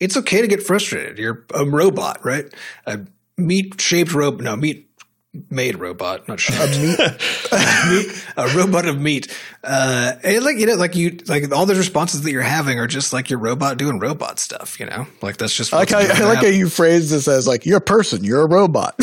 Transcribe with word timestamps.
it's 0.00 0.16
okay 0.16 0.40
to 0.40 0.46
get 0.46 0.62
frustrated. 0.62 1.18
You're 1.18 1.44
a 1.54 1.64
robot, 1.64 2.24
right? 2.24 2.52
A 2.86 3.00
meat 3.36 3.80
shaped 3.80 4.14
robot. 4.14 4.42
No, 4.42 4.56
meat 4.56 4.86
made 5.50 5.78
robot, 5.78 6.26
not 6.28 6.40
shaped. 6.40 6.76
A 6.76 6.80
meat, 6.80 6.98
meat, 7.90 8.26
a 8.36 8.48
robot 8.56 8.86
of 8.86 9.00
meat. 9.00 9.36
Uh, 9.62 10.12
and 10.22 10.44
like 10.44 10.58
you 10.58 10.66
know, 10.66 10.74
like 10.74 10.96
you, 10.96 11.18
like 11.26 11.52
all 11.52 11.66
the 11.66 11.74
responses 11.74 12.22
that 12.22 12.30
you're 12.30 12.42
having 12.42 12.78
are 12.78 12.86
just 12.86 13.12
like 13.12 13.30
your 13.30 13.38
robot 13.38 13.78
doing 13.78 13.98
robot 13.98 14.38
stuff. 14.38 14.78
You 14.80 14.86
know, 14.86 15.06
like 15.22 15.36
that's 15.36 15.54
just. 15.54 15.72
I 15.72 15.78
like, 15.78 15.90
how, 15.90 15.98
I 15.98 16.24
like 16.24 16.38
how 16.38 16.46
you 16.46 16.68
phrase 16.68 17.10
this 17.10 17.28
as 17.28 17.46
like 17.46 17.66
you're 17.66 17.78
a 17.78 17.80
person, 17.80 18.24
you're 18.24 18.42
a 18.42 18.48
robot. 18.48 18.98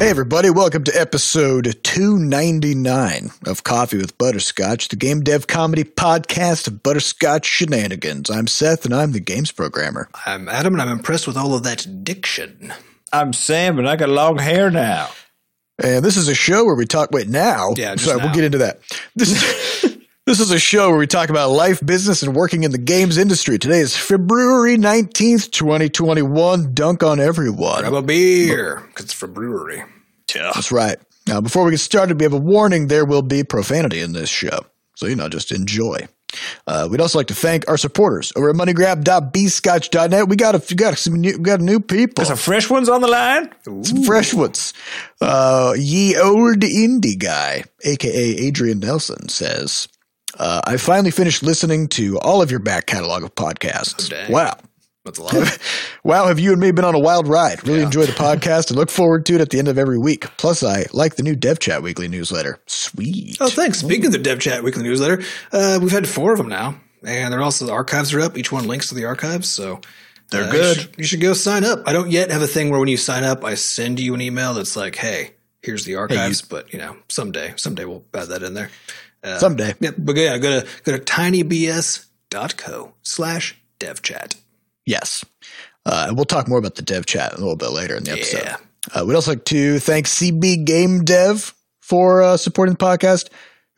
Hey, 0.00 0.08
everybody, 0.08 0.48
welcome 0.48 0.82
to 0.84 0.98
episode 0.98 1.76
299 1.82 3.32
of 3.46 3.64
Coffee 3.64 3.98
with 3.98 4.16
Butterscotch, 4.16 4.88
the 4.88 4.96
game 4.96 5.20
dev 5.20 5.46
comedy 5.46 5.84
podcast 5.84 6.66
of 6.68 6.82
Butterscotch 6.82 7.44
Shenanigans. 7.44 8.30
I'm 8.30 8.46
Seth, 8.46 8.86
and 8.86 8.94
I'm 8.94 9.12
the 9.12 9.20
games 9.20 9.52
programmer. 9.52 10.08
I'm 10.24 10.48
Adam, 10.48 10.72
and 10.72 10.80
I'm 10.80 10.88
impressed 10.88 11.26
with 11.26 11.36
all 11.36 11.52
of 11.52 11.64
that 11.64 11.86
diction. 12.02 12.72
I'm 13.12 13.34
Sam, 13.34 13.78
and 13.78 13.86
I 13.86 13.96
got 13.96 14.08
long 14.08 14.38
hair 14.38 14.70
now. 14.70 15.10
And 15.78 16.02
this 16.02 16.16
is 16.16 16.28
a 16.28 16.34
show 16.34 16.64
where 16.64 16.76
we 16.76 16.86
talk. 16.86 17.10
Wait, 17.10 17.28
now? 17.28 17.74
Yeah, 17.76 17.92
just 17.92 18.06
Sorry, 18.06 18.16
now. 18.16 18.24
we'll 18.24 18.34
get 18.34 18.44
into 18.44 18.58
that. 18.58 18.80
This 19.14 19.84
is. 19.84 19.89
This 20.30 20.38
is 20.38 20.52
a 20.52 20.60
show 20.60 20.90
where 20.90 20.98
we 21.00 21.08
talk 21.08 21.28
about 21.28 21.50
life, 21.50 21.84
business, 21.84 22.22
and 22.22 22.36
working 22.36 22.62
in 22.62 22.70
the 22.70 22.78
games 22.78 23.18
industry. 23.18 23.58
Today 23.58 23.80
is 23.80 23.96
February 23.96 24.76
19th, 24.76 25.50
2021. 25.50 26.72
Dunk 26.72 27.02
on 27.02 27.18
everyone. 27.18 27.80
Grab 27.80 27.94
a 27.94 28.00
beer, 28.00 28.80
because 28.86 29.06
it's 29.06 29.12
for 29.12 29.26
brewery. 29.26 29.82
That's 30.54 30.70
right. 30.70 30.98
Now, 31.26 31.40
before 31.40 31.64
we 31.64 31.72
get 31.72 31.80
started, 31.80 32.20
we 32.20 32.22
have 32.22 32.32
a 32.32 32.36
warning 32.36 32.86
there 32.86 33.04
will 33.04 33.22
be 33.22 33.42
profanity 33.42 34.00
in 34.00 34.12
this 34.12 34.28
show. 34.28 34.60
So, 34.94 35.06
you 35.06 35.16
know, 35.16 35.28
just 35.28 35.50
enjoy. 35.50 36.06
Uh, 36.64 36.86
we'd 36.88 37.00
also 37.00 37.18
like 37.18 37.26
to 37.26 37.34
thank 37.34 37.68
our 37.68 37.76
supporters 37.76 38.32
over 38.36 38.50
at 38.50 38.54
moneygrab.bscotch.net. 38.54 40.28
We 40.28 40.36
got 40.36 40.54
a, 40.54 40.62
we 40.70 40.76
got 40.76 40.96
some 40.96 41.14
new, 41.14 41.38
we 41.38 41.42
got 41.42 41.60
new 41.60 41.80
people, 41.80 42.14
There's 42.18 42.28
some 42.28 42.36
fresh 42.36 42.70
ones 42.70 42.88
on 42.88 43.00
the 43.00 43.08
line. 43.08 43.50
some 43.64 44.04
fresh 44.04 44.32
ones. 44.32 44.74
Uh, 45.20 45.74
ye 45.76 46.16
old 46.16 46.60
indie 46.60 47.18
guy, 47.18 47.64
aka 47.82 48.12
Adrian 48.12 48.78
Nelson, 48.78 49.28
says, 49.28 49.88
uh, 50.40 50.60
"I 50.66 50.76
finally 50.76 51.10
finished 51.12 51.42
listening 51.44 51.86
to 51.88 52.18
all 52.18 52.42
of 52.42 52.50
your 52.50 52.60
back 52.60 52.86
catalog 52.86 53.22
of 53.22 53.34
podcasts. 53.34 54.12
Oh, 54.28 54.32
wow, 54.32 54.56
That's 55.04 55.18
a 55.18 55.22
lot. 55.22 55.58
Wow, 56.04 56.26
have 56.28 56.40
you 56.40 56.52
and 56.52 56.60
me 56.60 56.70
been 56.70 56.84
on 56.86 56.94
a 56.94 56.98
wild 56.98 57.28
ride? 57.28 57.62
Really 57.66 57.80
Yeah. 57.80 57.84
enjoy 57.86 58.06
the 58.06 58.12
podcast 58.12 58.70
and 58.70 58.78
look 58.78 58.90
forward 58.90 59.26
to 59.26 59.34
it 59.34 59.40
at 59.42 59.50
the 59.50 59.58
end 59.58 59.68
of 59.68 59.76
every 59.76 59.98
week. 59.98 60.26
Plus, 60.38 60.62
I 60.62 60.86
like 60.94 61.16
the 61.16 61.22
new 61.22 61.36
Dev 61.36 61.58
Chat 61.58 61.82
Weekly 61.82 62.08
newsletter. 62.08 62.58
Sweet. 62.66 63.36
Oh, 63.40 63.48
thanks. 63.50 63.78
Speaking 63.80 64.06
of 64.06 64.12
the 64.12 64.18
Dev 64.18 64.40
Chat 64.40 64.62
Weekly 64.64 64.82
newsletter, 64.82 65.22
uh, 65.52 65.78
we've 65.82 65.92
had 65.92 66.08
four 66.08 66.32
of 66.32 66.38
them 66.38 66.48
now, 66.48 66.80
and 67.04 67.32
they're 67.32 67.42
also 67.42 67.66
the 67.66 67.72
archives 67.72 68.14
are 68.14 68.20
up. 68.20 68.36
Each 68.38 68.50
one 68.50 68.66
links 68.66 68.88
to 68.88 68.94
the 68.94 69.04
archives, 69.04 69.48
so 69.50 69.80
They're 70.30 70.44
uh, 70.44 70.50
good. 70.50 70.76
You 70.76 70.82
should, 70.82 70.94
you 70.98 71.04
should 71.04 71.20
go 71.20 71.34
sign 71.34 71.64
up. 71.64 71.82
I 71.86 71.92
don't 71.92 72.10
yet 72.10 72.30
have 72.30 72.40
a 72.42 72.46
thing 72.46 72.70
where 72.70 72.78
when 72.80 72.88
you 72.88 72.96
sign 72.96 73.24
up, 73.24 73.44
I 73.44 73.54
send 73.56 74.00
you 74.00 74.14
an 74.14 74.20
email 74.22 74.54
that's 74.54 74.74
like, 74.76 74.96
"Hey, 74.96 75.32
here's 75.62 75.84
the 75.84 75.96
archives." 75.96 76.40
but 76.40 76.72
you 76.72 76.78
know, 76.78 76.96
someday, 77.08 77.52
someday 77.56 77.84
we'll 77.84 78.04
add 78.14 78.28
that 78.28 78.42
in 78.42 78.54
there. 78.54 78.70
Uh, 79.22 79.38
Someday. 79.38 79.74
Yeah, 79.80 79.90
but 79.98 80.16
yeah, 80.16 80.38
go 80.38 80.60
to 80.60 80.66
go 80.84 80.96
to 80.96 81.02
tinybs.co 81.02 82.94
slash 83.02 83.56
devchat. 83.78 84.36
Yes. 84.86 85.24
Uh, 85.86 86.06
and 86.08 86.16
we'll 86.16 86.24
talk 86.24 86.48
more 86.48 86.58
about 86.58 86.74
the 86.74 86.82
Dev 86.82 87.06
Chat 87.06 87.32
a 87.32 87.38
little 87.38 87.56
bit 87.56 87.70
later 87.70 87.96
in 87.96 88.04
the 88.04 88.12
episode. 88.12 88.42
Yeah. 88.44 88.56
Uh, 88.94 89.04
we'd 89.06 89.14
also 89.14 89.32
like 89.32 89.44
to 89.46 89.78
thank 89.78 90.06
CB 90.06 90.64
Game 90.64 91.04
Dev 91.04 91.54
for 91.80 92.22
uh, 92.22 92.36
supporting 92.36 92.74
the 92.74 92.84
podcast, 92.84 93.28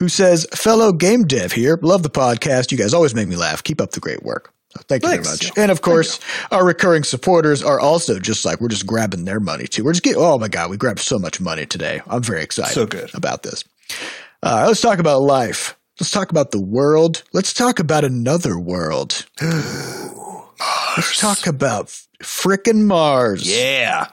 who 0.01 0.09
says, 0.09 0.47
fellow 0.55 0.93
game 0.93 1.25
dev 1.25 1.53
here, 1.53 1.79
love 1.83 2.03
the 2.03 2.11
podcast. 2.11 2.71
You 2.73 2.79
guys 2.79 2.93
always 2.93 3.15
make 3.15 3.29
me 3.29 3.37
laugh. 3.37 3.63
Keep 3.63 3.81
up 3.81 3.93
the 3.93 4.01
great 4.01 4.23
work. 4.23 4.53
Thank 4.89 5.03
you 5.03 5.11
Thanks. 5.11 5.29
very 5.29 5.49
much. 5.51 5.59
And 5.59 5.71
of 5.71 5.83
course, 5.83 6.19
our 6.51 6.65
recurring 6.65 7.05
supporters 7.05 7.63
are 7.63 7.79
also 7.79 8.19
just 8.19 8.45
like 8.45 8.61
we're 8.61 8.69
just 8.69 8.87
grabbing 8.87 9.25
their 9.25 9.41
money 9.41 9.67
too. 9.67 9.85
We're 9.85 9.93
just 9.93 10.03
getting, 10.03 10.21
oh 10.23 10.39
my 10.39 10.49
God, 10.49 10.71
we 10.71 10.77
grabbed 10.77 11.01
so 11.01 11.19
much 11.19 11.41
money 11.41 11.67
today. 11.67 12.01
I'm 12.07 12.23
very 12.23 12.43
excited 12.43 12.73
So 12.73 12.87
good. 12.87 13.15
about 13.15 13.43
this. 13.43 13.65
Uh, 14.43 14.65
let's 14.67 14.81
talk 14.81 14.99
about 14.99 15.21
life. 15.23 15.77
Let's 16.01 16.11
talk 16.11 16.31
about 16.31 16.51
the 16.51 16.61
world. 16.61 17.23
Let's 17.33 17.53
talk 17.53 17.79
about 17.79 18.05
another 18.05 18.59
world. 18.59 19.27
Let's 20.97 21.19
talk 21.19 21.47
about 21.47 21.87
frickin' 22.23 22.83
Mars. 22.85 23.49
Yeah. 23.51 24.09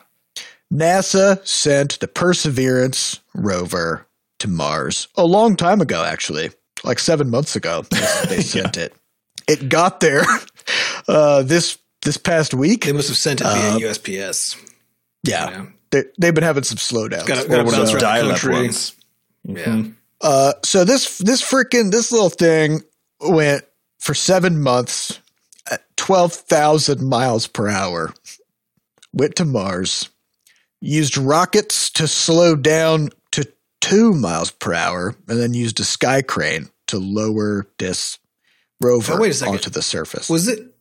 NASA 0.72 1.44
sent 1.46 2.00
the 2.00 2.08
Perseverance 2.08 3.20
rover 3.34 4.06
to 4.38 4.48
Mars 4.48 5.08
a 5.16 5.24
long 5.26 5.56
time 5.56 5.80
ago, 5.80 6.02
actually, 6.04 6.50
like 6.84 6.98
seven 6.98 7.28
months 7.28 7.54
ago. 7.56 7.82
They, 7.90 8.06
they 8.36 8.40
sent 8.42 8.76
it. 8.76 8.94
It 9.48 9.68
got 9.68 10.00
there 10.00 10.22
uh, 11.08 11.42
this 11.42 11.76
this 12.02 12.16
past 12.16 12.54
week. 12.54 12.84
They 12.86 12.92
must 12.92 13.08
have 13.08 13.16
sent 13.18 13.40
it 13.42 13.46
Uh, 13.46 13.54
via 13.78 13.88
USPS. 13.88 14.56
Yeah, 15.22 15.50
Yeah. 15.50 15.66
they, 15.90 16.04
they've 16.18 16.34
been 16.34 16.44
having 16.44 16.62
some 16.62 16.78
slowdowns. 16.78 17.26
Gotta- 17.26 17.44
Or 17.44 17.48
gotta 17.48 17.64
bounce 17.64 17.76
around 17.76 17.94
the 17.94 17.98
dial-up 18.00 18.30
country. 18.38 18.52
ones. 18.54 18.94
Yeah. 19.44 19.82
Uh, 20.20 20.52
so 20.64 20.84
this 20.84 21.18
this 21.18 21.42
freaking 21.42 21.90
this 21.90 22.12
little 22.12 22.28
thing 22.30 22.82
went 23.20 23.64
for 23.98 24.14
seven 24.14 24.60
months 24.60 25.18
at 25.70 25.82
twelve 25.96 26.32
thousand 26.32 27.02
miles 27.02 27.46
per 27.46 27.68
hour. 27.68 28.12
Went 29.12 29.34
to 29.36 29.44
Mars, 29.44 30.08
used 30.80 31.16
rockets 31.16 31.90
to 31.90 32.06
slow 32.06 32.54
down 32.54 33.08
to 33.32 33.50
two 33.80 34.12
miles 34.12 34.50
per 34.52 34.72
hour, 34.74 35.16
and 35.26 35.40
then 35.40 35.52
used 35.54 35.80
a 35.80 35.84
sky 35.84 36.22
crane 36.22 36.68
to 36.86 36.98
lower 36.98 37.66
this 37.78 38.18
rover 38.80 39.14
Oh, 39.14 39.20
wait 39.20 39.30
a 39.30 39.34
second. 39.34 39.54
onto 39.54 39.70
the 39.70 39.82
surface. 39.82 40.28
Was 40.28 40.48
it? 40.48 40.74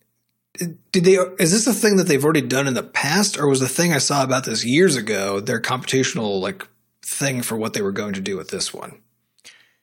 Did 0.92 1.06
they? 1.06 1.14
Is 1.40 1.52
this 1.52 1.66
a 1.68 1.74
thing 1.74 1.96
that 1.98 2.08
they've 2.08 2.24
already 2.24 2.42
done 2.42 2.68
in 2.68 2.74
the 2.74 2.84
past, 2.84 3.40
or 3.40 3.48
was 3.48 3.62
the 3.62 3.68
thing 3.70 3.94
I 3.94 4.00
saw 4.00 4.24
about 4.24 4.44
this 4.44 4.66
years 4.66 4.96
ago 4.96 5.40
their 5.40 5.62
computational 5.62 6.42
like 6.42 6.68
thing 7.04 7.42
for 7.42 7.56
what 7.56 7.74
they 7.74 7.82
were 7.82 7.92
going 7.94 8.14
to 8.14 8.22
do 8.22 8.36
with 8.36 8.50
this 8.50 8.74
one? 8.74 9.02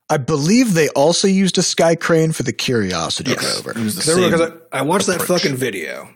I 0.09 0.19
believe 0.19 0.75
they 0.75 0.89
also 0.91 1.27
used 1.29 1.59
a 1.59 1.63
sky 1.63 1.97
crane 1.97 2.33
for 2.33 2.43
the 2.45 2.53
Curiosity 2.53 3.33
Yes. 3.33 3.57
rover. 3.57 3.71
It 3.73 3.75
the 3.75 3.83
Because 3.83 4.09
I, 4.09 4.13
remember- 4.15 4.37
same. 4.39 4.49
'cause 4.51 4.61
I, 4.73 4.79
I 4.79 4.83
watched 4.83 5.07
that 5.09 5.23
fucking 5.23 5.57
video 5.57 6.09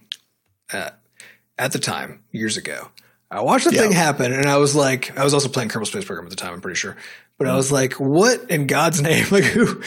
uh, 0.72 0.90
at 1.58 1.72
the 1.72 1.78
time 1.80 2.22
years 2.30 2.56
ago. 2.56 2.88
I 3.32 3.40
watched 3.42 3.64
the 3.66 3.74
Yeah. 3.74 3.82
thing 3.82 3.92
happen, 3.92 4.32
and 4.32 4.46
I 4.46 4.56
was 4.58 4.74
like, 4.74 5.16
I 5.18 5.22
was 5.24 5.34
also 5.34 5.48
playing 5.48 5.68
Kerbal 5.70 5.86
Space 5.86 6.04
Program 6.04 6.26
at 6.26 6.30
the 6.30 6.36
time. 6.36 6.52
I'm 6.52 6.60
pretty 6.60 6.76
sure, 6.76 6.96
but 7.38 7.46
I 7.46 7.54
was 7.56 7.70
like, 7.70 7.94
what 7.94 8.48
in 8.50 8.66
God's 8.66 9.00
name? 9.10 9.24
Like 9.30 9.44
who? 9.44 9.62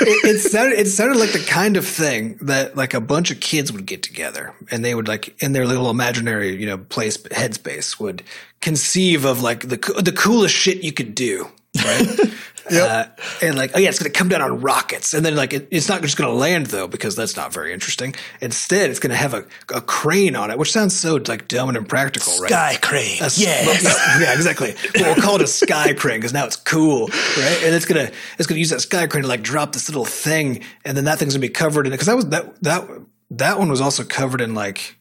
it, 0.00 0.24
it 0.36 0.38
sounded 0.40 0.78
it 0.78 0.86
sounded 0.88 1.16
like 1.18 1.32
the 1.32 1.44
kind 1.46 1.76
of 1.76 1.86
thing 1.86 2.38
that 2.42 2.76
like 2.76 2.92
a 2.94 3.00
bunch 3.00 3.30
of 3.30 3.38
kids 3.40 3.72
would 3.72 3.86
get 3.86 4.02
together 4.02 4.52
and 4.70 4.84
they 4.84 4.94
would 4.96 5.06
like 5.06 5.40
in 5.42 5.52
their 5.52 5.64
little 5.66 5.90
imaginary 5.90 6.56
you 6.56 6.66
know 6.66 6.78
place 6.78 7.16
headspace 7.18 8.00
would 8.00 8.22
conceive 8.60 9.24
of 9.24 9.42
like 9.42 9.60
the 9.68 9.76
the 10.02 10.12
coolest 10.12 10.54
shit 10.54 10.82
you 10.82 10.92
could 10.92 11.14
do, 11.14 11.48
right? 11.84 12.18
Uh, 12.70 13.06
and 13.42 13.56
like, 13.56 13.72
oh 13.74 13.78
yeah, 13.78 13.88
it's 13.88 13.98
going 13.98 14.10
to 14.10 14.18
come 14.18 14.28
down 14.28 14.42
on 14.42 14.60
rockets, 14.60 15.14
and 15.14 15.24
then 15.24 15.36
like 15.36 15.52
it, 15.52 15.68
it's 15.70 15.88
not 15.88 16.02
just 16.02 16.16
going 16.16 16.28
to 16.30 16.34
land 16.36 16.66
though 16.66 16.88
because 16.88 17.14
that's 17.14 17.36
not 17.36 17.52
very 17.52 17.72
interesting. 17.72 18.14
Instead, 18.40 18.90
it's 18.90 18.98
going 18.98 19.10
to 19.10 19.16
have 19.16 19.34
a, 19.34 19.44
a 19.74 19.80
crane 19.80 20.34
on 20.36 20.50
it, 20.50 20.58
which 20.58 20.72
sounds 20.72 20.94
so 20.94 21.16
like 21.28 21.48
dumb 21.48 21.68
and 21.68 21.76
impractical, 21.78 22.32
right? 22.40 22.50
Sky 22.50 22.78
crane. 22.82 23.20
A 23.22 23.26
s- 23.26 23.38
Yes. 23.38 23.66
well, 23.84 24.20
yeah, 24.20 24.34
exactly. 24.34 24.74
Well, 24.96 25.14
we'll 25.14 25.22
call 25.22 25.36
it 25.36 25.42
a 25.42 25.46
sky 25.46 25.92
crane 25.94 26.18
because 26.18 26.32
now 26.32 26.44
it's 26.46 26.56
cool, 26.56 27.06
right? 27.08 27.60
And 27.64 27.74
it's 27.74 27.84
gonna 27.84 28.10
it's 28.38 28.46
gonna 28.46 28.58
use 28.58 28.70
that 28.70 28.80
sky 28.80 29.06
crane 29.06 29.22
to 29.22 29.28
like 29.28 29.42
drop 29.42 29.72
this 29.72 29.88
little 29.88 30.04
thing, 30.04 30.62
and 30.84 30.96
then 30.96 31.04
that 31.04 31.18
thing's 31.18 31.34
gonna 31.34 31.40
be 31.42 31.48
covered 31.48 31.86
in 31.86 31.92
it 31.92 31.96
because 31.96 32.06
that 32.08 32.16
was 32.16 32.28
that 32.30 32.62
that 32.62 32.88
that 33.30 33.58
one 33.58 33.68
was 33.68 33.80
also 33.80 34.02
covered 34.04 34.40
in 34.40 34.54
like 34.54 34.96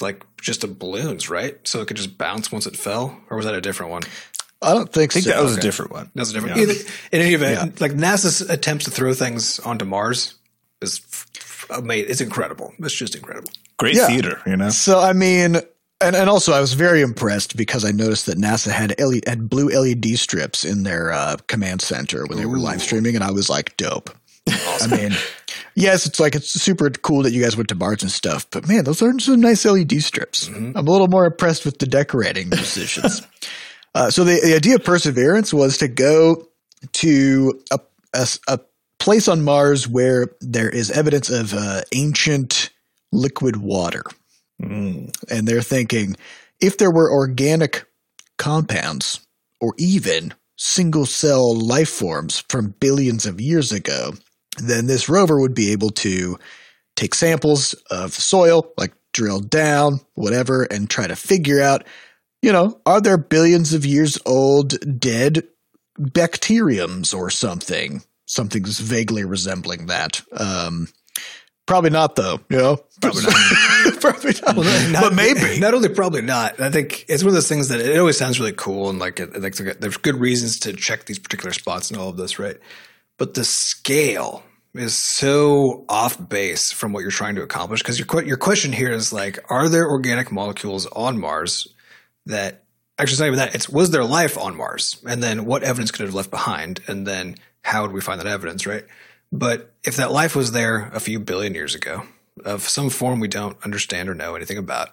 like 0.00 0.24
just 0.40 0.60
the 0.62 0.66
balloons, 0.68 1.30
right? 1.30 1.56
So 1.66 1.80
it 1.80 1.86
could 1.88 1.96
just 1.96 2.18
bounce 2.18 2.50
once 2.52 2.66
it 2.66 2.76
fell, 2.76 3.20
or 3.30 3.36
was 3.36 3.46
that 3.46 3.54
a 3.54 3.60
different 3.60 3.90
one? 3.92 4.02
I 4.62 4.72
don't 4.74 4.90
think, 4.92 5.12
I 5.12 5.14
think 5.14 5.24
so. 5.26 5.30
that 5.32 5.42
was 5.42 5.56
a 5.56 5.60
different 5.60 5.90
one. 5.92 6.10
That's 6.14 6.30
a 6.30 6.32
different. 6.34 6.56
Yeah. 6.56 6.62
Either, 6.62 6.72
in 7.12 7.20
any 7.20 7.34
event, 7.34 7.80
like 7.80 7.92
NASA's 7.92 8.40
attempts 8.40 8.86
to 8.86 8.90
throw 8.90 9.12
things 9.14 9.60
onto 9.60 9.84
Mars 9.84 10.34
is 10.80 11.00
f- 11.12 11.26
f- 11.36 11.66
amazing. 11.78 12.10
It's 12.10 12.20
incredible. 12.20 12.72
It's 12.78 12.94
just 12.94 13.14
incredible. 13.14 13.50
Great 13.78 13.94
Yeah. 13.96 14.06
theater, 14.06 14.40
you 14.46 14.56
know? 14.56 14.70
So 14.70 14.98
I 15.00 15.12
mean, 15.12 15.56
and 16.00 16.16
and 16.16 16.30
also 16.30 16.52
I 16.52 16.60
was 16.60 16.72
very 16.72 17.02
impressed 17.02 17.56
because 17.56 17.84
I 17.84 17.90
noticed 17.90 18.26
that 18.26 18.38
NASA 18.38 18.70
had 18.70 18.98
LED, 18.98 19.24
had 19.28 19.48
blue 19.50 19.68
LED 19.68 20.16
strips 20.18 20.64
in 20.64 20.82
their 20.84 21.12
uh, 21.12 21.36
command 21.48 21.82
center 21.82 22.24
when 22.26 22.38
they 22.38 22.46
were 22.46 22.58
live 22.58 22.80
streaming, 22.82 23.14
and 23.14 23.22
I 23.24 23.30
was 23.32 23.50
like, 23.50 23.76
dope. 23.76 24.10
I 24.48 24.86
mean, 24.86 25.12
yes, 25.74 26.06
it's 26.06 26.20
like 26.20 26.34
it's 26.34 26.48
super 26.50 26.88
cool 26.90 27.22
that 27.24 27.32
you 27.32 27.42
guys 27.42 27.56
went 27.56 27.68
to 27.70 27.74
Mars 27.74 28.02
and 28.02 28.10
stuff, 28.10 28.46
but 28.50 28.66
man, 28.68 28.84
those 28.84 29.02
are 29.02 29.18
some 29.18 29.40
nice 29.40 29.64
LED 29.64 30.02
strips. 30.02 30.46
I'm 30.48 30.74
a 30.76 30.80
little 30.82 31.08
more 31.08 31.26
impressed 31.26 31.64
with 31.64 31.78
the 31.78 31.86
decorating 31.86 32.48
decisions. 32.50 33.22
uh, 33.96 34.10
so 34.10 34.22
the, 34.24 34.40
the 34.44 34.54
idea 34.54 34.76
of 34.76 34.84
Perseverance 34.84 35.52
was 35.52 35.78
to 35.78 35.88
go 35.88 36.46
to 36.92 37.60
a, 37.72 37.80
a, 38.14 38.28
a 38.48 38.60
place 38.98 39.26
on 39.28 39.42
Mars 39.42 39.88
where 39.88 40.28
there 40.40 40.70
is 40.70 40.90
evidence 40.90 41.30
of 41.30 41.54
uh, 41.54 41.80
ancient 41.92 42.70
liquid 43.12 43.56
water 43.56 44.02
Mm. 44.62 45.14
and 45.30 45.46
they're 45.46 45.60
thinking 45.60 46.16
if 46.60 46.78
there 46.78 46.90
were 46.90 47.12
organic 47.12 47.84
compounds 48.38 49.20
or 49.60 49.74
even 49.78 50.32
single 50.56 51.04
cell 51.04 51.54
life 51.54 51.90
forms 51.90 52.42
from 52.48 52.74
billions 52.80 53.26
of 53.26 53.38
years 53.40 53.72
ago, 53.72 54.14
then 54.58 54.86
this 54.86 55.08
rover 55.10 55.38
would 55.38 55.54
be 55.54 55.72
able 55.72 55.90
to 55.90 56.38
take 56.96 57.14
samples 57.14 57.74
of 57.90 58.14
the 58.14 58.22
soil, 58.22 58.72
like 58.78 58.94
drill 59.12 59.40
down, 59.40 60.00
whatever, 60.14 60.62
and 60.70 60.88
try 60.88 61.06
to 61.06 61.16
figure 61.16 61.60
out, 61.60 61.84
you 62.46 62.52
know, 62.52 62.80
are 62.86 63.00
there 63.00 63.18
billions 63.18 63.74
of 63.74 63.84
years 63.84 64.18
old 64.24 64.74
dead 65.00 65.42
bacteriums 65.98 67.12
or 67.12 67.28
something? 67.28 68.02
Something's 68.26 68.78
vaguely 68.78 69.24
resembling 69.24 69.86
that. 69.86 70.22
Um, 70.32 70.86
probably 71.66 71.90
not, 71.90 72.14
though. 72.14 72.38
You 72.48 72.56
know, 72.56 72.76
Probably 73.00 73.22
not. 73.26 74.00
probably 74.00 74.32
not. 74.42 74.92
Not- 74.92 75.02
but 75.02 75.14
maybe. 75.14 75.58
Not 75.58 75.74
only 75.74 75.88
probably 75.88 76.22
not. 76.22 76.60
I 76.60 76.70
think 76.70 77.04
it's 77.08 77.24
one 77.24 77.28
of 77.30 77.34
those 77.34 77.48
things 77.48 77.68
that 77.68 77.80
it 77.80 77.98
always 77.98 78.16
sounds 78.16 78.38
really 78.38 78.52
cool 78.52 78.90
and 78.90 78.98
like, 79.00 79.18
it, 79.18 79.40
like 79.40 79.54
there's 79.56 79.96
good 79.96 80.16
reasons 80.16 80.60
to 80.60 80.72
check 80.72 81.06
these 81.06 81.18
particular 81.18 81.52
spots 81.52 81.90
and 81.90 81.98
all 81.98 82.08
of 82.10 82.16
this, 82.16 82.38
right? 82.38 82.56
But 83.18 83.34
the 83.34 83.44
scale 83.44 84.44
is 84.74 84.94
so 84.96 85.84
off 85.88 86.28
base 86.28 86.70
from 86.70 86.92
what 86.92 87.00
you're 87.00 87.10
trying 87.10 87.34
to 87.36 87.42
accomplish 87.42 87.80
because 87.82 87.98
your 87.98 88.22
your 88.24 88.36
question 88.36 88.72
here 88.72 88.92
is 88.92 89.12
like, 89.12 89.38
are 89.50 89.68
there 89.68 89.88
organic 89.90 90.30
molecules 90.30 90.86
on 90.86 91.18
Mars 91.18 91.66
that 92.26 92.64
actually 92.98 93.14
it's 93.14 93.20
not 93.20 93.26
even 93.26 93.38
that 93.38 93.54
it's 93.54 93.68
was 93.68 93.90
there 93.90 94.04
life 94.04 94.38
on 94.38 94.56
Mars 94.56 95.02
and 95.08 95.22
then 95.22 95.44
what 95.44 95.62
evidence 95.62 95.90
could 95.90 96.02
it 96.02 96.06
have 96.06 96.14
left 96.14 96.30
behind 96.30 96.80
and 96.86 97.06
then 97.06 97.36
how 97.62 97.82
would 97.82 97.92
we 97.92 98.00
find 98.00 98.20
that 98.20 98.26
evidence, 98.26 98.66
right? 98.66 98.84
But 99.32 99.72
if 99.84 99.96
that 99.96 100.12
life 100.12 100.36
was 100.36 100.52
there 100.52 100.90
a 100.92 101.00
few 101.00 101.18
billion 101.18 101.54
years 101.54 101.74
ago 101.74 102.02
of 102.44 102.68
some 102.68 102.90
form 102.90 103.20
we 103.20 103.28
don't 103.28 103.56
understand 103.64 104.08
or 104.08 104.14
know 104.14 104.36
anything 104.36 104.58
about, 104.58 104.90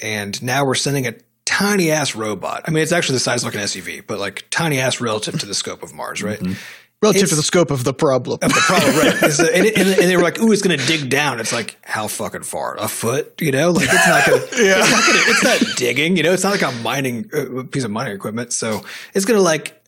and 0.00 0.40
now 0.42 0.64
we're 0.64 0.74
sending 0.74 1.06
a 1.06 1.14
tiny 1.44 1.90
ass 1.90 2.14
robot. 2.14 2.62
I 2.66 2.70
mean, 2.70 2.82
it's 2.82 2.92
actually 2.92 3.16
the 3.16 3.20
size 3.20 3.42
of 3.42 3.46
like 3.46 3.54
an 3.54 3.66
SUV, 3.66 4.06
but 4.06 4.18
like 4.18 4.46
tiny 4.50 4.78
ass 4.78 5.00
relative 5.00 5.40
to 5.40 5.46
the 5.46 5.54
scope 5.54 5.82
of 5.82 5.92
Mars, 5.94 6.22
right? 6.22 6.38
Mm-hmm. 6.38 6.52
Relative 7.00 7.18
It's- 7.24 7.30
to 7.30 7.36
the 7.36 7.42
scope 7.44 7.70
of 7.70 7.84
the 7.84 7.94
problem. 7.94 8.38
Of 8.42 8.52
The 8.52 8.60
problem, 8.60 8.96
right? 8.96 9.22
Is 9.22 9.38
and, 9.38 9.64
it- 9.66 9.76
and, 9.78 9.88
and 9.88 9.98
they 10.10 10.16
were 10.16 10.22
like, 10.22 10.40
"Ooh, 10.40 10.50
it's 10.50 10.62
going 10.62 10.76
to 10.76 10.84
dig 10.86 11.08
down." 11.08 11.38
It's 11.38 11.52
like, 11.52 11.76
how 11.82 12.08
fucking 12.08 12.42
far? 12.42 12.76
A 12.76 12.88
foot? 12.88 13.40
You 13.40 13.52
know, 13.52 13.70
like 13.70 13.88
it's 13.88 14.06
not 14.08 14.26
going. 14.26 14.42
Yeah. 14.66 14.80
It's 14.80 14.90
not, 14.90 15.06
gonna, 15.06 15.18
it's 15.58 15.66
not 15.68 15.76
digging. 15.76 16.16
You 16.16 16.24
know, 16.24 16.32
it's 16.32 16.42
not 16.42 16.50
like 16.60 16.62
a 16.62 16.72
mining 16.82 17.30
uh, 17.32 17.62
piece 17.70 17.84
of 17.84 17.92
mining 17.92 18.14
equipment. 18.16 18.52
So 18.52 18.84
it's 19.14 19.24
going 19.24 19.38
to 19.38 19.42
like. 19.44 19.80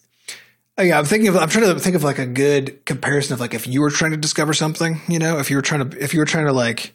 uh, 0.78 0.82
Yeah, 0.82 0.98
I'm 1.00 1.04
thinking 1.04 1.28
of. 1.28 1.36
I'm 1.36 1.48
trying 1.48 1.64
to 1.74 1.80
think 1.80 1.96
of 1.96 2.04
like 2.04 2.20
a 2.20 2.26
good 2.26 2.84
comparison 2.86 3.34
of 3.34 3.40
like 3.40 3.54
if 3.54 3.66
you 3.66 3.80
were 3.80 3.90
trying 3.90 4.12
to 4.12 4.16
discover 4.16 4.52
something. 4.54 5.00
You 5.08 5.18
know, 5.18 5.38
if 5.38 5.50
you 5.50 5.56
were 5.56 5.62
trying 5.62 5.90
to, 5.90 6.00
if 6.02 6.14
you 6.14 6.20
were 6.20 6.26
trying 6.26 6.46
to 6.46 6.52
like, 6.52 6.94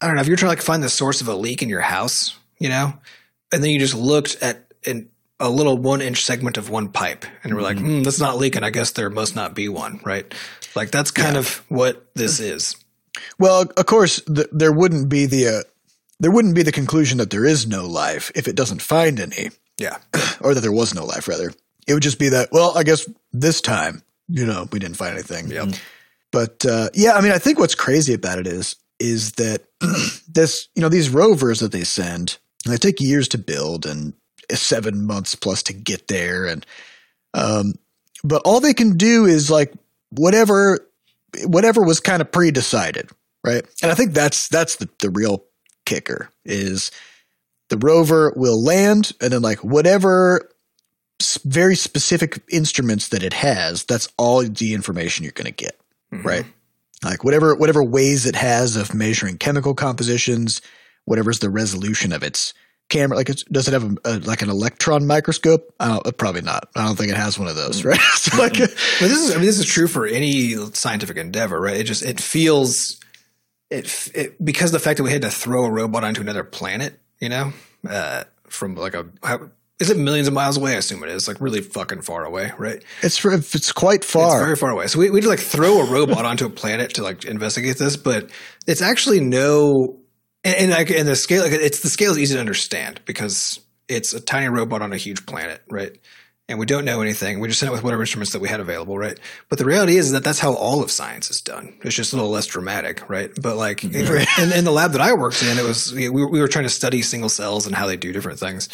I 0.00 0.06
don't 0.08 0.16
know, 0.16 0.20
if 0.22 0.26
you're 0.26 0.36
trying 0.36 0.50
to 0.50 0.56
like 0.56 0.62
find 0.64 0.82
the 0.82 0.88
source 0.88 1.20
of 1.20 1.28
a 1.28 1.34
leak 1.36 1.62
in 1.62 1.68
your 1.68 1.80
house. 1.80 2.36
You 2.58 2.70
know, 2.70 2.94
and 3.52 3.62
then 3.62 3.70
you 3.70 3.78
just 3.78 3.94
looked 3.94 4.36
at 4.42 4.72
an, 4.86 5.10
a 5.44 5.48
little 5.50 5.76
one 5.78 6.00
inch 6.00 6.24
segment 6.24 6.56
of 6.56 6.70
one 6.70 6.88
pipe 6.88 7.24
and 7.42 7.54
we're 7.54 7.62
like, 7.62 7.78
hmm, 7.78 8.02
that's 8.02 8.18
not 8.20 8.38
leaking. 8.38 8.64
I 8.64 8.70
guess 8.70 8.92
there 8.92 9.10
must 9.10 9.36
not 9.36 9.54
be 9.54 9.68
one, 9.68 10.00
right? 10.04 10.32
Like 10.74 10.90
that's 10.90 11.10
kind 11.10 11.36
of 11.36 11.62
what 11.68 12.06
this 12.14 12.40
is. 12.40 12.76
Well, 13.38 13.66
of 13.76 13.86
course, 13.86 14.20
th- 14.22 14.48
there 14.52 14.72
wouldn't 14.72 15.08
be 15.08 15.26
the 15.26 15.48
uh, 15.48 15.62
there 16.18 16.30
wouldn't 16.30 16.54
be 16.54 16.62
the 16.62 16.72
conclusion 16.72 17.18
that 17.18 17.30
there 17.30 17.44
is 17.44 17.66
no 17.66 17.86
life 17.86 18.32
if 18.34 18.48
it 18.48 18.56
doesn't 18.56 18.82
find 18.82 19.20
any, 19.20 19.50
Yeah. 19.78 19.98
or 20.40 20.54
that 20.54 20.60
there 20.60 20.72
was 20.72 20.94
no 20.94 21.04
life. 21.04 21.28
Rather, 21.28 21.52
it 21.86 21.94
would 21.94 22.02
just 22.02 22.18
be 22.18 22.30
that. 22.30 22.48
Well, 22.50 22.76
I 22.76 22.82
guess 22.82 23.08
this 23.32 23.60
time, 23.60 24.02
you 24.28 24.46
know, 24.46 24.66
we 24.72 24.78
didn't 24.78 24.96
find 24.96 25.12
anything. 25.14 25.48
Yep. 25.48 25.74
But 26.32 26.64
uh, 26.66 26.88
yeah, 26.94 27.12
I 27.14 27.20
mean, 27.20 27.32
I 27.32 27.38
think 27.38 27.58
what's 27.58 27.74
crazy 27.74 28.14
about 28.14 28.38
it 28.38 28.46
is 28.46 28.76
is 28.98 29.32
that 29.32 29.62
this, 30.28 30.68
you 30.74 30.82
know, 30.82 30.88
these 30.88 31.10
rovers 31.10 31.60
that 31.60 31.72
they 31.72 31.84
send, 31.84 32.38
they 32.66 32.76
take 32.76 33.00
years 33.00 33.28
to 33.28 33.38
build 33.38 33.86
and 33.86 34.14
seven 34.52 35.06
months 35.06 35.34
plus 35.34 35.62
to 35.64 35.72
get 35.72 36.08
there, 36.08 36.46
and 36.46 36.64
um, 37.34 37.74
but 38.22 38.42
all 38.44 38.60
they 38.60 38.74
can 38.74 38.96
do 38.96 39.24
is 39.26 39.50
like 39.50 39.72
whatever 40.10 40.78
whatever 41.46 41.82
was 41.82 42.00
kind 42.00 42.22
of 42.22 42.30
pre-decided, 42.30 43.10
right? 43.44 43.64
And 43.82 43.90
I 43.90 43.94
think 43.94 44.12
that's 44.12 44.48
that's 44.48 44.76
the, 44.76 44.88
the 45.00 45.10
real 45.10 45.44
kicker 45.86 46.30
is 46.44 46.90
the 47.70 47.78
rover 47.78 48.32
will 48.36 48.62
land 48.62 49.12
and 49.20 49.32
then 49.32 49.42
like 49.42 49.64
whatever 49.64 50.48
very 51.44 51.76
specific 51.76 52.42
instruments 52.50 53.08
that 53.08 53.22
it 53.22 53.32
has, 53.32 53.84
that's 53.84 54.08
all 54.18 54.42
the 54.42 54.74
information 54.74 55.22
you're 55.24 55.32
going 55.32 55.46
to 55.46 55.50
get, 55.64 55.78
Mhm. 56.12 56.24
right? 56.24 56.44
Like 57.02 57.24
whatever 57.24 57.54
whatever 57.54 57.82
ways 57.82 58.26
it 58.26 58.36
has 58.36 58.76
of 58.76 58.94
measuring 58.94 59.38
chemical 59.38 59.74
compositions, 59.74 60.60
whatever's 61.04 61.40
the 61.40 61.50
resolution 61.50 62.12
of 62.12 62.22
its 62.22 62.54
camera. 62.88 63.16
Like, 63.16 63.28
it's, 63.28 63.42
does 63.44 63.68
it 63.68 63.72
have 63.72 63.84
a, 63.84 63.96
a, 64.04 64.12
like 64.20 64.42
an 64.42 64.50
electron 64.50 65.06
microscope? 65.06 65.74
I 65.80 65.88
don't, 65.88 66.16
probably 66.16 66.42
not. 66.42 66.68
I 66.76 66.84
don't 66.84 66.96
think 66.96 67.10
it 67.10 67.16
has 67.16 67.38
one 67.38 67.48
of 67.48 67.56
those, 67.56 67.84
right? 67.84 68.00
so 68.14 68.36
like, 68.38 68.58
But 68.58 68.70
this 69.00 69.12
is, 69.12 69.30
I 69.32 69.34
mean, 69.36 69.46
this 69.46 69.58
is 69.58 69.66
true 69.66 69.88
for 69.88 70.06
any 70.06 70.54
scientific 70.72 71.16
endeavor, 71.16 71.60
right? 71.60 71.76
It 71.76 71.84
just, 71.84 72.04
it 72.04 72.20
feels, 72.20 73.00
it, 73.70 74.10
it 74.14 74.44
because 74.44 74.72
the 74.72 74.78
fact 74.78 74.98
that 74.98 75.02
we 75.02 75.12
had 75.12 75.22
to 75.22 75.30
throw 75.30 75.64
a 75.64 75.70
robot 75.70 76.04
onto 76.04 76.20
another 76.20 76.44
planet, 76.44 76.98
you 77.20 77.28
know, 77.28 77.52
uh, 77.88 78.24
from 78.48 78.74
like 78.74 78.94
a, 78.94 79.06
how, 79.22 79.50
is 79.80 79.90
it 79.90 79.96
millions 79.96 80.28
of 80.28 80.34
miles 80.34 80.56
away? 80.56 80.72
I 80.72 80.76
assume 80.76 81.02
it 81.02 81.10
is 81.10 81.26
like 81.26 81.40
really 81.40 81.60
fucking 81.60 82.02
far 82.02 82.24
away, 82.24 82.52
right? 82.58 82.82
it's 83.34 83.54
it's 83.54 83.72
quite 83.72 84.04
far. 84.04 84.36
It's 84.36 84.44
very 84.44 84.56
far 84.56 84.70
away. 84.70 84.86
So 84.86 85.00
we 85.00 85.10
we 85.10 85.16
had 85.16 85.24
to 85.24 85.28
like 85.28 85.40
throw 85.40 85.80
a 85.80 85.90
robot 85.90 86.24
onto 86.24 86.46
a 86.46 86.50
planet 86.50 86.94
to 86.94 87.02
like 87.02 87.24
investigate 87.24 87.78
this, 87.78 87.96
but 87.96 88.30
it's 88.66 88.80
actually 88.80 89.20
no, 89.20 89.98
and, 90.44 90.54
and 90.56 90.70
like 90.70 90.90
and 90.90 91.08
the 91.08 91.16
scale, 91.16 91.42
like 91.42 91.52
it's 91.52 91.80
the 91.80 91.88
scale 91.88 92.12
is 92.12 92.18
easy 92.18 92.34
to 92.34 92.40
understand 92.40 93.00
because 93.04 93.60
it's 93.88 94.12
a 94.12 94.20
tiny 94.20 94.48
robot 94.48 94.82
on 94.82 94.92
a 94.92 94.96
huge 94.96 95.26
planet, 95.26 95.62
right? 95.68 95.96
And 96.46 96.58
we 96.58 96.66
don't 96.66 96.84
know 96.84 97.00
anything. 97.00 97.40
We 97.40 97.48
just 97.48 97.58
sent 97.58 97.70
it 97.70 97.72
with 97.72 97.82
whatever 97.82 98.02
instruments 98.02 98.32
that 98.32 98.42
we 98.42 98.50
had 98.50 98.60
available, 98.60 98.98
right? 98.98 99.18
But 99.48 99.58
the 99.58 99.64
reality 99.64 99.96
is 99.96 100.12
that 100.12 100.24
that's 100.24 100.38
how 100.38 100.52
all 100.52 100.82
of 100.82 100.90
science 100.90 101.30
is 101.30 101.40
done. 101.40 101.74
It's 101.82 101.94
just 101.94 102.12
a 102.12 102.16
little 102.16 102.30
less 102.30 102.46
dramatic, 102.46 103.08
right? 103.08 103.30
But 103.40 103.56
like 103.56 103.82
in, 103.82 104.52
in 104.52 104.64
the 104.64 104.70
lab 104.70 104.92
that 104.92 105.00
I 105.00 105.14
worked 105.14 105.42
in, 105.42 105.58
it 105.58 105.64
was 105.64 105.92
we, 105.94 106.10
we 106.10 106.40
were 106.40 106.48
trying 106.48 106.66
to 106.66 106.70
study 106.70 107.00
single 107.00 107.30
cells 107.30 107.66
and 107.66 107.74
how 107.74 107.86
they 107.86 107.96
do 107.96 108.12
different 108.12 108.38
things. 108.38 108.68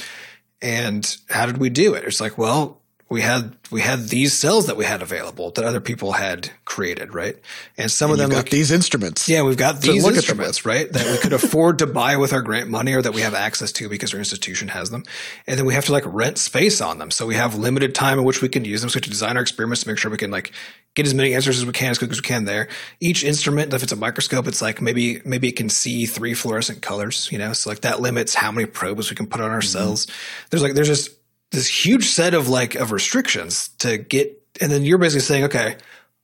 And 0.60 1.16
how 1.28 1.46
did 1.46 1.58
we 1.58 1.70
do 1.70 1.94
it? 1.94 2.04
It's 2.04 2.20
like, 2.20 2.36
well, 2.36 2.79
we 3.10 3.22
had 3.22 3.56
we 3.72 3.80
had 3.80 4.08
these 4.08 4.38
cells 4.38 4.68
that 4.68 4.76
we 4.76 4.84
had 4.84 5.02
available 5.02 5.50
that 5.50 5.64
other 5.64 5.80
people 5.80 6.12
had 6.12 6.48
created, 6.64 7.12
right? 7.12 7.36
And 7.76 7.90
some 7.90 8.12
of 8.12 8.18
them 8.18 8.30
got 8.30 8.36
like 8.36 8.50
these 8.50 8.70
instruments. 8.70 9.28
yeah, 9.28 9.42
we've 9.42 9.56
got 9.56 9.80
these 9.80 10.06
instruments, 10.06 10.64
right? 10.64 10.90
That 10.92 11.10
we 11.10 11.18
could 11.18 11.32
afford 11.42 11.80
to 11.80 11.88
buy 11.88 12.16
with 12.16 12.32
our 12.32 12.40
grant 12.40 12.70
money 12.70 12.94
or 12.94 13.02
that 13.02 13.12
we 13.12 13.22
have 13.22 13.34
access 13.34 13.72
to 13.72 13.88
because 13.88 14.14
our 14.14 14.20
institution 14.20 14.68
has 14.68 14.90
them. 14.90 15.02
And 15.48 15.58
then 15.58 15.66
we 15.66 15.74
have 15.74 15.86
to 15.86 15.92
like 15.92 16.04
rent 16.06 16.38
space 16.38 16.80
on 16.80 16.98
them. 16.98 17.10
So 17.10 17.26
we 17.26 17.34
have 17.34 17.56
limited 17.56 17.96
time 17.96 18.16
in 18.20 18.24
which 18.24 18.42
we 18.42 18.48
can 18.48 18.64
use 18.64 18.80
them. 18.80 18.90
So 18.90 18.94
we 18.94 18.98
have 18.98 19.04
to 19.04 19.10
design 19.10 19.36
our 19.36 19.42
experiments 19.42 19.82
to 19.82 19.88
make 19.88 19.98
sure 19.98 20.10
we 20.10 20.16
can 20.16 20.30
like 20.30 20.52
get 20.94 21.04
as 21.04 21.14
many 21.14 21.34
answers 21.34 21.58
as 21.58 21.66
we 21.66 21.72
can 21.72 21.90
as 21.90 21.98
quick 21.98 22.12
as 22.12 22.18
we 22.18 22.22
can 22.22 22.44
there. 22.44 22.68
Each 23.00 23.24
instrument, 23.24 23.74
if 23.74 23.82
it's 23.82 23.92
a 23.92 23.96
microscope, 23.96 24.46
it's 24.46 24.62
like 24.62 24.80
maybe 24.80 25.20
maybe 25.24 25.48
it 25.48 25.56
can 25.56 25.68
see 25.68 26.06
three 26.06 26.34
fluorescent 26.34 26.80
colors, 26.80 27.28
you 27.32 27.38
know? 27.38 27.54
So 27.54 27.70
like 27.70 27.80
that 27.80 28.00
limits 28.00 28.34
how 28.36 28.52
many 28.52 28.66
probes 28.66 29.10
we 29.10 29.16
can 29.16 29.26
put 29.26 29.40
on 29.40 29.50
our 29.50 29.58
mm-hmm. 29.58 29.66
cells. 29.66 30.06
There's 30.50 30.62
like 30.62 30.74
there's 30.74 30.86
just 30.86 31.10
this 31.50 31.86
huge 31.86 32.06
set 32.06 32.34
of 32.34 32.48
like 32.48 32.74
of 32.74 32.92
restrictions 32.92 33.68
to 33.78 33.98
get 33.98 34.36
and 34.60 34.70
then 34.70 34.84
you're 34.84 34.98
basically 34.98 35.20
saying, 35.20 35.44
okay, 35.44 35.76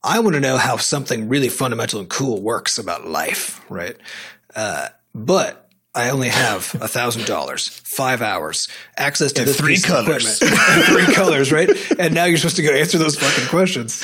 I 0.03 0.19
want 0.19 0.35
to 0.35 0.39
know 0.39 0.57
how 0.57 0.77
something 0.77 1.27
really 1.27 1.49
fundamental 1.49 1.99
and 1.99 2.09
cool 2.09 2.41
works 2.41 2.77
about 2.77 3.07
life, 3.07 3.63
right? 3.69 3.97
Uh, 4.55 4.89
but 5.13 5.69
I 5.95 6.11
only 6.11 6.29
have 6.29 6.75
a 6.81 6.87
thousand 6.87 7.25
dollars, 7.25 7.67
five 7.67 8.21
hours, 8.21 8.67
access 8.95 9.31
to 9.33 9.45
this 9.45 9.57
three 9.57 9.79
colors. 9.79 10.41
equipment, 10.41 10.85
three 10.85 11.13
colors, 11.13 11.51
right? 11.51 11.69
And 11.99 12.13
now 12.13 12.25
you're 12.25 12.37
supposed 12.37 12.57
to 12.57 12.63
go 12.63 12.71
answer 12.71 12.97
those 12.97 13.17
fucking 13.17 13.49
questions. 13.49 14.03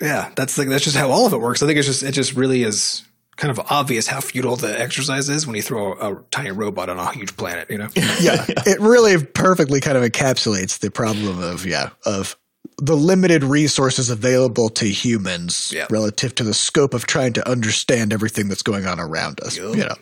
Yeah, 0.00 0.30
that's 0.36 0.58
like 0.58 0.68
that's 0.68 0.84
just 0.84 0.96
how 0.96 1.10
all 1.10 1.26
of 1.26 1.32
it 1.32 1.38
works. 1.40 1.62
I 1.62 1.66
think 1.66 1.78
it's 1.78 1.88
just 1.88 2.02
it 2.02 2.12
just 2.12 2.34
really 2.34 2.62
is 2.62 3.07
kind 3.38 3.50
of 3.50 3.58
obvious 3.70 4.06
how 4.06 4.20
futile 4.20 4.56
the 4.56 4.78
exercise 4.78 5.28
is 5.30 5.46
when 5.46 5.56
you 5.56 5.62
throw 5.62 5.94
a, 5.94 6.12
a 6.12 6.22
tiny 6.30 6.50
robot 6.50 6.90
on 6.90 6.98
a 6.98 7.10
huge 7.12 7.36
planet. 7.36 7.70
You 7.70 7.78
know? 7.78 7.88
yeah, 8.20 8.44
it 8.66 8.78
really 8.80 9.24
perfectly 9.24 9.80
kind 9.80 9.96
of 9.96 10.02
encapsulates 10.04 10.80
the 10.80 10.90
problem 10.90 11.42
of 11.42 11.64
yeah 11.64 11.90
of 12.04 12.36
the 12.80 12.96
limited 12.96 13.42
resources 13.42 14.08
available 14.10 14.68
to 14.68 14.86
humans 14.86 15.72
Yeah. 15.74 15.86
relative 15.90 16.34
to 16.36 16.44
the 16.44 16.54
scope 16.54 16.94
of 16.94 17.06
trying 17.06 17.32
to 17.32 17.48
understand 17.50 18.12
everything 18.12 18.48
that's 18.48 18.62
going 18.62 18.86
on 18.86 19.00
around 19.00 19.40
us. 19.42 19.56
Yup. 19.56 19.74
You 19.74 19.84
know, 19.84 19.94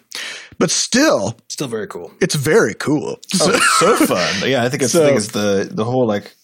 but 0.58 0.70
still, 0.70 1.38
Still 1.48 1.68
very 1.68 1.86
cool. 1.86 2.12
it's 2.20 2.34
very 2.34 2.74
cool. 2.74 3.18
Oh, 3.40 3.58
so, 3.78 3.96
so 3.96 4.06
fun. 4.06 4.48
Yeah, 4.50 4.62
I 4.64 4.68
think 4.68 4.82
it's, 4.82 4.94
I 4.94 4.98
So- 4.98 5.04
think 5.06 5.18
it's 5.18 5.32
the 5.32 5.68
the 5.72 5.84
whole 5.84 6.06
like 6.06 6.34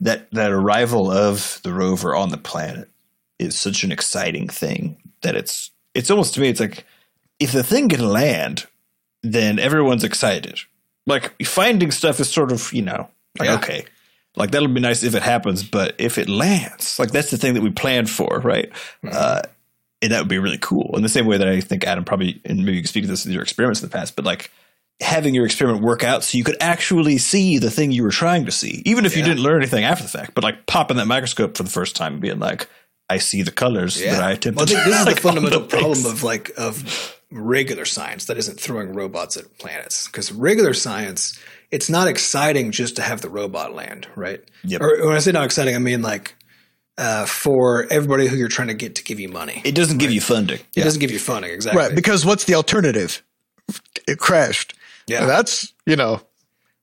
that 0.00 0.30
that 0.32 0.50
arrival 0.50 1.10
of 1.10 1.60
the 1.62 1.72
rover 1.72 2.14
on 2.16 2.30
the 2.30 2.38
planet 2.38 2.88
is 3.38 3.58
such 3.58 3.84
an 3.84 3.92
exciting 3.92 4.48
thing 4.48 4.96
that 5.22 5.36
it's 5.36 5.70
it's 5.94 6.10
almost 6.10 6.34
to 6.34 6.40
me 6.40 6.48
it's 6.48 6.60
like 6.60 6.84
if 7.38 7.52
the 7.52 7.62
thing 7.62 7.88
can 7.88 8.08
land, 8.08 8.66
then 9.22 9.58
everyone's 9.58 10.04
excited. 10.04 10.60
Like 11.06 11.34
finding 11.44 11.90
stuff 11.90 12.20
is 12.20 12.30
sort 12.30 12.52
of 12.52 12.72
you 12.72 12.82
know 12.82 13.08
like 13.38 13.48
Yeah. 13.48 13.56
okay. 13.56 13.84
Like 14.36 14.50
that'll 14.50 14.68
be 14.68 14.80
nice 14.80 15.02
if 15.02 15.14
it 15.14 15.22
happens, 15.22 15.62
but 15.62 15.94
if 15.98 16.16
it 16.16 16.28
lands, 16.28 16.98
like 16.98 17.10
that's 17.10 17.30
the 17.30 17.36
thing 17.36 17.52
that 17.54 17.62
we 17.62 17.70
planned 17.70 18.08
for, 18.08 18.40
right? 18.42 18.72
Uh, 19.06 19.42
and 20.00 20.10
that 20.10 20.20
would 20.20 20.28
be 20.28 20.38
really 20.38 20.58
cool. 20.58 20.94
In 20.96 21.02
the 21.02 21.08
same 21.10 21.26
way 21.26 21.36
that 21.36 21.46
I 21.46 21.60
think 21.60 21.84
Adam 21.84 22.04
probably, 22.04 22.40
and 22.46 22.60
maybe 22.60 22.72
you 22.76 22.80
can 22.80 22.88
speak 22.88 23.04
to 23.04 23.10
this 23.10 23.26
with 23.26 23.34
your 23.34 23.42
experiments 23.42 23.82
in 23.82 23.88
the 23.88 23.92
past, 23.92 24.16
but 24.16 24.24
like 24.24 24.50
having 25.00 25.34
your 25.34 25.44
experiment 25.44 25.84
work 25.84 26.02
out 26.02 26.24
so 26.24 26.38
you 26.38 26.44
could 26.44 26.56
actually 26.60 27.18
see 27.18 27.58
the 27.58 27.70
thing 27.70 27.92
you 27.92 28.02
were 28.02 28.10
trying 28.10 28.46
to 28.46 28.52
see, 28.52 28.82
even 28.86 29.04
if 29.04 29.16
you 29.16 29.22
didn't 29.22 29.42
learn 29.42 29.60
anything 29.60 29.84
after 29.84 30.02
the 30.02 30.08
fact, 30.08 30.32
but 30.34 30.42
like 30.44 30.64
popping 30.66 30.96
that 30.96 31.06
microscope 31.06 31.56
for 31.56 31.62
the 31.62 31.70
first 31.70 31.94
time 31.94 32.14
and 32.14 32.22
being 32.22 32.38
like, 32.38 32.68
I 33.12 33.18
see 33.18 33.42
the 33.42 33.52
colors 33.52 34.00
that 34.00 34.22
I 34.22 34.32
attempted. 34.32 34.56
Well, 34.56 34.64
I 34.64 34.66
think 34.66 34.84
this 34.84 35.00
is 35.00 35.06
like, 35.06 35.14
the 35.16 35.20
fundamental 35.20 35.60
the 35.60 35.68
problem 35.68 36.06
of 36.06 36.22
like 36.22 36.50
of 36.56 37.18
regular 37.30 37.84
science 37.84 38.26
that 38.26 38.38
isn't 38.38 38.58
throwing 38.58 38.92
robots 38.92 39.36
at 39.36 39.58
planets 39.58 40.06
because 40.06 40.32
regular 40.32 40.74
science 40.74 41.38
it's 41.70 41.88
not 41.88 42.06
exciting 42.06 42.70
just 42.70 42.96
to 42.96 43.02
have 43.02 43.22
the 43.22 43.30
robot 43.30 43.74
land, 43.74 44.06
right? 44.14 44.42
Yep. 44.64 44.80
Or 44.82 45.06
when 45.06 45.16
I 45.16 45.18
say 45.20 45.32
not 45.32 45.44
exciting, 45.44 45.74
I 45.74 45.78
mean 45.78 46.02
like 46.02 46.34
uh, 46.98 47.26
for 47.26 47.86
everybody 47.90 48.26
who 48.26 48.36
you're 48.36 48.48
trying 48.48 48.68
to 48.68 48.74
get 48.74 48.96
to 48.96 49.04
give 49.04 49.18
you 49.18 49.28
money. 49.28 49.60
It 49.64 49.74
doesn't 49.74 49.98
give 49.98 50.10
you 50.10 50.20
funding. 50.20 50.60
It 50.76 50.84
doesn't 50.84 51.00
give 51.00 51.10
you 51.10 51.18
funding 51.18 51.52
exactly. 51.52 51.82
Right. 51.82 51.94
Because 51.94 52.24
what's 52.24 52.44
the 52.44 52.54
alternative? 52.54 53.22
It 54.06 54.18
crashed. 54.18 54.74
Yeah. 55.06 55.22
And 55.22 55.28
that's, 55.28 55.72
you 55.86 55.96
know, 55.96 56.20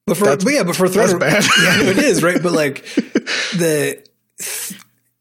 But 0.05 0.17
for 0.17 0.25
but 0.37 0.53
yeah, 0.53 0.63
but 0.63 0.75
for 0.75 0.87
throwing 0.87 1.19
that's 1.19 1.47
bad. 1.47 1.83
yeah, 1.85 1.89
it 1.91 1.97
is 1.97 2.23
right. 2.23 2.41
But 2.41 2.51
like 2.51 2.83
the 3.55 4.03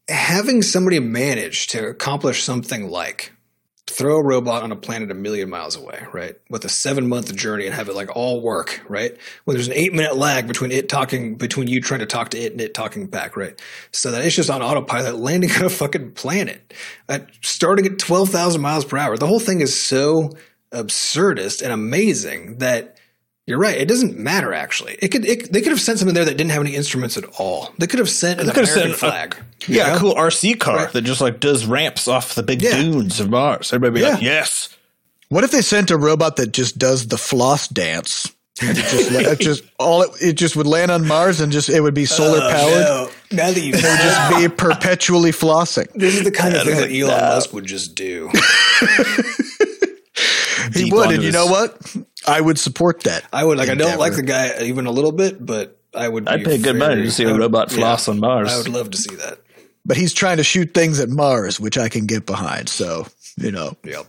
having 0.09 0.61
somebody 0.61 0.99
manage 0.99 1.67
to 1.67 1.87
accomplish 1.87 2.43
something 2.43 2.89
like 2.89 3.31
throw 3.87 4.17
a 4.17 4.23
robot 4.23 4.61
on 4.61 4.71
a 4.71 4.75
planet 4.75 5.09
a 5.09 5.15
million 5.15 5.49
miles 5.49 5.75
away, 5.75 6.05
right, 6.13 6.35
with 6.49 6.63
a 6.63 6.69
seven 6.69 7.09
month 7.09 7.35
journey 7.35 7.65
and 7.65 7.73
have 7.73 7.89
it 7.89 7.95
like 7.95 8.15
all 8.15 8.39
work, 8.41 8.81
right, 8.87 9.17
when 9.45 9.55
there's 9.55 9.67
an 9.67 9.73
eight 9.73 9.93
minute 9.93 10.15
lag 10.15 10.47
between 10.47 10.71
it 10.71 10.89
talking 10.89 11.35
between 11.35 11.67
you 11.67 11.81
trying 11.81 11.99
to 11.99 12.05
talk 12.05 12.29
to 12.29 12.37
it 12.37 12.51
and 12.51 12.61
it 12.61 12.73
talking 12.73 13.07
back, 13.07 13.35
right, 13.35 13.59
so 13.91 14.11
that 14.11 14.23
it's 14.23 14.35
just 14.35 14.49
on 14.49 14.61
autopilot 14.61 15.15
landing 15.15 15.51
on 15.53 15.65
a 15.65 15.69
fucking 15.69 16.11
planet, 16.11 16.73
at, 17.07 17.29
starting 17.41 17.85
at 17.85 17.97
twelve 17.97 18.29
thousand 18.29 18.61
miles 18.61 18.85
per 18.85 18.97
hour. 18.97 19.17
The 19.17 19.27
whole 19.27 19.39
thing 19.39 19.61
is 19.61 19.81
so 19.81 20.31
absurdist 20.71 21.63
and 21.63 21.73
amazing 21.73 22.59
that 22.59 22.98
you're 23.49 23.57
right. 23.57 23.77
It 23.77 23.87
doesn't 23.87 24.15
matter 24.15 24.53
actually. 24.53 24.95
It 25.01 25.07
could 25.07 25.25
it, 25.25 25.51
they 25.51 25.61
could 25.61 25.71
have 25.71 25.81
sent 25.81 25.97
something 25.97 26.13
there 26.13 26.23
that 26.23 26.37
didn't 26.37 26.51
have 26.51 26.61
any 26.61 26.75
instruments 26.75 27.17
at 27.17 27.25
all. 27.39 27.73
They 27.79 27.87
could 27.87 27.97
have 27.97 28.09
sent 28.09 28.39
an 28.39 28.45
could 28.51 28.67
have 28.67 28.75
American 28.75 28.81
sent 28.81 28.93
a- 28.93 28.97
flag. 28.97 29.35
Yeah, 29.67 29.95
a 29.95 29.97
cool 29.97 30.13
RC 30.13 30.59
car 30.59 30.75
Right. 30.77 30.93
that 30.93 31.01
just 31.01 31.19
like 31.19 31.39
does 31.39 31.65
ramps 31.65 32.07
off 32.07 32.35
the 32.35 32.43
big 32.43 32.61
Yeah. 32.61 32.77
dunes 32.79 33.19
of 33.19 33.31
Mars. 33.31 33.73
Everybody 33.73 34.01
be 34.05 34.09
like, 34.11 34.21
yes. 34.21 34.69
what 35.29 35.43
if 35.43 35.49
they 35.49 35.61
sent 35.63 35.89
a 35.89 35.97
robot 35.97 36.35
that 36.35 36.53
just 36.53 36.77
does 36.77 37.07
the 37.07 37.17
floss 37.17 37.67
dance? 37.67 38.31
And 38.61 38.77
it 38.77 38.81
just, 38.85 39.11
it 39.11 39.39
just 39.39 39.63
all 39.79 40.03
it, 40.03 40.11
it 40.21 40.33
just 40.33 40.55
would 40.55 40.67
land 40.67 40.91
on 40.91 41.07
Mars 41.07 41.41
and 41.41 41.51
just 41.51 41.69
it 41.69 41.81
would 41.81 41.95
be 41.95 42.05
solar 42.05 42.39
oh, 42.43 42.51
powered. 42.51 42.83
No, 42.83 43.09
now 43.31 43.51
that 43.51 43.59
you 43.59 43.73
It 43.73 43.77
would 43.77 43.81
just 43.81 44.37
be 44.37 44.47
perpetually 44.47 45.31
flossing. 45.31 45.91
this 45.93 46.15
is 46.15 46.23
the 46.23 46.31
kind 46.31 46.55
of 46.55 46.63
thing 46.63 46.75
that 46.75 46.91
like, 46.91 46.91
Elon 46.91 47.17
no. 47.17 47.35
Musk 47.35 47.51
would 47.53 47.65
just 47.65 47.95
do. 47.95 48.29
He 50.73 50.83
Deep 50.85 50.93
would, 50.93 51.03
onto 51.07 51.13
and 51.15 51.23
you 51.23 51.27
his- 51.27 51.33
know 51.35 51.45
what? 51.47 51.95
I 52.27 52.39
would 52.41 52.57
support 52.59 53.01
that. 53.01 53.25
I 53.33 53.43
would 53.43 53.57
like. 53.57 53.69
I 53.69 53.75
don't 53.75 53.99
like 53.99 54.13
the 54.15 54.23
guy 54.23 54.61
even 54.63 54.85
a 54.85 54.91
little 54.91 55.11
bit, 55.11 55.43
but 55.45 55.79
I 55.95 56.07
would. 56.07 56.27
I'd 56.27 56.39
be 56.39 56.45
pay 56.45 56.57
good 56.57 56.75
money 56.75 57.03
to 57.03 57.11
see 57.11 57.25
I 57.25 57.29
a 57.29 57.31
would- 57.33 57.41
robot 57.41 57.71
floss 57.71 58.07
on 58.07 58.19
Mars. 58.19 58.51
I 58.53 58.57
would 58.57 58.69
love 58.69 58.91
to 58.91 58.97
see 58.97 59.15
that. 59.15 59.39
But 59.85 59.97
he's 59.97 60.13
trying 60.13 60.37
to 60.37 60.43
shoot 60.43 60.73
things 60.73 60.99
at 60.99 61.09
Mars, 61.09 61.59
which 61.59 61.77
I 61.77 61.89
can 61.89 62.05
get 62.05 62.25
behind. 62.25 62.69
So 62.69 63.07
you 63.37 63.51
know, 63.51 63.77
Yep. 63.85 64.05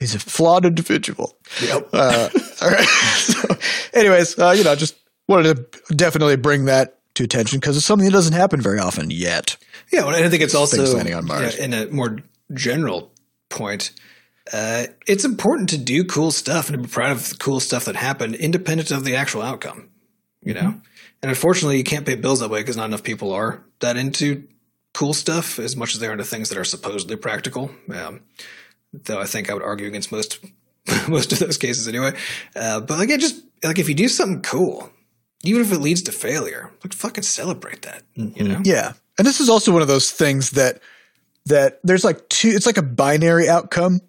he's 0.00 0.14
a 0.14 0.18
flawed 0.18 0.64
individual. 0.64 1.36
Yep. 1.62 1.88
Uh, 1.92 2.28
all 2.62 2.70
right. 2.70 2.86
So, 3.16 3.56
anyways, 3.94 4.38
uh, 4.38 4.50
you 4.56 4.62
know, 4.64 4.74
just 4.76 4.96
wanted 5.28 5.72
to 5.86 5.94
definitely 5.94 6.36
bring 6.36 6.66
that 6.66 6.98
to 7.14 7.24
attention 7.24 7.58
because 7.60 7.76
it's 7.76 7.86
something 7.86 8.06
that 8.06 8.12
doesn't 8.12 8.34
happen 8.34 8.60
very 8.60 8.78
often 8.78 9.10
yet. 9.10 9.56
Yeah, 9.92 10.04
well, 10.04 10.14
and 10.14 10.24
I 10.24 10.28
think 10.28 10.42
it's 10.42 10.54
also 10.54 10.82
landing 10.94 11.14
on 11.14 11.26
Mars. 11.26 11.56
yeah, 11.56 11.64
in 11.64 11.74
a 11.74 11.86
more 11.86 12.18
general 12.52 13.12
point. 13.48 13.90
Uh, 14.52 14.86
it's 15.06 15.24
important 15.24 15.68
to 15.70 15.78
do 15.78 16.04
cool 16.04 16.30
stuff 16.30 16.68
and 16.68 16.76
to 16.78 16.82
be 16.82 16.92
proud 16.92 17.12
of 17.12 17.28
the 17.30 17.36
cool 17.36 17.58
stuff 17.60 17.84
that 17.86 17.96
happened, 17.96 18.34
independent 18.36 18.90
of 18.90 19.04
the 19.04 19.16
actual 19.16 19.42
outcome. 19.42 19.88
You 20.42 20.54
know, 20.54 20.60
Mm-hmm. 20.60 20.78
and 21.22 21.30
unfortunately, 21.30 21.78
you 21.78 21.84
can't 21.84 22.06
pay 22.06 22.14
bills 22.14 22.38
that 22.40 22.50
way 22.50 22.60
because 22.60 22.76
not 22.76 22.84
enough 22.84 23.02
people 23.02 23.32
are 23.32 23.64
that 23.80 23.96
into 23.96 24.46
cool 24.94 25.12
stuff 25.12 25.58
as 25.58 25.76
much 25.76 25.92
as 25.94 26.00
they're 26.00 26.12
into 26.12 26.24
things 26.24 26.48
that 26.50 26.58
are 26.58 26.64
supposedly 26.64 27.16
practical. 27.16 27.70
Um, 27.92 28.20
though 28.92 29.20
I 29.20 29.24
think 29.24 29.50
I 29.50 29.54
would 29.54 29.62
argue 29.64 29.88
against 29.88 30.12
most 30.12 30.38
most 31.08 31.32
of 31.32 31.40
those 31.40 31.58
cases 31.58 31.88
anyway. 31.88 32.12
Uh, 32.54 32.80
but 32.80 32.98
like, 32.98 33.08
it 33.10 33.20
just 33.20 33.42
like 33.64 33.80
if 33.80 33.88
you 33.88 33.94
do 33.96 34.06
something 34.08 34.42
cool, 34.42 34.90
even 35.42 35.60
if 35.62 35.72
it 35.72 35.78
leads 35.78 36.02
to 36.02 36.12
failure, 36.12 36.70
like 36.84 36.92
fucking 36.92 37.24
celebrate 37.24 37.82
that. 37.82 38.04
You 38.14 38.44
know, 38.46 38.60
Yeah. 38.64 38.92
And 39.18 39.26
this 39.26 39.40
is 39.40 39.48
also 39.48 39.72
one 39.72 39.82
of 39.82 39.88
those 39.88 40.12
things 40.12 40.50
that 40.52 40.80
that 41.46 41.80
there's 41.82 42.04
like 42.04 42.28
two 42.28 42.50
it's 42.50 42.66
like 42.66 42.78
a 42.78 42.82
binary 42.82 43.48
outcome. 43.48 44.00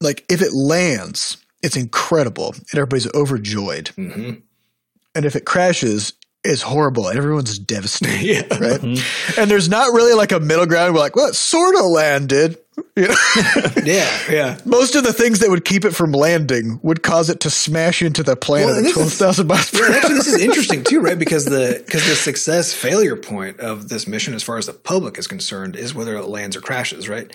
Like 0.00 0.24
if 0.28 0.42
it 0.42 0.52
lands, 0.52 1.36
it's 1.62 1.76
incredible 1.76 2.54
and 2.54 2.74
everybody's 2.74 3.12
overjoyed. 3.14 3.88
hmm 3.88 4.32
And 5.14 5.24
if 5.24 5.36
it 5.36 5.44
crashes, 5.46 6.12
it's 6.42 6.60
horrible 6.62 7.08
and 7.08 7.16
everyone's 7.16 7.58
devastated. 7.74 8.22
yeah, 8.50 8.58
Right. 8.58 8.82
And 9.38 9.50
there's 9.50 9.68
not 9.68 9.92
really 9.94 10.12
like 10.14 10.32
a 10.32 10.40
middle 10.40 10.66
ground. 10.66 10.92
We're 10.94 11.00
like, 11.00 11.16
well, 11.16 11.28
it 11.28 11.34
sort 11.34 11.74
of 11.76 11.82
landed. 11.86 12.58
You 12.96 13.06
know? 13.08 13.14
yeah, 13.84 14.18
yeah. 14.30 14.58
Most 14.64 14.94
of 14.96 15.04
the 15.04 15.12
things 15.12 15.38
that 15.40 15.50
would 15.50 15.64
keep 15.64 15.84
it 15.84 15.92
from 15.92 16.10
landing 16.12 16.80
would 16.82 17.02
cause 17.04 17.30
it 17.30 17.38
to 17.40 17.50
smash 17.50 18.02
into 18.02 18.22
the 18.24 18.34
planet 18.36 18.66
Well, 18.68 18.76
at 18.78 18.82
this 18.82 18.96
is- 18.96 19.16
12,000 19.18 19.46
miles 19.46 19.70
per 19.70 19.78
Yeah, 19.78 19.84
hour. 19.86 19.92
actually, 19.94 20.14
this 20.14 20.26
is 20.28 20.40
interesting 20.40 20.82
too, 20.84 21.00
right? 21.00 21.18
Because 21.18 21.44
the 21.44 21.82
because 21.86 22.04
the 22.08 22.14
success 22.16 22.72
failure 22.72 23.14
point 23.16 23.60
of 23.60 23.88
this 23.88 24.06
mission, 24.08 24.34
as 24.34 24.42
far 24.42 24.58
as 24.58 24.66
the 24.66 24.72
public 24.72 25.18
is 25.18 25.26
concerned, 25.28 25.76
is 25.76 25.94
whether 25.94 26.16
it 26.16 26.24
lands 26.26 26.56
or 26.56 26.60
crashes, 26.60 27.08
right? 27.08 27.32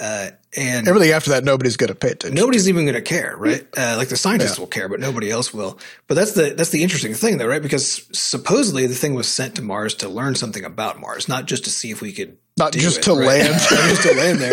Uh, 0.00 0.30
and 0.56 0.88
Everything 0.88 1.10
after 1.12 1.30
that, 1.30 1.44
nobody's 1.44 1.76
going 1.76 1.88
to 1.88 1.94
pay 1.94 2.10
attention. 2.10 2.34
nobody's 2.34 2.68
even 2.68 2.84
going 2.84 2.94
to 2.96 3.02
care, 3.02 3.34
right? 3.36 3.66
Uh, 3.76 3.94
like 3.96 4.08
the 4.08 4.16
scientists 4.16 4.58
will 4.58 4.66
care, 4.66 4.88
but 4.88 4.98
nobody 5.00 5.30
else 5.30 5.54
will. 5.54 5.78
But 6.08 6.14
that's 6.14 6.32
the 6.32 6.54
that's 6.56 6.70
the 6.70 6.82
interesting 6.82 7.14
thing, 7.14 7.38
though, 7.38 7.46
right? 7.46 7.62
Because 7.62 8.06
supposedly 8.12 8.86
the 8.86 8.94
thing 8.94 9.14
was 9.14 9.28
sent 9.28 9.54
to 9.56 9.62
Mars 9.62 9.94
to 9.96 10.08
learn 10.08 10.34
something 10.34 10.64
about 10.64 11.00
Mars, 11.00 11.28
not 11.28 11.46
just 11.46 11.64
to 11.64 11.70
see 11.70 11.90
if 11.90 12.00
we 12.00 12.12
could 12.12 12.36
Not 12.56 12.72
do 12.72 12.80
just 12.80 12.98
it, 12.98 13.02
to 13.04 13.12
right? 13.14 13.26
land. 13.26 13.50
Not 13.70 13.88
just 13.90 14.02
to 14.02 14.14
land 14.14 14.38
there. 14.40 14.52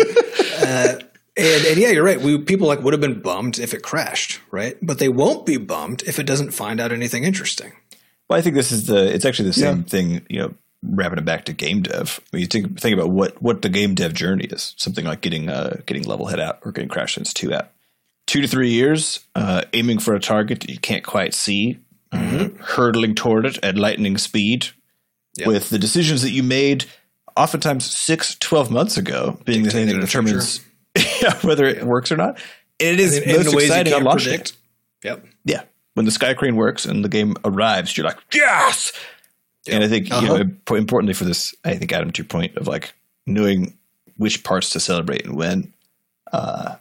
Uh, 0.58 0.98
and, 1.36 1.64
and 1.66 1.76
yeah, 1.78 1.88
you're 1.90 2.04
right. 2.04 2.20
We 2.20 2.38
people 2.38 2.68
like 2.68 2.80
would 2.82 2.92
have 2.92 3.00
been 3.00 3.20
bummed 3.20 3.58
if 3.58 3.74
it 3.74 3.82
crashed, 3.82 4.40
right? 4.50 4.76
But 4.82 4.98
they 4.98 5.08
won't 5.08 5.46
be 5.46 5.56
bummed 5.56 6.02
if 6.06 6.18
it 6.18 6.26
doesn't 6.26 6.50
find 6.52 6.80
out 6.80 6.92
anything 6.92 7.24
interesting. 7.24 7.72
Well, 8.28 8.38
I 8.38 8.42
think 8.42 8.54
this 8.54 8.70
is 8.70 8.86
the. 8.86 9.12
It's 9.12 9.24
actually 9.24 9.48
the 9.48 9.54
same 9.54 9.78
Yeah. 9.78 9.82
thing. 9.84 10.26
You 10.28 10.38
know, 10.40 10.54
wrapping 10.82 11.18
it 11.18 11.24
back 11.24 11.44
to 11.46 11.52
game 11.52 11.82
dev. 11.82 12.20
When 12.30 12.40
you 12.40 12.46
think 12.46 12.78
think 12.80 12.94
about 12.94 13.10
what 13.10 13.40
what 13.42 13.62
the 13.62 13.68
game 13.68 13.94
dev 13.94 14.14
journey 14.14 14.44
is, 14.44 14.74
something 14.76 15.04
like 15.04 15.20
getting 15.20 15.48
uh 15.48 15.80
getting 15.86 16.04
Levelhead 16.04 16.40
out 16.40 16.58
or 16.64 16.72
getting 16.72 16.90
Crashlands 16.90 17.32
two 17.32 17.52
out, 17.54 17.70
two 18.26 18.40
to 18.40 18.48
three 18.48 18.70
years, 18.70 19.20
uh, 19.34 19.62
aiming 19.72 19.98
for 19.98 20.14
a 20.14 20.20
target 20.20 20.60
that 20.60 20.70
you 20.70 20.78
can't 20.78 21.04
quite 21.04 21.34
see, 21.34 21.78
uh, 22.12 22.48
hurtling 22.60 23.14
toward 23.14 23.46
it 23.46 23.58
at 23.64 23.76
lightning 23.76 24.18
speed, 24.18 24.68
Yep. 25.38 25.46
with 25.48 25.70
the 25.70 25.78
decisions 25.78 26.22
that 26.22 26.30
you 26.30 26.42
made, 26.42 26.84
oftentimes 27.36 27.84
six, 27.90 28.36
12 28.38 28.70
months 28.70 28.98
ago, 28.98 29.38
being 29.46 29.62
the 29.62 29.70
thing 29.70 29.86
that 29.88 29.98
determines 30.00 30.60
whether 31.42 31.64
it 31.64 31.84
works 31.84 32.12
or 32.12 32.16
not. 32.18 32.38
And 32.78 32.88
it 32.90 33.00
is 33.00 33.16
in, 33.16 33.30
in 33.30 33.36
most 33.44 33.54
ways 33.54 33.64
exciting 33.66 33.94
on 33.94 34.04
launch. 34.04 34.26
Yep. 35.04 35.24
Yeah. 35.44 35.62
When 35.94 36.04
the 36.04 36.10
sky 36.12 36.34
crane 36.34 36.56
works 36.56 36.84
and 36.84 37.02
the 37.04 37.08
game 37.08 37.34
arrives, 37.44 37.96
you're 37.96 38.04
like, 38.06 38.18
yes. 38.32 38.92
And 39.70 39.84
I 39.84 39.88
think, 39.88 40.08
you 40.08 40.28
know, 40.28 40.36
imp- 40.38 40.70
importantly 40.70 41.14
for 41.14 41.24
this, 41.24 41.54
I 41.64 41.76
think, 41.76 41.92
Adam, 41.92 42.10
to 42.10 42.22
your 42.22 42.28
point 42.28 42.56
of 42.56 42.66
like 42.66 42.94
knowing 43.26 43.78
which 44.16 44.42
parts 44.44 44.70
to 44.70 44.80
celebrate 44.80 45.24
and 45.24 45.36
when, 45.36 45.72
uh, 46.32 46.76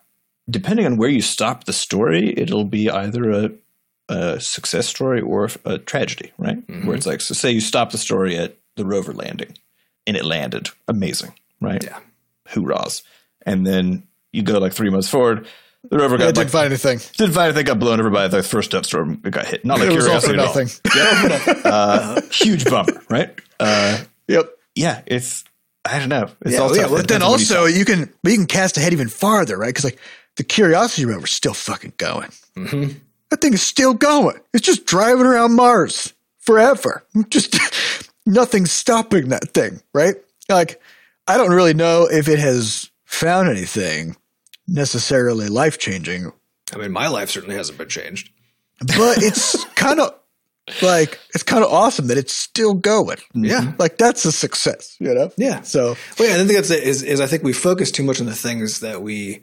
depending 0.49 0.85
on 0.85 0.97
where 0.97 1.09
you 1.09 1.21
stop 1.21 1.65
the 1.65 1.73
story, 1.73 2.33
it'll 2.37 2.65
be 2.65 2.89
either 2.89 3.31
a, 3.31 3.51
a 4.09 4.39
success 4.39 4.87
story 4.87 5.21
or 5.21 5.49
a 5.63 5.77
tragedy, 5.77 6.31
right? 6.37 6.57
Where 6.85 6.95
it's 6.95 7.05
like, 7.05 7.21
so 7.21 7.33
say 7.33 7.51
you 7.51 7.61
stop 7.61 7.91
the 7.91 7.97
story 7.97 8.35
at 8.37 8.57
the 8.75 8.85
rover 8.85 9.13
landing 9.13 9.57
and 10.07 10.17
it 10.17 10.25
landed. 10.25 10.69
Amazing, 10.87 11.33
right? 11.59 11.83
Yeah. 11.83 11.99
Hoorahs. 12.49 13.03
And 13.45 13.65
then 13.65 14.03
you 14.33 14.41
go 14.41 14.57
like 14.57 14.73
three 14.73 14.89
months 14.89 15.09
forward, 15.09 15.47
the 15.89 15.97
rover 15.97 16.15
I 16.15 16.17
got 16.19 16.35
didn't 16.35 16.49
find 16.51 16.65
anything. 16.67 16.99
didn't 17.17 17.33
find 17.33 17.47
anything. 17.49 17.65
Got 17.65 17.79
blown 17.79 17.99
over 17.99 18.09
by 18.09 18.27
the 18.27 18.43
first 18.43 18.71
dust 18.71 18.89
storm. 18.89 19.21
It 19.25 19.31
got 19.31 19.45
hit. 19.47 19.65
Not 19.65 19.79
like 19.79 19.89
It 19.89 19.95
was 19.95 20.07
all 20.07 20.21
for 20.21 20.27
curiosity 20.27 20.83
at 20.85 20.95
all. 20.95 21.29
nothing. 21.29 21.61
Uh, 21.71 22.21
huge 22.31 22.65
bummer, 22.65 23.01
right? 23.09 23.33
Uh, 23.59 23.99
Yep. 24.27 24.49
yeah, 24.75 25.01
it's 25.07 25.43
I 25.83 25.97
don't 25.99 26.09
know. 26.09 26.29
It's 26.41 26.53
Yeah, 26.53 26.59
all 26.61 26.75
yeah, 26.75 26.83
tough. 26.83 26.91
well, 26.91 26.97
Then 27.03 27.19
depends 27.19 27.23
on 27.25 27.31
what 27.31 27.39
you 27.49 27.55
also 27.57 27.65
you 27.65 27.85
can 27.85 28.13
you 28.23 28.35
can 28.35 28.45
cast 28.45 28.77
ahead 28.77 28.93
even 28.93 29.07
farther, 29.09 29.57
right? 29.57 29.67
Because 29.69 29.83
like 29.83 29.99
the 30.37 30.43
Curiosity 30.43 31.05
rover's 31.05 31.31
still 31.33 31.53
fucking 31.55 31.93
going. 31.97 32.29
Mm-hmm. 32.55 32.97
That 33.31 33.41
thing 33.41 33.53
is 33.53 33.61
still 33.61 33.93
going. 33.93 34.39
It's 34.53 34.65
just 34.65 34.85
driving 34.85 35.25
around 35.25 35.55
Mars 35.55 36.13
forever. 36.39 37.03
Just 37.29 37.57
nothing's 38.25 38.71
stopping 38.71 39.29
that 39.29 39.49
thing, 39.53 39.81
right? 39.93 40.15
Like 40.49 40.81
I 41.27 41.37
don't 41.37 41.51
really 41.51 41.73
know 41.73 42.07
if 42.11 42.27
it 42.27 42.39
has 42.39 42.89
found 43.05 43.49
anything 43.49 44.15
necessarily 44.71 45.47
life 45.47 45.77
changing, 45.77 46.31
I 46.73 46.77
mean, 46.77 46.91
my 46.91 47.07
life 47.07 47.29
certainly 47.29 47.55
hasn't 47.55 47.77
been 47.77 47.89
changed. 47.89 48.31
but 48.79 49.21
it's 49.21 49.63
kind 49.75 49.99
of 49.99 50.15
like 50.81 51.19
it's 51.33 51.43
kind 51.43 51.63
of 51.63 51.71
awesome 51.71 52.07
that 52.07 52.17
it's 52.17 52.33
still 52.33 52.73
going. 52.73 53.17
Yeah. 53.33 53.73
Like 53.77 53.97
that's 53.97 54.25
a 54.25 54.31
success, 54.31 54.95
you 54.99 55.13
know? 55.13 55.31
Yeah. 55.37 55.61
So 55.61 55.95
Well, 56.17 56.29
yeah, 56.29 56.35
I 56.35 56.37
think 56.37 56.53
that's 56.53 56.69
it. 56.69 56.83
Is, 56.83 57.03
is 57.03 57.19
I 57.19 57.27
think 57.27 57.43
we 57.43 57.53
focus 57.53 57.91
too 57.91 58.03
much 58.03 58.19
on 58.19 58.27
the 58.27 58.35
things 58.35 58.79
that 58.79 59.01
we, 59.01 59.41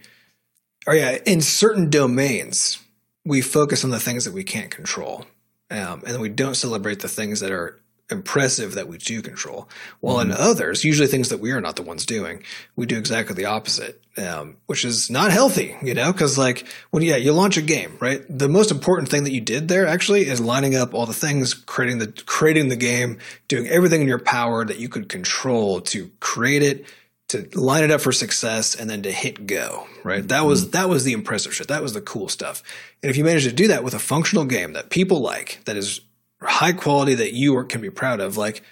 or 0.87 0.95
yeah, 0.95 1.19
in 1.27 1.41
certain 1.41 1.91
domains, 1.91 2.79
we 3.25 3.41
focus 3.43 3.85
on 3.85 3.91
the 3.91 4.01
things 4.01 4.25
that 4.25 4.33
we 4.33 4.45
can't 4.45 4.71
control, 4.71 5.27
um, 5.71 6.03
and 6.05 6.15
then 6.15 6.21
we 6.21 6.31
don't 6.31 6.55
celebrate 6.55 7.01
the 7.01 7.09
things 7.09 7.41
that 7.41 7.51
are 7.51 7.79
impressive 8.11 8.75
that 8.75 8.89
we 8.89 8.99
do 8.99 9.21
control. 9.21 9.69
While 10.01 10.21
in 10.21 10.33
others, 10.33 10.85
usually 10.85 11.09
things 11.09 11.29
that 11.29 11.41
we 11.41 11.53
are 11.53 11.61
not 11.61 11.77
the 11.77 11.83
ones 11.83 12.07
doing, 12.07 12.43
we 12.75 12.87
do 12.87 12.97
exactly 12.97 13.35
the 13.35 13.45
opposite, 13.45 14.03
um, 14.17 14.57
which 14.67 14.85
is 14.85 15.11
not 15.11 15.31
healthy, 15.31 15.77
you 15.83 15.95
know, 15.95 16.13
because 16.13 16.39
like 16.39 16.67
when, 16.91 17.03
yeah, 17.03 17.17
you 17.17 17.33
launch 17.33 17.57
a 17.57 17.63
game, 17.63 17.97
right? 18.01 18.23
The 18.29 18.49
most 18.49 18.71
important 18.71 19.11
thing 19.11 19.25
that 19.25 19.33
you 19.33 19.41
did 19.41 19.69
there 19.69 19.87
actually 19.87 20.27
is 20.27 20.41
lining 20.41 20.75
up 20.75 20.95
all 20.95 21.07
the 21.07 21.13
things, 21.13 21.53
creating 21.53 21.99
the, 21.99 22.09
creating 22.27 22.69
the 22.69 22.77
game, 22.77 23.19
doing 23.47 23.67
everything 23.69 24.01
in 24.01 24.09
your 24.09 24.19
power 24.19 24.65
that 24.65 24.79
you 24.79 24.89
could 24.89 25.09
control 25.09 25.81
to 25.83 26.11
create 26.21 26.63
it, 26.63 26.87
to 27.29 27.47
line 27.55 27.85
it 27.85 27.91
up 27.91 28.01
for 28.01 28.11
success 28.11 28.75
and 28.75 28.89
then 28.89 29.03
to 29.03 29.13
hit 29.13 29.47
go, 29.47 29.87
right? 30.03 30.27
That 30.29 30.47
was 30.47 30.71
that 30.71 30.89
was 30.89 31.05
the 31.05 31.13
impressive 31.13 31.55
shit. 31.55 31.69
That 31.69 31.83
was 31.83 31.93
the 31.93 32.01
cool 32.01 32.29
stuff. 32.29 32.63
And 33.03 33.11
if 33.11 33.19
you 33.19 33.25
manage 33.25 33.45
to 33.45 33.53
do 33.53 33.69
that 33.69 33.85
with 33.85 33.93
a 33.93 33.99
functional 33.99 34.47
game 34.47 34.73
that 34.73 34.89
people 34.89 35.21
like, 35.21 35.61
that 35.67 35.77
is 35.77 36.01
high 36.41 36.73
quality 36.73 37.15
that 37.15 37.33
you 37.33 37.57
are, 37.57 37.65
can 37.65 37.81
be 37.81 37.91
proud 37.91 38.21
of, 38.21 38.37
like 38.37 38.63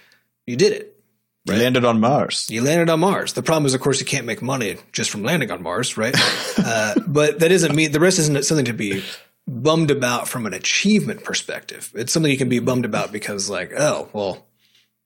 you 0.45 0.55
did 0.55 0.73
it. 0.73 0.93
You 1.45 1.55
landed 1.55 1.85
on 1.85 2.01
Mars. 2.01 2.47
You 2.49 2.61
landed 2.61 2.89
on 2.89 2.99
Mars. 2.99 3.31
The 3.31 3.41
problem 3.41 3.65
is, 3.65 3.73
of 3.73 3.79
course, 3.79 4.01
you 4.01 4.05
can't 4.05 4.25
make 4.25 4.41
money 4.41 4.77
just 4.91 5.09
from 5.09 5.23
landing 5.23 5.49
on 5.49 5.63
Mars, 5.63 5.95
right? 5.95 6.13
uh, 6.57 6.95
but 7.07 7.39
that 7.39 7.47
doesn't 7.47 7.73
mean 7.73 7.93
the 7.93 8.01
rest 8.01 8.19
isn't 8.19 8.43
something 8.43 8.65
to 8.65 8.73
be 8.73 9.03
bummed 9.47 9.89
about 9.89 10.27
from 10.27 10.45
an 10.45 10.53
achievement 10.53 11.23
perspective. 11.23 11.89
It's 11.95 12.11
something 12.11 12.29
you 12.29 12.37
can 12.37 12.49
be 12.49 12.59
bummed 12.59 12.83
about 12.83 13.13
because, 13.13 13.49
like, 13.49 13.71
oh, 13.77 14.09
well, 14.11 14.45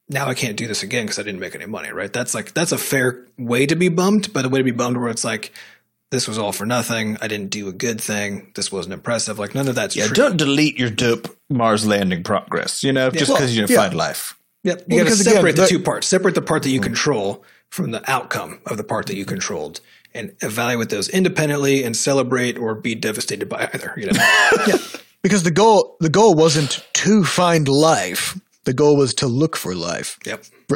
now 0.09 0.27
I 0.27 0.33
can't 0.33 0.57
do 0.57 0.67
this 0.67 0.81
again 0.81 1.05
because 1.05 1.19
I 1.19 1.23
didn't 1.23 1.39
make 1.39 1.53
any 1.53 1.67
money, 1.67 1.91
right? 1.91 2.11
That's 2.11 2.33
like 2.33 2.53
that's 2.53 2.71
a 2.71 2.77
fair 2.77 3.25
way 3.37 3.65
to 3.65 3.75
be 3.75 3.89
bummed, 3.89 4.33
but 4.33 4.45
a 4.45 4.49
way 4.49 4.59
to 4.59 4.63
be 4.63 4.71
bummed 4.71 4.97
where 4.97 5.09
it's 5.09 5.23
like 5.23 5.53
this 6.11 6.27
was 6.27 6.37
all 6.37 6.51
for 6.51 6.65
nothing. 6.65 7.17
I 7.21 7.27
didn't 7.27 7.49
do 7.49 7.67
a 7.67 7.73
good 7.73 7.99
thing. 8.01 8.51
This 8.55 8.71
wasn't 8.71 8.93
impressive. 8.93 9.39
Like 9.39 9.55
none 9.55 9.67
of 9.67 9.75
that's 9.75 9.95
Yeah, 9.95 10.07
true. 10.07 10.15
don't 10.15 10.37
delete 10.37 10.77
your 10.77 10.89
dope 10.89 11.27
Mars 11.49 11.85
landing 11.87 12.23
progress, 12.23 12.83
you 12.83 12.91
know, 12.93 13.09
just 13.09 13.29
well, 13.29 13.37
because 13.37 13.55
you 13.55 13.61
didn't 13.61 13.71
yeah. 13.71 13.77
find 13.83 13.93
life. 13.95 14.37
Yep. 14.63 14.79
You 14.87 14.95
Well, 14.95 14.97
got 14.97 15.03
to 15.03 15.03
because 15.05 15.21
again, 15.21 15.33
separate 15.35 15.55
the 15.55 15.67
two 15.67 15.79
parts. 15.79 16.07
Separate 16.07 16.35
the 16.35 16.41
part 16.41 16.63
that 16.63 16.69
you 16.69 16.79
mm. 16.79 16.83
control 16.83 17.43
from 17.69 17.91
the 17.91 18.11
outcome 18.11 18.59
of 18.67 18.77
the 18.77 18.83
part 18.83 19.07
that 19.07 19.15
you 19.15 19.25
controlled 19.25 19.79
and 20.13 20.33
evaluate 20.41 20.89
those 20.89 21.07
independently 21.09 21.83
and 21.83 21.95
celebrate 21.95 22.57
or 22.57 22.75
be 22.75 22.93
devastated 22.93 23.47
by 23.47 23.69
either, 23.73 23.93
you 23.95 24.07
know. 24.07 24.11
yeah. 24.67 24.75
because 25.23 25.43
the 25.43 25.51
goal 25.51 25.95
the 26.01 26.09
goal 26.09 26.35
wasn't 26.35 26.85
to 26.93 27.23
find 27.23 27.67
life. 27.69 28.37
The 28.65 28.73
goal 28.73 28.97
was 28.97 29.13
to 29.15 29.27
look 29.27 29.55
for 29.55 29.73
life. 29.73 30.19
yep. 30.25 30.43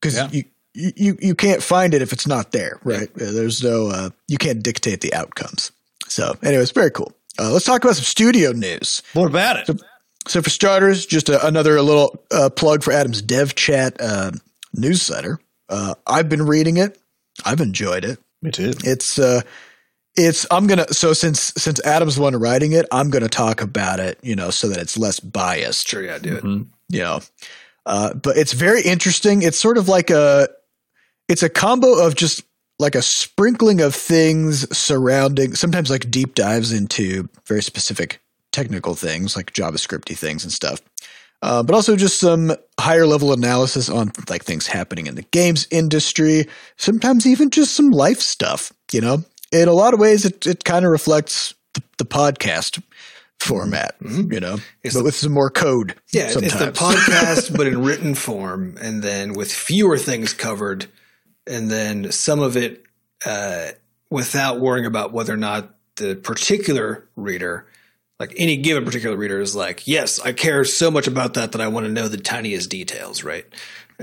Because 0.00 0.16
Yeah. 0.16 0.28
you, 0.32 0.44
you 0.74 1.16
you 1.20 1.34
can't 1.34 1.62
find 1.62 1.94
it 1.94 2.02
if 2.02 2.12
it's 2.12 2.26
not 2.26 2.52
there, 2.52 2.78
right? 2.84 3.08
Uh, 3.14 3.32
There's 3.32 3.62
no 3.62 3.88
uh, 3.88 4.10
you 4.28 4.38
can't 4.38 4.62
dictate 4.62 5.00
the 5.00 5.12
outcomes. 5.14 5.72
So, 6.06 6.36
anyways, 6.42 6.70
very 6.72 6.90
cool. 6.90 7.12
Uh, 7.38 7.50
let's 7.52 7.64
talk 7.64 7.82
about 7.82 7.96
some 7.96 8.04
studio 8.04 8.52
news. 8.52 9.02
What 9.14 9.26
about 9.26 9.68
it? 9.68 9.80
So, 10.28 10.42
for 10.42 10.50
starters, 10.50 11.06
just 11.06 11.28
a, 11.28 11.44
another 11.46 11.80
little 11.80 12.22
uh, 12.30 12.50
plug 12.50 12.82
for 12.82 12.92
Adam's 12.92 13.22
Dev 13.22 13.54
Chat 13.54 13.96
uh, 14.00 14.32
newsletter. 14.74 15.38
Uh, 15.68 15.94
I've 16.06 16.28
been 16.28 16.46
reading 16.46 16.76
it. 16.76 16.98
I've 17.44 17.60
enjoyed 17.60 18.04
it. 18.04 18.18
Me 18.42 18.50
too. 18.50 18.72
It's 18.84 19.18
uh, 19.18 19.42
it's 20.16 20.46
I'm 20.50 20.66
gonna 20.66 20.92
so 20.92 21.12
since 21.12 21.52
since 21.56 21.80
Adam's 21.84 22.16
the 22.16 22.22
one 22.22 22.36
writing 22.36 22.72
it, 22.72 22.86
I'm 22.92 23.10
gonna 23.10 23.28
talk 23.28 23.62
about 23.62 24.00
it, 24.00 24.18
you 24.22 24.34
know, 24.36 24.50
so 24.50 24.68
that 24.68 24.78
it's 24.78 24.98
less 24.98 25.20
biased. 25.20 25.88
Sure, 25.88 26.02
yeah, 26.02 26.18
do 26.18 26.36
it. 26.36 26.44
you 26.44 27.00
know. 27.00 27.20
Uh, 27.86 28.14
but 28.14 28.36
it's 28.36 28.52
very 28.52 28.82
interesting. 28.82 29.42
It's 29.42 29.58
sort 29.58 29.78
of 29.78 29.88
like 29.88 30.10
a, 30.10 30.48
it's 31.30 31.42
a 31.42 31.48
combo 31.48 32.04
of 32.04 32.14
just 32.14 32.42
like 32.78 32.94
a 32.94 33.02
sprinkling 33.02 33.80
of 33.80 33.94
things 33.94 34.66
surrounding, 34.76 35.54
sometimes 35.54 35.90
like 35.90 36.10
deep 36.10 36.34
dives 36.34 36.72
into 36.72 37.28
very 37.46 37.62
specific 37.62 38.20
technical 38.52 38.94
things 38.94 39.36
like 39.36 39.52
JavaScripty 39.52 40.16
things 40.16 40.44
and 40.44 40.52
stuff. 40.52 40.80
Uh, 41.42 41.62
but 41.62 41.74
also 41.74 41.96
just 41.96 42.18
some 42.18 42.52
higher 42.78 43.06
level 43.06 43.32
analysis 43.32 43.88
on 43.88 44.12
like 44.28 44.44
things 44.44 44.66
happening 44.66 45.06
in 45.06 45.14
the 45.14 45.22
games 45.30 45.66
industry. 45.70 46.46
Sometimes 46.76 47.26
even 47.26 47.48
just 47.50 47.72
some 47.74 47.90
life 47.90 48.20
stuff. 48.20 48.72
You 48.92 49.00
know, 49.00 49.24
in 49.52 49.68
a 49.68 49.72
lot 49.72 49.94
of 49.94 50.00
ways, 50.00 50.24
it 50.26 50.46
it 50.46 50.64
kind 50.64 50.84
of 50.84 50.90
reflects 50.90 51.54
the, 51.74 51.82
the 51.98 52.04
podcast 52.04 52.82
format. 53.38 53.94
You 54.02 54.38
know, 54.40 54.58
It's 54.82 54.94
but 54.94 55.00
the- 55.00 55.04
with 55.04 55.14
some 55.14 55.32
more 55.32 55.48
code. 55.50 55.94
Yeah, 56.12 56.24
it's 56.28 56.34
the 56.34 56.72
podcast, 56.72 57.56
but 57.56 57.66
in 57.66 57.82
written 57.82 58.14
form, 58.14 58.76
and 58.80 59.02
then 59.02 59.32
with 59.32 59.50
fewer 59.50 59.96
things 59.96 60.34
covered, 60.34 60.88
and 61.50 61.70
then 61.70 62.12
some 62.12 62.40
of 62.40 62.56
it 62.56 62.84
uh, 63.26 63.70
without 64.08 64.60
worrying 64.60 64.86
about 64.86 65.12
whether 65.12 65.34
or 65.34 65.36
not 65.36 65.74
the 65.96 66.14
particular 66.14 67.08
reader, 67.16 67.66
like 68.18 68.32
any 68.36 68.56
given 68.56 68.84
particular 68.84 69.16
reader, 69.16 69.40
is 69.40 69.54
like, 69.56 69.86
yes, 69.86 70.20
I 70.20 70.32
care 70.32 70.64
so 70.64 70.90
much 70.90 71.06
about 71.06 71.34
that 71.34 71.52
that 71.52 71.60
I 71.60 71.68
want 71.68 71.86
to 71.86 71.92
know 71.92 72.08
the 72.08 72.16
tiniest 72.16 72.70
details, 72.70 73.24
right? 73.24 73.44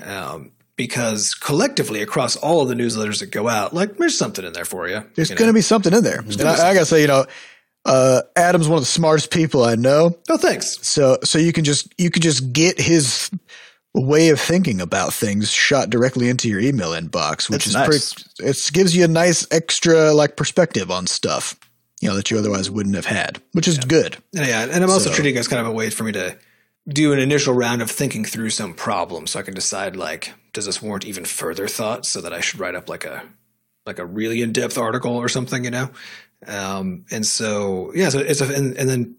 Um, 0.03 0.51
because 0.75 1.33
collectively, 1.33 2.01
across 2.01 2.35
all 2.35 2.61
of 2.61 2.67
the 2.67 2.75
newsletters 2.75 3.21
that 3.21 3.31
go 3.31 3.47
out, 3.47 3.73
like 3.73 3.97
there's 3.97 4.17
something 4.17 4.45
in 4.45 4.53
there 4.53 4.65
for 4.65 4.87
you. 4.87 5.03
There's 5.15 5.29
going 5.29 5.47
to 5.47 5.53
be 5.53 5.61
something 5.61 5.93
in 5.93 6.03
there. 6.03 6.19
And 6.19 6.41
I, 6.43 6.69
I 6.69 6.73
gotta 6.73 6.85
say, 6.85 7.01
you 7.01 7.07
know, 7.07 7.25
uh, 7.85 8.21
Adam's 8.35 8.67
one 8.67 8.77
of 8.77 8.83
the 8.83 8.87
smartest 8.87 9.31
people 9.31 9.63
I 9.63 9.75
know. 9.75 10.17
Oh, 10.29 10.37
thanks. 10.37 10.77
So, 10.85 11.17
so 11.23 11.39
you 11.39 11.53
can 11.53 11.63
just 11.63 11.93
you 11.97 12.11
can 12.11 12.21
just 12.21 12.51
get 12.51 12.79
his 12.79 13.31
way 13.99 14.29
of 14.29 14.39
thinking 14.39 14.81
about 14.81 15.13
things 15.13 15.51
shot 15.51 15.89
directly 15.89 16.29
into 16.29 16.49
your 16.49 16.59
email 16.59 16.89
inbox, 16.91 17.49
which 17.49 17.65
That's 17.65 17.67
is 17.67 17.73
nice. 17.73 18.13
pretty. 18.13 18.49
It 18.51 18.69
gives 18.73 18.95
you 18.95 19.03
a 19.05 19.07
nice 19.07 19.47
extra 19.51 20.13
like 20.13 20.35
perspective 20.35 20.91
on 20.91 21.07
stuff, 21.07 21.55
you 22.01 22.09
know, 22.09 22.15
that 22.15 22.29
you 22.31 22.37
otherwise 22.37 22.69
wouldn't 22.69 22.95
have 22.95 23.05
had, 23.05 23.41
which 23.53 23.67
is 23.67 23.77
good. 23.77 24.17
And 24.35 24.45
yeah, 24.47 24.63
and 24.63 24.83
I'm 24.83 24.89
also 24.89 25.09
So- 25.09 25.15
treating 25.15 25.35
it 25.35 25.39
as 25.39 25.47
kind 25.47 25.61
of 25.61 25.67
a 25.67 25.71
way 25.71 25.89
for 25.89 26.03
me 26.03 26.11
to 26.13 26.37
do 26.89 27.11
an 27.11 27.19
initial 27.19 27.53
round 27.53 27.81
of 27.81 27.91
thinking 27.91 28.23
through 28.23 28.49
some 28.49 28.73
problem, 28.73 29.27
so 29.27 29.39
I 29.39 29.41
can 29.43 29.53
decide 29.53 29.95
like, 29.97 30.33
does 30.53 30.65
this 30.65 30.81
warrant 30.81 31.05
even 31.05 31.25
further 31.25 31.67
thought, 31.67 32.05
so 32.05 32.21
that 32.21 32.31
I 32.33 32.39
should 32.39 32.59
write 32.61 32.75
up 32.75 32.87
like 32.89 33.03
a 33.05 33.23
like 33.85 33.99
a 33.99 34.05
really 34.05 34.41
in 34.41 34.51
depth 34.53 34.77
article 34.77 35.15
or 35.15 35.27
something, 35.29 35.63
you 35.65 35.71
know. 35.71 35.89
Um, 36.45 37.05
and 37.11 37.25
so 37.25 37.91
yeah, 37.95 38.09
so 38.09 38.19
it's 38.19 38.41
a 38.41 38.53
and, 38.53 38.77
and 38.77 38.89
then 38.89 39.15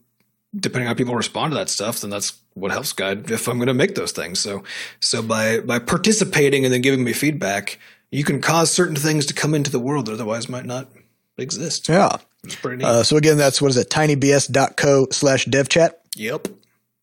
depending 0.57 0.87
on 0.89 0.95
how 0.95 0.97
people 0.97 1.15
respond 1.15 1.53
to 1.53 1.57
that 1.59 1.69
stuff, 1.69 2.01
then 2.01 2.09
that's 2.11 2.33
what 2.61 2.71
helps 2.71 2.93
guide 2.93 3.31
if 3.31 3.49
I'm 3.49 3.59
going 3.59 3.69
to 3.69 3.75
make 3.75 3.95
those 3.95 4.13
things. 4.13 4.41
So 4.41 4.63
so 5.01 5.23
by 5.23 5.61
by 5.61 5.79
participating 5.79 6.65
and 6.65 6.73
then 6.73 6.83
giving 6.83 7.05
me 7.05 7.13
feedback, 7.13 7.79
you 8.11 8.25
can 8.25 8.41
cause 8.41 8.71
certain 8.71 8.97
things 8.97 9.27
to 9.27 9.35
come 9.35 9.55
into 9.55 9.71
the 9.71 9.81
world 9.81 10.07
that 10.07 10.13
otherwise 10.13 10.49
might 10.49 10.67
not 10.67 10.89
exist. 11.37 11.89
Yeah. 11.89 12.17
It's 12.45 12.55
pretty 12.55 12.79
neat. 12.79 12.85
Uh, 12.85 13.03
so 13.03 13.17
again, 13.17 13.37
that's 13.37 13.61
what 13.61 13.71
is 13.71 13.77
it? 13.77 13.91
Tinybs.co 13.91 15.09
slash 15.11 15.47
devchat. 15.47 15.91
yep. 16.17 16.49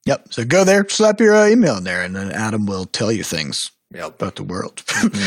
Yep. 0.05 0.27
So 0.29 0.45
go 0.45 0.63
there, 0.63 0.87
slap 0.87 1.19
your 1.19 1.35
uh, 1.35 1.47
email 1.47 1.77
in 1.77 1.83
there, 1.83 2.03
and 2.03 2.15
then 2.15 2.31
Adam 2.31 2.67
will 2.67 2.85
tell 2.85 3.11
you 3.11 3.23
things. 3.23 3.71
Yep. 3.91 4.15
about 4.15 4.35
the 4.35 4.43
world. 4.43 4.83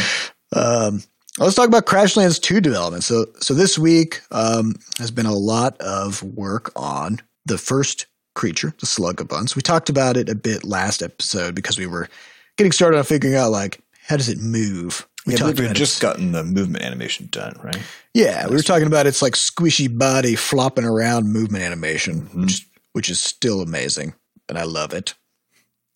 um, 0.55 1.03
let's 1.39 1.55
talk 1.55 1.69
about 1.69 1.87
Crashlands 1.87 2.41
2 2.41 2.61
development. 2.61 3.03
So, 3.03 3.27
so 3.41 3.55
this 3.55 3.79
week 3.79 4.21
um, 4.31 4.75
has 4.99 5.11
been 5.11 5.27
a 5.27 5.35
lot 5.35 5.81
of 5.81 6.23
work 6.23 6.71
on 6.77 7.21
the 7.47 7.59
first 7.59 8.07
creature, 8.39 8.73
the 8.81 8.87
slug 8.87 9.17
Slugabunds. 9.17 9.55
We 9.55 9.61
talked 9.63 9.91
about 9.91 10.17
it 10.17 10.29
a 10.31 10.35
bit 10.35 10.65
last 10.65 11.03
episode 11.03 11.55
because 11.55 11.79
we 11.79 11.87
were 11.87 12.09
getting 12.57 12.73
started 12.73 12.97
on 12.97 13.05
figuring 13.05 13.37
out 13.37 13.51
like 13.51 13.81
how 14.07 14.17
does 14.17 14.29
it 14.31 14.39
move. 14.39 15.07
We 15.27 15.35
Yeah, 15.35 15.41
talked 15.41 15.59
we've 15.59 15.67
about 15.67 15.77
just 15.77 16.01
gotten 16.01 16.33
the 16.33 16.43
movement 16.45 16.83
animation 16.85 17.29
done, 17.31 17.59
right? 17.63 17.83
yeah, 18.15 18.47
we 18.47 18.57
were 18.57 18.63
talking 18.63 18.87
about 18.87 19.07
its 19.07 19.21
like 19.21 19.35
squishy 19.35 19.87
body 19.99 20.37
flopping 20.37 20.85
around 20.87 21.31
movement 21.31 21.65
animation, 21.65 22.23
Mm-hmm. 22.23 22.43
which 22.43 22.67
which 22.93 23.11
is 23.11 23.21
still 23.21 23.61
amazing, 23.61 24.15
and 24.49 24.59
I 24.59 24.63
love 24.65 24.95
it. 24.95 25.15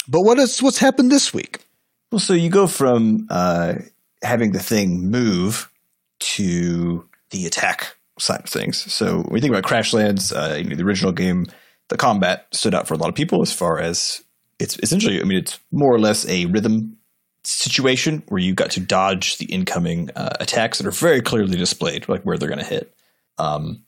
But 0.08 0.20
what 0.22 0.38
is 0.38 0.62
what's 0.62 0.78
happened 0.78 1.10
this 1.10 1.32
week? 1.32 1.64
Well, 2.10 2.18
so 2.18 2.34
you 2.34 2.50
go 2.50 2.66
from 2.66 3.26
uh, 3.30 3.74
having 4.22 4.52
the 4.52 4.60
thing 4.60 5.10
move 5.10 5.70
to 6.36 7.08
the 7.30 7.46
attack 7.46 7.96
side 8.18 8.40
of 8.40 8.48
things. 8.50 8.92
So 8.92 9.22
when 9.22 9.36
you 9.36 9.40
think 9.40 9.54
about 9.54 9.64
Crashlands, 9.64 10.32
uh, 10.36 10.56
you 10.56 10.64
know, 10.64 10.76
the 10.76 10.84
original 10.84 11.12
game, 11.12 11.46
the 11.92 11.98
combat 11.98 12.46
stood 12.52 12.74
out 12.74 12.88
for 12.88 12.94
a 12.94 12.96
lot 12.96 13.08
of 13.08 13.14
people 13.14 13.42
as 13.42 13.52
far 13.52 13.78
as 13.78 14.22
it's 14.58 14.78
essentially, 14.82 15.20
I 15.20 15.24
mean, 15.24 15.38
it's 15.38 15.58
more 15.70 15.92
or 15.92 15.98
less 15.98 16.26
a 16.28 16.46
rhythm 16.46 16.96
situation 17.44 18.22
where 18.28 18.40
you 18.40 18.54
got 18.54 18.70
to 18.72 18.80
dodge 18.80 19.38
the 19.38 19.46
incoming 19.46 20.10
uh, 20.16 20.36
attacks 20.40 20.78
that 20.78 20.86
are 20.86 20.92
very 20.92 21.20
clearly 21.20 21.56
displayed, 21.56 22.08
like 22.08 22.22
where 22.22 22.38
they're 22.38 22.48
going 22.48 22.58
to 22.60 22.64
hit, 22.64 22.94
um, 23.38 23.82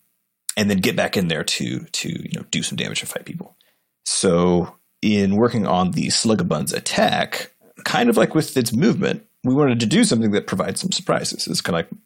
and 0.57 0.69
then 0.69 0.79
get 0.79 0.97
back 0.97 1.17
in 1.17 1.29
there 1.29 1.45
to 1.45 1.81
to 1.81 2.09
you 2.09 2.39
know 2.39 2.45
do 2.51 2.63
some 2.63 2.77
damage 2.77 3.01
and 3.01 3.09
fight 3.09 3.25
people. 3.25 3.57
So 4.05 4.77
in 5.01 5.37
working 5.37 5.67
on 5.67 5.93
the 5.93 6.11
Slugabun's 6.11 6.73
attack, 6.73 7.53
kind 7.85 8.09
of 8.11 8.17
like 8.17 8.35
with 8.35 8.57
its 8.57 8.73
movement, 8.73 9.27
we 9.45 9.55
wanted 9.55 9.81
to 9.81 9.87
do 9.87 10.05
something 10.05 10.33
that 10.33 10.47
provides 10.47 10.81
some 10.81 10.93
surprises. 10.93 11.47
It's 11.47 11.61
kind 11.61 11.79
of 11.79 11.87
like 11.87 12.01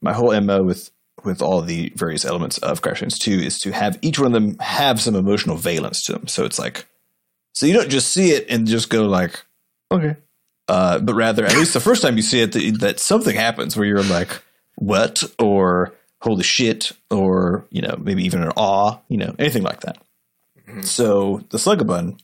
my 0.00 0.12
whole 0.12 0.38
MO 0.40 0.62
with 0.62 0.90
with 1.24 1.42
all 1.42 1.62
the 1.62 1.92
various 1.94 2.24
elements 2.24 2.58
of 2.58 2.82
Crashlands 2.82 3.18
2 3.18 3.32
is 3.32 3.58
to 3.60 3.72
have 3.72 3.98
each 4.02 4.18
one 4.18 4.28
of 4.28 4.32
them 4.32 4.58
have 4.58 5.00
some 5.00 5.14
emotional 5.14 5.56
valence 5.56 6.04
to 6.04 6.12
them. 6.12 6.26
So 6.26 6.44
it's 6.44 6.58
like 6.58 6.86
so 7.52 7.66
you 7.66 7.72
don't 7.72 7.90
just 7.90 8.12
see 8.12 8.30
it 8.32 8.46
and 8.48 8.66
just 8.66 8.90
go 8.90 9.06
like, 9.06 9.44
okay. 9.90 10.16
Uh, 10.68 11.00
but 11.00 11.14
rather, 11.14 11.44
at 11.44 11.56
least 11.56 11.74
the 11.74 11.80
first 11.80 12.00
time 12.00 12.16
you 12.16 12.22
see 12.22 12.40
it, 12.40 12.52
that, 12.52 12.80
that 12.80 13.00
something 13.00 13.34
happens 13.34 13.76
where 13.76 13.86
you're 13.86 14.02
like, 14.04 14.40
what? 14.76 15.24
Or 15.38 15.92
holy 16.20 16.44
shit? 16.44 16.92
Or, 17.10 17.66
you 17.70 17.82
know, 17.82 17.98
maybe 18.00 18.24
even 18.24 18.42
an 18.42 18.52
awe, 18.56 18.98
you 19.08 19.16
know, 19.16 19.34
anything 19.38 19.64
like 19.64 19.80
that. 19.80 19.98
So 20.82 21.44
the 21.50 21.58
Slugabun 21.58 22.20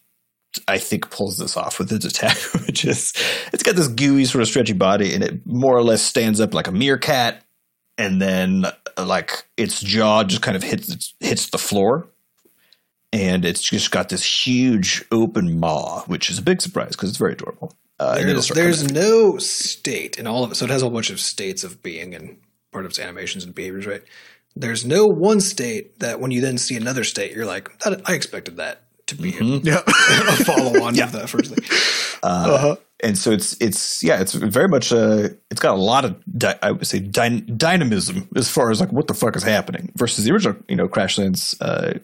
I 0.68 0.78
think 0.78 1.10
pulls 1.10 1.38
this 1.38 1.56
off 1.56 1.78
with 1.78 1.92
its 1.92 2.04
attack, 2.04 2.36
which 2.66 2.84
is 2.84 3.12
it's 3.52 3.62
got 3.62 3.76
this 3.76 3.88
gooey 3.88 4.24
sort 4.24 4.42
of 4.42 4.48
stretchy 4.48 4.72
body, 4.72 5.14
and 5.14 5.22
it 5.22 5.46
more 5.46 5.76
or 5.76 5.82
less 5.82 6.02
stands 6.02 6.40
up 6.40 6.54
like 6.54 6.68
a 6.68 6.72
meerkat, 6.72 7.42
and 7.98 8.20
then 8.20 8.66
like 8.98 9.44
its 9.56 9.80
jaw 9.80 10.24
just 10.24 10.42
kind 10.42 10.56
of 10.56 10.62
hits 10.62 11.14
hits 11.20 11.50
the 11.50 11.58
floor, 11.58 12.08
and 13.12 13.44
it's 13.44 13.62
just 13.62 13.90
got 13.90 14.08
this 14.08 14.46
huge 14.46 15.04
open 15.10 15.58
maw, 15.58 16.02
which 16.02 16.30
is 16.30 16.38
a 16.38 16.42
big 16.42 16.60
surprise 16.60 16.90
because 16.90 17.08
it's 17.10 17.18
very 17.18 17.32
adorable. 17.32 17.72
Uh, 17.98 18.16
There's, 18.16 18.48
there's 18.48 18.92
no 18.92 19.38
state 19.38 20.18
in 20.18 20.26
all 20.26 20.44
of 20.44 20.52
it. 20.52 20.56
So 20.56 20.66
it 20.66 20.70
has 20.70 20.82
a 20.82 20.84
whole 20.84 20.92
bunch 20.92 21.08
of 21.08 21.18
states 21.18 21.64
of 21.64 21.82
being 21.82 22.14
and 22.14 22.36
part 22.70 22.84
of 22.84 22.90
its 22.90 22.98
animations 22.98 23.42
and 23.44 23.54
behaviors, 23.54 23.86
right? 23.86 24.02
There's 24.54 24.84
no 24.84 25.06
one 25.06 25.40
state 25.40 25.98
that 26.00 26.20
when 26.20 26.30
you 26.30 26.42
then 26.42 26.58
see 26.58 26.76
another 26.76 27.04
state, 27.04 27.34
you're 27.34 27.46
like, 27.46 27.70
I 27.86 28.14
expected 28.14 28.58
that 28.58 28.82
to 29.06 29.14
be 29.14 29.30
Yeah. 29.30 29.80
a 29.86 30.44
follow 30.44 30.82
on 30.82 30.98
of 31.00 31.12
that 31.12 31.28
first 31.30 31.54
thing. 31.54 31.64
uh-huh. 32.22 32.76
And 33.02 33.16
so 33.18 33.30
it's 33.30 33.56
it's 33.60 34.02
yeah 34.02 34.20
it's 34.20 34.32
very 34.34 34.68
much 34.68 34.92
uh 34.92 35.28
it's 35.50 35.60
got 35.60 35.74
a 35.74 35.80
lot 35.80 36.04
of 36.04 36.16
di- 36.36 36.58
I 36.62 36.72
would 36.72 36.86
say 36.86 36.98
dy- 37.00 37.40
dynamism 37.40 38.28
as 38.36 38.48
far 38.48 38.70
as 38.70 38.80
like 38.80 38.92
what 38.92 39.06
the 39.06 39.14
fuck 39.14 39.36
is 39.36 39.42
happening 39.42 39.92
versus 39.96 40.24
the 40.24 40.32
original 40.32 40.56
you 40.68 40.76
know 40.76 40.88
Crashlands 40.88 41.54
uh, 41.60 41.98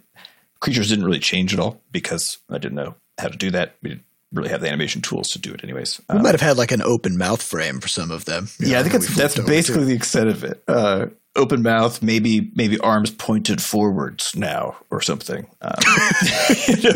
creatures 0.61 0.88
didn't 0.90 1.05
really 1.05 1.18
change 1.18 1.55
at 1.55 1.61
all 1.61 1.81
because 1.90 2.38
I 2.50 2.59
didn't 2.59 2.76
know 2.76 2.94
how 3.18 3.28
to 3.28 3.37
do 3.37 3.50
that. 3.52 3.76
We 3.83 3.90
didn't 3.90 4.05
really 4.33 4.48
have 4.50 4.61
the 4.61 4.68
animation 4.68 5.02
tools 5.02 5.31
to 5.33 5.38
do 5.38 5.52
it 5.52 5.62
anyways. 5.62 6.00
We 6.09 6.16
Um, 6.16 6.22
might 6.22 6.33
have 6.33 6.40
had 6.40 6.57
like 6.57 6.72
an 6.72 6.83
open 6.83 7.18
mouth 7.18 7.42
frame 7.42 7.81
for 7.81 7.88
some 7.88 8.11
of 8.11 8.24
them. 8.24 8.48
Yeah 8.61 8.81
I 8.81 8.83
think 8.83 8.92
that 8.94 9.02
that's 9.16 9.35
that's 9.35 9.48
basically 9.48 9.85
the 9.85 9.94
extent 9.94 10.28
of 10.28 10.44
it. 10.44 10.62
Uh 10.68 11.07
open 11.34 11.62
mouth 11.62 12.02
maybe 12.02 12.50
maybe 12.54 12.78
arms 12.80 13.10
pointed 13.10 13.62
forwards 13.62 14.36
now 14.36 14.76
or 14.90 15.00
something 15.00 15.46
um, 15.62 15.72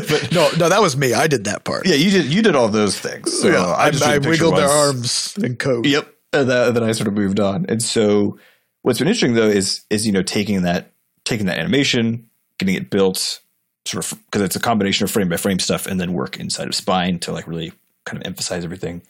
but 0.09 0.29
No, 0.33 0.51
no, 0.59 0.69
that 0.69 0.83
was 0.83 0.97
me. 0.97 1.15
I 1.15 1.27
did 1.27 1.45
that 1.45 1.65
part. 1.65 1.87
yeah 1.87 1.95
you 1.95 2.11
did 2.11 2.27
you 2.27 2.43
did 2.43 2.55
all 2.55 2.69
those 2.69 2.99
things 2.99 3.33
so 3.41 3.49
Yeah, 3.49 3.65
I 3.65 3.87
I, 3.87 3.91
just 3.91 4.05
I 4.05 4.19
wiggled 4.19 4.57
their 4.57 4.69
arms 4.69 5.37
and 5.43 5.59
coat. 5.59 5.87
Yep. 5.87 6.13
And 6.33 6.51
that, 6.51 6.75
then 6.75 6.83
I 6.83 6.93
sort 6.93 7.09
of 7.09 7.15
moved 7.15 7.41
on. 7.41 7.67
And 7.69 7.83
so 7.83 8.39
what's 8.83 8.99
been 8.99 9.09
interesting 9.09 9.35
though 9.35 9.49
is 9.49 9.85
is 9.91 10.07
you 10.07 10.13
know 10.13 10.23
taking 10.23 10.63
that 10.63 10.93
taking 11.25 11.47
that 11.47 11.59
animation, 11.59 12.29
getting 12.59 12.75
it 12.75 12.91
built 12.91 13.41
sort 13.85 14.05
of 14.05 14.19
because 14.27 14.43
it's 14.43 14.57
a 14.57 14.61
combination 14.61 15.05
of 15.05 15.11
frame 15.11 15.29
by 15.29 15.37
frame 15.37 15.59
stuff 15.59 15.87
and 15.87 16.01
then 16.01 16.13
work 16.13 16.39
inside 16.39 16.69
of 16.69 16.75
spine 16.75 17.19
to 17.21 17.33
like 17.33 17.47
really 17.47 17.73
kind 18.05 18.21
of 18.21 18.27
emphasize 18.27 18.65
everything. 18.65 19.03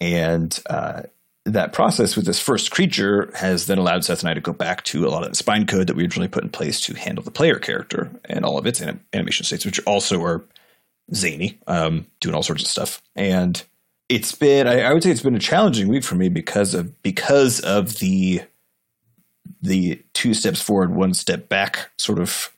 And 0.00 0.58
uh, 0.68 1.02
that 1.46 1.72
process 1.72 2.16
with 2.16 2.26
this 2.26 2.40
first 2.40 2.70
creature 2.70 3.32
has 3.34 3.66
then 3.66 3.78
allowed 3.78 4.04
Seth 4.04 4.20
and 4.20 4.28
I 4.28 4.34
to 4.34 4.40
go 4.40 4.52
back 4.52 4.84
to 4.84 5.06
a 5.06 5.10
lot 5.10 5.24
of 5.24 5.30
the 5.30 5.36
spine 5.36 5.66
code 5.66 5.86
that 5.86 5.96
we 5.96 6.02
originally 6.02 6.28
put 6.28 6.44
in 6.44 6.50
place 6.50 6.80
to 6.82 6.94
handle 6.94 7.24
the 7.24 7.30
player 7.30 7.58
character 7.58 8.10
and 8.26 8.44
all 8.44 8.58
of 8.58 8.66
its 8.66 8.80
anim- 8.80 9.00
animation 9.12 9.44
states, 9.44 9.64
which 9.64 9.80
also 9.86 10.22
are 10.22 10.44
zany, 11.14 11.58
um, 11.66 12.06
doing 12.20 12.34
all 12.34 12.42
sorts 12.42 12.62
of 12.62 12.68
stuff. 12.68 13.02
And 13.16 13.62
it's 14.08 14.34
been 14.34 14.66
I, 14.66 14.82
I 14.82 14.92
would 14.92 15.02
say 15.02 15.10
it's 15.10 15.22
been 15.22 15.36
a 15.36 15.40
challenging 15.40 15.88
week 15.88 16.04
for 16.04 16.16
me 16.16 16.28
because 16.28 16.74
of 16.74 17.00
because 17.02 17.60
of 17.60 17.98
the 18.00 18.42
the 19.62 20.02
two 20.12 20.34
steps 20.34 20.60
forward, 20.60 20.94
one 20.94 21.14
step 21.14 21.48
back 21.48 21.90
sort 21.98 22.18
of 22.18 22.50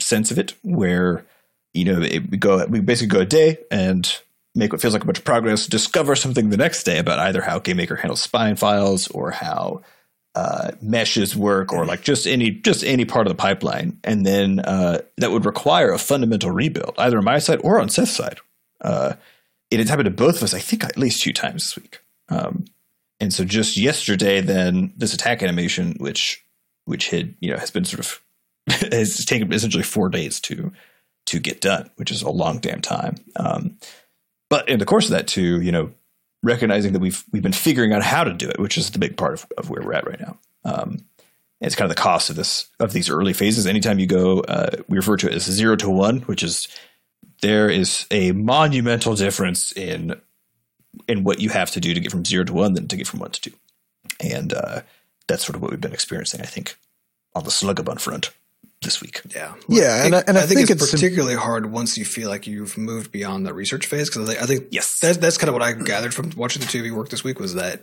sense 0.00 0.30
of 0.30 0.38
it, 0.38 0.54
where 0.62 1.26
you 1.74 1.84
know 1.84 2.00
it, 2.00 2.30
we 2.30 2.38
go 2.38 2.64
we 2.66 2.80
basically 2.80 3.08
go 3.08 3.20
a 3.20 3.26
day 3.26 3.58
and 3.70 4.20
make 4.54 4.72
what 4.72 4.80
feels 4.80 4.94
like 4.94 5.02
a 5.02 5.06
bunch 5.06 5.18
of 5.18 5.24
progress, 5.24 5.66
discover 5.66 6.14
something 6.14 6.50
the 6.50 6.56
next 6.56 6.84
day 6.84 6.98
about 6.98 7.18
either 7.18 7.40
how 7.40 7.58
GameMaker 7.58 7.98
handles 7.98 8.20
spine 8.20 8.56
files 8.56 9.08
or 9.08 9.30
how 9.30 9.82
uh, 10.34 10.72
meshes 10.80 11.36
work 11.36 11.72
or 11.72 11.84
like 11.84 12.02
just 12.02 12.26
any 12.26 12.50
just 12.50 12.84
any 12.84 13.04
part 13.04 13.26
of 13.26 13.30
the 13.30 13.36
pipeline, 13.36 13.98
and 14.04 14.24
then 14.24 14.60
uh, 14.60 15.00
that 15.18 15.30
would 15.30 15.44
require 15.44 15.92
a 15.92 15.98
fundamental 15.98 16.50
rebuild 16.50 16.94
either 16.98 17.18
on 17.18 17.24
my 17.24 17.38
side 17.38 17.60
or 17.62 17.80
on 17.80 17.88
Seth's 17.88 18.12
side. 18.12 18.38
Uh, 18.80 19.14
it 19.70 19.78
has 19.78 19.88
happened 19.88 20.06
to 20.06 20.10
both 20.10 20.36
of 20.36 20.42
us, 20.42 20.54
I 20.54 20.58
think, 20.58 20.84
at 20.84 20.98
least 20.98 21.22
two 21.22 21.32
times 21.32 21.64
this 21.64 21.76
week. 21.76 22.00
Um, 22.28 22.66
and 23.20 23.32
so 23.32 23.44
just 23.44 23.76
yesterday, 23.76 24.40
then 24.40 24.92
this 24.96 25.14
attack 25.14 25.42
animation, 25.42 25.96
which 25.98 26.44
which 26.84 27.10
had 27.10 27.34
you 27.40 27.50
know 27.50 27.58
has 27.58 27.70
been 27.70 27.84
sort 27.84 28.00
of 28.00 28.20
has 28.92 29.24
taken 29.24 29.52
essentially 29.52 29.82
four 29.82 30.08
days 30.08 30.40
to 30.40 30.72
to 31.26 31.38
get 31.38 31.60
done, 31.60 31.90
which 31.96 32.10
is 32.10 32.22
a 32.22 32.30
long 32.30 32.58
damn 32.58 32.80
time. 32.80 33.16
Um, 33.36 33.78
but 34.52 34.68
in 34.68 34.78
the 34.78 34.84
course 34.84 35.06
of 35.06 35.12
that, 35.12 35.28
too, 35.28 35.62
you 35.62 35.72
know, 35.72 35.94
recognizing 36.42 36.92
that 36.92 36.98
we've 36.98 37.24
we've 37.32 37.42
been 37.42 37.54
figuring 37.54 37.94
out 37.94 38.02
how 38.02 38.22
to 38.22 38.34
do 38.34 38.50
it, 38.50 38.60
which 38.60 38.76
is 38.76 38.90
the 38.90 38.98
big 38.98 39.16
part 39.16 39.32
of, 39.32 39.46
of 39.56 39.70
where 39.70 39.80
we're 39.80 39.94
at 39.94 40.06
right 40.06 40.20
now. 40.20 40.38
Um, 40.62 40.98
it's 41.62 41.74
kind 41.74 41.90
of 41.90 41.96
the 41.96 42.02
cost 42.02 42.28
of 42.28 42.36
this 42.36 42.68
of 42.78 42.92
these 42.92 43.08
early 43.08 43.32
phases. 43.32 43.66
Anytime 43.66 43.98
you 43.98 44.06
go, 44.06 44.40
uh, 44.40 44.82
we 44.88 44.98
refer 44.98 45.16
to 45.16 45.26
it 45.26 45.32
as 45.32 45.44
zero 45.44 45.74
to 45.76 45.88
one, 45.88 46.18
which 46.24 46.42
is 46.42 46.68
there 47.40 47.70
is 47.70 48.04
a 48.10 48.32
monumental 48.32 49.14
difference 49.14 49.72
in 49.72 50.20
in 51.08 51.24
what 51.24 51.40
you 51.40 51.48
have 51.48 51.70
to 51.70 51.80
do 51.80 51.94
to 51.94 52.00
get 52.00 52.12
from 52.12 52.22
zero 52.22 52.44
to 52.44 52.52
one 52.52 52.74
than 52.74 52.88
to 52.88 52.96
get 52.98 53.06
from 53.06 53.20
one 53.20 53.30
to 53.30 53.40
two. 53.40 53.56
And 54.20 54.52
uh, 54.52 54.82
that's 55.28 55.46
sort 55.46 55.56
of 55.56 55.62
what 55.62 55.70
we've 55.70 55.80
been 55.80 55.94
experiencing, 55.94 56.42
I 56.42 56.46
think, 56.46 56.76
on 57.34 57.44
the 57.44 57.50
Slugabun 57.50 57.98
front 57.98 58.32
this 58.82 59.00
week. 59.00 59.20
Yeah, 59.34 59.54
Yeah, 59.68 60.04
and 60.04 60.14
I- 60.14 60.24
and 60.26 60.36
I 60.38 60.42
think 60.46 60.60
it's, 60.60 60.70
it's- 60.70 60.90
particularly 60.90 61.34
hard 61.36 61.66
once 61.72 61.96
you 61.96 62.04
feel 62.04 62.28
like 62.28 62.46
you've 62.46 62.76
moved 62.76 63.10
beyond 63.12 63.46
the 63.46 63.54
research 63.54 63.86
phase 63.86 64.08
because 64.10 64.28
I 64.30 64.46
think 64.46 64.66
Yes. 64.70 64.98
that's 65.00 65.18
that's 65.18 65.38
kind 65.38 65.48
of 65.48 65.54
what 65.54 65.62
I 65.62 65.72
gathered 65.72 66.14
from 66.14 66.30
watching 66.36 66.60
the 66.62 66.68
two 66.68 66.80
of 66.80 66.86
you 66.86 66.94
work 66.94 67.08
this 67.08 67.24
week 67.24 67.40
was 67.40 67.54
that 67.54 67.82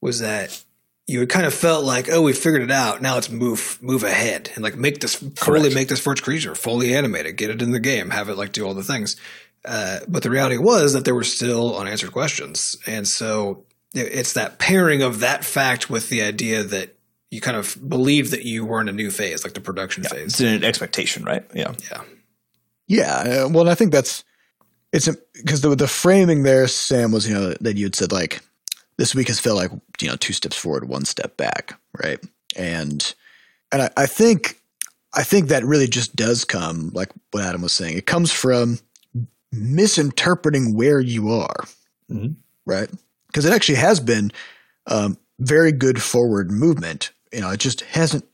was 0.00 0.20
that 0.20 0.62
you 1.06 1.20
had 1.20 1.28
kind 1.28 1.46
of 1.46 1.54
felt 1.54 1.84
like 1.84 2.08
oh 2.10 2.20
we 2.22 2.32
figured 2.32 2.62
it 2.62 2.70
out 2.70 3.00
now 3.02 3.14
let's 3.14 3.30
move 3.30 3.78
move 3.80 4.02
ahead 4.04 4.50
and 4.54 4.62
like 4.62 4.76
make 4.76 5.00
this 5.00 5.14
fully 5.36 5.74
make 5.74 5.88
this 5.88 6.00
first 6.00 6.22
creature 6.22 6.54
fully 6.54 6.94
animated 6.94 7.36
get 7.36 7.48
it 7.50 7.62
in 7.62 7.70
the 7.72 7.80
game 7.80 8.10
have 8.10 8.28
it 8.28 8.36
like 8.36 8.52
do 8.52 8.66
all 8.66 8.74
the 8.74 8.82
things. 8.82 9.16
Uh, 9.64 9.98
but 10.06 10.22
the 10.22 10.30
reality 10.30 10.56
was 10.56 10.92
that 10.92 11.04
there 11.04 11.14
were 11.14 11.24
still 11.24 11.76
unanswered 11.76 12.12
questions. 12.12 12.76
And 12.86 13.06
so 13.08 13.64
it's 13.94 14.34
that 14.34 14.58
pairing 14.58 15.02
of 15.02 15.20
that 15.20 15.44
fact 15.44 15.90
with 15.90 16.08
the 16.10 16.22
idea 16.22 16.62
that 16.62 16.94
you 17.30 17.40
kind 17.40 17.56
of 17.56 17.76
believe 17.88 18.30
that 18.30 18.44
you 18.44 18.64
were 18.64 18.80
in 18.80 18.88
a 18.88 18.92
new 18.92 19.10
phase 19.10 19.44
like 19.44 19.54
the 19.54 19.60
production 19.60 20.02
phase 20.04 20.26
It's 20.28 20.40
an 20.40 20.64
expectation, 20.64 21.24
right? 21.24 21.44
Yeah. 21.54 21.74
yeah 21.90 22.02
Yeah, 22.86 23.16
uh, 23.44 23.48
well, 23.48 23.60
and 23.62 23.70
I 23.70 23.74
think 23.74 23.92
that's 23.92 24.24
it's 24.92 25.08
because 25.34 25.60
the 25.60 25.74
the 25.76 25.86
framing 25.88 26.42
there, 26.42 26.66
Sam, 26.68 27.12
was 27.12 27.28
you 27.28 27.34
know 27.34 27.54
that 27.60 27.76
you 27.76 27.84
had 27.84 27.94
said 27.94 28.12
like 28.12 28.40
this 28.96 29.14
week 29.14 29.28
has 29.28 29.38
felt 29.40 29.56
like 29.58 29.70
you 30.00 30.08
know 30.08 30.16
two 30.16 30.32
steps 30.32 30.56
forward, 30.56 30.88
one 30.88 31.04
step 31.04 31.36
back, 31.36 31.78
right? 32.02 32.18
And 32.56 33.14
and 33.70 33.82
I, 33.82 33.90
I 33.98 34.06
think 34.06 34.58
I 35.14 35.22
think 35.22 35.48
that 35.48 35.64
really 35.64 35.86
just 35.88 36.16
does 36.16 36.44
come 36.46 36.90
like 36.94 37.10
what 37.32 37.44
Adam 37.44 37.60
was 37.62 37.74
saying. 37.74 37.98
It 37.98 38.06
comes 38.06 38.32
from 38.32 38.78
misinterpreting 39.52 40.74
where 40.74 41.00
you 41.00 41.30
are, 41.30 41.64
Mhm. 42.10 42.36
right? 42.66 42.90
Because 43.26 43.44
it 43.44 43.52
actually 43.52 43.76
has 43.76 44.00
been 44.00 44.32
um, 44.86 45.18
very 45.38 45.72
good 45.72 46.00
forward 46.02 46.50
movement. 46.50 47.10
You 47.32 47.40
know, 47.40 47.50
it 47.50 47.60
just 47.60 47.82
hasn't 47.82 48.24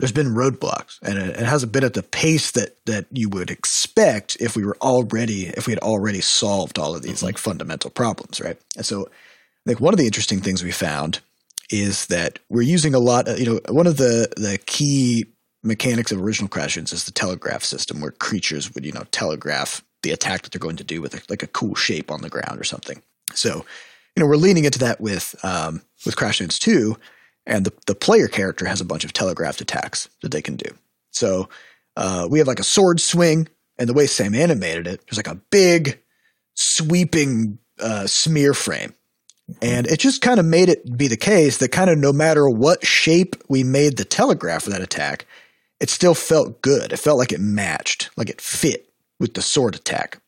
there's 0.00 0.12
been 0.12 0.34
roadblocks 0.34 0.98
and 1.02 1.18
it, 1.18 1.36
it 1.36 1.46
hasn't 1.46 1.72
been 1.72 1.84
at 1.84 1.94
the 1.94 2.02
pace 2.02 2.50
that 2.52 2.76
that 2.86 3.06
you 3.12 3.28
would 3.28 3.50
expect 3.50 4.36
if 4.40 4.56
we 4.56 4.64
were 4.64 4.76
already 4.80 5.48
if 5.48 5.66
we 5.66 5.72
had 5.72 5.82
already 5.82 6.20
solved 6.20 6.78
all 6.78 6.96
of 6.96 7.02
these 7.02 7.22
like 7.22 7.38
fundamental 7.38 7.90
problems 7.90 8.40
right? 8.40 8.58
And 8.76 8.86
so 8.86 9.06
i 9.06 9.68
think 9.68 9.80
one 9.80 9.92
of 9.92 9.98
the 9.98 10.06
interesting 10.06 10.40
things 10.40 10.64
we 10.64 10.72
found 10.72 11.20
is 11.68 12.06
that 12.06 12.38
we're 12.48 12.62
using 12.62 12.94
a 12.94 12.98
lot 12.98 13.28
of, 13.28 13.38
you 13.38 13.46
know 13.46 13.60
one 13.68 13.86
of 13.86 13.98
the 13.98 14.32
the 14.36 14.58
key 14.66 15.26
mechanics 15.62 16.10
of 16.10 16.20
original 16.20 16.48
crashes 16.48 16.92
is 16.92 17.04
the 17.04 17.12
telegraph 17.12 17.62
system 17.62 18.00
where 18.00 18.10
creatures 18.10 18.74
would 18.74 18.86
you 18.86 18.92
know 18.92 19.04
telegraph 19.12 19.82
the 20.02 20.10
attack 20.10 20.42
that 20.42 20.52
they're 20.52 20.58
going 20.58 20.76
to 20.76 20.84
do 20.84 21.02
with 21.02 21.14
a, 21.14 21.20
like 21.28 21.42
a 21.42 21.46
cool 21.46 21.74
shape 21.74 22.10
on 22.10 22.22
the 22.22 22.30
ground 22.30 22.58
or 22.58 22.64
something. 22.64 23.02
So 23.34 23.66
you 24.16 24.22
know 24.22 24.26
we're 24.26 24.36
leaning 24.36 24.64
into 24.64 24.78
that 24.78 25.00
with 25.00 25.34
um 25.44 25.82
with 26.06 26.16
crashlands 26.16 26.58
2 26.58 26.96
and 27.46 27.64
the, 27.64 27.72
the 27.86 27.94
player 27.94 28.28
character 28.28 28.66
has 28.66 28.80
a 28.80 28.84
bunch 28.84 29.04
of 29.04 29.12
telegraphed 29.12 29.60
attacks 29.60 30.08
that 30.22 30.30
they 30.30 30.42
can 30.42 30.56
do. 30.56 30.70
So 31.10 31.48
uh, 31.96 32.28
we 32.30 32.38
have 32.38 32.48
like 32.48 32.60
a 32.60 32.64
sword 32.64 33.00
swing, 33.00 33.48
and 33.78 33.88
the 33.88 33.94
way 33.94 34.06
Sam 34.06 34.34
animated 34.34 34.86
it, 34.86 35.00
there's 35.06 35.16
like 35.16 35.26
a 35.26 35.40
big 35.50 36.00
sweeping 36.54 37.58
uh, 37.78 38.06
smear 38.06 38.54
frame. 38.54 38.94
And 39.60 39.86
it 39.86 39.98
just 39.98 40.22
kind 40.22 40.38
of 40.38 40.46
made 40.46 40.68
it 40.68 40.96
be 40.96 41.08
the 41.08 41.16
case 41.16 41.58
that 41.58 41.72
kind 41.72 41.90
of 41.90 41.98
no 41.98 42.12
matter 42.12 42.48
what 42.48 42.86
shape 42.86 43.36
we 43.48 43.64
made 43.64 43.96
the 43.96 44.04
telegraph 44.04 44.62
for 44.64 44.70
that 44.70 44.80
attack, 44.80 45.26
it 45.80 45.90
still 45.90 46.14
felt 46.14 46.62
good. 46.62 46.92
It 46.92 46.98
felt 46.98 47.18
like 47.18 47.32
it 47.32 47.40
matched, 47.40 48.10
like 48.16 48.30
it 48.30 48.40
fit 48.40 48.88
with 49.18 49.34
the 49.34 49.42
sword 49.42 49.74
attack. 49.74 50.20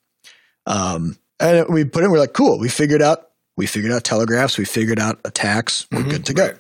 Um, 0.67 1.17
and 1.39 1.69
we 1.69 1.85
put 1.85 2.05
in, 2.05 2.11
we're 2.11 2.19
like, 2.19 2.33
cool, 2.33 2.59
we 2.59 2.69
figured 2.69 3.03
out, 3.03 3.31
we 3.57 3.67
figured 3.67 3.93
out 3.93 4.03
telegraphs, 4.03 4.59
we 4.59 4.65
figured 4.65 4.99
out 4.99 5.21
attacks, 5.25 5.87
we're 5.93 6.03
good 6.05 6.27
to 6.27 6.35
go. 6.35 6.47
right. 6.47 6.57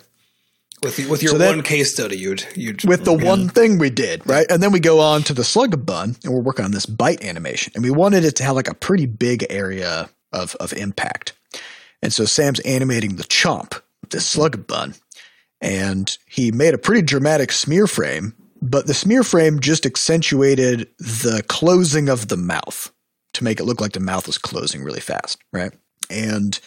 With 0.83 0.99
with 1.09 1.23
your 1.23 1.33
So 1.33 1.39
then- 1.39 1.57
one 1.57 1.63
case 1.63 1.93
study, 1.93 2.17
you'd 2.19 2.45
you'd 2.57 2.85
with 2.85 3.05
the 3.05 3.13
one 3.13 3.49
thing 3.49 3.79
we 3.79 3.91
did, 3.91 4.27
right? 4.27 4.47
And 4.51 4.63
then 4.63 4.73
we 4.73 4.81
go 4.81 4.99
on 5.01 5.23
to 5.25 5.33
the 5.35 5.45
slug 5.45 5.87
bun 5.87 6.17
and 6.25 6.33
we're 6.33 6.41
working 6.41 6.65
on 6.65 6.73
this 6.73 6.87
bite 6.87 7.25
animation. 7.25 7.73
And 7.75 7.85
we 7.85 7.91
wanted 7.91 8.25
it 8.25 8.35
to 8.37 8.45
have 8.45 8.57
like 8.57 8.69
a 8.69 8.75
pretty 8.75 9.07
big 9.07 9.47
area 9.49 10.11
of, 10.33 10.57
of 10.57 10.73
impact. 10.73 11.35
And 12.03 12.13
so 12.13 12.25
Sam's 12.25 12.59
animating 12.61 13.15
the 13.17 13.23
chomp, 13.25 13.81
this 14.11 14.27
slug 14.27 14.67
bun, 14.67 14.95
and 15.61 16.17
he 16.27 16.51
made 16.51 16.75
a 16.75 16.79
pretty 16.79 17.03
dramatic 17.03 17.53
smear 17.53 17.87
frame, 17.87 18.35
but 18.61 18.87
the 18.89 18.95
smear 18.95 19.23
frame 19.23 19.61
just 19.61 19.87
accentuated 19.87 20.89
the 20.99 21.45
closing 21.49 22.09
of 22.09 22.27
the 22.29 22.37
mouth. 22.37 22.91
to 23.35 23.45
make 23.45 23.61
it 23.61 23.65
look 23.65 23.81
like 23.81 23.93
the 23.93 24.01
mouth 24.01 24.27
was 24.27 24.37
closing 24.37 24.83
really 24.83 25.01
fast, 25.01 25.39
right? 25.53 25.73
And 26.11 26.59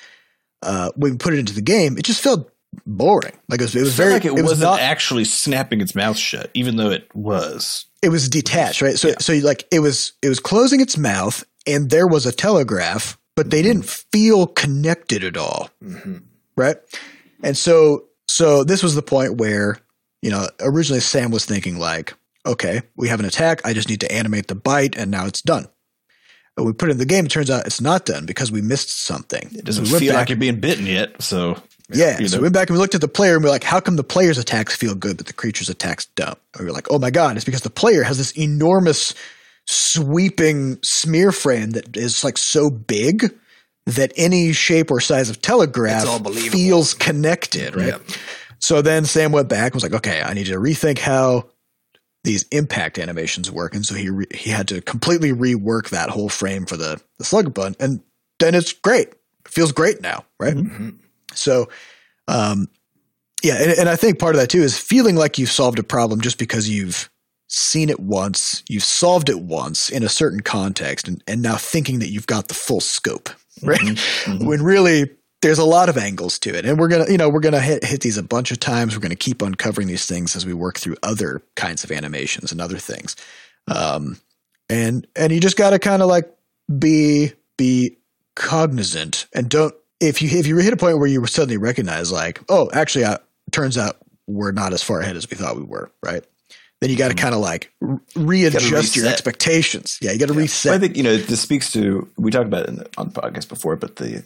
uh, 0.64 0.90
when 0.96 1.12
we 1.12 1.18
put 1.18 1.34
it 1.34 1.40
into 1.40 1.54
the 1.54 1.62
game, 1.62 1.98
it 1.98 2.06
just 2.06 2.22
felt 2.24 2.50
boring. 2.86 3.34
Like 3.48 3.62
it 3.62 3.66
was, 3.66 3.76
it 3.76 3.82
was 3.82 3.94
very 3.94 4.14
like 4.14 4.26
it, 4.26 4.34
was 4.34 4.44
wasn't 4.44 4.62
not 4.62 4.80
actually 4.80 5.26
snapping 5.26 5.82
its 5.82 5.96
mouth 5.96 6.18
shut, 6.18 6.50
even 6.54 6.78
though 6.78 6.90
it 6.90 7.10
was. 7.16 7.86
it 8.02 8.10
was 8.10 8.30
detached, 8.30 8.82
right? 8.82 8.98
So 8.98 9.14
so 9.20 9.34
like 9.34 9.66
it 9.72 9.80
was 9.80 10.14
it 10.22 10.30
was 10.30 10.40
closing 10.40 10.82
its 10.82 10.98
mouth, 10.98 11.44
and 11.66 11.90
there 11.90 12.08
was 12.08 12.26
a 12.26 12.32
telegraph, 12.32 13.18
but 13.36 13.50
they 13.50 13.62
didn't 13.62 13.86
feel 13.86 14.48
connected 14.48 15.24
at 15.24 15.38
all, 15.38 15.70
mm-hmm. 15.84 16.18
right? 16.56 16.78
And 17.44 17.58
so 17.58 18.06
so 18.28 18.64
this 18.64 18.84
was 18.84 18.96
the 18.96 19.02
point 19.02 19.36
where 19.36 19.80
you 20.22 20.32
know 20.32 20.48
originally 20.60 21.02
Sam 21.02 21.32
was 21.32 21.46
thinking 21.46 21.78
like, 21.78 22.14
okay, 22.46 22.82
we 22.96 23.08
have 23.10 23.20
an 23.20 23.26
attack, 23.26 23.62
I 23.66 23.74
just 23.74 23.90
need 23.90 24.02
to 24.02 24.12
animate 24.12 24.48
the 24.48 24.56
bite, 24.56 24.96
and 24.96 25.12
now 25.12 25.26
it's 25.26 25.42
done. 25.42 25.68
But 26.56 26.64
we 26.64 26.72
put 26.72 26.90
it 26.90 26.94
in 26.94 26.98
the 27.00 27.06
game, 27.06 27.26
it 27.26 27.32
turns 27.32 27.50
out 27.50 27.66
it's 27.66 27.82
not 27.82 28.06
done 28.06 28.26
because 28.26 28.52
we 28.52 28.62
missed 28.62 29.06
something. 29.06 29.50
It 29.54 29.66
doesn't 29.66 29.86
we 29.86 30.00
feel 30.00 30.14
back- 30.14 30.22
like 30.22 30.30
you're 30.30 30.38
being 30.38 30.60
bitten 30.60 30.86
yet. 30.86 31.22
So 31.22 31.62
yeah. 31.90 32.20
you 32.20 32.28
So 32.28 32.38
know. 32.38 32.42
we 32.42 32.46
went 32.46 32.54
back 32.56 32.70
and 32.70 32.76
we 32.78 32.82
looked 32.82 32.96
at 32.96 33.02
the 33.02 33.08
player 33.08 33.36
and 33.36 33.44
we 33.44 33.50
are 33.50 33.54
like, 33.54 33.64
how 33.64 33.80
come 33.80 33.96
the 33.96 34.04
player's 34.04 34.38
attacks 34.38 34.76
feel 34.76 34.96
good, 34.96 35.18
but 35.18 35.28
the 35.28 35.34
creature's 35.34 35.70
attacks 35.70 36.06
don't? 36.16 36.38
And 36.54 36.62
we 36.62 36.66
were 36.66 36.72
like, 36.72 36.88
oh 36.92 37.00
my 37.00 37.12
God, 37.12 37.36
it's 37.36 37.46
because 37.46 37.62
the 37.62 37.70
player 37.70 38.04
has 38.04 38.18
this 38.18 38.32
enormous 38.38 39.14
sweeping 39.68 40.78
smear 40.84 41.32
frame 41.32 41.72
that 41.72 41.96
is 41.98 42.24
like 42.24 42.38
so 42.38 42.70
big 42.70 43.34
that 43.86 44.12
any 44.18 44.52
shape 44.54 44.90
or 44.92 45.00
size 45.00 45.30
of 45.30 45.42
telegraph 45.42 46.02
It's 46.04 46.10
all 46.12 46.20
believable. 46.20 46.52
feels 46.52 46.94
connected, 46.94 47.76
right? 47.76 47.88
Yeah. 47.88 47.98
So 48.60 48.82
then 48.82 49.06
Sam 49.06 49.32
went 49.32 49.48
back 49.48 49.68
and 49.68 49.76
was 49.76 49.84
like, 49.84 49.94
okay, 49.94 50.22
I 50.22 50.34
need 50.34 50.48
to 50.48 50.56
rethink 50.56 50.98
how 50.98 51.50
these 52.24 52.44
impact 52.52 52.98
animations 52.98 53.52
work. 53.52 53.76
And 53.76 53.86
so 53.86 53.94
he 53.94 54.10
re- 54.10 54.26
he 54.34 54.50
had 54.50 54.68
to 54.70 54.82
completely 54.82 55.32
rework 55.32 55.90
that 55.90 56.10
whole 56.10 56.30
frame 56.30 56.66
for 56.66 56.76
the, 56.78 57.00
the 57.20 57.24
Slugabun. 57.24 57.76
And 57.80 58.02
then 58.40 58.56
it's 58.56 58.74
great. 58.74 59.10
It 59.10 59.48
feels 59.52 59.72
great 59.72 60.02
now, 60.02 60.26
right? 60.40 60.56
Mm-hmm. 60.56 60.90
So, 61.38 61.70
um, 62.28 62.68
yeah, 63.44 63.62
and, 63.62 63.72
and 63.72 63.90
I 63.90 63.96
think 63.96 64.20
part 64.20 64.36
of 64.36 64.42
that 64.42 64.50
too 64.50 64.62
is 64.62 64.78
feeling 64.78 65.16
like 65.16 65.38
you've 65.38 65.52
solved 65.52 65.80
a 65.80 65.84
problem 65.84 66.22
just 66.22 66.40
because 66.40 66.70
you've 66.70 67.10
seen 67.48 67.90
it 67.90 68.00
once, 68.00 68.64
you've 68.68 68.84
solved 68.84 69.30
it 69.30 69.40
once 69.40 69.90
in 69.90 70.04
a 70.04 70.10
certain 70.10 70.40
context, 70.40 71.08
and, 71.08 71.24
and 71.28 71.42
now 71.42 71.56
thinking 71.56 72.00
that 72.00 72.10
you've 72.10 72.28
got 72.28 72.48
the 72.48 72.54
full 72.54 72.82
scope, 72.82 73.30
right? 73.64 74.00
When 74.40 74.64
really 74.64 75.12
there's 75.42 75.60
a 75.60 75.66
lot 75.66 75.90
of 75.90 75.98
angles 75.98 76.40
to 76.40 76.58
it, 76.58 76.66
and 76.66 76.80
we're 76.80 76.88
gonna, 76.88 77.10
you 77.10 77.18
know, 77.18 77.30
we're 77.30 77.40
gonna 77.40 77.62
hit 77.62 77.84
hit 77.84 78.02
these 78.02 78.18
a 78.18 78.24
bunch 78.24 78.52
of 78.52 78.60
times. 78.60 78.96
We're 78.96 79.02
gonna 79.02 79.16
keep 79.16 79.42
uncovering 79.42 79.88
these 79.88 80.06
things 80.06 80.36
as 80.36 80.46
we 80.46 80.54
work 80.54 80.80
through 80.80 80.96
other 81.04 81.44
kinds 81.56 81.84
of 81.84 81.92
animations 81.92 82.52
and 82.52 82.60
other 82.60 82.78
things, 82.78 83.16
um, 83.68 84.18
and 84.70 85.06
and 85.16 85.32
you 85.32 85.40
just 85.40 85.58
got 85.58 85.70
to 85.70 85.80
kind 85.80 86.02
of 86.02 86.08
like 86.08 86.32
be 86.80 87.34
be 87.58 87.98
cognizant 88.36 89.28
and 89.34 89.50
don't 89.50 89.76
if 90.08 90.22
you 90.22 90.30
if 90.40 90.48
you 90.48 90.58
hit 90.58 90.74
a 90.74 90.78
point 90.78 90.98
where 90.98 91.08
you 91.08 91.26
suddenly 91.26 91.58
recognize 91.58 92.12
like 92.12 92.42
oh 92.50 92.70
actually 92.74 93.06
uh, 93.06 93.18
turns 93.52 93.78
out 93.78 93.98
we're 94.28 94.52
not 94.52 94.74
as 94.74 94.82
far 94.84 95.00
ahead 95.02 95.16
as 95.16 95.30
we 95.30 95.36
thought 95.38 95.56
we 95.58 95.64
were 95.64 95.92
right? 96.04 96.24
Then 96.82 96.90
you 96.90 96.98
got 96.98 97.08
to 97.10 97.16
kind 97.16 97.34
of 97.34 97.42
like 97.42 97.72
readjust 98.16 98.96
your 98.96 99.08
expectations. 99.08 99.98
Yeah 100.02 100.12
you 100.12 100.20
got 100.20 100.28
to 100.28 100.34
reset 100.34 100.74
I 100.74 100.80
think 100.80 100.98
you 100.98 101.04
know 101.04 101.18
this 101.18 101.42
speaks 101.42 101.72
to 101.74 102.08
we 102.18 102.32
talked 102.32 102.48
about 102.48 102.68
it 102.70 102.76
the, 102.76 102.90
on 102.98 103.10
the 103.10 103.22
podcast 103.22 103.50
before, 103.50 103.76
but 103.76 103.96
the 103.98 104.24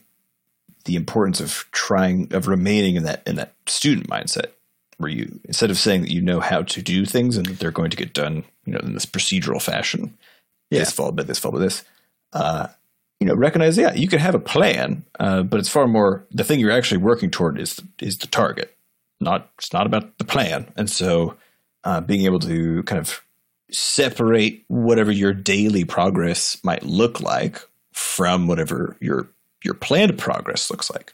the 0.85 0.95
importance 0.95 1.39
of 1.41 1.65
trying 1.71 2.33
of 2.33 2.47
remaining 2.47 2.95
in 2.95 3.03
that 3.03 3.21
in 3.27 3.35
that 3.35 3.53
student 3.67 4.07
mindset 4.07 4.47
where 4.97 5.09
you 5.09 5.39
instead 5.45 5.69
of 5.69 5.77
saying 5.77 6.01
that 6.01 6.11
you 6.11 6.21
know 6.21 6.39
how 6.39 6.61
to 6.63 6.81
do 6.81 7.05
things 7.05 7.37
and 7.37 7.45
that 7.45 7.59
they're 7.59 7.71
going 7.71 7.91
to 7.91 7.97
get 7.97 8.13
done 8.13 8.43
you 8.65 8.73
know 8.73 8.79
in 8.79 8.93
this 8.93 9.05
procedural 9.05 9.61
fashion 9.61 10.17
Yeah. 10.71 10.79
this 10.79 10.91
followed 10.91 11.15
by 11.15 11.23
this 11.23 11.37
followed 11.39 11.57
by 11.59 11.63
this 11.65 11.83
uh, 12.33 12.67
you 13.19 13.27
know 13.27 13.35
recognize 13.35 13.77
yeah 13.77 13.93
you 13.93 14.07
can 14.07 14.19
have 14.19 14.35
a 14.35 14.39
plan 14.39 15.03
uh, 15.19 15.43
but 15.43 15.59
it's 15.59 15.69
far 15.69 15.87
more 15.87 16.25
the 16.31 16.43
thing 16.43 16.59
you're 16.59 16.71
actually 16.71 16.97
working 16.97 17.29
toward 17.29 17.59
is 17.59 17.81
is 17.99 18.17
the 18.17 18.27
target 18.27 18.75
not 19.19 19.49
it's 19.57 19.73
not 19.73 19.85
about 19.85 20.17
the 20.17 20.23
plan 20.23 20.71
and 20.75 20.89
so 20.89 21.35
uh, 21.83 22.01
being 22.01 22.25
able 22.25 22.39
to 22.39 22.83
kind 22.83 22.99
of 22.99 23.21
separate 23.71 24.63
whatever 24.67 25.11
your 25.11 25.33
daily 25.33 25.83
progress 25.83 26.57
might 26.63 26.83
look 26.83 27.21
like 27.21 27.61
from 27.91 28.47
whatever 28.47 28.97
your 28.99 29.29
your 29.63 29.73
planned 29.73 30.17
progress 30.17 30.71
looks 30.71 30.89
like. 30.89 31.13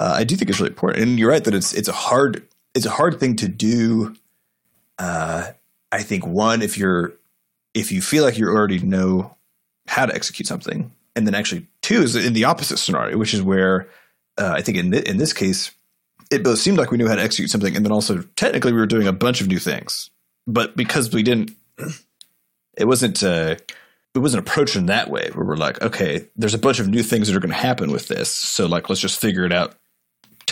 Uh, 0.00 0.14
I 0.16 0.24
do 0.24 0.36
think 0.36 0.50
it's 0.50 0.58
really 0.58 0.70
important, 0.70 1.02
and 1.02 1.18
you're 1.18 1.30
right 1.30 1.44
that 1.44 1.54
it's 1.54 1.72
it's 1.72 1.88
a 1.88 1.92
hard 1.92 2.42
it's 2.74 2.86
a 2.86 2.90
hard 2.90 3.20
thing 3.20 3.36
to 3.36 3.48
do. 3.48 4.14
Uh, 4.98 5.52
I 5.92 6.02
think 6.02 6.26
one 6.26 6.62
if 6.62 6.76
you're 6.76 7.12
if 7.74 7.92
you 7.92 8.02
feel 8.02 8.24
like 8.24 8.38
you 8.38 8.48
already 8.48 8.78
know 8.80 9.36
how 9.86 10.06
to 10.06 10.14
execute 10.14 10.46
something, 10.46 10.90
and 11.16 11.26
then 11.26 11.34
actually 11.34 11.66
two 11.82 12.02
is 12.02 12.16
in 12.16 12.32
the 12.32 12.44
opposite 12.44 12.78
scenario, 12.78 13.16
which 13.18 13.34
is 13.34 13.42
where 13.42 13.88
uh, 14.38 14.54
I 14.56 14.62
think 14.62 14.78
in 14.78 14.92
thi- 14.92 15.08
in 15.08 15.18
this 15.18 15.32
case 15.32 15.70
it 16.30 16.42
both 16.42 16.58
seemed 16.58 16.78
like 16.78 16.90
we 16.90 16.98
knew 16.98 17.08
how 17.08 17.14
to 17.14 17.22
execute 17.22 17.50
something, 17.50 17.76
and 17.76 17.84
then 17.84 17.92
also 17.92 18.22
technically 18.36 18.72
we 18.72 18.80
were 18.80 18.86
doing 18.86 19.06
a 19.06 19.12
bunch 19.12 19.40
of 19.40 19.48
new 19.48 19.58
things, 19.58 20.10
but 20.46 20.76
because 20.76 21.12
we 21.12 21.22
didn't, 21.22 21.52
it 22.76 22.86
wasn't 22.86 23.22
uh, 23.22 23.56
it 24.14 24.18
wasn't 24.18 24.46
approached 24.46 24.76
in 24.76 24.86
that 24.86 25.10
way 25.10 25.30
where 25.34 25.44
we're 25.44 25.56
like, 25.56 25.82
okay, 25.82 26.26
there's 26.36 26.54
a 26.54 26.58
bunch 26.58 26.78
of 26.78 26.88
new 26.88 27.02
things 27.02 27.28
that 27.28 27.36
are 27.36 27.40
going 27.40 27.50
to 27.50 27.56
happen 27.56 27.90
with 27.90 28.08
this, 28.08 28.30
so 28.30 28.66
like 28.66 28.88
let's 28.88 29.00
just 29.00 29.20
figure 29.20 29.44
it 29.44 29.52
out. 29.52 29.74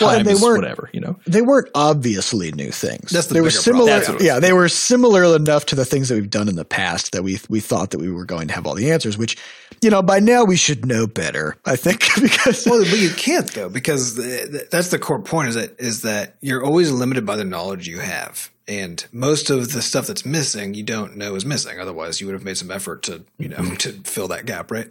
Well, 0.01 0.23
they 0.23 0.35
weren't- 0.35 0.61
whatever, 0.61 0.89
you 0.93 0.99
know. 0.99 1.17
they 1.27 1.41
weren't 1.41 1.69
obviously 1.75 2.51
new 2.51 2.71
things. 2.71 3.11
That's 3.11 3.27
the 3.27 3.35
they 3.35 3.41
were 3.41 3.49
similar. 3.49 3.85
That's 3.85 4.07
what 4.07 4.15
it 4.15 4.17
was. 4.19 4.25
yeah, 4.25 4.39
they 4.39 4.53
were 4.53 4.69
similar 4.69 5.35
enough 5.35 5.65
to 5.67 5.75
the 5.75 5.85
things 5.85 6.09
that 6.09 6.15
we've 6.15 6.29
done 6.29 6.49
in 6.49 6.55
the 6.55 6.65
past 6.65 7.11
that 7.11 7.23
we 7.23 7.39
we 7.49 7.59
thought 7.59 7.91
that 7.91 7.99
we 7.99 8.11
were 8.11 8.25
going 8.25 8.47
to 8.47 8.53
have 8.53 8.65
all 8.65 8.75
the 8.75 8.91
answers. 8.91 9.17
Which, 9.17 9.37
you 9.81 9.89
know, 9.89 10.01
by 10.01 10.19
now 10.19 10.43
we 10.43 10.55
should 10.55 10.85
know 10.85 11.05
better. 11.07 11.55
I 11.65 11.75
think 11.75 12.01
because 12.21 12.65
Well, 12.65 12.83
but 12.83 12.99
you 12.99 13.11
can't 13.11 13.47
though 13.51 13.69
because 13.69 14.15
th- 14.15 14.51
th- 14.51 14.69
that's 14.69 14.89
the 14.89 14.99
core 14.99 15.21
point 15.21 15.49
is 15.49 15.55
that 15.55 15.79
is 15.79 16.01
that 16.01 16.35
you're 16.41 16.63
always 16.63 16.91
limited 16.91 17.25
by 17.25 17.35
the 17.35 17.43
knowledge 17.45 17.87
you 17.87 17.99
have, 17.99 18.51
and 18.67 19.05
most 19.11 19.49
of 19.49 19.71
the 19.73 19.81
stuff 19.81 20.07
that's 20.07 20.25
missing 20.25 20.73
you 20.73 20.83
don't 20.83 21.15
know 21.17 21.35
is 21.35 21.45
missing. 21.45 21.79
Otherwise, 21.79 22.19
you 22.19 22.27
would 22.27 22.33
have 22.33 22.45
made 22.45 22.57
some 22.57 22.71
effort 22.71 23.03
to 23.03 23.23
you 23.37 23.49
know 23.49 23.57
mm-hmm. 23.57 23.75
to 23.75 23.91
fill 24.03 24.27
that 24.29 24.45
gap, 24.45 24.71
right? 24.71 24.89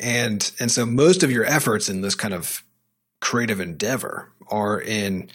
And 0.00 0.50
and 0.58 0.70
so 0.70 0.86
most 0.86 1.22
of 1.22 1.30
your 1.30 1.44
efforts 1.44 1.88
in 1.88 2.00
this 2.00 2.14
kind 2.14 2.34
of 2.34 2.64
creative 3.22 3.60
endeavor 3.60 4.28
are 4.50 4.78
in 4.78 5.30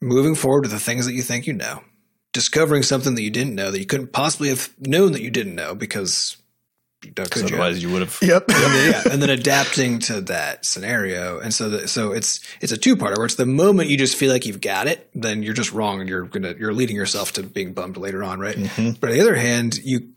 moving 0.00 0.36
forward 0.36 0.62
with 0.62 0.70
the 0.70 0.78
things 0.78 1.06
that 1.06 1.14
you 1.14 1.22
think 1.22 1.46
you 1.46 1.52
know, 1.52 1.82
discovering 2.32 2.84
something 2.84 3.16
that 3.16 3.22
you 3.22 3.30
didn't 3.30 3.56
know 3.56 3.72
that 3.72 3.80
you 3.80 3.86
couldn't 3.86 4.12
possibly 4.12 4.50
have 4.50 4.70
known 4.78 5.12
that 5.12 5.22
you 5.22 5.30
didn't 5.30 5.56
know 5.56 5.74
because. 5.74 6.36
Because 7.02 7.44
Otherwise, 7.44 7.82
you 7.82 7.90
would 7.90 8.02
have. 8.02 8.18
yep, 8.20 8.44
and 8.48 8.74
then, 8.74 8.92
yeah, 8.92 9.02
and 9.10 9.22
then 9.22 9.30
adapting 9.30 10.00
to 10.00 10.20
that 10.20 10.66
scenario. 10.66 11.40
And 11.40 11.52
so, 11.54 11.70
the, 11.70 11.88
so 11.88 12.12
it's 12.12 12.40
it's 12.60 12.72
a 12.72 12.76
two 12.76 12.94
parter 12.94 13.16
where 13.16 13.24
it's 13.24 13.36
the 13.36 13.46
moment 13.46 13.88
you 13.88 13.96
just 13.96 14.16
feel 14.16 14.30
like 14.30 14.44
you've 14.44 14.60
got 14.60 14.86
it, 14.86 15.08
then 15.14 15.42
you're 15.42 15.54
just 15.54 15.72
wrong, 15.72 16.00
and 16.00 16.10
you're 16.10 16.26
gonna 16.26 16.54
you're 16.58 16.74
leading 16.74 16.96
yourself 16.96 17.32
to 17.32 17.42
being 17.42 17.72
bummed 17.72 17.96
later 17.96 18.22
on, 18.22 18.38
right? 18.38 18.54
Mm-hmm. 18.54 19.00
But 19.00 19.08
on 19.08 19.16
the 19.16 19.22
other 19.22 19.34
hand, 19.34 19.78
you 19.82 20.10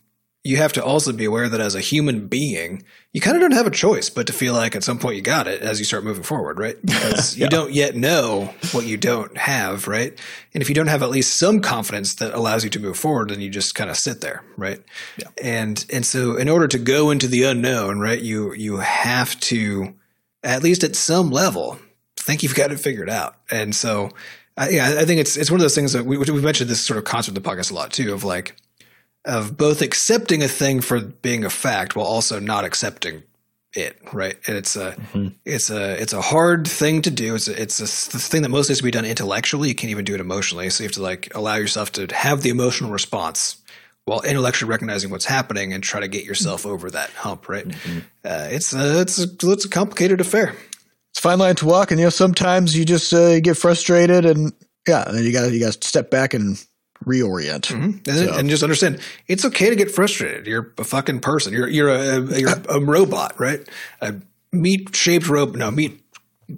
you 0.44 0.58
have 0.58 0.74
to 0.74 0.84
also 0.84 1.14
be 1.14 1.24
aware 1.24 1.48
that 1.48 1.62
as 1.62 1.74
a 1.74 1.80
human 1.80 2.28
being, 2.28 2.84
you 3.14 3.22
kind 3.22 3.38
of 3.38 3.42
don't 3.42 3.54
have 3.54 3.66
a 3.66 3.72
choice 3.72 4.10
but 4.10 4.28
to 4.28 4.34
feel 4.34 4.54
like 4.54 4.76
at 4.76 4.84
some 4.84 5.00
point 5.00 5.16
you 5.16 5.22
got 5.22 5.48
it 5.48 5.62
as 5.62 5.80
you 5.80 5.86
start 5.86 6.04
moving 6.04 6.24
forward, 6.24 6.60
right? 6.60 6.78
Because 6.86 7.38
you 7.38 7.48
don't 7.48 7.72
yet 7.72 7.96
know 7.96 8.54
what 8.72 8.86
you 8.86 8.98
don't 8.98 9.38
have, 9.38 9.88
right? 9.88 10.18
And 10.54 10.62
if 10.62 10.70
you 10.70 10.76
don't 10.76 10.88
have 10.88 11.04
at 11.04 11.10
least 11.10 11.38
some 11.38 11.62
confidence 11.62 12.16
that 12.16 12.34
allows 12.34 12.64
you 12.64 12.70
to 12.72 12.80
move 12.80 12.98
forward, 12.98 13.30
then 13.30 13.40
you 13.40 13.50
just 13.50 13.76
kind 13.76 13.90
of 13.90 13.98
sit 13.98 14.22
there, 14.22 14.44
right? 14.58 14.82
Yeah. 15.18 15.28
And 15.42 15.86
and 15.92 16.06
so 16.06 16.36
in 16.36 16.50
order 16.50 16.68
to 16.68 16.80
go 16.80 17.12
into 17.12 17.28
the 17.28 17.44
unknown, 17.44 18.00
right, 18.00 18.20
you 18.20 18.54
you 18.54 18.78
have 18.78 19.40
to 19.42 19.94
at 20.44 20.64
least 20.64 20.84
at 20.84 20.96
some 20.96 21.30
level 21.30 21.80
think 22.18 22.44
you've 22.44 22.56
got 22.56 22.72
it 22.72 22.80
figured 22.80 23.10
out. 23.10 23.36
And 23.50 23.76
so 23.76 24.12
uh, 24.56 24.68
yeah, 24.70 24.96
I 25.00 25.06
think 25.06 25.20
it's 25.20 25.36
it's 25.36 25.50
one 25.50 25.60
of 25.60 25.64
those 25.64 25.76
things 25.76 25.94
that 25.94 26.06
we 26.06 26.18
we 26.18 26.42
mentioned 26.42 26.70
this 26.70 26.86
sort 26.86 26.98
of 26.98 27.06
concept 27.06 27.38
of 27.38 27.44
the 27.44 27.50
podcast 27.50 27.72
a 27.72 27.74
lot 27.74 27.92
too 27.92 28.14
of 28.14 28.24
like 28.24 28.56
of 29.26 29.58
both 29.58 29.82
accepting 29.82 30.44
a 30.44 30.48
thing 30.48 30.82
for 30.82 31.00
being 31.00 31.46
a 31.46 31.50
fact 31.50 31.96
while 31.96 32.06
also 32.06 32.40
not 32.40 32.66
accepting 32.66 33.24
it, 33.74 33.98
right? 34.12 34.38
And 34.48 34.58
it's 34.58 34.76
a 34.76 34.96
it's 35.46 35.70
a 35.70 36.02
it's 36.02 36.14
a 36.14 36.22
hard 36.22 36.68
thing 36.68 37.02
to 37.04 37.12
do. 37.12 37.36
It's 37.36 37.48
a, 37.48 37.62
it's 37.62 37.80
a 37.80 38.20
thing 38.20 38.44
that 38.44 38.50
most 38.50 38.70
needs 38.70 38.80
to 38.80 38.84
be 38.84 38.92
done 38.92 39.06
intellectually. 39.06 39.70
You 39.70 39.76
can't 39.76 39.92
even 39.92 40.06
do 40.06 40.14
it 40.14 40.20
emotionally. 40.20 40.70
So 40.70 40.84
you 40.84 40.88
have 40.88 40.96
to 40.96 41.02
like 41.02 41.34
allow 41.34 41.56
yourself 41.56 41.92
to 41.94 42.08
have 42.14 42.42
the 42.42 42.50
emotional 42.50 42.92
response 42.92 43.58
while 44.06 44.22
intellectually 44.22 44.70
recognizing 44.70 45.10
what's 45.10 45.26
happening 45.26 45.74
and 45.74 45.82
try 45.82 46.02
to 46.02 46.08
get 46.10 46.26
yourself 46.26 46.66
over 46.66 46.92
that 46.92 47.10
hump, 47.12 47.48
right? 47.48 47.66
Uh, 48.26 48.50
it's 48.52 48.74
a, 48.74 49.00
it's 49.00 49.18
a, 49.18 49.28
it's 49.44 49.66
a 49.66 49.70
complicated 49.70 50.20
affair. 50.20 50.50
it's 51.12 51.20
a 51.20 51.22
fine 51.22 51.40
line 51.40 51.56
to 51.56 51.66
walk, 51.66 51.90
and 51.92 52.00
you 52.00 52.06
know 52.06 52.10
sometimes 52.10 52.78
you 52.78 52.84
just 52.84 53.14
uh, 53.14 53.28
you 53.28 53.42
get 53.42 53.56
frustrated, 53.58 54.26
and 54.26 54.52
yeah, 54.88 55.10
you 55.14 55.32
got 55.32 55.52
you 55.52 55.60
got 55.60 55.74
to 55.74 55.88
step 55.88 56.12
back 56.12 56.34
and 56.34 56.64
reorient. 57.06 57.68
Mm-hmm. 57.68 57.84
And, 57.84 58.02
then- 58.06 58.30
and 58.30 58.50
just 58.50 58.64
understand 58.64 59.00
it's 59.28 59.46
okay 59.46 59.70
to 59.70 59.76
get 59.76 59.92
frustrated. 59.92 60.48
You're 60.48 60.74
a 60.78 60.84
fucking 60.84 61.20
person. 61.22 61.54
You're 61.54 61.68
you're 61.70 61.90
a 61.90 62.40
you're 62.40 62.54
a 62.70 62.80
robot, 62.80 63.40
right? 63.40 63.68
A 64.02 64.16
meat 64.52 64.96
shaped 64.96 65.28
robot. 65.30 65.56
No, 65.56 65.72
meat 65.72 66.03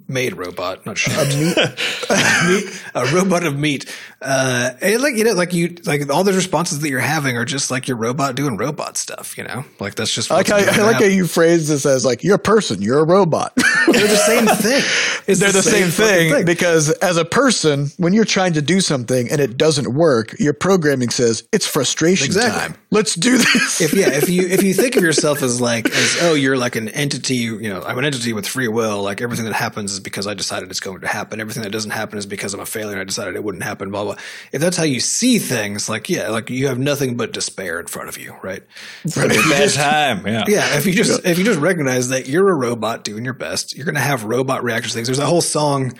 made 0.08 0.34
robot, 0.34 0.84
not 0.86 0.98
shit. 0.98 1.14
A 1.14 1.38
meat, 1.38 1.56
a, 1.56 2.48
meat, 2.48 2.82
a 2.94 3.06
robot 3.14 3.44
of 3.44 3.58
meat. 3.58 3.94
Uh, 4.20 4.70
and 4.80 5.02
like 5.02 5.14
you 5.14 5.24
know, 5.24 5.32
like 5.32 5.52
you 5.52 5.76
like 5.84 6.10
all 6.10 6.24
the 6.24 6.32
responses 6.32 6.80
that 6.80 6.88
you're 6.88 7.00
having 7.00 7.36
are 7.36 7.44
just 7.44 7.70
like 7.70 7.86
your 7.86 7.96
robot 7.96 8.34
doing 8.34 8.56
robot 8.56 8.96
stuff. 8.96 9.36
You 9.36 9.44
know, 9.44 9.64
like 9.78 9.94
that's 9.94 10.12
just. 10.12 10.30
I 10.30 10.36
like, 10.36 10.48
how, 10.48 10.56
I 10.56 10.82
like 10.82 10.96
how 10.96 11.04
you 11.04 11.26
phrase 11.26 11.68
this 11.68 11.86
as 11.86 12.04
like 12.04 12.24
you're 12.24 12.36
a 12.36 12.38
person, 12.38 12.82
you're 12.82 13.00
a 13.00 13.06
robot. 13.06 13.54
They're 13.86 14.08
the 14.08 14.16
same 14.16 14.46
thing. 14.46 14.82
It's 15.28 15.40
They're 15.40 15.50
the, 15.50 15.58
the 15.58 15.62
same, 15.64 15.90
same 15.90 16.06
thing, 16.06 16.32
thing 16.32 16.44
because 16.44 16.88
as 16.88 17.16
a 17.16 17.24
person, 17.24 17.88
when 17.96 18.12
you're 18.12 18.24
trying 18.24 18.52
to 18.52 18.62
do 18.62 18.80
something 18.80 19.28
and 19.28 19.40
it 19.40 19.56
doesn't 19.56 19.92
work, 19.92 20.38
your 20.38 20.52
programming 20.52 21.10
says 21.10 21.42
it's 21.50 21.66
frustration 21.66 22.26
exactly. 22.26 22.60
time. 22.60 22.76
Let's 22.92 23.16
do 23.16 23.36
this. 23.36 23.80
if 23.80 23.92
yeah, 23.92 24.10
if 24.10 24.28
you 24.28 24.46
if 24.46 24.62
you 24.62 24.72
think 24.72 24.94
of 24.94 25.02
yourself 25.02 25.42
as 25.42 25.60
like 25.60 25.90
as 25.90 26.18
oh 26.22 26.34
you're 26.34 26.56
like 26.56 26.76
an 26.76 26.90
entity, 26.90 27.34
you 27.34 27.68
know, 27.68 27.82
I'm 27.82 27.98
an 27.98 28.04
entity 28.04 28.34
with 28.34 28.46
free 28.46 28.68
will. 28.68 29.02
Like 29.02 29.20
everything 29.20 29.46
that 29.46 29.54
happens 29.54 29.85
is 29.92 30.00
because 30.00 30.26
I 30.26 30.34
decided 30.34 30.70
it's 30.70 30.80
going 30.80 31.00
to 31.00 31.06
happen. 31.08 31.40
Everything 31.40 31.62
that 31.62 31.70
doesn't 31.70 31.90
happen 31.90 32.18
is 32.18 32.26
because 32.26 32.54
I'm 32.54 32.60
a 32.60 32.66
failure 32.66 32.92
and 32.92 33.00
I 33.00 33.04
decided 33.04 33.36
it 33.36 33.44
wouldn't 33.44 33.64
happen. 33.64 33.90
Blah 33.90 34.04
blah. 34.04 34.16
If 34.52 34.60
that's 34.60 34.76
how 34.76 34.84
you 34.84 35.00
see 35.00 35.38
things, 35.38 35.88
like 35.88 36.08
yeah, 36.08 36.28
like 36.28 36.50
you 36.50 36.68
have 36.68 36.78
nothing 36.78 37.16
but 37.16 37.32
despair 37.32 37.80
in 37.80 37.86
front 37.86 38.08
of 38.08 38.18
you, 38.18 38.34
right? 38.42 38.62
Right. 39.16 39.30
Bad 39.30 39.70
time. 39.70 40.26
Yeah. 40.26 40.44
Yeah. 40.46 40.76
If 40.76 40.86
you 40.86 40.92
just 40.92 41.24
if 41.24 41.38
you 41.38 41.44
just 41.44 41.58
recognize 41.58 42.10
that 42.10 42.28
you're 42.28 42.48
a 42.48 42.54
robot 42.54 43.02
doing 43.04 43.24
your 43.24 43.34
best, 43.34 43.76
you're 43.76 43.86
gonna 43.86 44.00
have 44.00 44.24
robot 44.24 44.62
reactions. 44.62 44.94
Things. 44.94 45.08
There's 45.08 45.18
a 45.18 45.26
whole 45.26 45.40
song 45.40 45.92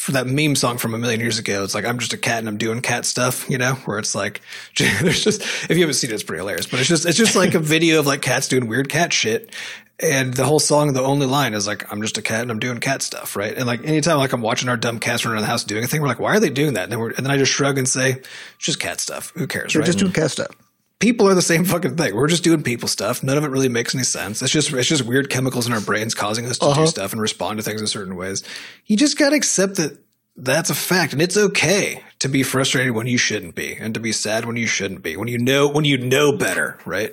for 0.00 0.12
that 0.12 0.26
meme 0.26 0.56
song 0.56 0.78
from 0.78 0.94
a 0.94 0.98
million 0.98 1.20
years 1.20 1.38
ago. 1.38 1.62
It's 1.62 1.74
like 1.74 1.84
I'm 1.84 1.98
just 1.98 2.14
a 2.14 2.16
cat 2.16 2.38
and 2.38 2.48
I'm 2.48 2.56
doing 2.56 2.80
cat 2.80 3.04
stuff, 3.04 3.48
you 3.50 3.58
know, 3.58 3.74
where 3.84 3.98
it's 3.98 4.14
like 4.14 4.40
there's 4.78 5.22
just 5.22 5.42
if 5.42 5.72
you 5.72 5.80
haven't 5.80 5.94
seen 5.94 6.10
it, 6.10 6.14
it's 6.14 6.22
pretty 6.22 6.40
hilarious. 6.40 6.66
But 6.66 6.80
it's 6.80 6.88
just 6.88 7.04
it's 7.04 7.18
just 7.18 7.36
like 7.36 7.54
a 7.54 7.58
video 7.58 8.00
of 8.00 8.06
like 8.06 8.22
cats 8.22 8.48
doing 8.48 8.66
weird 8.66 8.88
cat 8.88 9.12
shit. 9.12 9.54
And 10.02 10.32
the 10.32 10.44
whole 10.44 10.60
song, 10.60 10.92
the 10.94 11.02
only 11.02 11.26
line 11.26 11.52
is 11.52 11.66
like, 11.66 11.92
I'm 11.92 12.00
just 12.00 12.16
a 12.16 12.22
cat 12.22 12.40
and 12.40 12.50
I'm 12.50 12.58
doing 12.58 12.78
cat 12.78 13.02
stuff, 13.02 13.36
right? 13.36 13.54
And 13.54 13.66
like 13.66 13.84
anytime 13.84 14.16
like 14.18 14.32
I'm 14.32 14.40
watching 14.40 14.68
our 14.68 14.76
dumb 14.76 14.98
cats 14.98 15.24
run 15.24 15.34
around 15.34 15.42
the 15.42 15.48
house 15.48 15.64
doing 15.64 15.84
a 15.84 15.86
thing, 15.86 16.00
we're 16.00 16.08
like, 16.08 16.20
why 16.20 16.34
are 16.36 16.40
they 16.40 16.48
doing 16.50 16.74
that? 16.74 16.84
And 16.84 16.92
then, 16.92 16.98
we're, 16.98 17.10
and 17.10 17.24
then 17.24 17.30
I 17.30 17.36
just 17.36 17.52
shrug 17.52 17.76
and 17.76 17.88
say, 17.88 18.12
it's 18.12 18.28
just 18.58 18.80
cat 18.80 19.00
stuff. 19.00 19.32
Who 19.36 19.46
cares? 19.46 19.72
They're 19.72 19.80
right? 19.80 19.86
just 19.86 19.98
doing 19.98 20.12
cat 20.12 20.30
stuff 20.30 20.56
people 21.00 21.26
are 21.26 21.34
the 21.34 21.42
same 21.42 21.64
fucking 21.64 21.96
thing. 21.96 22.14
We're 22.14 22.28
just 22.28 22.44
doing 22.44 22.62
people 22.62 22.86
stuff. 22.86 23.24
None 23.24 23.36
of 23.36 23.42
it 23.42 23.48
really 23.48 23.68
makes 23.68 23.94
any 23.94 24.04
sense. 24.04 24.40
It's 24.40 24.52
just 24.52 24.72
it's 24.72 24.88
just 24.88 25.02
weird 25.02 25.28
chemicals 25.28 25.66
in 25.66 25.72
our 25.72 25.80
brains 25.80 26.14
causing 26.14 26.46
us 26.46 26.58
to 26.58 26.66
uh-huh. 26.66 26.82
do 26.82 26.86
stuff 26.86 27.12
and 27.12 27.20
respond 27.20 27.58
to 27.58 27.64
things 27.64 27.80
in 27.80 27.88
certain 27.88 28.14
ways. 28.14 28.44
You 28.86 28.96
just 28.96 29.18
got 29.18 29.30
to 29.30 29.36
accept 29.36 29.76
that 29.76 29.98
that's 30.36 30.70
a 30.70 30.74
fact 30.74 31.12
and 31.12 31.20
it's 31.20 31.36
okay 31.36 32.02
to 32.20 32.28
be 32.28 32.42
frustrated 32.42 32.92
when 32.92 33.06
you 33.06 33.18
shouldn't 33.18 33.54
be 33.54 33.74
and 33.74 33.92
to 33.94 34.00
be 34.00 34.12
sad 34.12 34.44
when 34.44 34.56
you 34.56 34.66
shouldn't 34.66 35.02
be. 35.02 35.16
When 35.16 35.28
you 35.28 35.38
know 35.38 35.68
when 35.68 35.84
you 35.84 35.98
know 35.98 36.36
better, 36.36 36.78
right? 36.84 37.12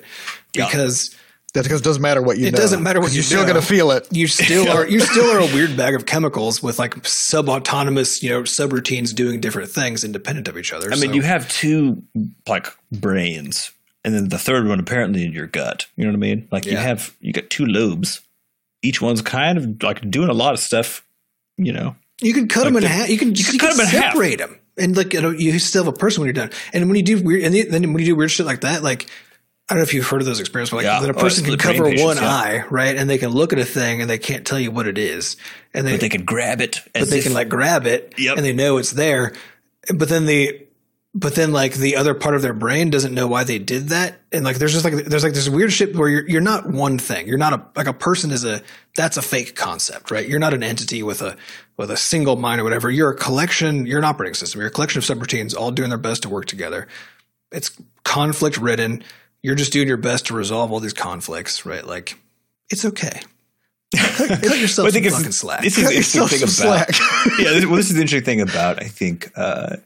Because 0.52 1.12
yeah. 1.12 1.18
That's 1.58 1.68
because 1.68 1.80
it 1.80 1.84
doesn't 1.84 2.02
matter 2.02 2.22
what 2.22 2.36
you 2.36 2.44
do. 2.44 2.48
it 2.48 2.52
know. 2.52 2.58
doesn't 2.58 2.82
matter 2.82 3.00
what 3.00 3.10
you. 3.10 3.16
You're 3.16 3.24
still 3.24 3.42
going 3.44 3.56
to 3.56 3.62
feel 3.62 3.90
it. 3.90 4.08
You 4.10 4.26
still 4.26 4.68
are 4.70 4.86
you 4.86 5.00
still 5.00 5.30
are 5.36 5.40
a 5.40 5.46
weird 5.54 5.76
bag 5.76 5.94
of 5.94 6.06
chemicals 6.06 6.62
with 6.62 6.78
like 6.78 7.06
sub-autonomous, 7.06 8.22
you 8.22 8.30
know, 8.30 8.42
subroutines 8.42 9.14
doing 9.14 9.40
different 9.40 9.70
things 9.70 10.04
independent 10.04 10.48
of 10.48 10.56
each 10.56 10.72
other. 10.72 10.92
I 10.92 10.96
mean, 10.96 11.14
you 11.14 11.22
have 11.22 11.48
two 11.48 12.02
like 12.46 12.68
brains 12.90 13.72
and 14.04 14.14
then 14.14 14.28
the 14.28 14.38
third 14.38 14.66
one 14.66 14.80
apparently 14.80 15.24
in 15.24 15.32
your 15.32 15.46
gut. 15.46 15.86
You 15.96 16.04
know 16.04 16.10
what 16.10 16.16
I 16.16 16.20
mean? 16.20 16.48
Like 16.50 16.64
yeah. 16.64 16.72
you 16.72 16.78
have 16.78 17.16
you 17.20 17.32
got 17.32 17.50
two 17.50 17.66
lobes. 17.66 18.22
Each 18.82 19.02
one's 19.02 19.22
kind 19.22 19.58
of 19.58 19.82
like 19.82 20.08
doing 20.10 20.28
a 20.28 20.34
lot 20.34 20.54
of 20.54 20.60
stuff. 20.60 21.04
You 21.56 21.72
know, 21.72 21.96
you 22.20 22.32
can 22.32 22.48
cut 22.48 22.60
like 22.60 22.68
them 22.68 22.76
in 22.76 22.82
the, 22.84 22.88
half. 22.88 23.08
You 23.08 23.18
can 23.18 23.34
you, 23.34 23.44
you 23.44 23.44
can, 23.44 23.58
cut 23.58 23.76
them 23.76 23.80
in 23.80 23.86
separate 23.86 24.40
half. 24.40 24.48
them, 24.50 24.60
and 24.78 24.96
like 24.96 25.12
you 25.12 25.20
know, 25.20 25.30
you 25.30 25.58
still 25.58 25.84
have 25.84 25.92
a 25.92 25.96
person 25.96 26.20
when 26.20 26.26
you're 26.26 26.46
done. 26.46 26.50
And 26.72 26.86
when 26.86 26.96
you 26.96 27.02
do 27.02 27.22
weird, 27.22 27.44
and 27.44 27.54
then 27.54 27.92
when 27.92 27.98
you 27.98 28.06
do 28.06 28.16
weird 28.16 28.30
shit 28.30 28.46
like 28.46 28.62
that, 28.62 28.82
like 28.82 29.10
I 29.68 29.74
don't 29.74 29.80
know 29.80 29.82
if 29.82 29.92
you've 29.92 30.06
heard 30.06 30.22
of 30.22 30.26
those 30.26 30.40
experiments, 30.40 30.70
but 30.70 30.78
like 30.78 30.84
yeah. 30.84 31.00
then 31.00 31.10
a 31.10 31.16
oh, 31.16 31.20
person 31.20 31.44
oh, 31.44 31.50
can 31.50 31.58
cover 31.58 31.84
patients, 31.84 32.02
one 32.02 32.16
yeah. 32.16 32.26
eye, 32.26 32.64
right? 32.70 32.96
And 32.96 33.08
they 33.08 33.18
can 33.18 33.30
look 33.30 33.52
at 33.52 33.58
a 33.58 33.66
thing 33.66 34.00
and 34.00 34.08
they 34.08 34.18
can't 34.18 34.46
tell 34.46 34.58
you 34.58 34.70
what 34.70 34.86
it 34.86 34.96
is. 34.96 35.36
And 35.74 35.86
they, 35.86 35.92
but 35.92 36.00
they 36.00 36.08
can 36.08 36.24
grab 36.24 36.62
it. 36.62 36.80
But 36.94 37.10
they 37.10 37.18
if, 37.18 37.24
can 37.24 37.34
like 37.34 37.50
grab 37.50 37.86
it 37.86 38.14
yep. 38.16 38.38
and 38.38 38.46
they 38.46 38.54
know 38.54 38.78
it's 38.78 38.92
there. 38.92 39.34
But 39.94 40.08
then 40.08 40.24
the 40.24 40.68
but 41.14 41.34
then 41.34 41.52
like 41.52 41.74
the 41.74 41.96
other 41.96 42.14
part 42.14 42.34
of 42.34 42.42
their 42.42 42.52
brain 42.52 42.90
doesn't 42.90 43.14
know 43.14 43.26
why 43.26 43.42
they 43.42 43.58
did 43.58 43.88
that 43.88 44.20
and 44.30 44.44
like 44.44 44.56
there's 44.56 44.72
just 44.72 44.84
like 44.84 44.94
there's 45.06 45.24
like 45.24 45.32
this 45.32 45.48
weird 45.48 45.72
shit 45.72 45.96
where 45.96 46.08
you're 46.08 46.28
you're 46.28 46.40
not 46.40 46.68
one 46.68 46.98
thing 46.98 47.26
you're 47.26 47.38
not 47.38 47.52
a 47.52 47.64
like 47.74 47.86
a 47.86 47.92
person 47.92 48.30
is 48.30 48.44
a 48.44 48.62
that's 48.94 49.16
a 49.16 49.22
fake 49.22 49.56
concept 49.56 50.10
right 50.10 50.28
you're 50.28 50.38
not 50.38 50.54
an 50.54 50.62
entity 50.62 51.02
with 51.02 51.22
a 51.22 51.36
with 51.76 51.90
a 51.90 51.96
single 51.96 52.36
mind 52.36 52.60
or 52.60 52.64
whatever 52.64 52.90
you're 52.90 53.10
a 53.10 53.16
collection 53.16 53.86
you're 53.86 53.98
an 53.98 54.04
operating 54.04 54.34
system 54.34 54.60
you're 54.60 54.68
a 54.68 54.72
collection 54.72 54.98
of 54.98 55.04
subroutines 55.04 55.56
all 55.56 55.70
doing 55.70 55.88
their 55.88 55.98
best 55.98 56.22
to 56.22 56.28
work 56.28 56.44
together 56.44 56.86
it's 57.50 57.70
conflict 58.04 58.58
ridden 58.58 59.02
you're 59.42 59.54
just 59.54 59.72
doing 59.72 59.88
your 59.88 59.96
best 59.96 60.26
to 60.26 60.34
resolve 60.34 60.72
all 60.72 60.80
these 60.80 60.92
conflicts 60.92 61.64
right 61.64 61.86
like 61.86 62.18
it's 62.70 62.84
okay 62.84 63.20
cut, 63.96 64.28
cut 64.28 64.42
yourself 64.58 64.84
well, 64.84 64.88
I 64.88 64.90
think 64.90 65.06
fucking 65.06 65.32
slack. 65.32 65.62
This 65.62 65.78
is 65.78 65.88
the 65.88 65.94
interesting 65.94 66.48
thing 66.48 66.66
about 66.66 66.88
yeah. 67.38 67.50
This, 67.50 67.66
well, 67.66 67.76
this 67.76 67.88
is 67.88 67.94
the 67.94 68.02
interesting 68.02 68.24
thing 68.24 68.40
about 68.40 68.82
I 68.82 68.86
think 68.86 69.30
uh, 69.36 69.76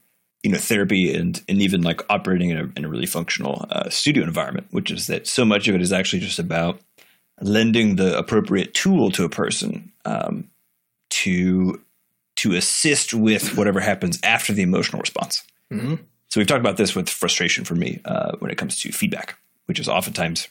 you 0.42 0.50
know 0.50 0.58
therapy 0.58 1.14
and 1.14 1.42
and 1.48 1.62
even 1.62 1.82
like 1.82 2.02
operating 2.10 2.50
in 2.50 2.58
a, 2.58 2.68
in 2.76 2.84
a 2.84 2.88
really 2.88 3.06
functional 3.06 3.66
uh, 3.70 3.88
studio 3.88 4.24
environment 4.24 4.66
which 4.70 4.90
is 4.90 5.06
that 5.06 5.26
so 5.26 5.44
much 5.44 5.68
of 5.68 5.74
it 5.74 5.82
is 5.82 5.92
actually 5.92 6.20
just 6.20 6.38
about 6.38 6.80
lending 7.40 7.96
the 7.96 8.16
appropriate 8.16 8.74
tool 8.74 9.10
to 9.10 9.24
a 9.24 9.28
person 9.28 9.92
um, 10.04 10.48
to 11.10 11.80
to 12.36 12.54
assist 12.54 13.14
with 13.14 13.56
whatever 13.56 13.80
happens 13.80 14.18
after 14.22 14.52
the 14.52 14.62
emotional 14.62 15.00
response 15.00 15.42
mm-hmm. 15.72 15.94
So 16.32 16.40
we've 16.40 16.46
talked 16.46 16.60
about 16.60 16.78
this 16.78 16.94
with 16.94 17.10
frustration 17.10 17.64
for 17.64 17.74
me 17.74 18.00
uh, 18.06 18.32
when 18.38 18.50
it 18.50 18.56
comes 18.56 18.80
to 18.80 18.90
feedback 18.90 19.38
which 19.66 19.78
is 19.78 19.88
oftentimes 19.88 20.48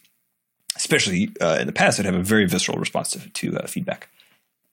especially 0.75 1.31
uh, 1.41 1.57
in 1.59 1.67
the 1.67 1.73
past 1.73 1.99
i'd 1.99 2.05
have 2.05 2.15
a 2.15 2.23
very 2.23 2.45
visceral 2.45 2.77
response 2.77 3.11
to, 3.11 3.29
to 3.31 3.57
uh, 3.57 3.67
feedback 3.67 4.09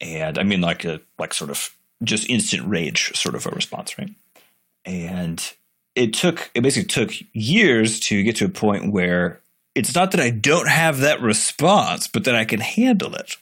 and 0.00 0.38
i 0.38 0.42
mean 0.42 0.60
like 0.60 0.84
a 0.84 1.00
like 1.18 1.32
sort 1.32 1.50
of 1.50 1.70
just 2.04 2.28
instant 2.28 2.66
rage 2.68 3.12
sort 3.16 3.34
of 3.34 3.46
a 3.46 3.50
response 3.50 3.98
right 3.98 4.10
and 4.84 5.54
it 5.94 6.12
took 6.12 6.50
it 6.54 6.62
basically 6.62 6.86
took 6.86 7.12
years 7.32 7.98
to 8.00 8.22
get 8.22 8.36
to 8.36 8.44
a 8.44 8.50
point 8.50 8.92
where 8.92 9.40
it's 9.78 9.94
not 9.94 10.10
that 10.10 10.20
I 10.20 10.30
don't 10.30 10.68
have 10.68 10.98
that 11.00 11.20
response, 11.20 12.08
but 12.08 12.24
that 12.24 12.34
I 12.34 12.44
can 12.44 12.58
handle 12.58 13.14
it 13.14 13.36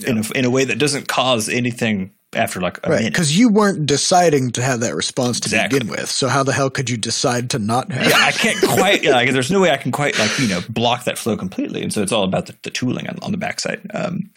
yeah. 0.00 0.10
in 0.10 0.18
a, 0.18 0.38
in 0.38 0.44
a 0.44 0.50
way 0.50 0.64
that 0.64 0.78
doesn't 0.78 1.08
cause 1.08 1.48
anything 1.48 2.12
after 2.34 2.60
like 2.60 2.78
a 2.84 2.90
right 2.90 3.04
because 3.04 3.38
you 3.38 3.48
weren't 3.48 3.86
deciding 3.86 4.50
to 4.52 4.62
have 4.62 4.80
that 4.80 4.94
response 4.94 5.40
to 5.40 5.46
exactly. 5.46 5.78
begin 5.78 5.90
with. 5.90 6.10
So 6.10 6.28
how 6.28 6.42
the 6.42 6.52
hell 6.52 6.70
could 6.70 6.90
you 6.90 6.96
decide 6.96 7.50
to 7.50 7.58
not 7.58 7.90
have? 7.92 8.10
Yeah, 8.10 8.16
I 8.18 8.32
can't 8.32 8.60
quite. 8.62 9.02
Yeah, 9.06 9.12
like, 9.12 9.30
there's 9.30 9.50
no 9.50 9.60
way 9.60 9.70
I 9.70 9.76
can 9.76 9.92
quite 9.92 10.18
like 10.18 10.38
you 10.38 10.48
know 10.48 10.60
block 10.68 11.04
that 11.04 11.18
flow 11.18 11.36
completely, 11.36 11.82
and 11.82 11.92
so 11.92 12.02
it's 12.02 12.12
all 12.12 12.24
about 12.24 12.46
the, 12.46 12.54
the 12.62 12.70
tooling 12.70 13.08
on, 13.08 13.18
on 13.22 13.30
the 13.30 13.38
backside. 13.38 13.80
Um, 13.94 14.30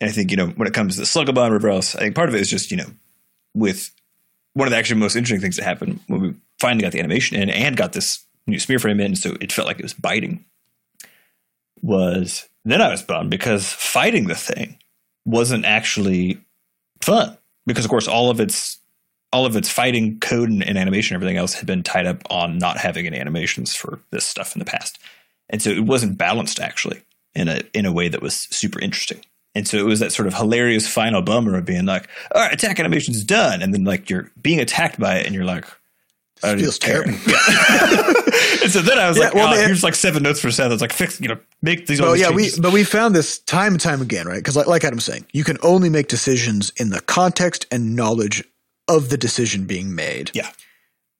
and 0.00 0.10
I 0.10 0.12
think 0.12 0.30
you 0.30 0.36
know 0.36 0.48
when 0.48 0.66
it 0.66 0.74
comes 0.74 0.94
to 0.94 1.00
the 1.00 1.06
Slugabun 1.06 1.62
or 1.62 1.68
else, 1.68 1.94
I 1.94 2.00
think 2.00 2.14
part 2.14 2.28
of 2.28 2.34
it 2.34 2.40
is 2.40 2.50
just 2.50 2.70
you 2.70 2.76
know 2.76 2.86
with 3.54 3.92
one 4.54 4.66
of 4.66 4.72
the 4.72 4.76
actually 4.76 5.00
most 5.00 5.16
interesting 5.16 5.40
things 5.40 5.56
that 5.56 5.64
happened 5.64 6.00
when 6.08 6.20
we 6.20 6.34
finally 6.58 6.82
got 6.82 6.92
the 6.92 6.98
animation 6.98 7.36
in 7.36 7.50
and 7.50 7.76
got 7.76 7.92
this 7.92 8.24
new 8.46 8.58
smear 8.58 8.78
frame 8.78 9.00
in, 9.00 9.16
so 9.16 9.36
it 9.40 9.52
felt 9.52 9.68
like 9.68 9.78
it 9.78 9.84
was 9.84 9.94
biting, 9.94 10.44
was 11.82 12.48
then 12.64 12.82
I 12.82 12.90
was 12.90 13.02
bummed 13.02 13.30
because 13.30 13.72
fighting 13.72 14.26
the 14.26 14.34
thing 14.34 14.78
wasn't 15.24 15.64
actually 15.64 16.40
fun 17.06 17.36
because 17.66 17.84
of 17.84 17.90
course 17.90 18.08
all 18.08 18.30
of 18.30 18.40
its 18.40 18.78
all 19.32 19.46
of 19.46 19.56
its 19.56 19.68
fighting 19.68 20.18
code 20.20 20.48
and, 20.48 20.62
and 20.62 20.78
animation 20.78 21.14
and 21.14 21.22
everything 21.22 21.38
else 21.38 21.54
had 21.54 21.66
been 21.66 21.82
tied 21.82 22.06
up 22.06 22.22
on 22.30 22.58
not 22.58 22.76
having 22.78 23.06
any 23.06 23.18
animations 23.18 23.74
for 23.74 23.98
this 24.10 24.24
stuff 24.24 24.54
in 24.54 24.58
the 24.58 24.64
past, 24.64 24.98
and 25.48 25.62
so 25.62 25.70
it 25.70 25.84
wasn't 25.84 26.18
balanced 26.18 26.60
actually 26.60 27.02
in 27.34 27.48
a 27.48 27.60
in 27.72 27.86
a 27.86 27.92
way 27.92 28.08
that 28.08 28.22
was 28.22 28.34
super 28.34 28.80
interesting. 28.80 29.20
And 29.54 29.66
so 29.66 29.78
it 29.78 29.86
was 29.86 30.00
that 30.00 30.12
sort 30.12 30.28
of 30.28 30.34
hilarious 30.34 30.86
final 30.86 31.22
bummer 31.22 31.56
of 31.56 31.64
being 31.64 31.86
like, 31.86 32.10
all 32.34 32.42
right, 32.42 32.52
attack 32.52 32.78
animation's 32.78 33.24
done. 33.24 33.62
And 33.62 33.72
then 33.72 33.84
like 33.84 34.10
you're 34.10 34.30
being 34.42 34.60
attacked 34.60 35.00
by 35.00 35.16
it 35.16 35.24
and 35.24 35.34
you're 35.34 35.46
like, 35.46 35.64
it 36.42 36.60
feels 36.60 36.78
terrible. 36.78 37.12
Yeah. 37.26 37.36
and 38.62 38.70
so 38.70 38.82
then 38.82 38.98
I 38.98 39.08
was 39.08 39.16
yeah, 39.16 39.24
like, 39.24 39.34
well, 39.34 39.54
oh, 39.54 39.56
here's 39.56 39.82
like 39.82 39.94
seven 39.94 40.22
notes 40.22 40.40
per 40.40 40.50
set. 40.50 40.70
It's 40.70 40.82
like 40.82 40.92
fix, 40.92 41.20
you 41.20 41.28
know, 41.28 41.38
make 41.62 41.86
these. 41.86 42.00
Well, 42.00 42.16
yeah, 42.16 42.28
changes. 42.28 42.58
we 42.58 42.62
but 42.62 42.72
we 42.72 42.84
found 42.84 43.14
this 43.14 43.38
time 43.38 43.72
and 43.72 43.80
time 43.80 44.02
again, 44.02 44.26
right? 44.26 44.36
Because 44.36 44.56
like, 44.56 44.66
like 44.66 44.84
Adam's 44.84 45.04
saying, 45.04 45.26
you 45.32 45.44
can 45.44 45.56
only 45.62 45.88
make 45.88 46.08
decisions 46.08 46.70
in 46.76 46.90
the 46.90 47.00
context 47.00 47.66
and 47.70 47.96
knowledge 47.96 48.44
of 48.88 49.08
the 49.08 49.16
decision 49.16 49.66
being 49.66 49.94
made. 49.94 50.30
Yeah. 50.34 50.50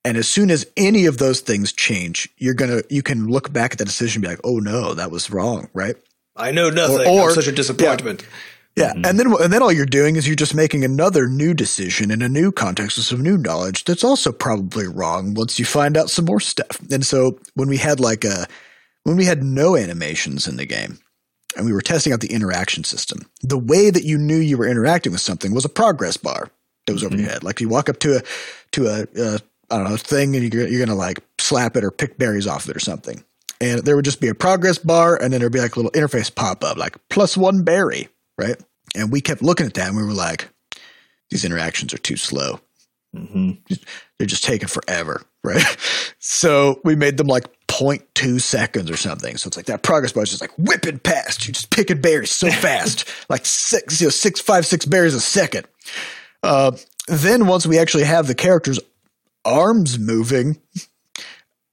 And 0.05 0.17
as 0.17 0.29
soon 0.29 0.51
as 0.51 0.67
any 0.77 1.07
of 1.07 1.19
those 1.19 1.41
things 1.41 1.73
change, 1.73 2.29
you're 2.37 2.55
gonna 2.55 2.83
you 2.91 3.03
can 3.03 3.27
look 3.27 3.53
back 3.53 3.73
at 3.73 3.79
the 3.79 3.85
decision 3.85 4.21
and 4.21 4.23
be 4.23 4.29
like, 4.29 4.41
oh 4.45 4.59
no, 4.59 4.95
that 4.95 5.11
was 5.11 5.31
wrong, 5.31 5.69
right? 5.73 5.97
I 6.37 6.53
know 6.53 6.71
nothing. 6.71 7.07
Or, 7.09 7.23
or 7.23 7.29
I'm 7.31 7.35
such 7.35 7.47
a 7.49 7.53
disappointment. 7.53 8.23
Yeah. 8.23 8.29
Yeah, 8.77 8.93
mm-hmm. 8.93 9.07
and 9.07 9.19
then 9.19 9.33
and 9.41 9.53
then 9.53 9.63
all 9.63 9.73
you're 9.73 9.87
doing 9.87 10.17
is 10.17 10.27
you're 10.27 10.37
just 10.37 10.55
making 10.55 10.85
another 10.85 11.29
new 11.29 11.55
decision 11.55 12.11
in 12.11 12.21
a 12.21 12.29
new 12.29 12.53
context 12.53 12.99
with 12.99 13.07
some 13.07 13.23
new 13.23 13.39
knowledge 13.39 13.85
that's 13.85 14.05
also 14.05 14.33
probably 14.33 14.87
wrong 14.87 15.33
once 15.33 15.59
you 15.59 15.65
find 15.65 15.97
out 15.97 16.11
some 16.11 16.27
more 16.27 16.41
stuff. 16.41 16.79
And 16.91 17.05
so 17.05 17.39
when 17.55 17.69
we 17.69 17.79
had 17.79 18.01
like 18.01 18.25
a 18.25 18.47
when 19.05 19.17
we 19.17 19.25
had 19.25 19.43
no 19.43 19.77
animations 19.77 20.47
in 20.47 20.57
the 20.57 20.67
game 20.67 20.99
and 21.57 21.65
we 21.65 21.73
were 21.73 21.81
testing 21.81 22.13
out 22.13 22.21
the 22.21 22.33
interaction 22.33 22.85
system, 22.85 23.21
the 23.43 23.59
way 23.59 23.89
that 23.89 24.05
you 24.05 24.19
knew 24.19 24.37
you 24.37 24.59
were 24.59 24.69
interacting 24.69 25.13
with 25.13 25.23
something 25.23 25.55
was 25.55 25.65
a 25.65 25.71
progress 25.71 26.19
bar 26.19 26.51
that 26.87 26.93
was 26.93 27.03
over 27.03 27.15
mm-hmm. 27.15 27.25
your 27.25 27.33
head. 27.33 27.45
Like 27.45 27.63
you 27.63 27.71
walk 27.71 27.89
up 27.89 27.99
to 28.01 28.19
a 28.19 28.23
to 28.73 28.89
a, 28.89 29.07
a 29.17 29.41
I 29.71 29.79
don't 29.79 29.89
know 29.89 29.97
thing 29.97 30.37
and 30.37 30.53
you're, 30.53 30.69
you're 30.69 30.85
gonna 30.85 30.99
like 30.99 31.21
slap 31.39 31.79
it 31.79 31.85
or 31.85 31.91
pick 31.91 32.19
berries 32.19 32.47
off 32.47 32.65
of 32.65 32.71
it 32.71 32.77
or 32.77 32.81
something 32.81 33.25
and 33.61 33.85
there 33.85 33.97
would 33.97 34.05
just 34.05 34.21
be 34.21 34.29
a 34.29 34.35
progress 34.35 34.79
bar 34.79 35.17
and 35.17 35.33
then 35.33 35.41
there'd 35.41 35.53
be 35.53 35.61
like 35.61 35.77
a 35.77 35.81
little 35.81 35.91
interface 35.93 36.35
pop 36.35 36.63
up 36.63 36.77
like 36.77 36.97
plus 37.09 37.37
one 37.37 37.63
berry 37.63 38.09
right 38.39 38.57
and 38.95 39.13
we 39.13 39.21
kept 39.21 39.43
looking 39.43 39.67
at 39.67 39.75
that 39.75 39.89
and 39.89 39.97
we 39.97 40.05
were 40.05 40.13
like 40.13 40.49
these 41.31 41.45
interactions 41.45 41.93
are 41.93 41.99
too 41.99 42.17
slow. 42.17 42.61
hmm 43.15 43.53
They're 44.19 44.27
just 44.27 44.45
taking 44.45 44.69
forever, 44.69 45.23
right? 45.45 45.65
So 46.29 46.81
we 46.83 46.97
made 46.97 47.19
them 47.19 47.29
like 47.29 47.45
0.2 47.69 48.41
seconds 48.41 48.91
or 48.91 48.97
something. 48.97 49.37
So 49.37 49.47
it's 49.47 49.57
like 49.57 49.67
that 49.67 49.85
progress 49.85 50.13
bar 50.13 50.25
is 50.25 50.31
just 50.31 50.41
like 50.41 50.51
whipping 50.59 50.99
past. 50.99 51.47
You're 51.47 51.53
just 51.53 51.71
picking 51.71 52.01
berries 52.01 52.33
so 52.33 52.51
fast, 52.63 53.09
like 53.29 53.47
six, 53.47 54.01
you 54.01 54.09
know, 54.09 54.11
six, 54.11 54.41
five, 54.41 54.67
six 54.67 54.85
berries 54.85 55.15
a 55.15 55.21
second. 55.21 55.69
Uh, 56.43 56.73
then 57.07 57.47
once 57.47 57.65
we 57.65 57.79
actually 57.79 58.03
have 58.03 58.27
the 58.27 58.35
characters' 58.35 58.81
arms 59.45 60.01
moving, 60.01 60.61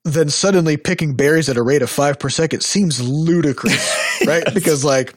then 0.06 0.30
suddenly 0.30 0.78
picking 0.78 1.16
berries 1.16 1.50
at 1.50 1.58
a 1.58 1.64
rate 1.64 1.82
of 1.82 1.90
five 1.90 2.20
per 2.20 2.30
second 2.30 2.62
seems 2.62 3.02
ludicrous, 3.02 4.22
right? 4.28 4.44
Because 4.54 4.86
like 4.86 5.16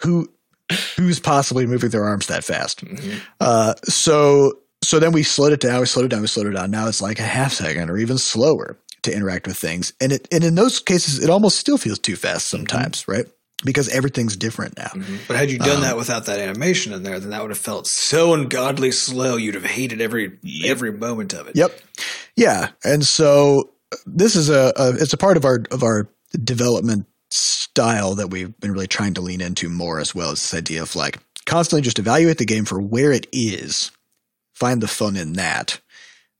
who 0.00 0.26
who's 0.96 1.20
possibly 1.20 1.66
moving 1.66 1.90
their 1.90 2.04
arms 2.04 2.26
that 2.28 2.44
fast? 2.44 2.82
Uh, 3.40 3.74
so 3.84 4.52
so 4.82 4.98
then 4.98 5.12
we 5.12 5.22
slowed 5.22 5.52
it 5.52 5.60
down, 5.60 5.80
we 5.80 5.86
slowed 5.86 6.06
it 6.06 6.08
down, 6.08 6.22
we 6.22 6.26
slowed 6.26 6.46
it 6.46 6.52
down. 6.52 6.70
Now 6.70 6.88
it's 6.88 7.02
like 7.02 7.18
a 7.18 7.24
half 7.24 7.52
second 7.52 7.90
or 7.90 7.98
even 7.98 8.18
slower 8.18 8.78
to 9.02 9.14
interact 9.14 9.46
with 9.46 9.56
things. 9.56 9.92
And 10.00 10.12
it 10.12 10.28
and 10.32 10.44
in 10.44 10.54
those 10.54 10.80
cases 10.80 11.22
it 11.22 11.30
almost 11.30 11.58
still 11.58 11.78
feels 11.78 11.98
too 11.98 12.16
fast 12.16 12.48
sometimes, 12.48 13.06
right? 13.06 13.26
Because 13.62 13.90
everything's 13.90 14.36
different 14.36 14.78
now. 14.78 14.90
But 15.28 15.36
had 15.36 15.50
you 15.50 15.58
done 15.58 15.76
Um, 15.76 15.82
that 15.82 15.96
without 15.98 16.24
that 16.26 16.38
animation 16.38 16.94
in 16.94 17.02
there, 17.02 17.20
then 17.20 17.30
that 17.30 17.42
would 17.42 17.50
have 17.50 17.58
felt 17.58 17.86
so 17.86 18.32
ungodly 18.32 18.90
slow. 18.90 19.36
You'd 19.36 19.54
have 19.54 19.66
hated 19.66 20.00
every 20.00 20.38
every 20.64 20.92
moment 20.92 21.34
of 21.34 21.46
it. 21.46 21.56
Yep. 21.56 21.78
Yeah. 22.36 22.70
And 22.84 23.04
so 23.04 23.70
this 24.06 24.34
is 24.34 24.48
a, 24.48 24.72
a 24.76 24.94
it's 24.94 25.12
a 25.12 25.18
part 25.18 25.36
of 25.36 25.44
our 25.44 25.62
of 25.70 25.82
our 25.82 26.08
development 26.42 27.06
style 27.80 28.14
that 28.14 28.28
we've 28.28 28.58
been 28.60 28.72
really 28.72 28.86
trying 28.86 29.14
to 29.14 29.22
lean 29.22 29.40
into 29.40 29.70
more 29.70 30.00
as 30.00 30.14
well 30.14 30.32
as 30.32 30.40
this 30.40 30.52
idea 30.52 30.82
of 30.82 30.94
like 30.94 31.18
constantly 31.46 31.80
just 31.80 31.98
evaluate 31.98 32.36
the 32.36 32.44
game 32.44 32.66
for 32.66 32.78
where 32.78 33.10
it 33.10 33.26
is, 33.32 33.90
find 34.54 34.82
the 34.82 34.88
fun 34.88 35.16
in 35.16 35.32
that. 35.34 35.80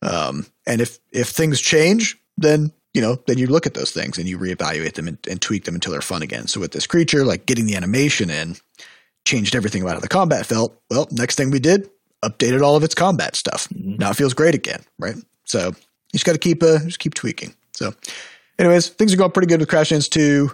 Um, 0.02 0.44
and 0.66 0.82
if 0.82 0.98
if 1.12 1.28
things 1.28 1.58
change, 1.58 2.18
then 2.36 2.72
you 2.92 3.00
know, 3.00 3.18
then 3.26 3.38
you 3.38 3.46
look 3.46 3.66
at 3.66 3.72
those 3.72 3.90
things 3.90 4.18
and 4.18 4.28
you 4.28 4.36
reevaluate 4.36 4.94
them 4.94 5.08
and, 5.08 5.16
and 5.30 5.40
tweak 5.40 5.64
them 5.64 5.74
until 5.74 5.92
they're 5.92 6.02
fun 6.02 6.20
again. 6.20 6.46
So 6.46 6.60
with 6.60 6.72
this 6.72 6.86
creature, 6.86 7.24
like 7.24 7.46
getting 7.46 7.64
the 7.64 7.76
animation 7.76 8.28
in, 8.28 8.56
changed 9.24 9.56
everything 9.56 9.80
about 9.80 9.94
how 9.94 10.00
the 10.00 10.08
combat 10.08 10.44
felt. 10.44 10.78
Well, 10.90 11.08
next 11.10 11.36
thing 11.36 11.50
we 11.50 11.60
did, 11.60 11.88
updated 12.22 12.60
all 12.60 12.76
of 12.76 12.84
its 12.84 12.94
combat 12.94 13.34
stuff. 13.34 13.66
Now 13.74 14.10
it 14.10 14.16
feels 14.16 14.34
great 14.34 14.54
again, 14.54 14.82
right? 14.98 15.16
So 15.46 15.68
you 15.68 16.12
just 16.12 16.26
got 16.26 16.32
to 16.32 16.38
keep 16.38 16.62
uh, 16.62 16.80
just 16.80 16.98
keep 16.98 17.14
tweaking. 17.14 17.54
So, 17.72 17.94
anyways, 18.58 18.90
things 18.90 19.14
are 19.14 19.16
going 19.16 19.30
pretty 19.30 19.48
good 19.48 19.60
with 19.60 19.70
Crashlands 19.70 20.10
2 20.10 20.50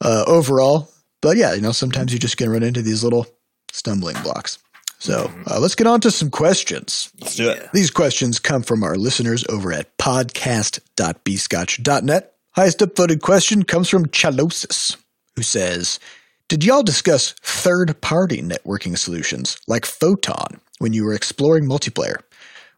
uh, 0.00 0.24
overall. 0.26 0.90
But 1.20 1.36
yeah, 1.36 1.54
you 1.54 1.60
know, 1.60 1.72
sometimes 1.72 2.12
you 2.12 2.18
just 2.18 2.36
gonna 2.36 2.50
run 2.50 2.62
into 2.62 2.82
these 2.82 3.02
little 3.02 3.26
stumbling 3.72 4.20
blocks. 4.22 4.58
So 4.98 5.30
uh, 5.46 5.58
let's 5.60 5.74
get 5.76 5.86
on 5.86 6.00
to 6.00 6.10
some 6.10 6.30
questions. 6.30 7.12
Let's 7.20 7.36
do 7.36 7.48
it. 7.50 7.68
These 7.72 7.92
questions 7.92 8.40
come 8.40 8.62
from 8.62 8.82
our 8.82 8.96
listeners 8.96 9.44
over 9.48 9.72
at 9.72 9.96
podcast.bscotch.net. 9.98 12.34
Highest 12.52 12.78
upvoted 12.80 13.20
question 13.20 13.62
comes 13.62 13.88
from 13.88 14.08
Chalosis, 14.08 14.96
who 15.36 15.42
says, 15.42 16.00
Did 16.48 16.64
y'all 16.64 16.82
discuss 16.82 17.36
third 17.42 18.00
party 18.00 18.42
networking 18.42 18.98
solutions 18.98 19.56
like 19.68 19.86
Photon 19.86 20.60
when 20.78 20.92
you 20.92 21.04
were 21.04 21.14
exploring 21.14 21.68
multiplayer? 21.68 22.16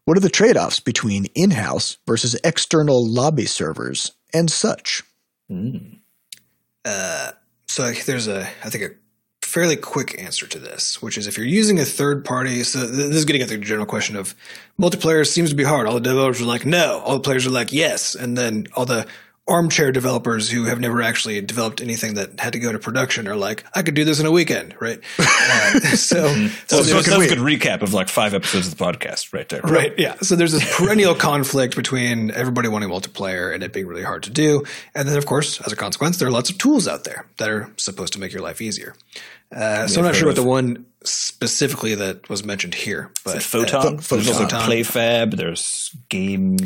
What 0.05 0.17
are 0.17 0.21
the 0.21 0.29
trade 0.29 0.57
offs 0.57 0.79
between 0.79 1.25
in 1.33 1.49
house 1.51 1.97
versus 2.05 2.35
external 2.43 3.03
lobby 3.07 3.45
servers 3.47 4.11
and 4.33 4.51
such? 4.51 5.01
Uh, 6.85 7.31
so 7.67 7.83
like, 7.83 8.05
there's 8.05 8.27
a, 8.27 8.41
I 8.63 8.69
think, 8.69 8.83
a 8.83 8.89
fairly 9.45 9.75
quick 9.75 10.21
answer 10.21 10.47
to 10.47 10.59
this, 10.59 11.01
which 11.01 11.17
is 11.17 11.27
if 11.27 11.37
you're 11.37 11.45
using 11.45 11.79
a 11.79 11.85
third 11.85 12.23
party. 12.23 12.63
So 12.63 12.85
this 12.85 13.15
is 13.15 13.25
getting 13.25 13.41
at 13.41 13.49
the 13.49 13.57
general 13.57 13.85
question 13.85 14.15
of 14.15 14.33
multiplayer 14.79 15.27
seems 15.27 15.49
to 15.49 15.55
be 15.55 15.63
hard. 15.63 15.87
All 15.87 15.95
the 15.95 15.99
developers 15.99 16.41
are 16.41 16.45
like, 16.45 16.65
no. 16.65 16.99
All 16.99 17.15
the 17.15 17.19
players 17.19 17.45
are 17.45 17.51
like, 17.51 17.73
yes. 17.73 18.15
And 18.15 18.37
then 18.37 18.67
all 18.75 18.85
the 18.85 19.07
armchair 19.51 19.91
developers 19.91 20.49
who 20.49 20.65
have 20.65 20.79
never 20.79 21.01
actually 21.01 21.41
developed 21.41 21.81
anything 21.81 22.15
that 22.15 22.39
had 22.39 22.53
to 22.53 22.59
go 22.59 22.71
to 22.71 22.79
production 22.79 23.27
are 23.27 23.35
like, 23.35 23.63
I 23.75 23.83
could 23.83 23.93
do 23.93 24.03
this 24.03 24.19
in 24.19 24.25
a 24.25 24.31
weekend, 24.31 24.75
right? 24.79 24.99
uh, 25.19 25.79
so, 25.95 26.33
so 26.67 26.81
so 26.81 27.01
that's 27.01 27.07
a 27.07 27.27
good 27.27 27.37
recap 27.37 27.81
of 27.81 27.93
like 27.93 28.09
five 28.09 28.33
episodes 28.33 28.67
of 28.67 28.77
the 28.77 28.83
podcast 28.83 29.33
right 29.33 29.47
there. 29.49 29.61
Right. 29.61 29.93
Yeah. 29.97 30.15
So 30.21 30.35
there's 30.35 30.53
this 30.53 30.77
perennial 30.77 31.15
conflict 31.15 31.75
between 31.75 32.31
everybody 32.31 32.69
wanting 32.69 32.89
multiplayer 32.89 33.53
and 33.53 33.63
it 33.63 33.73
being 33.73 33.87
really 33.87 34.03
hard 34.03 34.23
to 34.23 34.29
do. 34.29 34.63
And 34.95 35.07
then, 35.07 35.17
of 35.17 35.25
course, 35.25 35.61
as 35.61 35.71
a 35.71 35.75
consequence, 35.75 36.17
there 36.17 36.27
are 36.27 36.31
lots 36.31 36.49
of 36.49 36.57
tools 36.57 36.87
out 36.87 37.03
there 37.03 37.25
that 37.37 37.49
are 37.49 37.69
supposed 37.77 38.13
to 38.13 38.19
make 38.19 38.31
your 38.33 38.41
life 38.41 38.61
easier. 38.61 38.95
Uh, 39.53 39.85
so 39.87 39.99
I'm 39.99 40.05
not 40.05 40.15
sure 40.15 40.27
what 40.27 40.37
the 40.37 40.43
one 40.43 40.85
specifically 41.03 41.95
that 41.95 42.29
was 42.29 42.45
mentioned 42.45 42.73
here, 42.73 43.11
but 43.25 43.43
Photon. 43.43 43.97
uh, 43.97 44.01
There's 44.09 44.27
also 44.29 44.43
Photon. 44.43 44.69
PlayFab. 44.69 45.35
There's 45.35 45.93
Game 46.07 46.57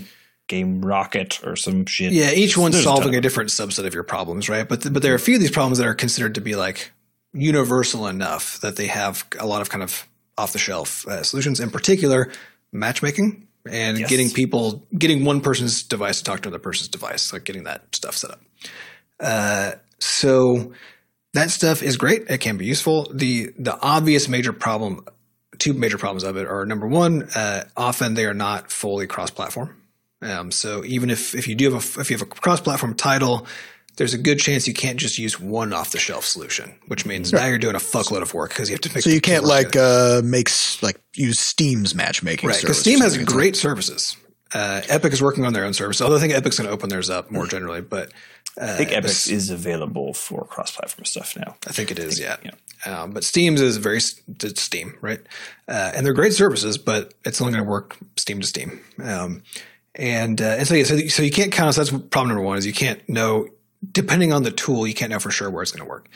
Game 0.47 0.83
Rocket 0.85 1.39
or 1.45 1.55
some 1.55 1.85
shit. 1.85 2.11
Yeah, 2.13 2.31
each 2.31 2.57
one's 2.57 2.75
There's 2.75 2.85
a 2.85 2.89
solving 2.89 3.15
of 3.15 3.19
a 3.19 3.21
different 3.21 3.49
subset 3.49 3.85
of 3.85 3.93
your 3.93 4.03
problems, 4.03 4.47
right? 4.49 4.67
But 4.67 4.91
but 4.93 5.01
there 5.01 5.11
are 5.11 5.15
a 5.15 5.19
few 5.19 5.35
of 5.35 5.41
these 5.41 5.51
problems 5.51 5.77
that 5.79 5.87
are 5.87 5.95
considered 5.95 6.35
to 6.35 6.41
be 6.41 6.55
like 6.55 6.91
universal 7.33 8.07
enough 8.07 8.59
that 8.61 8.75
they 8.75 8.87
have 8.87 9.25
a 9.39 9.45
lot 9.45 9.61
of 9.61 9.69
kind 9.69 9.83
of 9.83 10.07
off 10.37 10.53
the 10.53 10.59
shelf 10.59 11.05
uh, 11.07 11.23
solutions. 11.23 11.59
In 11.59 11.69
particular, 11.69 12.31
matchmaking 12.71 13.47
and 13.69 13.97
Yes. 13.97 14.09
getting 14.09 14.29
people 14.29 14.85
getting 14.97 15.25
one 15.25 15.41
person's 15.41 15.81
device 15.83 16.19
to 16.19 16.23
talk 16.23 16.41
to 16.41 16.49
another 16.49 16.61
person's 16.61 16.87
device, 16.89 17.33
like 17.33 17.43
getting 17.43 17.63
that 17.63 17.83
stuff 17.95 18.15
set 18.15 18.31
up. 18.31 18.41
Uh, 19.19 19.71
so 19.99 20.73
that 21.33 21.49
stuff 21.49 21.81
is 21.81 21.97
great. 21.97 22.29
It 22.29 22.39
can 22.39 22.57
be 22.57 22.65
useful. 22.65 23.11
The 23.13 23.51
the 23.57 23.77
obvious 23.81 24.27
major 24.29 24.53
problem, 24.53 25.05
two 25.57 25.73
major 25.73 25.97
problems 25.97 26.23
of 26.23 26.37
it 26.37 26.47
are 26.47 26.65
number 26.65 26.87
one, 26.87 27.23
uh, 27.35 27.63
often 27.75 28.13
they 28.13 28.25
are 28.25 28.33
not 28.33 28.71
fully 28.71 29.07
cross 29.07 29.31
platform. 29.31 29.75
Um, 30.25 30.51
so 30.51 30.83
even 30.85 31.09
if 31.09 31.35
if 31.35 31.47
you 31.47 31.55
do 31.55 31.71
have 31.71 31.97
a 31.97 32.01
if 32.01 32.09
you 32.09 32.17
have 32.17 32.21
a 32.23 32.29
cross 32.29 32.59
platform 32.61 32.95
title, 32.95 33.45
there's 33.97 34.13
a 34.13 34.17
good 34.17 34.39
chance 34.39 34.67
you 34.67 34.73
can't 34.73 34.97
just 34.97 35.17
use 35.17 35.39
one 35.39 35.71
off 35.73 35.91
the 35.91 35.99
shelf 35.99 36.25
solution, 36.25 36.75
which 36.87 37.05
means 37.05 37.31
now 37.31 37.45
you're 37.45 37.57
doing 37.57 37.75
a 37.75 37.79
fuckload 37.79 38.21
of 38.21 38.33
work 38.33 38.49
because 38.49 38.69
you 38.69 38.73
have 38.73 38.81
to 38.81 38.89
make. 38.93 39.03
So 39.03 39.09
the 39.09 39.15
you 39.15 39.21
two 39.21 39.31
can't 39.31 39.43
work 39.43 39.49
like 39.51 39.67
together. 39.67 40.19
uh, 40.19 40.21
make 40.23 40.49
like 40.81 40.99
use 41.13 41.39
Steam's 41.39 41.93
matchmaking 41.95 42.49
right 42.49 42.59
because 42.59 42.79
Steam 42.79 42.99
has 42.99 43.13
something. 43.13 43.23
It's 43.23 43.33
great 43.33 43.55
services. 43.55 44.17
Uh, 44.53 44.81
Epic 44.87 45.11
is 45.11 45.21
working 45.21 45.43
on 45.45 45.53
their 45.53 45.65
own 45.65 45.73
service, 45.73 46.01
although 46.01 46.15
I 46.15 46.19
think 46.19 46.33
Epic's 46.33 46.57
going 46.57 46.67
to 46.67 46.73
open 46.73 46.89
theirs 46.89 47.09
up 47.09 47.29
more 47.29 47.45
generally. 47.45 47.81
But 47.81 48.11
uh, 48.59 48.65
I 48.65 48.77
think 48.77 48.91
Epic 48.93 49.09
is 49.09 49.49
available 49.49 50.13
for 50.13 50.45
cross-platform 50.45 51.03
stuff 51.05 51.35
now. 51.35 51.55
I 51.67 51.71
think 51.73 51.91
it 51.91 51.99
is, 51.99 52.19
yeah. 52.19 52.37
yeah. 52.43 52.51
Um, 52.85 53.11
but 53.11 53.25
Steam's 53.25 53.59
is 53.59 53.75
very 53.77 53.97
s- 53.97 54.21
Steam, 54.55 54.97
right? 55.01 55.19
Uh, 55.67 55.91
and 55.93 56.05
they're 56.05 56.13
great 56.13 56.31
services, 56.31 56.77
but 56.77 57.13
it's 57.25 57.41
only 57.41 57.51
going 57.51 57.65
to 57.65 57.69
work 57.69 57.97
Steam 58.15 58.39
to 58.39 58.47
Steam. 58.47 58.79
Um, 59.03 59.43
and 59.95 60.41
uh, 60.41 60.55
and 60.57 60.67
so, 60.67 60.75
yeah, 60.75 60.83
so 60.83 60.97
so 61.07 61.23
you 61.23 61.31
can't 61.31 61.51
count. 61.51 61.75
So 61.75 61.83
that's 61.83 61.91
problem 62.07 62.29
number 62.29 62.43
one 62.43 62.57
is 62.57 62.65
you 62.65 62.73
can't 62.73 63.07
know 63.09 63.47
depending 63.91 64.33
on 64.33 64.43
the 64.43 64.51
tool, 64.51 64.87
you 64.87 64.93
can't 64.93 65.11
know 65.11 65.19
for 65.19 65.31
sure 65.31 65.49
where 65.49 65.61
it's 65.61 65.71
going 65.71 65.85
to 65.85 65.89
work. 65.89 66.07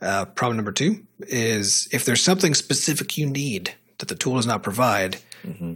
Uh, 0.00 0.24
problem 0.24 0.56
number 0.56 0.72
two 0.72 1.04
is 1.20 1.88
if 1.92 2.04
there's 2.04 2.22
something 2.22 2.54
specific 2.54 3.18
you 3.18 3.26
need 3.26 3.74
that 3.98 4.08
the 4.08 4.14
tool 4.14 4.36
does 4.36 4.46
not 4.46 4.62
provide, 4.62 5.18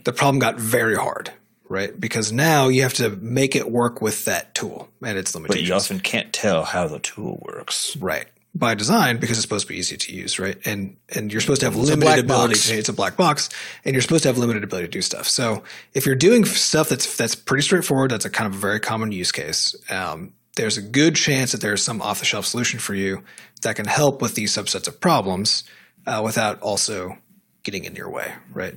the 0.04 0.12
problem 0.12 0.38
got 0.38 0.58
very 0.58 0.96
hard. 0.96 1.32
Right, 1.68 1.98
because 1.98 2.32
now 2.32 2.68
you 2.68 2.82
have 2.82 2.92
to 2.94 3.08
make 3.16 3.56
it 3.56 3.70
work 3.70 4.02
with 4.02 4.26
that 4.26 4.54
tool 4.54 4.90
and 5.02 5.16
its 5.16 5.34
limitations. 5.34 5.62
But 5.62 5.68
you 5.68 5.74
often 5.74 6.00
can't 6.00 6.30
tell 6.30 6.64
how 6.64 6.86
the 6.86 6.98
tool 6.98 7.42
works. 7.46 7.96
Right. 7.96 8.26
By 8.54 8.74
design, 8.74 9.16
because 9.16 9.38
it's 9.38 9.42
supposed 9.42 9.66
to 9.66 9.72
be 9.72 9.78
easy 9.78 9.96
to 9.96 10.12
use, 10.14 10.38
right? 10.38 10.58
And 10.66 10.98
and 11.14 11.32
you're 11.32 11.40
supposed 11.40 11.60
to 11.60 11.66
have 11.66 11.74
a 11.74 11.78
limited 11.78 12.18
ability. 12.26 12.54
To, 12.56 12.74
it's 12.74 12.90
a 12.90 12.92
black 12.92 13.16
box, 13.16 13.48
and 13.82 13.94
you're 13.94 14.02
supposed 14.02 14.24
to 14.24 14.28
have 14.28 14.36
limited 14.36 14.62
ability 14.62 14.88
to 14.88 14.92
do 14.92 15.00
stuff. 15.00 15.26
So 15.26 15.62
if 15.94 16.04
you're 16.04 16.14
doing 16.14 16.44
stuff 16.44 16.90
that's 16.90 17.16
that's 17.16 17.34
pretty 17.34 17.62
straightforward, 17.62 18.10
that's 18.10 18.26
a 18.26 18.30
kind 18.30 18.46
of 18.46 18.54
a 18.54 18.58
very 18.60 18.78
common 18.78 19.10
use 19.10 19.32
case. 19.32 19.74
Um, 19.90 20.34
there's 20.56 20.76
a 20.76 20.82
good 20.82 21.16
chance 21.16 21.52
that 21.52 21.62
there's 21.62 21.82
some 21.82 22.02
off 22.02 22.18
the 22.18 22.26
shelf 22.26 22.44
solution 22.44 22.78
for 22.78 22.94
you 22.94 23.24
that 23.62 23.76
can 23.76 23.86
help 23.86 24.20
with 24.20 24.34
these 24.34 24.52
subsets 24.52 24.86
of 24.86 25.00
problems 25.00 25.64
uh, 26.06 26.20
without 26.22 26.60
also 26.60 27.16
getting 27.62 27.84
in 27.84 27.96
your 27.96 28.10
way, 28.10 28.34
right? 28.52 28.74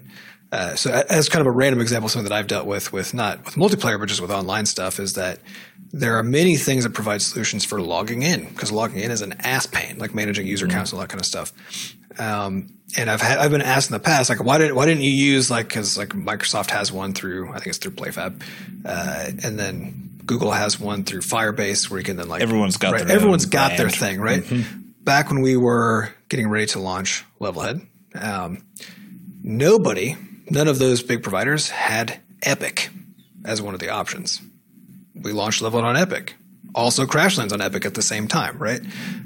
Uh, 0.55 0.73
so 0.73 0.89
as 1.09 1.27
kind 1.27 1.41
of 1.41 1.47
a 1.47 1.51
random 1.51 1.81
example, 1.81 2.07
something 2.07 2.29
that 2.29 2.33
I've 2.33 2.47
dealt 2.47 2.65
with 2.65 2.93
with 2.93 3.13
not 3.13 3.43
with 3.43 3.55
multiplayer, 3.55 3.99
but 3.99 4.05
just 4.05 4.21
with 4.21 4.31
online 4.31 4.65
stuff, 4.65 5.01
is 5.01 5.15
that 5.15 5.39
there 5.91 6.17
are 6.17 6.23
many 6.23 6.55
things 6.55 6.85
that 6.85 6.93
provide 6.93 7.21
solutions 7.21 7.65
for 7.65 7.81
logging 7.81 8.23
in 8.23 8.45
because 8.45 8.71
logging 8.71 9.01
in 9.01 9.11
is 9.11 9.19
an 9.19 9.33
ass 9.41 9.65
pain, 9.65 9.97
like 9.97 10.15
managing 10.15 10.47
user 10.47 10.65
accounts 10.65 10.91
and 10.91 10.97
all 10.97 11.01
that 11.01 11.09
kind 11.09 11.19
of 11.19 11.25
stuff. 11.25 11.51
Um, 12.17 12.69
and 12.97 13.09
I've 13.09 13.19
had, 13.19 13.39
I've 13.39 13.51
been 13.51 13.61
asked 13.61 13.89
in 13.89 13.95
the 13.95 13.99
past, 13.99 14.29
like, 14.29 14.41
why 14.41 14.57
didn't 14.57 14.77
why 14.77 14.85
didn't 14.85 15.01
you 15.03 15.11
use 15.11 15.51
like 15.51 15.67
because 15.67 15.97
like 15.97 16.09
Microsoft 16.09 16.69
has 16.69 16.89
one 16.89 17.11
through 17.11 17.49
I 17.49 17.55
think 17.55 17.67
it's 17.67 17.77
through 17.77 17.91
PlayFab, 17.91 18.41
uh, 18.85 19.31
and 19.43 19.59
then 19.59 20.21
Google 20.25 20.51
has 20.51 20.79
one 20.79 21.03
through 21.03 21.19
Firebase 21.19 21.89
where 21.89 21.99
you 21.99 22.05
can 22.05 22.15
then 22.15 22.29
like 22.29 22.41
Everyone's 22.41 22.77
got 22.77 22.93
right, 22.93 23.05
their 23.05 23.17
everyone's 23.17 23.45
got 23.45 23.75
their 23.75 23.89
thing 23.89 24.21
right. 24.21 24.41
Back 25.01 25.29
when 25.29 25.41
we 25.41 25.57
were 25.57 26.13
getting 26.29 26.47
ready 26.47 26.67
to 26.67 26.79
launch 26.79 27.25
Levelhead, 27.41 27.85
um, 28.15 28.63
nobody, 29.43 30.15
none 30.49 30.67
of 30.67 30.79
those 30.79 31.03
big 31.03 31.23
providers 31.23 31.69
had 31.69 32.19
Epic 32.43 32.89
as 33.43 33.61
one 33.61 33.73
of 33.73 33.79
the 33.79 33.89
options. 33.89 34.41
We 35.13 35.31
launched 35.31 35.61
Level 35.61 35.81
on 35.81 35.95
Epic. 35.95 36.35
also 36.73 37.05
Crashlands 37.05 37.53
on 37.53 37.61
Epic 37.61 37.85
at 37.85 37.93
the 37.93 38.01
same 38.01 38.27
time, 38.27 38.57
right? 38.57 38.81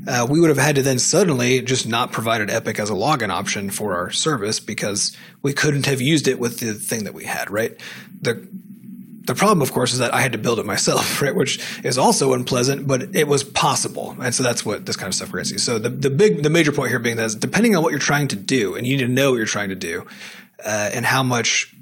Uh, 0.07 0.27
we 0.29 0.39
would 0.39 0.49
have 0.49 0.57
had 0.57 0.75
to 0.75 0.83
then 0.83 0.99
suddenly 0.99 1.61
just 1.61 1.87
not 1.87 2.11
provided 2.11 2.49
Epic 2.49 2.79
as 2.79 2.89
a 2.89 2.93
login 2.93 3.29
option 3.29 3.69
for 3.71 3.95
our 3.95 4.11
service 4.11 4.59
because 4.59 5.15
we 5.41 5.51
couldn't 5.53 5.87
have 5.87 5.99
used 5.99 6.27
it 6.27 6.39
with 6.39 6.59
the 6.59 6.73
thing 6.73 7.05
that 7.05 7.13
we 7.13 7.25
had, 7.25 7.49
right? 7.49 7.79
The 8.21 8.47
the 9.25 9.35
problem, 9.35 9.61
of 9.61 9.71
course, 9.71 9.93
is 9.93 9.99
that 9.99 10.11
I 10.11 10.21
had 10.21 10.31
to 10.31 10.39
build 10.39 10.57
it 10.57 10.65
myself, 10.65 11.21
right? 11.23 11.35
Which 11.35 11.59
is 11.83 11.97
also 11.99 12.33
unpleasant, 12.33 12.87
but 12.87 13.15
it 13.15 13.27
was 13.27 13.43
possible, 13.43 14.15
and 14.19 14.33
so 14.33 14.41
that's 14.43 14.65
what 14.65 14.85
this 14.87 14.95
kind 14.95 15.07
of 15.07 15.13
stuff 15.13 15.31
creates. 15.31 15.61
So 15.63 15.77
the 15.79 15.89
the 15.89 16.09
big 16.09 16.43
the 16.43 16.49
major 16.49 16.71
point 16.71 16.89
here 16.89 16.99
being 16.99 17.17
that 17.17 17.35
depending 17.39 17.75
on 17.75 17.83
what 17.83 17.91
you're 17.91 17.99
trying 17.99 18.27
to 18.29 18.35
do, 18.35 18.75
and 18.75 18.87
you 18.87 18.97
need 18.97 19.05
to 19.05 19.11
know 19.11 19.31
what 19.31 19.37
you're 19.37 19.45
trying 19.45 19.69
to 19.69 19.75
do, 19.75 20.05
uh, 20.65 20.89
and 20.93 21.05
how 21.05 21.23
much 21.23 21.73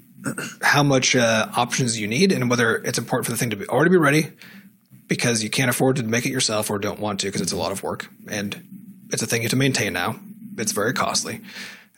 how 0.62 0.84
much 0.84 1.16
uh, 1.16 1.48
options 1.56 2.00
you 2.00 2.08
need, 2.08 2.32
and 2.32 2.50
whether 2.50 2.76
it's 2.78 2.98
important 2.98 3.26
for 3.26 3.32
the 3.32 3.38
thing 3.38 3.50
to 3.52 3.56
be 3.56 3.66
already 3.68 3.92
be 3.92 3.98
ready 3.98 4.28
because 5.08 5.42
you 5.44 5.50
can't 5.50 5.70
afford 5.70 5.96
to 5.96 6.04
make 6.04 6.26
it 6.26 6.32
yourself 6.32 6.70
or 6.70 6.80
don't 6.80 7.00
want 7.00 7.20
to 7.22 7.28
because 7.28 7.40
it's 7.42 7.54
a 7.54 7.58
lot 7.58 7.72
of 7.72 7.82
work 7.84 8.08
and 8.30 8.62
it's 9.12 9.22
a 9.22 9.26
thing 9.26 9.42
you 9.42 9.46
have 9.46 9.52
to 9.52 9.56
maintain 9.56 9.94
now. 9.94 10.20
It's 10.58 10.74
very 10.74 10.92
costly. 10.94 11.42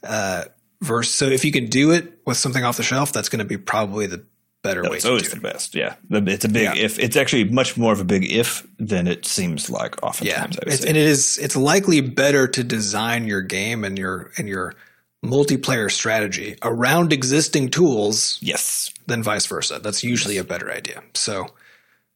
Uh, 0.03 0.43
versus, 0.81 1.13
so 1.15 1.25
if 1.25 1.43
you 1.43 1.51
can 1.51 1.67
do 1.67 1.91
it 1.91 2.19
with 2.25 2.37
something 2.37 2.63
off 2.63 2.77
the 2.77 2.83
shelf, 2.83 3.11
that's 3.11 3.29
going 3.29 3.39
to 3.39 3.45
be 3.45 3.57
probably 3.57 4.05
the 4.05 4.23
better 4.61 4.83
No, 4.83 4.89
way 4.91 4.97
it's 4.97 5.05
to 5.05 5.09
always 5.09 5.23
do 5.23 5.29
the 5.29 5.47
it. 5.47 5.53
best. 5.53 5.73
Yeah, 5.73 5.95
it's 6.11 6.45
a 6.45 6.49
big 6.49 6.63
Yeah. 6.63 6.75
if. 6.75 6.99
It's 6.99 7.15
actually 7.15 7.45
much 7.45 7.77
more 7.77 7.93
of 7.93 7.99
a 7.99 8.03
big 8.03 8.29
if 8.31 8.67
than 8.77 9.07
it 9.07 9.25
seems 9.25 9.69
like 9.69 9.95
Yeah, 10.01 10.07
oftentimes. 10.07 10.57
I 10.57 10.59
would 10.65 10.73
it's, 10.73 10.83
say. 10.83 10.87
and 10.89 10.97
it 10.97 11.03
is. 11.03 11.37
It's 11.39 11.55
likely 11.55 12.01
better 12.01 12.47
to 12.47 12.63
design 12.63 13.25
your 13.25 13.41
game 13.41 13.83
and 13.83 13.97
your 13.97 14.31
and 14.37 14.47
your 14.47 14.75
multiplayer 15.23 15.91
strategy 15.91 16.57
around 16.63 17.11
existing 17.13 17.69
tools 17.69 18.37
yes, 18.41 18.91
than 19.07 19.21
vice 19.23 19.45
versa. 19.45 19.79
That's 19.79 20.03
usually 20.03 20.37
a 20.37 20.43
better 20.43 20.71
idea. 20.71 21.03
So, 21.13 21.47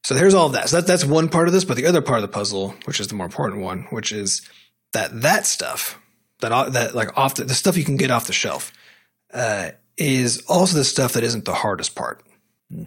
so 0.03 0.13
there's 0.13 0.33
all 0.33 0.47
of 0.47 0.53
that. 0.53 0.69
So 0.69 0.77
that, 0.77 0.87
that's 0.87 1.03
one 1.05 1.27
part 1.29 1.47
of 1.47 1.53
this, 1.53 1.65
but 1.65 1.75
the 1.77 1.85
other 1.85 2.01
part 2.01 2.19
of 2.19 2.21
the 2.21 2.27
puzzle, 2.33 2.75
which 2.85 2.99
is 2.99 3.07
the 3.07 3.15
more 3.15 3.25
important 3.25 3.61
one, 3.61 3.87
which 3.89 4.11
is 4.11 4.41
that 4.93 5.21
that 5.21 5.45
stuff 5.45 5.99
that 6.41 6.51
o- 6.51 6.69
that 6.69 6.95
like 6.95 7.17
off 7.17 7.35
the, 7.35 7.43
the 7.45 7.53
stuff 7.53 7.77
you 7.77 7.83
can 7.83 7.97
get 7.97 8.11
off 8.11 8.27
the 8.27 8.33
shelf 8.33 8.71
uh, 9.33 9.71
is 9.97 10.43
also 10.47 10.77
the 10.77 10.83
stuff 10.83 11.13
that 11.13 11.23
isn't 11.23 11.45
the 11.45 11.53
hardest 11.53 11.95
part, 11.95 12.23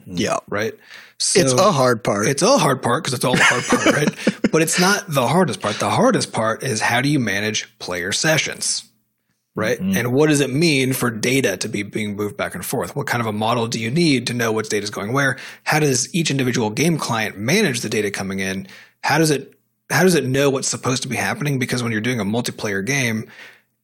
Yeah. 0.07 0.39
right? 0.49 0.75
So 1.19 1.41
It's 1.41 1.53
a 1.53 1.73
hard 1.73 2.05
part. 2.05 2.27
it's 2.29 2.43
a 2.43 2.59
hard 2.59 2.83
part 2.83 3.03
because 3.05 3.15
it's 3.15 3.25
all 3.25 3.35
the 3.37 3.43
hard 3.45 3.65
part, 3.65 3.87
right? 3.97 4.41
But 4.53 4.63
it's 4.63 4.79
not 4.81 5.05
the 5.09 5.27
hardest 5.27 5.61
part. 5.61 5.79
The 5.79 5.91
hardest 5.91 6.33
part 6.33 6.63
is 6.63 6.81
how 6.81 7.01
do 7.03 7.09
you 7.11 7.19
manage 7.19 7.79
player 7.79 8.13
sessions, 8.13 8.85
right? 9.57 9.81
Mm-hmm. 9.81 9.97
And 9.97 10.13
what 10.13 10.29
does 10.29 10.41
it 10.41 10.51
mean 10.51 10.93
for 10.93 11.11
data 11.11 11.57
to 11.57 11.69
be 11.69 11.83
being 11.83 12.15
moved 12.15 12.37
back 12.37 12.55
and 12.55 12.65
forth? 12.65 12.95
What 12.95 13.09
kind 13.09 13.21
of 13.21 13.27
a 13.27 13.33
model 13.33 13.67
do 13.67 13.81
you 13.81 13.91
need 13.91 14.29
to 14.29 14.35
know 14.35 14.53
what 14.53 14.69
data 14.69 14.85
is 14.85 14.91
going 14.91 15.13
where? 15.13 15.39
How 15.65 15.81
does 15.81 16.15
each 16.15 16.31
individual 16.31 16.71
game 16.71 16.99
client 16.99 17.37
manage 17.37 17.81
the 17.81 17.89
data 17.89 18.13
coming 18.13 18.39
in? 18.39 18.69
How 19.03 19.19
does 19.19 19.33
it 19.33 19.55
how 19.89 20.03
does 20.03 20.15
it 20.15 20.25
know 20.25 20.51
what's 20.51 20.69
supposed 20.69 21.03
to 21.03 21.09
be 21.09 21.17
happening? 21.17 21.59
Because 21.59 21.83
when 21.83 21.93
you're 21.93 22.01
doing 22.01 22.21
a 22.21 22.25
multiplayer 22.25 22.85
game, 22.85 23.31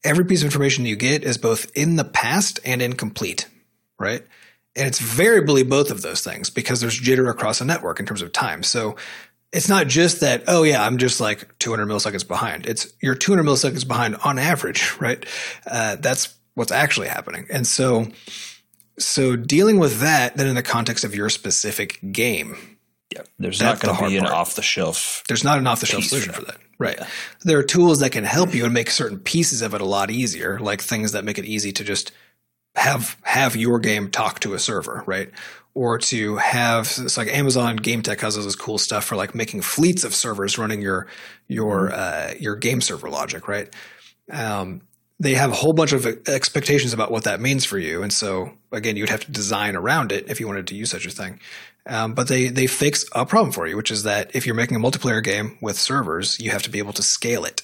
every 0.03 0.25
piece 0.25 0.41
of 0.41 0.45
information 0.45 0.85
you 0.85 0.95
get 0.95 1.23
is 1.23 1.37
both 1.37 1.71
in 1.75 1.95
the 1.95 2.03
past 2.03 2.59
and 2.65 2.81
incomplete, 2.81 3.47
right? 3.97 4.21
And 4.75 4.87
it's 4.87 4.99
variably 4.99 5.63
both 5.63 5.91
of 5.91 6.01
those 6.01 6.21
things 6.21 6.49
because 6.49 6.81
there's 6.81 6.99
jitter 6.99 7.29
across 7.29 7.61
a 7.61 7.65
network 7.65 7.99
in 7.99 8.05
terms 8.05 8.21
of 8.21 8.33
time. 8.33 8.63
So 8.63 8.95
it's 9.53 9.69
not 9.69 9.87
just 9.87 10.21
that, 10.21 10.43
oh 10.47 10.63
yeah, 10.63 10.83
I'm 10.83 10.97
just 10.97 11.21
like 11.21 11.57
200 11.59 11.87
milliseconds 11.87 12.27
behind. 12.27 12.65
It's 12.65 12.91
you're 13.01 13.15
200 13.15 13.43
milliseconds 13.43 13.87
behind 13.87 14.15
on 14.23 14.39
average, 14.39 14.99
right? 14.99 15.23
Uh, 15.65 15.95
that's 15.97 16.35
what's 16.55 16.71
actually 16.71 17.07
happening. 17.07 17.45
And 17.51 17.65
so, 17.65 18.07
so 18.97 19.35
dealing 19.35 19.79
with 19.79 19.99
that, 19.99 20.35
then 20.35 20.47
in 20.47 20.55
the 20.55 20.63
context 20.63 21.03
of 21.03 21.15
your 21.15 21.29
specific 21.29 21.99
game, 22.11 22.57
yeah. 23.13 23.21
There's 23.37 23.61
not 23.61 23.79
going 23.79 23.95
to 23.95 24.07
be 24.07 24.17
an 24.17 24.25
off 24.25 24.55
the 24.55 24.63
shelf. 24.63 25.23
there's 25.27 25.43
not 25.43 25.59
an 25.59 25.67
off 25.67 25.81
the 25.81 25.85
shelf 25.85 26.03
solution 26.03 26.33
for 26.33 26.41
for 26.41 26.45
that. 26.47 26.57
Right. 26.79 26.99
There 27.43 27.59
are 27.59 27.63
tools 27.63 27.99
that 27.99 28.11
can 28.11 28.23
help 28.23 28.55
you 28.55 28.65
and 28.65 28.73
make 28.73 28.89
certain 28.89 29.19
pieces 29.19 29.61
of 29.61 29.75
it 29.75 29.81
a 29.81 29.85
lot 29.85 30.09
easier, 30.09 30.57
like 30.59 30.81
things 30.81 31.11
that 31.11 31.23
make 31.23 31.37
it 31.37 31.45
easy 31.45 31.71
to 31.73 31.83
just 31.83 32.11
have 32.75 33.17
have 33.23 33.55
your 33.55 33.79
game 33.79 34.09
talk 34.09 34.39
to 34.41 34.53
a 34.53 34.59
server, 34.59 35.03
right? 35.05 35.31
Or 35.75 35.97
to 35.97 36.37
have 36.37 36.91
it's 36.97 37.17
like 37.17 37.27
Amazon 37.27 37.75
Game 37.77 38.01
Tech 38.01 38.21
has 38.21 38.37
all 38.37 38.43
this 38.43 38.55
cool 38.55 38.77
stuff 38.77 39.05
for 39.05 39.15
like 39.15 39.35
making 39.35 39.61
fleets 39.61 40.03
of 40.03 40.13
servers 40.13 40.57
running 40.57 40.81
your 40.81 41.07
your 41.47 41.91
uh, 41.91 42.33
your 42.39 42.55
game 42.55 42.81
server 42.81 43.09
logic, 43.09 43.47
right? 43.47 43.73
Um, 44.31 44.81
they 45.19 45.35
have 45.35 45.51
a 45.51 45.55
whole 45.55 45.73
bunch 45.73 45.93
of 45.93 46.05
expectations 46.27 46.93
about 46.93 47.11
what 47.11 47.23
that 47.23 47.39
means 47.39 47.65
for 47.65 47.77
you, 47.77 48.03
and 48.03 48.11
so 48.11 48.51
again, 48.71 48.97
you'd 48.97 49.09
have 49.09 49.25
to 49.25 49.31
design 49.31 49.75
around 49.75 50.11
it 50.11 50.29
if 50.29 50.39
you 50.39 50.47
wanted 50.47 50.67
to 50.67 50.75
use 50.75 50.91
such 50.91 51.05
a 51.05 51.11
thing. 51.11 51.39
Um, 51.85 52.13
but 52.13 52.27
they 52.27 52.47
they 52.47 52.67
fix 52.67 53.05
a 53.13 53.25
problem 53.25 53.51
for 53.51 53.67
you, 53.67 53.77
which 53.77 53.91
is 53.91 54.03
that 54.03 54.35
if 54.35 54.45
you're 54.45 54.55
making 54.55 54.77
a 54.77 54.79
multiplayer 54.79 55.23
game 55.23 55.57
with 55.61 55.77
servers, 55.77 56.39
you 56.39 56.51
have 56.51 56.63
to 56.63 56.69
be 56.69 56.79
able 56.79 56.93
to 56.93 57.03
scale 57.03 57.45
it, 57.45 57.61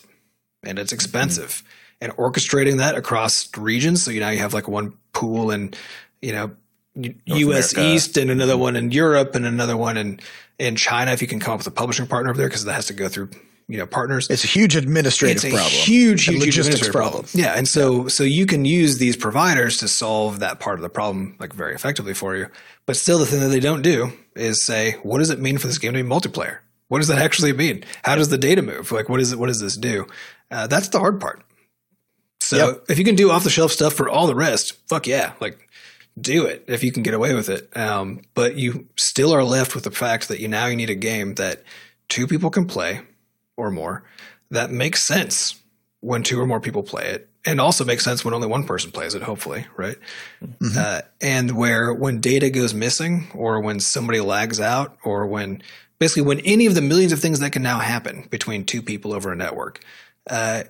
and 0.63 0.77
it's 0.77 0.93
expensive. 0.93 1.63
And 2.01 2.13
orchestrating 2.13 2.77
that 2.77 2.95
across 2.95 3.49
regions, 3.57 4.03
so 4.03 4.11
you 4.11 4.21
now 4.21 4.29
you 4.29 4.39
have 4.39 4.53
like 4.53 4.67
one 4.69 4.93
pool 5.11 5.51
in, 5.51 5.73
you 6.21 6.31
know, 6.31 6.51
U- 6.95 7.15
U.S. 7.25 7.73
America. 7.73 7.93
East 7.93 8.17
and 8.17 8.31
another 8.31 8.57
one 8.57 8.75
in 8.75 8.91
Europe 8.91 9.35
and 9.35 9.45
another 9.45 9.75
one 9.75 9.97
in 9.97 10.19
in 10.57 10.75
China. 10.75 11.11
If 11.11 11.21
you 11.21 11.27
can 11.27 11.39
come 11.39 11.53
up 11.53 11.59
with 11.59 11.67
a 11.67 11.71
publishing 11.71 12.07
partner 12.07 12.29
over 12.29 12.37
there, 12.37 12.47
because 12.47 12.65
that 12.65 12.73
has 12.73 12.87
to 12.87 12.93
go 12.93 13.09
through 13.09 13.29
you 13.69 13.77
know 13.77 13.85
partners 13.85 14.27
it's 14.29 14.43
a 14.43 14.47
huge 14.47 14.75
administrative 14.75 15.41
problem. 15.41 15.55
it's 15.55 15.61
a 15.61 15.69
problem. 15.69 15.85
huge, 15.85 16.25
huge, 16.25 16.39
logistics 16.39 16.67
administrative 16.67 16.93
problem. 16.93 17.25
Yeah, 17.33 17.53
and 17.53 17.67
so 17.67 18.07
so 18.07 18.23
you 18.23 18.45
can 18.45 18.65
use 18.65 18.97
these 18.97 19.15
providers 19.15 19.77
to 19.77 19.87
solve 19.87 20.39
that 20.39 20.59
part 20.59 20.79
of 20.79 20.81
the 20.81 20.89
problem 20.89 21.35
like 21.39 21.53
very 21.53 21.75
effectively 21.75 22.13
for 22.13 22.35
you. 22.35 22.47
But 22.85 22.97
still, 22.97 23.19
the 23.19 23.25
thing 23.25 23.39
that 23.41 23.49
they 23.49 23.59
don't 23.59 23.83
do 23.83 24.11
is 24.35 24.63
say, 24.63 24.93
what 25.03 25.19
does 25.19 25.29
it 25.29 25.39
mean 25.39 25.59
for 25.59 25.67
this 25.67 25.77
game 25.77 25.93
to 25.93 26.03
be 26.03 26.09
multiplayer? 26.09 26.59
What 26.87 26.97
does 26.97 27.07
that 27.09 27.19
actually 27.19 27.53
mean? 27.53 27.83
How 28.03 28.15
does 28.15 28.29
the 28.29 28.37
data 28.37 28.63
move? 28.63 28.91
Like, 28.91 29.09
what 29.09 29.21
is 29.21 29.31
it? 29.31 29.37
What 29.37 29.47
does 29.47 29.61
this 29.61 29.77
do? 29.77 30.07
Uh, 30.49 30.65
that's 30.65 30.87
the 30.89 30.97
hard 30.97 31.21
part. 31.21 31.43
So 32.41 32.57
Yep. 32.57 32.85
if 32.89 32.99
you 32.99 33.05
can 33.05 33.15
do 33.15 33.31
off 33.31 33.43
the 33.43 33.49
shelf 33.49 33.71
stuff 33.71 33.93
for 33.93 34.09
all 34.09 34.27
the 34.27 34.35
rest, 34.35 34.77
fuck 34.87 35.07
yeah, 35.07 35.33
like 35.39 35.67
do 36.19 36.45
it 36.45 36.65
if 36.67 36.83
you 36.83 36.91
can 36.91 37.03
get 37.03 37.13
away 37.13 37.33
with 37.33 37.49
it. 37.49 37.75
Um, 37.77 38.21
but 38.33 38.55
you 38.55 38.87
still 38.97 39.33
are 39.33 39.43
left 39.43 39.75
with 39.75 39.83
the 39.83 39.91
fact 39.91 40.27
that 40.29 40.39
you 40.39 40.47
now 40.47 40.65
you 40.67 40.75
need 40.75 40.89
a 40.89 40.95
game 40.95 41.35
that 41.35 41.63
two 42.07 42.27
people 42.27 42.49
can 42.49 42.65
play 42.65 43.01
or 43.57 43.69
more 43.71 44.03
that 44.51 44.71
makes 44.71 45.03
sense 45.03 45.55
when 45.99 46.23
two 46.23 46.39
or 46.39 46.47
more 46.47 46.59
people 46.59 46.81
play 46.81 47.05
it 47.05 47.29
and 47.45 47.61
also 47.61 47.85
makes 47.85 48.03
sense 48.03 48.25
when 48.25 48.33
only 48.33 48.47
one 48.47 48.63
person 48.63 48.89
plays 48.91 49.13
it 49.13 49.21
hopefully 49.21 49.65
right 49.77 49.97
uh, 50.77 51.01
and 51.21 51.55
where 51.55 51.93
when 51.93 52.19
data 52.19 52.49
goes 52.49 52.73
missing 52.73 53.27
or 53.35 53.59
when 53.59 53.79
somebody 53.79 54.19
lags 54.21 54.59
out 54.59 54.97
or 55.03 55.27
when 55.27 55.61
basically 55.99 56.23
when 56.23 56.39
any 56.39 56.65
of 56.65 56.73
the 56.73 56.81
millions 56.81 57.11
of 57.11 57.19
things 57.19 57.39
that 57.41 57.51
can 57.51 57.61
now 57.61 57.79
happen 57.79 58.25
between 58.31 58.65
two 58.65 58.81
people 58.81 59.13
over 59.13 59.31
a 59.31 59.35
network 59.35 59.83
uh, 60.29 60.63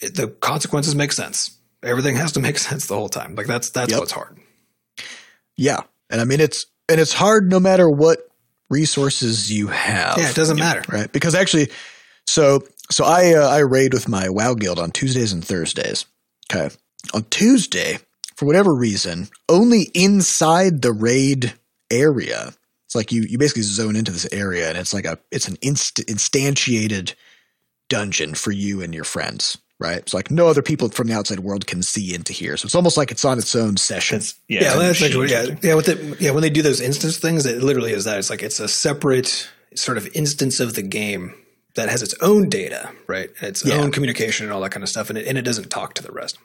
the 0.00 0.28
consequences 0.40 0.94
make 0.94 1.12
sense 1.12 1.58
everything 1.82 2.16
has 2.16 2.32
to 2.32 2.40
make 2.40 2.58
sense 2.68 2.86
the 2.86 2.94
whole 2.94 3.08
time 3.08 3.34
like 3.34 3.46
that's 3.46 3.70
that's 3.70 3.90
Yep. 3.90 4.00
what's 4.00 4.12
hard 4.12 4.38
Yeah. 5.56 5.82
And 6.10 6.20
I 6.20 6.24
mean 6.24 6.40
it's 6.40 6.66
and 6.88 7.00
it's 7.00 7.12
hard 7.12 7.50
no 7.50 7.58
matter 7.60 7.88
what 7.90 8.20
resources 8.70 9.50
you 9.52 9.68
have. 9.68 10.18
yeah 10.18 10.30
it 10.30 10.36
doesn't 10.36 10.58
matter 10.58 10.82
Right. 10.88 11.10
Because 11.10 11.34
actually 11.34 11.70
so 12.26 12.62
so 12.90 13.04
I 13.04 13.34
uh, 13.34 13.48
I 13.48 13.58
raid 13.58 13.92
with 13.94 14.08
my 14.08 14.28
WoW 14.28 14.54
guild 14.54 14.78
on 14.78 14.90
Tuesdays 14.92 15.32
and 15.32 15.44
Thursdays. 15.44 16.06
Okay. 16.52 16.74
On 17.14 17.24
Tuesday, 17.30 17.98
for 18.36 18.46
whatever 18.46 18.74
reason, 18.74 19.28
only 19.48 19.90
inside 19.94 20.82
the 20.82 20.92
raid 20.92 21.54
area. 21.90 22.52
It's 22.84 22.94
like 22.94 23.10
you 23.12 23.22
you 23.22 23.38
basically 23.38 23.62
zone 23.62 23.96
into 23.96 24.12
this 24.12 24.28
area 24.32 24.68
and 24.68 24.78
it's 24.78 24.94
like 24.94 25.04
a 25.04 25.18
it's 25.32 25.48
an 25.48 25.56
inst- 25.62 26.06
instantiated 26.06 27.14
dungeon 27.88 28.34
for 28.34 28.52
you 28.52 28.82
and 28.82 28.94
your 28.94 29.04
friends. 29.04 29.58
Right. 29.78 29.98
It's 29.98 30.14
like 30.14 30.30
no 30.30 30.48
other 30.48 30.62
people 30.62 30.88
from 30.88 31.06
the 31.08 31.12
outside 31.14 31.40
world 31.40 31.66
can 31.66 31.82
see 31.82 32.14
into 32.14 32.32
here. 32.32 32.56
So 32.56 32.64
it's 32.64 32.74
almost 32.74 32.96
like 32.96 33.10
it's 33.10 33.26
on 33.26 33.38
its 33.38 33.54
own 33.54 33.76
session. 33.76 34.16
It's, 34.18 34.34
yeah, 34.48 34.60
Yeah, 34.60 34.66
it's 34.68 34.74
a 34.74 34.78
well, 34.78 34.86
that's 34.86 35.00
machine 35.02 35.22
actually, 35.32 35.52
yeah, 35.52 35.58
yeah. 35.70 35.74
With 35.74 35.88
it, 35.90 36.20
yeah, 36.20 36.30
when 36.30 36.40
they 36.42 36.48
do 36.50 36.62
those 36.62 36.80
instance 36.80 37.18
things, 37.18 37.44
it 37.44 37.62
literally 37.62 37.92
is 37.92 38.04
that. 38.04 38.18
It's 38.18 38.30
like 38.30 38.42
it's 38.42 38.58
a 38.58 38.68
separate 38.68 39.48
sort 39.74 39.98
of 39.98 40.08
instance 40.14 40.60
of 40.60 40.74
the 40.74 40.82
game 40.82 41.34
that 41.74 41.90
has 41.90 42.02
its 42.02 42.14
own 42.22 42.48
data, 42.48 42.90
right? 43.06 43.28
And 43.40 43.48
its 43.50 43.66
Yeah. 43.66 43.74
own 43.74 43.92
communication 43.92 44.46
and 44.46 44.52
all 44.54 44.62
that 44.62 44.70
kind 44.70 44.82
of 44.82 44.88
stuff, 44.88 45.10
and 45.10 45.18
it, 45.18 45.26
and 45.26 45.36
it 45.36 45.42
doesn't 45.42 45.68
talk 45.68 45.92
to 45.94 46.02
the 46.02 46.10
rest. 46.10 46.38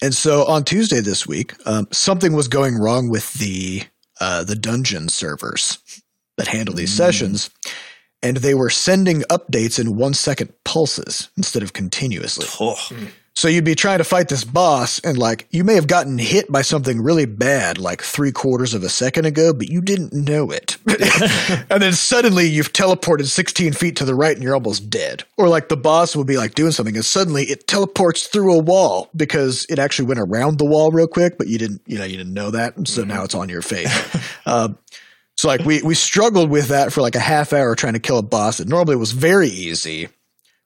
And 0.00 0.14
so 0.14 0.46
on 0.46 0.64
Tuesday 0.64 1.00
this 1.00 1.26
week, 1.26 1.52
um, 1.66 1.86
something 1.92 2.32
was 2.32 2.48
going 2.48 2.76
wrong 2.78 3.10
with 3.10 3.34
the 3.34 3.82
uh, 4.20 4.42
the 4.44 4.54
dungeon 4.56 5.10
servers 5.10 5.78
that 6.38 6.46
handle 6.48 6.74
these 6.74 6.92
sessions, 6.92 7.50
and 8.22 8.38
they 8.38 8.54
were 8.54 8.70
sending 8.70 9.22
updates 9.22 9.78
in 9.78 9.96
one 9.96 10.14
second 10.14 10.52
pulses 10.64 11.30
instead 11.36 11.62
of 11.62 11.72
continuously. 11.72 12.46
Oh, 12.60 12.76
So 13.32 13.48
you'd 13.48 13.64
be 13.64 13.76
trying 13.76 13.98
to 13.98 14.04
fight 14.04 14.28
this 14.28 14.44
boss, 14.44 14.98
and 15.00 15.16
like 15.16 15.46
you 15.50 15.64
may 15.64 15.74
have 15.74 15.86
gotten 15.86 16.18
hit 16.18 16.50
by 16.52 16.60
something 16.62 17.00
really 17.00 17.24
bad 17.24 17.78
like 17.78 18.02
three 18.02 18.32
quarters 18.32 18.74
of 18.74 18.82
a 18.82 18.88
second 18.90 19.24
ago, 19.24 19.54
but 19.54 19.68
you 19.68 19.80
didn't 19.80 20.12
know 20.12 20.50
it. 20.50 20.76
and 21.70 21.82
then 21.82 21.92
suddenly 21.92 22.46
you've 22.46 22.72
teleported 22.72 23.26
16 23.26 23.72
feet 23.72 23.96
to 23.96 24.04
the 24.04 24.14
right 24.14 24.34
and 24.34 24.42
you're 24.42 24.54
almost 24.54 24.90
dead. 24.90 25.24
Or 25.38 25.48
like 25.48 25.68
the 25.68 25.76
boss 25.76 26.14
will 26.14 26.24
be 26.24 26.36
like 26.36 26.54
doing 26.54 26.72
something 26.72 26.96
and 26.96 27.04
suddenly 27.04 27.44
it 27.44 27.66
teleports 27.66 28.26
through 28.26 28.52
a 28.52 28.58
wall 28.58 29.08
because 29.16 29.64
it 29.70 29.78
actually 29.78 30.06
went 30.06 30.20
around 30.20 30.58
the 30.58 30.66
wall 30.66 30.90
real 30.90 31.08
quick, 31.08 31.38
but 31.38 31.46
you 31.46 31.56
didn't, 31.56 31.80
you 31.86 31.98
know, 31.98 32.04
you 32.04 32.18
didn't 32.18 32.34
know 32.34 32.50
that. 32.50 32.76
And 32.76 32.86
so 32.86 33.04
now 33.04 33.24
it's 33.24 33.34
on 33.34 33.48
your 33.48 33.62
face. 33.62 33.90
um, 34.44 34.76
So 35.40 35.48
like 35.48 35.64
we 35.64 35.80
we 35.80 35.94
struggled 35.94 36.50
with 36.50 36.68
that 36.68 36.92
for 36.92 37.00
like 37.00 37.14
a 37.14 37.18
half 37.18 37.54
hour 37.54 37.74
trying 37.74 37.94
to 37.94 37.98
kill 37.98 38.18
a 38.18 38.22
boss 38.22 38.58
that 38.58 38.68
normally 38.68 38.96
was 38.96 39.12
very 39.12 39.48
easy. 39.48 40.10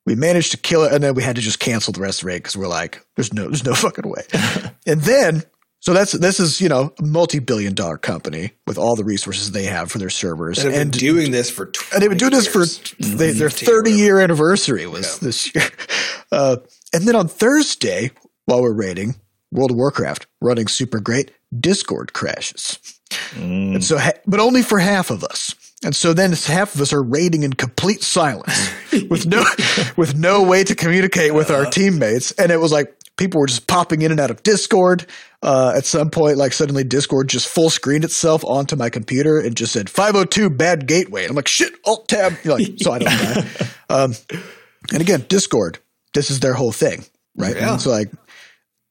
We 0.05 0.17
managed 0.17 0.51
to 0.51 0.57
kill 0.57 0.83
it, 0.83 0.93
and 0.93 1.01
then 1.01 1.15
we 1.15 1.23
had 1.23 1.37
to 1.37 1.43
just 1.43 1.61
cancel 1.61 1.93
the 1.93 2.01
rest 2.01 2.19
of 2.19 2.25
the 2.25 2.33
raid 2.33 2.39
because 2.39 2.57
we're 2.57 2.67
like, 2.67 3.07
"There's 3.15 3.33
no, 3.33 3.45
there's 3.45 3.65
no 3.65 3.75
fucking 3.77 4.11
way." 4.11 4.23
and 4.87 5.01
then, 5.01 5.45
so 5.79 5.93
that's 5.93 6.11
this 6.11 6.41
is 6.41 6.61
you 6.61 6.69
know 6.69 6.93
a 6.99 7.05
multi-billion 7.05 7.75
dollar 7.75 7.99
company 7.99 8.51
with 8.67 8.77
all 8.77 8.97
the 8.97 9.05
resources 9.05 9.53
they 9.53 9.63
have 9.63 9.93
for 9.93 9.99
their 9.99 10.11
servers, 10.11 10.59
And, 10.59 10.75
and 10.75 10.91
doing 10.91 11.31
this 11.31 11.53
for 11.53 11.71
and 11.93 12.03
they've 12.03 12.11
been 12.11 12.19
doing 12.19 12.33
this 12.33 12.49
for 12.49 12.67
they, 12.99 13.31
their 13.31 13.51
30 13.51 13.93
year 13.93 14.19
anniversary 14.19 14.89
was 14.89 15.21
this 15.21 15.55
year. 15.55 15.69
Uh, 16.33 16.57
and 16.93 17.07
then 17.07 17.15
on 17.15 17.29
Thursday, 17.29 18.11
while 18.47 18.61
we're 18.61 18.73
raiding 18.73 19.15
World 19.53 19.71
of 19.71 19.77
Warcraft, 19.77 20.27
running 20.41 20.67
super 20.67 20.99
great, 20.99 21.31
Discord 21.61 22.13
crashes. 22.13 22.94
Mm. 23.33 23.75
And 23.77 23.85
so, 23.85 23.99
ha- 23.99 24.13
but 24.27 24.41
only 24.41 24.63
for 24.63 24.79
half 24.79 25.11
of 25.11 25.25
us. 25.25 25.55
And 25.85 25.95
so 25.95 26.15
then 26.15 26.33
it's 26.33 26.47
half 26.47 26.75
of 26.75 26.81
us 26.81 26.93
are 26.93 27.03
raiding 27.03 27.43
in 27.43 27.53
complete 27.53 28.03
silence 28.03 28.71
with 29.11 29.27
no 29.27 29.45
with 29.97 30.17
no 30.17 30.43
way 30.43 30.65
to 30.65 30.75
communicate 30.75 31.35
with 31.35 31.51
our 31.51 31.67
teammates. 31.67 32.33
And 32.33 32.51
it 32.51 32.57
was 32.59 32.73
like 32.73 32.97
people 33.17 33.41
were 33.41 33.47
just 33.47 33.67
popping 33.67 34.03
in 34.03 34.11
and 34.11 34.19
out 34.19 34.31
of 34.31 34.43
Discord. 34.43 35.07
Uh, 35.43 35.75
at 35.77 35.85
some 35.85 36.11
point, 36.11 36.39
like 36.39 36.55
suddenly 36.55 36.85
Discord 36.85 37.29
just 37.29 37.49
full 37.49 37.69
screened 37.69 38.05
itself 38.05 38.45
onto 38.45 38.77
my 38.77 38.89
computer 38.89 39.39
and 39.39 39.55
just 39.55 39.73
said 39.73 39.91
502 39.91 40.49
bad 40.49 40.87
gateway. 40.87 41.25
And 41.25 41.31
I'm 41.31 41.37
like, 41.37 41.49
shit, 41.49 41.75
alt 41.85 42.09
tab. 42.09 42.33
Like, 42.45 42.67
so 42.79 42.93
I 42.93 42.99
don't 43.01 43.09
die. 43.09 43.47
Um, 43.91 44.15
and 44.93 45.03
again, 45.03 45.27
Discord, 45.29 45.79
this 46.15 46.31
is 46.31 46.41
their 46.41 46.55
whole 46.55 46.73
thing, 46.73 47.05
right? 47.37 47.55
Yeah. 47.55 47.73
And 47.73 47.81
so 47.81 47.91
like 47.91 48.11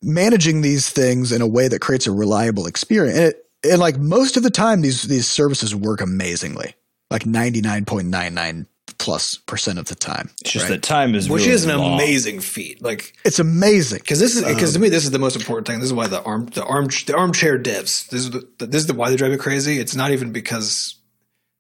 managing 0.04 0.62
these 0.62 0.90
things 0.90 1.32
in 1.32 1.42
a 1.42 1.48
way 1.48 1.68
that 1.68 1.80
creates 1.80 2.06
a 2.06 2.12
reliable 2.12 2.68
experience. 2.68 3.18
And, 3.18 3.28
it, 3.30 3.46
and 3.64 3.80
like 3.80 3.98
most 3.98 4.38
of 4.38 4.44
the 4.44 4.50
time, 4.50 4.82
these 4.82 5.04
these 5.04 5.28
services 5.28 5.76
work 5.76 6.02
amazingly, 6.02 6.76
like 7.10 7.26
ninety 7.26 7.62
nine 7.62 7.86
point 7.86 8.08
nine 8.08 8.34
nine 8.34 8.68
plus 8.98 9.36
percent 9.36 9.80
of 9.80 9.86
the 9.86 9.96
time. 9.96 10.30
It's 10.42 10.52
just 10.52 10.66
right? 10.66 10.76
that 10.76 10.84
time 10.84 11.16
is 11.16 11.30
which 11.30 11.44
really 11.44 11.54
is 11.54 11.66
an 11.66 11.78
long. 11.78 11.96
amazing 11.96 12.40
feat. 12.40 12.82
Like 12.82 13.14
it's 13.26 13.40
amazing. 13.40 14.00
because 14.00 14.20
this 14.20 14.36
is 14.36 14.44
Um, 14.44 14.54
because 14.54 14.74
to 14.74 14.80
me 14.80 14.90
this 14.90 15.04
is 15.04 15.12
the 15.12 15.20
most 15.20 15.36
important 15.36 15.68
thing. 15.68 15.80
This 15.80 15.88
is 15.88 15.94
why 15.94 16.08
the 16.08 16.22
arm 16.24 16.48
the 16.48 16.64
arm 16.64 16.88
the 17.06 17.16
armchair 17.16 17.58
devs. 17.58 18.08
This 18.10 18.22
is 18.22 18.32
the, 18.32 18.48
this 18.60 18.82
is 18.82 18.88
the 18.88 18.94
why 18.94 19.10
they 19.10 19.16
drive 19.16 19.32
me 19.32 19.38
crazy. 19.38 19.80
It's 19.80 19.96
not 19.96 20.12
even 20.12 20.32
because 20.32 20.96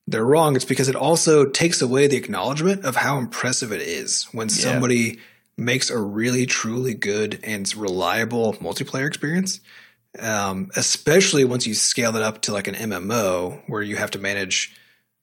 they're 0.08 0.26
wrong. 0.26 0.56
It's 0.56 0.66
because 0.66 0.90
it 0.90 0.96
also 0.96 1.46
takes 1.46 1.82
away 1.82 2.08
the 2.08 2.18
acknowledgement 2.18 2.86
of 2.86 2.98
how 2.98 3.18
impressive 3.18 3.72
it 3.72 3.82
is 3.82 4.26
when 4.32 4.50
somebody 4.50 5.20
makes 5.58 5.90
a 5.90 5.98
really 5.98 6.46
truly 6.46 6.94
good 6.94 7.40
and 7.44 7.74
reliable 7.76 8.54
multiplayer 8.56 9.08
experience. 9.08 9.60
Um, 10.20 10.70
especially 10.76 11.44
once 11.44 11.66
you 11.66 11.74
scale 11.74 12.16
it 12.16 12.22
up 12.22 12.42
to 12.44 12.54
like 12.54 12.68
an 12.68 12.76
MMO 12.76 13.64
where 13.68 13.82
you 13.82 13.96
have 13.96 14.12
to 14.12 14.20
manage 14.20 14.76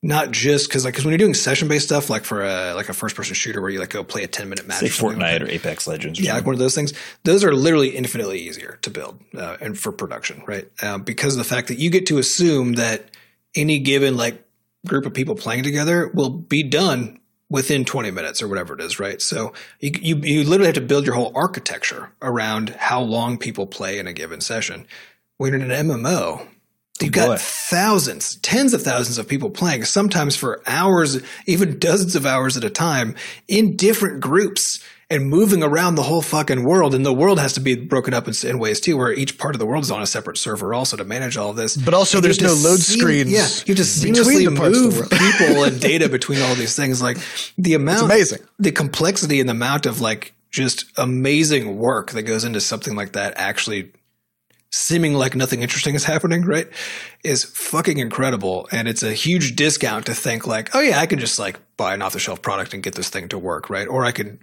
not 0.03 0.31
just 0.31 0.69
because 0.69 0.85
like 0.85 0.95
because 0.95 1.05
when 1.05 1.13
you're 1.13 1.19
doing 1.19 1.35
session 1.35 1.69
based 1.69 1.87
stuff 1.87 2.09
like 2.09 2.25
for 2.25 2.43
a 2.43 2.73
like 2.75 2.89
a 2.89 2.93
first 2.95 3.15
person 3.15 3.35
shooter 3.35 3.61
where 3.61 3.71
you 3.71 3.79
like 3.79 3.91
go 3.91 4.03
play 4.03 4.25
a 4.25 4.27
10 4.27 4.49
minute 4.49 4.67
match 4.67 4.83
like 4.83 4.91
Fortnite 4.91 5.43
or 5.43 5.49
Apex 5.49 5.87
Legends. 5.87 6.19
Or 6.19 6.23
yeah, 6.23 6.35
like 6.35 6.47
one 6.47 6.55
of 6.55 6.59
those 6.59 6.75
things. 6.75 6.95
Those 7.25 7.45
are 7.45 7.55
literally 7.55 7.91
infinitely 7.91 8.41
easier 8.41 8.79
to 8.83 8.91
build 8.91 9.21
uh, 9.37 9.59
and 9.61 9.79
for 9.79 9.93
production, 9.93 10.43
right? 10.47 10.69
Um, 10.83 11.03
because 11.03 11.35
of 11.35 11.39
the 11.39 11.45
fact 11.45 11.69
that 11.69 11.79
you 11.79 11.91
get 11.91 12.07
to 12.07 12.19
assume 12.19 12.75
that 12.75 13.11
any 13.55 13.79
given 13.79 14.17
like 14.17 14.43
group 14.87 15.05
of 15.05 15.13
people 15.13 15.35
playing 15.35 15.63
together 15.63 16.11
will 16.15 16.31
be 16.31 16.63
done 16.63 17.20
within 17.51 17.85
20 17.85 18.13
minutes 18.13 18.41
or 18.41 18.49
whatever 18.49 18.75
it 18.75 18.81
is, 18.81 18.99
right? 18.99 19.21
So 19.21 19.53
you, 19.81 19.91
you 20.01 20.17
you 20.23 20.45
literally 20.45 20.67
have 20.67 20.77
to 20.77 20.81
build 20.81 21.05
your 21.05 21.17
whole 21.17 21.33
architecture 21.35 22.13
around 22.23 22.71
how 22.71 23.03
long 23.03 23.37
people 23.37 23.67
play 23.67 23.99
in 23.99 24.07
a 24.07 24.13
given 24.13 24.41
session. 24.41 24.87
When 25.37 25.53
you're 25.53 25.61
in 25.61 25.71
an 25.71 25.89
MMO, 25.89 26.07
oh, 26.07 26.49
you've 27.01 27.13
boy. 27.13 27.27
got 27.27 27.41
thousands, 27.41 28.37
tens 28.37 28.73
of 28.73 28.83
thousands 28.83 29.19
of 29.19 29.27
people 29.27 29.51
playing, 29.51 29.85
sometimes 29.85 30.37
for 30.37 30.63
hours, 30.67 31.21
even 31.47 31.79
dozens 31.79 32.15
of 32.15 32.25
hours 32.25 32.57
at 32.57 32.65
a 32.65 32.71
time 32.71 33.17
in 33.49 33.77
different 33.77 34.21
groups 34.21 34.83
and 35.11 35.29
moving 35.29 35.63
around 35.63 35.97
the 35.97 36.05
whole 36.05 36.23
fucking 36.23 36.63
world. 36.63 36.95
And 36.95 37.05
the 37.05 37.13
world 37.13 37.41
has 37.41 37.53
to 37.55 37.61
be 37.61 37.75
broken 37.75 38.15
up 38.15 38.29
in, 38.29 38.35
in 38.49 38.59
ways 38.61 38.81
too, 38.81 38.97
where 38.97 39.13
each 39.13 39.39
part 39.39 39.55
of 39.55 39.59
the 39.59 39.67
world 39.67 39.83
is 39.83 39.91
on 39.91 40.01
a 40.01 40.07
separate 40.07 40.39
server 40.39 40.73
also 40.73 40.97
to 40.97 41.05
manage 41.05 41.37
all 41.37 41.51
of 41.51 41.57
this. 41.57 41.77
But 41.77 41.95
also 41.95 42.19
And 42.19 42.25
there's 42.25 42.41
no 42.41 42.55
load 42.55 42.79
seam- 42.79 43.01
screens 43.01 43.31
Yeah, 43.33 43.49
you 43.67 43.75
just 43.75 44.03
seamlessly 44.03 44.49
the 44.49 44.57
parts 44.57 44.79
of 44.79 44.95
the 44.95 45.01
move 45.01 45.11
people 45.11 45.65
and 45.65 45.81
data 45.91 46.09
between 46.09 46.41
all 46.41 46.55
these 46.55 46.77
things. 46.77 47.03
Like 47.03 47.19
the 47.59 47.75
amount, 47.75 48.05
amazing. 48.05 48.39
the 48.59 48.71
complexity 48.71 49.41
and 49.41 49.49
the 49.49 49.53
amount 49.53 49.87
of 49.87 50.01
like 50.01 50.33
just 50.51 50.87
amazing 50.97 51.77
work 51.77 52.13
that 52.13 52.23
goes 52.23 52.45
into 52.45 52.61
something 52.61 52.95
like 52.95 53.13
that 53.13 53.35
actually 53.37 53.93
seeming 54.73 55.15
like 55.15 55.35
nothing 55.35 55.63
interesting 55.63 55.97
is 55.97 56.05
happening, 56.05 56.43
right? 56.43 56.69
Is 57.25 57.43
fucking 57.45 57.99
incredible. 57.99 58.69
And 58.71 58.87
it's 58.87 59.03
a 59.03 59.13
huge 59.13 59.57
discount 59.57 60.07
to 60.07 60.15
think 60.15 60.47
like, 60.47 60.75
oh 60.75 60.81
yeah, 60.81 61.01
I 61.01 61.07
can 61.07 61.19
just 61.19 61.39
like 61.39 61.59
buy 61.77 61.95
an 61.95 62.03
off 62.03 62.13
the 62.13 62.21
shelf 62.21 62.41
product 62.43 62.75
and 62.75 62.83
get 62.83 62.95
this 62.95 63.09
thing 63.09 63.29
to 63.31 63.39
work, 63.39 63.69
right? 63.69 63.89
Or 63.89 64.05
I 64.05 64.13
can, 64.13 64.39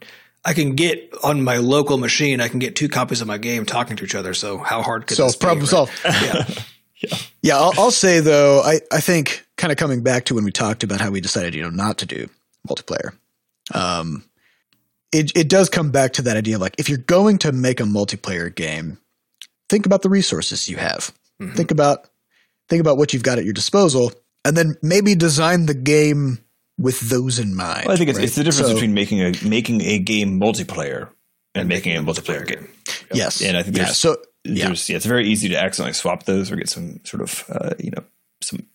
I 0.48 0.54
can 0.54 0.76
get 0.76 1.14
on 1.24 1.44
my 1.44 1.58
local 1.58 1.98
machine, 1.98 2.40
I 2.40 2.48
can 2.48 2.60
get 2.60 2.76
two 2.76 2.88
copies 2.88 3.20
of 3.22 3.28
my 3.28 3.38
game 3.38 3.66
talking 3.66 3.98
to 3.98 4.04
each 4.06 4.16
other. 4.16 4.34
So 4.34 4.58
how 4.58 4.82
hard 4.82 5.06
could 5.06 5.18
So 5.18 5.26
this 5.26 5.36
be, 5.36 5.42
problem 5.42 5.60
right? 5.66 5.70
solved. 5.70 5.92
Yeah. 6.06 7.18
Yeah, 7.44 7.58
I'll, 7.58 7.74
I'll 7.78 7.92
say 7.92 8.22
though, 8.22 8.62
I, 8.62 8.80
I 8.92 9.02
think 9.02 9.46
kind 9.58 9.72
of 9.72 9.78
coming 9.78 10.02
back 10.02 10.26
to 10.26 10.34
when 10.36 10.44
we 10.46 10.52
talked 10.52 10.84
about 10.84 11.00
how 11.00 11.12
we 11.12 11.22
decided, 11.22 11.54
you 11.54 11.62
know, 11.62 11.70
not 11.70 12.00
to 12.00 12.08
do 12.08 12.28
multiplayer. 12.68 13.12
Um, 13.72 14.24
it 15.12 15.32
it 15.38 15.48
does 15.48 15.70
come 15.70 15.92
back 15.92 16.14
to 16.14 16.24
that 16.24 16.38
idea 16.38 16.56
of 16.56 16.62
like 16.62 16.74
if 16.80 16.90
you're 16.90 16.98
going 16.98 17.38
to 17.40 17.52
make 17.52 17.80
a 17.80 17.84
multiplayer 17.84 18.54
game, 18.54 18.98
think 19.70 19.86
about 19.86 20.02
the 20.02 20.10
resources 20.10 20.68
you 20.68 20.78
have. 20.78 21.14
Mhm. 21.40 21.56
Think 21.56 21.70
about 21.72 22.10
think 22.68 22.82
about 22.82 22.98
what 22.98 23.14
you've 23.14 23.22
got 23.24 23.38
at 23.38 23.44
your 23.46 23.54
disposal, 23.54 24.12
and 24.44 24.58
then 24.58 24.76
maybe 24.82 25.14
design 25.14 25.68
the 25.68 25.76
game 25.76 26.40
with 26.78 27.00
those 27.02 27.40
in 27.40 27.56
mind. 27.56 27.86
Well, 27.86 27.94
I 27.94 27.98
think 27.98 28.10
it's, 28.10 28.18
right? 28.20 28.26
it's 28.26 28.36
the 28.36 28.44
difference 28.44 28.68
So- 28.70 28.74
between 28.74 28.94
making 28.94 29.22
a 29.22 29.34
making 29.46 29.82
a 29.82 30.00
game 30.00 30.40
multiplayer 30.40 31.10
and 31.56 31.68
making 31.68 31.96
a 31.98 32.02
multiplayer 32.04 32.46
game. 32.48 32.68
yes, 33.14 33.42
And 33.42 33.58
I 33.58 33.64
think 33.64 33.78
yeah. 33.78 33.84
there's- 33.86 33.98
So 33.98 34.18
yeah. 34.44 34.68
There's, 34.68 34.88
yeah, 34.90 34.96
it's 34.96 35.06
very 35.06 35.28
easy 35.28 35.50
to 35.50 35.56
accidentally 35.62 35.94
swap 35.94 36.24
those 36.24 36.52
or 36.52 36.56
get 36.56 36.70
some 36.70 37.02
sort 37.04 37.22
of 37.22 37.44
uh, 37.50 37.74
you 37.80 37.92
know 37.92 38.04
some 38.42 38.66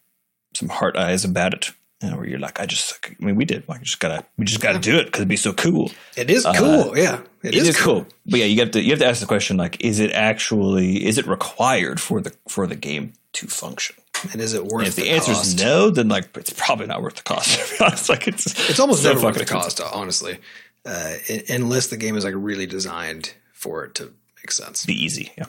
some 0.55 0.69
heart 0.69 0.97
eyes 0.97 1.25
about 1.25 1.55
it. 1.55 1.71
You 2.03 2.11
know, 2.11 2.17
where 2.17 2.27
you're 2.27 2.41
like, 2.41 2.59
I 2.59 2.67
just, 2.67 2.99
I 3.07 3.25
mean, 3.25 3.37
we 3.37 3.45
did. 3.45 3.69
Like, 3.69 3.81
just 3.83 4.01
gotta, 4.01 4.27
we 4.37 4.45
just 4.45 4.61
gotta 4.61 4.81
do 4.81 4.97
it 4.99 5.05
because 5.05 5.21
it'd 5.21 5.29
be 5.29 5.37
so 5.37 5.53
cool. 5.53 5.93
It 6.17 6.31
is 6.31 6.45
Uh, 6.45 6.53
cool. 6.55 6.99
yeah. 6.99 7.21
it 7.45 7.55
is, 7.55 7.77
cool. 7.81 8.07
But 8.27 8.41
yeah, 8.41 8.47
you 8.47 8.59
have 8.59 8.73
to 8.73 8.83
you 8.83 8.91
have 8.91 8.99
to 8.99 9.07
ask 9.07 9.21
the 9.21 9.27
question 9.27 9.57
like, 9.57 9.81
is 9.85 10.01
it 10.01 10.11
actually 10.11 11.07
is 11.07 11.17
it 11.17 11.29
required 11.29 12.01
for 12.01 12.21
the 12.21 12.35
for 12.49 12.67
the 12.67 12.75
game 12.75 13.13
to 13.35 13.47
function? 13.47 13.95
And 14.31 14.41
is 14.41 14.55
it 14.55 14.65
worth 14.65 14.81
And 14.81 14.89
if 14.89 14.97
the, 14.97 15.03
the 15.03 15.11
answer 15.11 15.33
cost? 15.33 15.59
is 15.59 15.63
no, 15.63 15.91
then 15.91 16.09
like 16.09 16.37
it's 16.37 16.53
probably 16.53 16.87
not 16.87 17.03
worth 17.03 17.17
the 17.17 17.23
cost. 17.23 17.59
To 17.69 17.79
be 17.79 17.85
honest, 17.85 18.09
like 18.09 18.29
it's 18.29 18.71
It's 18.71 18.79
almost 18.79 19.03
so 19.03 19.09
never 19.09 19.23
worth 19.25 19.35
fucking 19.35 19.47
the 19.47 19.53
cost, 19.53 19.81
honestly, 19.81 20.39
uh, 20.87 21.15
unless 21.49 21.89
the 21.89 21.97
game 21.97 22.17
is 22.17 22.25
like 22.25 22.35
really 22.37 22.67
designed 22.67 23.35
for 23.53 23.85
it 23.85 23.95
to 23.97 24.13
make 24.37 24.53
sense. 24.53 24.87
Be 24.87 24.95
easy. 24.95 25.33
Yeah. 25.39 25.47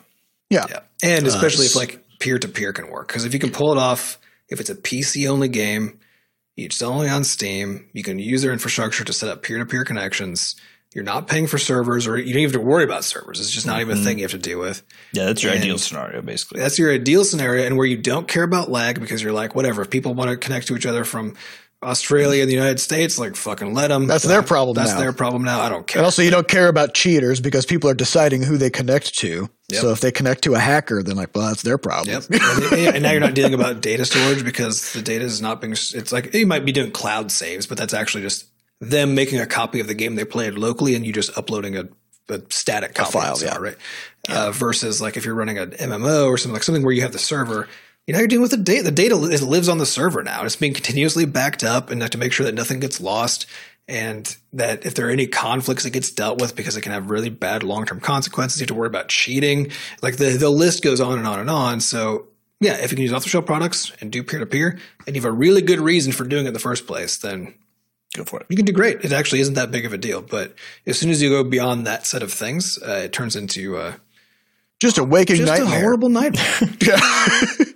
yeah, 0.50 0.66
Yeah, 0.70 0.80
and 1.04 1.28
especially 1.28 1.66
if 1.66 1.76
like 1.76 2.04
peer 2.20 2.40
to 2.40 2.48
peer 2.48 2.74
can 2.74 2.90
work, 2.90 3.08
because 3.08 3.26
if 3.26 3.34
you 3.34 3.40
can 3.40 3.52
pull 3.52 3.72
it 3.72 3.78
off, 3.78 4.20
if 4.50 4.60
it's 4.60 4.70
a 4.70 4.76
PC 4.76 5.28
only 5.30 5.48
game, 5.48 6.00
it's 6.56 6.82
only 6.82 7.10
on 7.10 7.24
Steam, 7.24 7.90
you 7.94 8.04
can 8.04 8.20
use 8.20 8.42
their 8.44 8.54
infrastructure 8.54 9.04
to 9.04 9.14
set 9.14 9.30
up 9.30 9.42
peer 9.42 9.58
to 9.58 9.66
peer 9.66 9.84
connections. 9.84 10.56
You're 10.94 11.04
not 11.04 11.28
paying 11.28 11.48
for 11.48 11.58
servers, 11.58 12.08
or 12.08 12.18
you 12.18 12.34
don't 12.34 12.42
even 12.42 12.54
have 12.54 12.62
to 12.62 12.68
worry 12.68 12.84
about 12.84 13.04
servers. 13.04 13.40
It's 13.40 13.50
just 13.50 13.66
not 13.66 13.82
even 13.82 13.94
a 13.94 13.96
mm-hmm. 13.96 14.06
thing 14.06 14.18
you 14.20 14.26
have 14.26 14.32
to 14.32 14.38
deal 14.38 14.60
with. 14.60 14.84
Yeah, 15.12 15.26
that's 15.26 15.42
your 15.42 15.52
And- 15.54 15.62
ideal 15.62 15.78
scenario, 15.78 16.22
basically. 16.22 16.60
That's 16.60 16.78
your 16.78 16.92
ideal 16.92 17.24
scenario, 17.26 17.66
and 17.66 17.78
where 17.78 17.88
you 17.88 17.98
don't 17.98 18.28
care 18.28 18.44
about 18.44 18.70
lag 18.70 19.00
because 19.00 19.22
you're 19.24 19.34
like, 19.34 19.56
whatever. 19.56 19.82
If 19.82 19.90
people 19.90 20.14
want 20.14 20.30
to 20.30 20.38
connect 20.38 20.68
to 20.68 20.76
each 20.76 20.86
other 20.86 21.04
from 21.04 21.36
Australia 21.84 22.42
and 22.42 22.50
the 22.50 22.56
United 22.56 22.80
States, 22.80 23.20
like 23.20 23.36
fucking 23.36 23.74
let 23.74 23.90
them. 23.90 24.08
That's 24.08 24.24
their 24.24 24.42
problem 24.42 24.76
That's 24.76 24.92
now. 24.92 25.00
their 25.00 25.14
problem 25.14 25.44
now. 25.44 25.62
I 25.62 25.70
don't 25.70 25.86
care. 25.86 26.00
And 26.00 26.06
also, 26.06 26.22
you 26.22 26.32
don't 26.32 26.48
care 26.48 26.68
about 26.68 26.94
cheaters 26.94 27.42
because 27.42 27.66
people 27.66 27.90
are 27.90 27.94
deciding 27.94 28.44
who 28.44 28.58
they 28.58 28.70
connect 28.70 29.16
to. 29.20 29.50
Yep. 29.70 29.82
So 29.82 29.92
if 29.92 30.02
they 30.02 30.12
connect 30.12 30.44
to 30.44 30.56
a 30.56 30.60
hacker, 30.60 31.04
then 31.04 31.16
like, 31.16 31.36
well, 31.36 31.48
that's 31.48 31.62
their 31.62 31.78
problem. 31.78 32.24
Yep. 32.30 32.42
and, 32.72 32.96
and 32.96 33.04
now 33.04 33.12
you're 33.12 33.20
not 33.20 33.34
dealing 33.34 33.54
about 33.54 33.82
data 33.82 34.06
storage 34.06 34.44
because 34.44 34.94
the 34.94 35.02
data 35.02 35.26
is 35.26 35.42
not 35.42 35.62
being. 35.62 35.74
It's 35.74 36.12
like 36.12 36.34
you 36.34 36.48
might 36.48 36.66
be 36.66 36.72
doing 36.72 36.92
cloud 36.92 37.32
saves, 37.32 37.68
but 37.68 37.78
that's 37.78 37.94
actually 37.94 38.24
just 38.24 38.46
them 38.90 39.16
making 39.16 39.40
a 39.40 39.46
copy 39.46 39.80
of 39.80 39.88
the 39.88 39.94
game 39.94 40.16
they 40.16 40.26
played 40.26 40.56
locally, 40.56 40.96
and 40.96 41.06
you 41.06 41.14
just 41.14 41.38
uploading 41.38 41.78
a, 41.78 41.88
a 42.30 42.42
static 42.50 42.94
copy 42.94 43.12
file, 43.12 43.38
yeah. 43.42 43.58
right? 43.58 43.78
Uh, 44.30 44.52
versus 44.52 45.02
like 45.02 45.18
if 45.18 45.26
you're 45.26 45.36
running 45.36 45.58
an 45.58 45.72
MMO 45.72 46.28
or 46.28 46.38
something 46.38 46.54
like 46.54 46.64
something 46.64 46.84
where 46.84 46.94
you 46.94 47.02
have 47.02 47.12
the 47.12 47.20
server. 47.20 47.68
You 48.08 48.14
know, 48.14 48.20
you're 48.20 48.28
dealing 48.28 48.42
with 48.42 48.52
the 48.52 48.58
data. 48.58 48.84
The 48.84 48.92
data 48.92 49.16
lives 49.16 49.70
on 49.70 49.78
the 49.78 49.86
server 49.86 50.24
now. 50.24 50.44
It's 50.44 50.58
being 50.58 50.74
continuously 50.74 51.26
backed 51.26 51.64
up, 51.64 51.90
and 51.90 52.12
to 52.12 52.18
make 52.18 52.34
sure 52.34 52.46
that 52.46 52.54
nothing 52.54 52.82
gets 52.82 53.00
lost, 53.00 53.46
and 53.88 54.36
that 54.54 54.86
if 54.86 54.96
there 54.96 55.08
are 55.08 55.12
any 55.12 55.28
conflicts, 55.28 55.86
it 55.86 55.92
gets 55.92 56.12
dealt 56.12 56.42
with 56.42 56.56
because 56.56 56.76
it 56.78 56.82
can 56.82 56.92
have 56.92 57.10
really 57.10 57.30
bad 57.30 57.64
long 57.64 57.86
term 57.86 58.00
consequences. 58.00 58.60
You 58.60 58.64
have 58.64 58.70
to 58.70 58.74
worry 58.74 58.88
about 58.88 59.10
cheating. 59.10 59.72
Like 60.02 60.18
the 60.18 60.32
the 60.32 60.50
list 60.50 60.84
goes 60.84 61.00
on 61.00 61.18
and 61.18 61.28
on 61.28 61.40
and 61.40 61.50
on. 61.50 61.80
So 61.80 62.28
yeah, 62.60 62.76
if 62.76 62.92
you 62.92 62.96
can 62.96 63.04
use 63.04 63.14
off 63.14 63.24
the 63.24 63.30
shelf 63.30 63.46
products 63.46 63.92
and 64.00 64.12
do 64.12 64.24
peer 64.24 64.40
to 64.40 64.46
peer, 64.46 64.80
and 65.06 65.16
you 65.16 65.22
have 65.22 65.30
a 65.30 65.34
really 65.34 65.62
good 65.62 65.80
reason 65.80 66.14
for 66.14 66.24
doing 66.24 66.46
it 66.46 66.50
in 66.50 66.54
the 66.54 66.60
first 66.60 66.88
place, 66.88 67.18
then 67.18 67.54
Go 68.14 68.24
for 68.24 68.40
it. 68.40 68.46
you 68.50 68.56
can 68.56 68.66
do 68.66 68.72
great. 68.74 69.04
It 69.04 69.12
actually 69.12 69.40
isn't 69.42 69.56
that 69.56 69.72
big 69.72 69.86
of 69.86 69.94
a 69.94 69.98
deal. 69.98 70.22
But 70.22 70.54
as 70.86 71.00
soon 71.00 71.10
as 71.10 71.22
you 71.22 71.30
go 71.30 71.44
beyond 71.44 71.88
that 71.88 72.06
set 72.06 72.22
of 72.22 72.32
things, 72.32 72.78
uh, 72.82 73.02
it 73.06 73.14
turns 73.14 73.36
into 73.36 73.76
uh, 73.78 73.94
Just 74.80 74.98
a 75.00 75.04
waking 75.04 75.38
just 75.38 75.52
nightmare. 75.52 75.78
a 75.78 75.82
horrible 75.82 76.10
nightmare. 76.10 76.46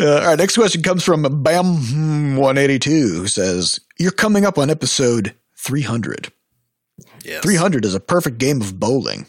Uh, 0.00 0.20
all 0.20 0.26
right, 0.28 0.38
next 0.38 0.54
question 0.54 0.80
comes 0.80 1.02
from 1.02 1.24
Bam182 1.24 2.84
who 3.16 3.26
says, 3.26 3.80
You're 3.98 4.12
coming 4.12 4.44
up 4.44 4.56
on 4.56 4.70
episode 4.70 5.34
300. 5.56 6.30
Yes. 7.24 7.42
300 7.42 7.84
is 7.84 7.96
a 7.96 8.00
perfect 8.00 8.38
game 8.38 8.60
of 8.60 8.78
bowling. 8.78 9.26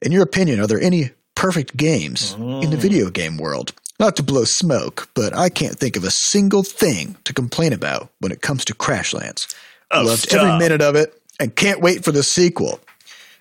In 0.00 0.12
your 0.12 0.22
opinion, 0.22 0.60
are 0.60 0.68
there 0.68 0.80
any 0.80 1.10
perfect 1.34 1.76
games 1.76 2.34
in 2.34 2.70
the 2.70 2.76
video 2.76 3.10
game 3.10 3.36
world? 3.36 3.72
Not 3.98 4.14
to 4.16 4.22
blow 4.22 4.44
smoke, 4.44 5.08
but 5.14 5.34
I 5.34 5.48
can't 5.48 5.76
think 5.76 5.96
of 5.96 6.04
a 6.04 6.10
single 6.12 6.62
thing 6.62 7.16
to 7.24 7.32
complain 7.32 7.72
about 7.72 8.10
when 8.20 8.30
it 8.30 8.42
comes 8.42 8.64
to 8.66 8.74
Crashlands. 8.74 9.52
I 9.90 10.00
Oh, 10.00 10.02
loved 10.04 10.22
stop. 10.22 10.40
every 10.42 10.58
minute 10.58 10.82
of 10.82 10.96
it 10.96 11.20
and 11.38 11.54
can't 11.54 11.80
wait 11.80 12.04
for 12.04 12.12
the 12.12 12.22
sequel. 12.22 12.80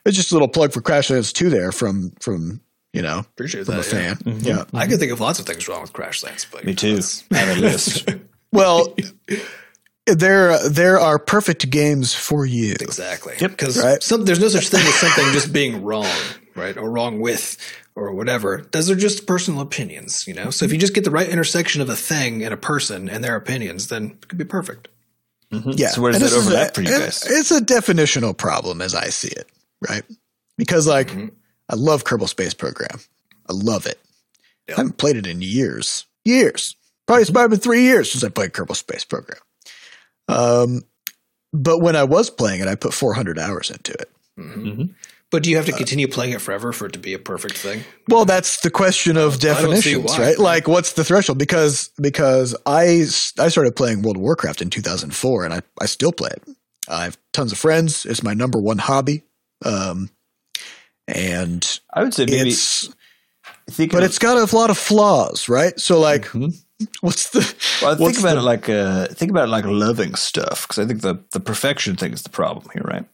It's 0.06 0.16
just 0.16 0.32
a 0.32 0.36
little 0.36 0.48
plug 0.48 0.72
for 0.74 0.82
Crashlands 0.82 1.34
2 1.34 1.50
there 1.50 1.72
from 1.72 2.12
from 2.20 2.62
you 2.94 3.02
know 3.02 3.20
Appreciate 3.20 3.66
from 3.66 3.76
that. 3.78 3.92
a 3.92 3.96
yeah. 3.98 4.04
fan. 4.14 4.16
Mm-hmm. 4.18 4.46
Yeah. 4.48 4.54
Mm-hmm. 4.58 4.78
I 4.78 4.88
can 4.88 5.00
think 5.00 5.12
of 5.12 5.20
lots 5.20 5.40
of 5.40 5.46
things 5.46 5.68
wrong 5.68 5.82
with 5.82 5.94
Crashlands, 5.94 6.46
but 6.52 6.64
Me 6.66 6.76
too. 6.76 6.92
that's- 6.96 7.24
I 7.32 7.38
have 7.38 7.58
a 7.58 7.62
list. 7.70 8.10
Well, 8.52 8.96
there 10.08 10.70
there 10.70 11.00
are 11.00 11.18
perfect 11.18 11.70
games 11.70 12.14
for 12.14 12.46
you. 12.46 12.74
Exactly. 12.80 13.34
Yep. 13.40 13.52
Because 13.52 13.78
Right. 13.78 14.00
there's 14.26 14.40
no 14.40 14.48
such 14.50 14.70
thing 14.70 14.86
as 14.86 14.94
something 14.96 15.26
just 15.34 15.52
being 15.52 15.84
wrong, 15.84 16.06
right? 16.56 16.78
Or 16.78 16.90
wrong 16.92 17.20
with 17.20 17.58
or 17.96 18.14
whatever. 18.14 18.66
Those 18.72 18.90
are 18.90 18.96
just 18.96 19.26
personal 19.26 19.62
opinions, 19.62 20.28
you 20.28 20.34
know? 20.34 20.50
So 20.52 20.66
if 20.66 20.72
you 20.74 20.78
just 20.78 20.94
get 20.94 21.06
the 21.06 21.12
right 21.12 21.28
intersection 21.30 21.82
of 21.82 21.90
a 21.90 21.96
thing 21.96 22.44
and 22.44 22.54
a 22.54 22.58
person 22.58 23.08
and 23.10 23.24
their 23.24 23.36
opinions, 23.38 23.88
then 23.88 24.18
it 24.22 24.28
could 24.28 24.38
be 24.38 24.44
perfect. 24.46 24.90
Yeah. 25.52 25.90
So 25.90 26.02
where 26.02 26.12
does 26.12 26.22
And 26.22 26.30
that 26.32 26.36
this 26.36 26.38
is 26.38 26.48
overlap 26.48 26.72
a- 26.72 26.74
for 26.74 26.82
you 26.82 26.88
it- 26.96 27.00
guys? 27.00 27.24
It's 27.28 27.52
a 27.52 27.62
definitional 27.62 28.36
problem 28.36 28.82
as 28.82 28.94
I 28.96 29.10
see 29.10 29.30
it, 29.30 29.50
right? 29.88 30.04
Because 30.58 30.88
like 30.88 31.10
Mm-hmm. 31.10 31.28
I 31.70 31.76
love 31.76 32.04
Kerbal 32.04 32.30
Space 32.30 32.54
Program. 32.54 33.00
I 33.50 33.54
love 33.54 33.86
it. 33.88 34.00
Yeah. 34.68 34.76
I 34.76 34.78
haven't 34.78 34.98
played 34.98 35.16
it 35.18 35.26
in 35.28 35.42
years. 35.42 36.06
Years. 36.24 36.76
Probably 37.08 37.22
it's 37.24 37.32
probably 37.32 37.56
been 37.56 37.60
three 37.60 37.82
years 37.82 38.12
since 38.12 38.24
I 38.24 38.30
played 38.30 38.52
Kerbal 38.54 38.76
Space 38.76 39.04
Program. 39.06 39.40
Um 40.28 40.84
but 41.54 41.80
when 41.80 41.96
I 41.96 42.04
was 42.04 42.30
playing 42.30 42.60
it, 42.62 42.68
I 42.68 42.76
put 42.76 42.94
400 42.94 43.40
hours 43.40 43.70
into 43.72 43.94
it. 43.94 44.12
But 45.32 45.44
do 45.44 45.50
you 45.50 45.58
have 45.58 45.66
to 45.66 45.74
continue 45.74 46.08
playing 46.08 46.34
it 46.34 46.40
forever 46.42 46.72
for 46.72 46.86
it 46.86 46.94
to 46.94 47.00
be 47.00 47.14
a 47.14 47.20
perfect 47.20 47.58
thing? 47.58 47.84
Well, 48.08 48.26
that's 48.26 48.62
the 48.62 48.70
question 48.70 49.18
of 49.18 49.40
definitions, 49.40 50.18
right? 50.18 50.38
Like, 50.38 50.68
what's 50.68 50.94
the 50.94 51.04
threshold? 51.04 51.40
Because 51.40 51.90
because 52.02 52.56
I 52.66 52.86
s- 53.02 53.34
I 53.40 53.50
started 53.50 53.76
playing 53.76 54.02
World 54.04 54.18
of 54.18 54.22
Warcraft 54.22 54.62
in 54.62 54.70
2004, 54.70 55.44
and 55.46 55.54
I 55.54 55.62
I 55.82 55.88
still 55.88 56.12
play 56.12 56.30
it. 56.32 56.44
I 56.88 57.04
have 57.06 57.18
tons 57.34 57.52
of 57.52 57.58
friends. 57.58 58.06
It's 58.06 58.22
my 58.24 58.34
number 58.36 58.60
one 58.60 58.78
hobby, 58.78 59.24
um, 59.66 60.10
and 61.08 61.80
I 61.94 62.04
would 62.04 62.14
say 62.14 62.26
maybe 62.26 62.50
it's 62.52 62.90
think 63.70 63.92
but 63.92 64.04
of- 64.04 64.10
it's 64.10 64.20
got 64.20 64.38
a 64.38 64.56
lot 64.56 64.70
of 64.70 64.78
flaws, 64.78 65.50
right? 65.50 65.78
So, 65.80 66.00
like, 66.00 66.26
what's 67.02 67.32
the 67.32 67.40
Well, 67.82 67.96
think 67.96 68.00
what's 68.02 68.20
about 68.20 68.34
the- 68.36 68.40
it 68.40 68.44
like 68.44 68.70
uh, 68.70 69.08
think 69.08 69.32
about 69.32 69.46
it 69.46 69.52
like 69.52 69.66
loving 69.66 70.16
stuff 70.16 70.68
because 70.68 70.80
I 70.84 70.88
think 70.88 71.02
the 71.02 71.16
the 71.32 71.40
perfection 71.40 71.96
thing 71.96 72.14
is 72.14 72.22
the 72.22 72.30
problem 72.30 72.68
here, 72.74 72.84
right? 72.86 73.06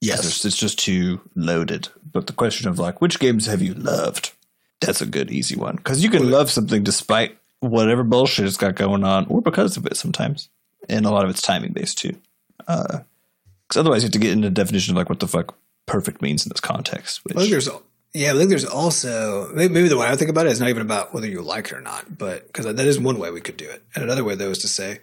Yes, 0.00 0.24
It's, 0.24 0.44
it's 0.44 0.56
just 0.56 0.78
too 0.78 1.20
loaded. 1.34 1.88
But 2.12 2.26
the 2.26 2.32
question 2.32 2.68
of 2.68 2.78
like 2.78 3.00
which 3.00 3.18
games 3.18 3.46
have 3.46 3.62
you 3.62 3.74
loved? 3.74 4.32
That's 4.80 5.00
a 5.00 5.06
good 5.06 5.30
easy 5.30 5.56
one 5.56 5.76
because 5.76 6.02
you 6.02 6.10
can 6.10 6.30
love 6.30 6.50
something 6.50 6.84
despite 6.84 7.36
whatever 7.60 8.02
bullshit 8.02 8.46
it's 8.46 8.56
got 8.56 8.74
going 8.74 9.04
on, 9.04 9.26
or 9.26 9.40
because 9.40 9.76
of 9.76 9.86
it 9.86 9.96
sometimes, 9.96 10.48
and 10.88 11.06
a 11.06 11.10
lot 11.10 11.24
of 11.24 11.30
it's 11.30 11.42
timing 11.42 11.72
based 11.72 11.98
too. 11.98 12.16
Because 12.58 13.76
otherwise, 13.76 14.02
you 14.02 14.06
have 14.06 14.12
to 14.12 14.18
get 14.18 14.32
into 14.32 14.48
the 14.48 14.54
definition 14.54 14.92
of 14.92 14.98
like 14.98 15.08
what 15.08 15.20
the 15.20 15.28
fuck 15.28 15.56
perfect 15.86 16.20
means 16.22 16.44
in 16.44 16.50
this 16.50 16.60
context. 16.60 17.24
Which 17.24 17.36
I 17.36 17.40
think 17.40 17.50
there's 17.50 17.68
yeah, 18.12 18.32
I 18.32 18.36
think 18.36 18.48
there's 18.48 18.64
also 18.64 19.50
maybe, 19.52 19.72
maybe 19.72 19.88
the 19.88 19.98
way 19.98 20.06
I 20.06 20.16
think 20.16 20.30
about 20.30 20.46
it 20.46 20.52
is 20.52 20.60
not 20.60 20.70
even 20.70 20.82
about 20.82 21.12
whether 21.12 21.26
you 21.26 21.42
like 21.42 21.66
it 21.66 21.72
or 21.72 21.80
not, 21.80 22.16
but 22.16 22.46
because 22.46 22.64
that 22.64 22.78
is 22.78 22.98
one 22.98 23.18
way 23.18 23.30
we 23.30 23.40
could 23.40 23.56
do 23.56 23.68
it, 23.68 23.82
and 23.94 24.04
another 24.04 24.24
way 24.24 24.34
though 24.34 24.50
is 24.50 24.58
to 24.58 24.68
say, 24.68 25.00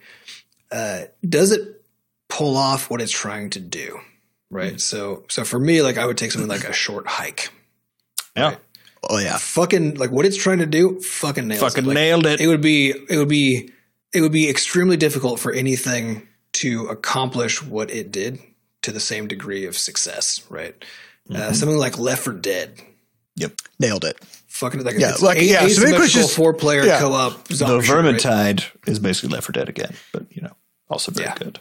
uh, 0.72 1.02
does 1.26 1.52
it 1.52 1.82
pull 2.28 2.56
off 2.56 2.90
what 2.90 3.00
it's 3.00 3.12
trying 3.12 3.50
to 3.50 3.60
do, 3.60 4.00
right? 4.54 4.80
So, 4.80 5.24
so 5.28 5.44
for 5.44 5.58
me, 5.58 5.82
like 5.82 5.98
I 5.98 6.06
would 6.06 6.16
take 6.16 6.32
something 6.32 6.48
like 6.48 6.64
a 6.64 6.72
short 6.72 7.06
hike, 7.06 7.50
yeah, 8.36 8.56
oh 9.10 9.18
yeah, 9.18 9.36
fucking 9.38 9.94
like 9.96 10.10
what 10.10 10.24
it's 10.26 10.36
trying 10.36 10.58
to 10.58 10.66
do, 10.66 11.00
fucking 11.00 11.46
nails 11.48 11.60
fucking 11.60 11.84
it. 11.84 11.88
Like, 11.88 11.94
nailed 11.94 12.26
it. 12.26 12.40
it 12.40 12.46
would 12.46 12.60
be 12.62 12.90
it 13.08 13.16
would 13.18 13.28
be 13.28 13.70
it 14.12 14.20
would 14.20 14.32
be 14.32 14.48
extremely 14.48 14.96
difficult 14.96 15.40
for 15.40 15.52
anything 15.52 16.26
to 16.54 16.86
accomplish 16.86 17.62
what 17.62 17.90
it 17.90 18.12
did 18.12 18.38
to 18.82 18.92
the 18.92 19.00
same 19.00 19.26
degree 19.26 19.66
of 19.66 19.76
success, 19.76 20.40
right? 20.50 20.74
Uh, 21.30 21.34
Mm-hmm. 21.34 21.54
something 21.54 21.78
like 21.78 21.98
Left 21.98 22.22
4 22.22 22.34
Dead, 22.34 22.80
Yep. 23.36 23.52
nailed 23.80 24.04
it. 24.04 24.18
fucking 24.46 24.84
like 24.84 24.96
Yeah, 24.98 25.14
like, 25.22 25.38
a- 25.38 25.44
yeah, 25.44 25.60
so 25.60 25.66
asymmetrical 25.66 26.06
just- 26.06 26.36
four 26.36 26.52
player 26.52 26.84
yeah. 26.84 26.98
co-op 27.00 27.48
The 27.48 27.54
zombie 27.56 27.84
shooter, 27.86 28.02
right? 28.02 28.14
Vermintide 28.14 28.64
is 28.86 28.98
basically 29.00 29.30
Left 29.30 29.46
4 29.46 29.52
Dead 29.52 29.68
again, 29.70 29.94
but 30.12 30.26
you 30.30 30.42
know, 30.42 30.52
also 30.88 31.10
very 31.12 31.26
Yeah. 31.28 31.34
good. 31.38 31.60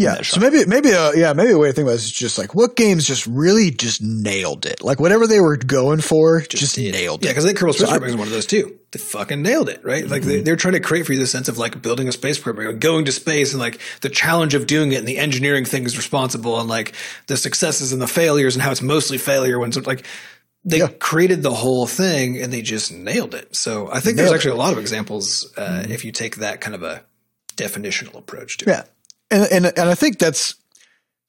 Yeah. 0.00 0.22
So 0.22 0.40
maybe, 0.40 0.64
maybe, 0.66 0.92
uh, 0.94 1.12
yeah, 1.12 1.34
maybe 1.34 1.50
a 1.52 1.58
way 1.58 1.68
to 1.68 1.74
think 1.74 1.84
about 1.84 1.92
it 1.92 1.96
is 1.96 2.10
just 2.10 2.38
like 2.38 2.54
what 2.54 2.74
games 2.74 3.06
just 3.06 3.26
really 3.26 3.70
just 3.70 4.00
nailed 4.02 4.64
it. 4.64 4.82
Like 4.82 4.98
whatever 4.98 5.26
they 5.26 5.40
were 5.40 5.58
going 5.58 6.00
for, 6.00 6.40
just, 6.40 6.74
did. 6.76 6.92
nailed 6.92 7.22
it. 7.22 7.26
Yeah, 7.26 7.32
because 7.32 7.44
I 7.44 7.48
think 7.48 7.58
Kerbal 7.58 7.74
Space 7.74 7.90
Program 7.90 8.10
is 8.10 8.16
one 8.16 8.26
of 8.26 8.32
those 8.32 8.46
too. 8.46 8.78
They 8.92 8.98
fucking 8.98 9.42
nailed 9.42 9.68
it, 9.68 9.84
right? 9.84 10.06
Like 10.08 10.22
Mm-hmm. 10.22 10.28
they, 10.30 10.40
they're 10.40 10.56
trying 10.56 10.72
to 10.72 10.80
create 10.80 11.04
for 11.04 11.12
you 11.12 11.18
the 11.18 11.26
sense 11.26 11.48
of 11.48 11.58
like 11.58 11.82
building 11.82 12.08
a 12.08 12.12
space 12.12 12.38
program, 12.38 12.78
going 12.78 13.04
to 13.04 13.12
space, 13.12 13.52
and 13.52 13.60
like 13.60 13.78
the 14.00 14.08
challenge 14.08 14.54
of 14.54 14.66
doing 14.66 14.92
it, 14.92 14.96
and 15.00 15.06
the 15.06 15.18
engineering 15.18 15.66
thing 15.66 15.84
is 15.84 15.98
responsible, 15.98 16.58
and 16.58 16.68
like 16.68 16.94
the 17.26 17.36
successes 17.36 17.92
and 17.92 18.00
the 18.00 18.08
failures, 18.08 18.54
and 18.56 18.62
how 18.62 18.70
it's 18.70 18.80
mostly 18.82 19.18
failure 19.18 19.58
when 19.58 19.70
some 19.70 19.82
like 19.82 20.06
they 20.64 20.78
Yeah. 20.78 20.88
created 20.98 21.42
the 21.42 21.52
whole 21.54 21.86
thing 21.86 22.40
and 22.40 22.50
they 22.52 22.62
just 22.62 22.90
nailed 22.90 23.34
it. 23.34 23.54
So 23.54 23.88
I 23.92 24.00
think 24.00 24.16
there's 24.16 24.28
Nailed 24.30 24.34
actually 24.36 24.52
a 24.52 24.56
lot 24.56 24.72
of 24.72 24.78
examples 24.78 25.52
uh, 25.58 25.84
if 25.88 26.04
you 26.06 26.12
take 26.12 26.36
that 26.36 26.60
kind 26.62 26.74
of 26.74 26.82
a 26.82 27.02
definitional 27.56 28.16
approach 28.16 28.56
to 28.58 28.64
it. 28.64 28.68
Yeah. 28.68 28.82
And, 29.30 29.48
and, 29.52 29.66
and 29.66 29.88
I 29.88 29.94
think 29.94 30.18
that's 30.18 30.54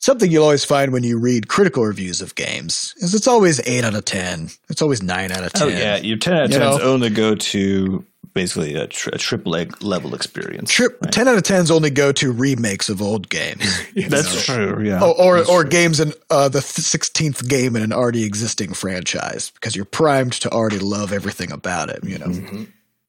something 0.02 0.30
you'll 0.30 0.44
always 0.44 0.66
find 0.66 0.92
when 0.92 1.04
you 1.04 1.18
read 1.18 1.48
critical 1.48 1.86
reviews 1.86 2.22
of 2.22 2.36
games 2.36 2.94
is 2.98 3.14
it's 3.14 3.28
always 3.28 3.66
eight 3.68 3.84
out 3.84 3.96
of 3.96 4.04
10. 4.06 4.50
It's 4.70 4.82
always 4.82 5.02
nine 5.02 5.32
out 5.32 5.44
of 5.44 5.54
10. 5.54 5.64
Oh 5.64 5.68
yeah, 5.68 5.98
your 5.98 6.18
ten 6.18 6.34
out 6.34 6.46
of 6.46 6.52
tens 6.52 6.78
know? 6.78 6.84
only 6.84 7.10
go 7.10 7.36
to 7.36 8.06
basically 8.34 8.76
a, 8.76 8.88
tri- 8.88 9.12
a 9.14 9.18
triple 9.18 9.56
A 9.56 9.68
level 9.82 10.16
experience. 10.16 10.72
Trip, 10.72 11.00
10 11.12 11.28
out 11.28 11.36
of 11.36 11.44
10s 11.44 11.70
only 11.70 11.90
go 11.90 12.12
to 12.14 12.32
remakes 12.32 12.90
of 12.90 13.02
old 13.02 13.30
games. 13.30 13.64
That's 13.96 14.46
true. 14.46 14.82
Yeah. 14.84 15.00
Oh, 15.02 15.12
or 15.12 15.48
or 15.48 15.64
games 15.64 16.00
in 16.00 16.14
uh, 16.30 16.50
the 16.50 16.62
sixteenth 16.62 17.48
game 17.48 17.76
in 17.76 17.84
an 17.84 17.94
already 17.94 18.24
existing 18.24 18.74
franchise 18.74 19.52
because 19.52 19.76
you're 19.76 19.86
primed 19.86 20.34
to 20.34 20.50
already 20.50 20.80
love 20.80 21.14
everything 21.14 21.52
about 21.52 21.90
it, 21.90 22.04
you 22.04 22.18
know. 22.18 22.28
Mm-hmm. 22.28 22.64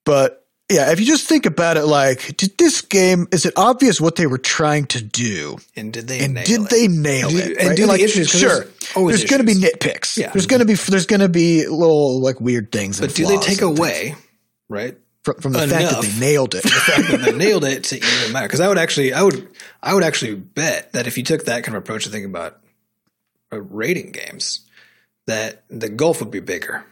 But 0.04 0.41
yeah, 0.72 0.90
if 0.92 1.00
you 1.00 1.06
just 1.06 1.28
think 1.28 1.46
about 1.46 1.76
it, 1.76 1.84
like, 1.84 2.36
did 2.36 2.56
this 2.58 2.80
game? 2.80 3.26
Is 3.32 3.46
it 3.46 3.54
obvious 3.56 4.00
what 4.00 4.16
they 4.16 4.26
were 4.26 4.38
trying 4.38 4.86
to 4.86 5.02
do? 5.02 5.58
And 5.76 5.92
did 5.92 6.08
they 6.08 6.20
And 6.24 6.34
nail 6.34 6.44
did 6.44 6.60
it? 6.62 6.70
they 6.70 6.88
nail 6.88 7.30
Do- 7.30 7.36
it? 7.38 7.58
and 7.58 7.68
right? 7.68 7.76
do 7.76 7.82
the 7.82 7.88
like, 7.88 8.00
issues, 8.00 8.30
'cause 8.32 8.40
sure, 8.40 8.64
there's 8.64 9.20
there's 9.20 9.24
going 9.30 9.40
to 9.40 9.46
be 9.46 9.54
nitpicks. 9.54 10.16
Yeah. 10.16 10.30
there's 10.32 10.46
going 10.46 10.60
to 10.60 10.66
be 10.66 10.74
there's 10.74 11.06
going 11.06 11.20
to 11.20 11.28
be 11.28 11.66
little 11.66 12.20
like 12.20 12.40
weird 12.40 12.72
things. 12.72 12.98
But 13.00 13.06
and 13.10 13.14
do 13.14 13.26
they 13.26 13.36
take 13.38 13.60
and 13.62 13.76
things 13.76 13.78
away, 13.78 14.14
right? 14.68 14.96
from, 15.24 15.36
from 15.40 15.52
the 15.52 15.60
fact 15.68 15.90
that 15.90 16.02
they 16.02 16.18
nailed 16.20 16.54
it? 16.56 16.62
the 16.64 16.68
fact 16.70 17.08
that 17.08 17.20
they 17.22 17.32
nailed 17.32 17.64
it 17.64 17.84
to 17.84 17.96
even 17.96 18.32
matter. 18.32 18.48
Because 18.48 18.58
I 18.60 18.66
would 18.68 18.78
actually, 18.78 19.12
I 19.14 19.22
would, 19.22 19.48
I 19.82 19.94
would 19.94 20.02
actually 20.02 20.34
bet 20.34 20.92
that 20.94 21.06
if 21.06 21.16
you 21.16 21.22
took 21.22 21.44
that 21.44 21.62
kind 21.62 21.76
of 21.76 21.82
approach 21.82 22.04
to 22.04 22.10
thinking 22.10 22.28
about 22.30 22.58
uh, 23.52 23.60
rating 23.60 24.10
games, 24.10 24.66
that 25.28 25.62
the 25.70 25.88
gulf 25.88 26.18
would 26.20 26.32
be 26.32 26.40
bigger, 26.40 26.84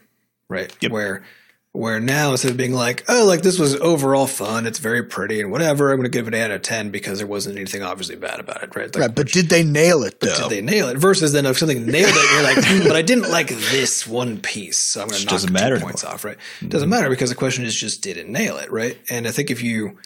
right? 0.48 0.72
Yep. 0.80 0.92
Where, 0.92 1.24
where 1.72 2.00
now 2.00 2.32
instead 2.32 2.50
of 2.50 2.56
being 2.56 2.72
like, 2.72 3.04
oh, 3.08 3.24
like 3.26 3.42
this 3.42 3.58
was 3.58 3.76
overall 3.76 4.26
fun, 4.26 4.66
it's 4.66 4.80
very 4.80 5.04
pretty 5.04 5.40
and 5.40 5.52
whatever, 5.52 5.90
I'm 5.90 5.98
going 5.98 6.10
to 6.10 6.16
give 6.16 6.26
it 6.26 6.34
an 6.34 6.40
out 6.40 6.50
of 6.50 6.62
ten 6.62 6.90
because 6.90 7.18
there 7.18 7.26
wasn't 7.26 7.56
anything 7.56 7.82
obviously 7.82 8.16
bad 8.16 8.40
about 8.40 8.62
it, 8.62 8.74
right? 8.74 8.92
Like, 8.94 9.00
right, 9.00 9.14
but 9.14 9.28
did 9.28 9.48
they 9.48 9.62
nail 9.62 10.02
it 10.02 10.18
though? 10.20 10.34
did 10.34 10.50
they 10.50 10.62
nail 10.62 10.88
it? 10.88 10.98
Versus 10.98 11.32
then 11.32 11.46
if 11.46 11.58
something 11.58 11.86
nailed 11.86 12.12
it, 12.12 12.32
you're 12.32 12.42
like, 12.42 12.64
"Hmm, 12.64 12.88
but 12.88 12.96
I 12.96 13.02
didn't 13.02 13.30
like 13.30 13.48
this 13.48 14.06
one 14.06 14.40
piece, 14.40 14.78
so 14.78 15.02
I'm 15.02 15.08
going 15.08 15.20
to 15.20 15.26
knock 15.26 15.32
doesn't 15.32 15.48
two 15.48 15.52
matter 15.52 15.78
points 15.78 16.02
off, 16.02 16.24
right? 16.24 16.38
It 16.60 16.68
doesn't 16.68 16.88
matter 16.88 17.08
because 17.08 17.30
the 17.30 17.36
question 17.36 17.64
is 17.64 17.74
just 17.74 18.02
did 18.02 18.16
it 18.16 18.28
nail 18.28 18.56
it, 18.56 18.72
right? 18.72 18.98
And 19.08 19.28
I 19.28 19.30
think 19.30 19.50
if 19.50 19.62
you 19.62 19.98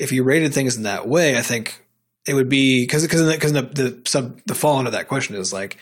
if 0.00 0.10
you 0.10 0.24
rated 0.24 0.52
things 0.52 0.76
in 0.76 0.82
that 0.82 1.06
way, 1.06 1.38
I 1.38 1.42
think 1.42 1.84
it 2.26 2.34
would 2.34 2.48
be 2.48 2.82
because 2.82 3.02
because 3.02 3.30
because 3.32 3.52
the, 3.52 3.62
the 3.62 4.02
sub 4.04 4.40
the 4.46 4.54
fall 4.54 4.80
into 4.80 4.90
that 4.90 5.06
question 5.06 5.36
is 5.36 5.52
like, 5.52 5.76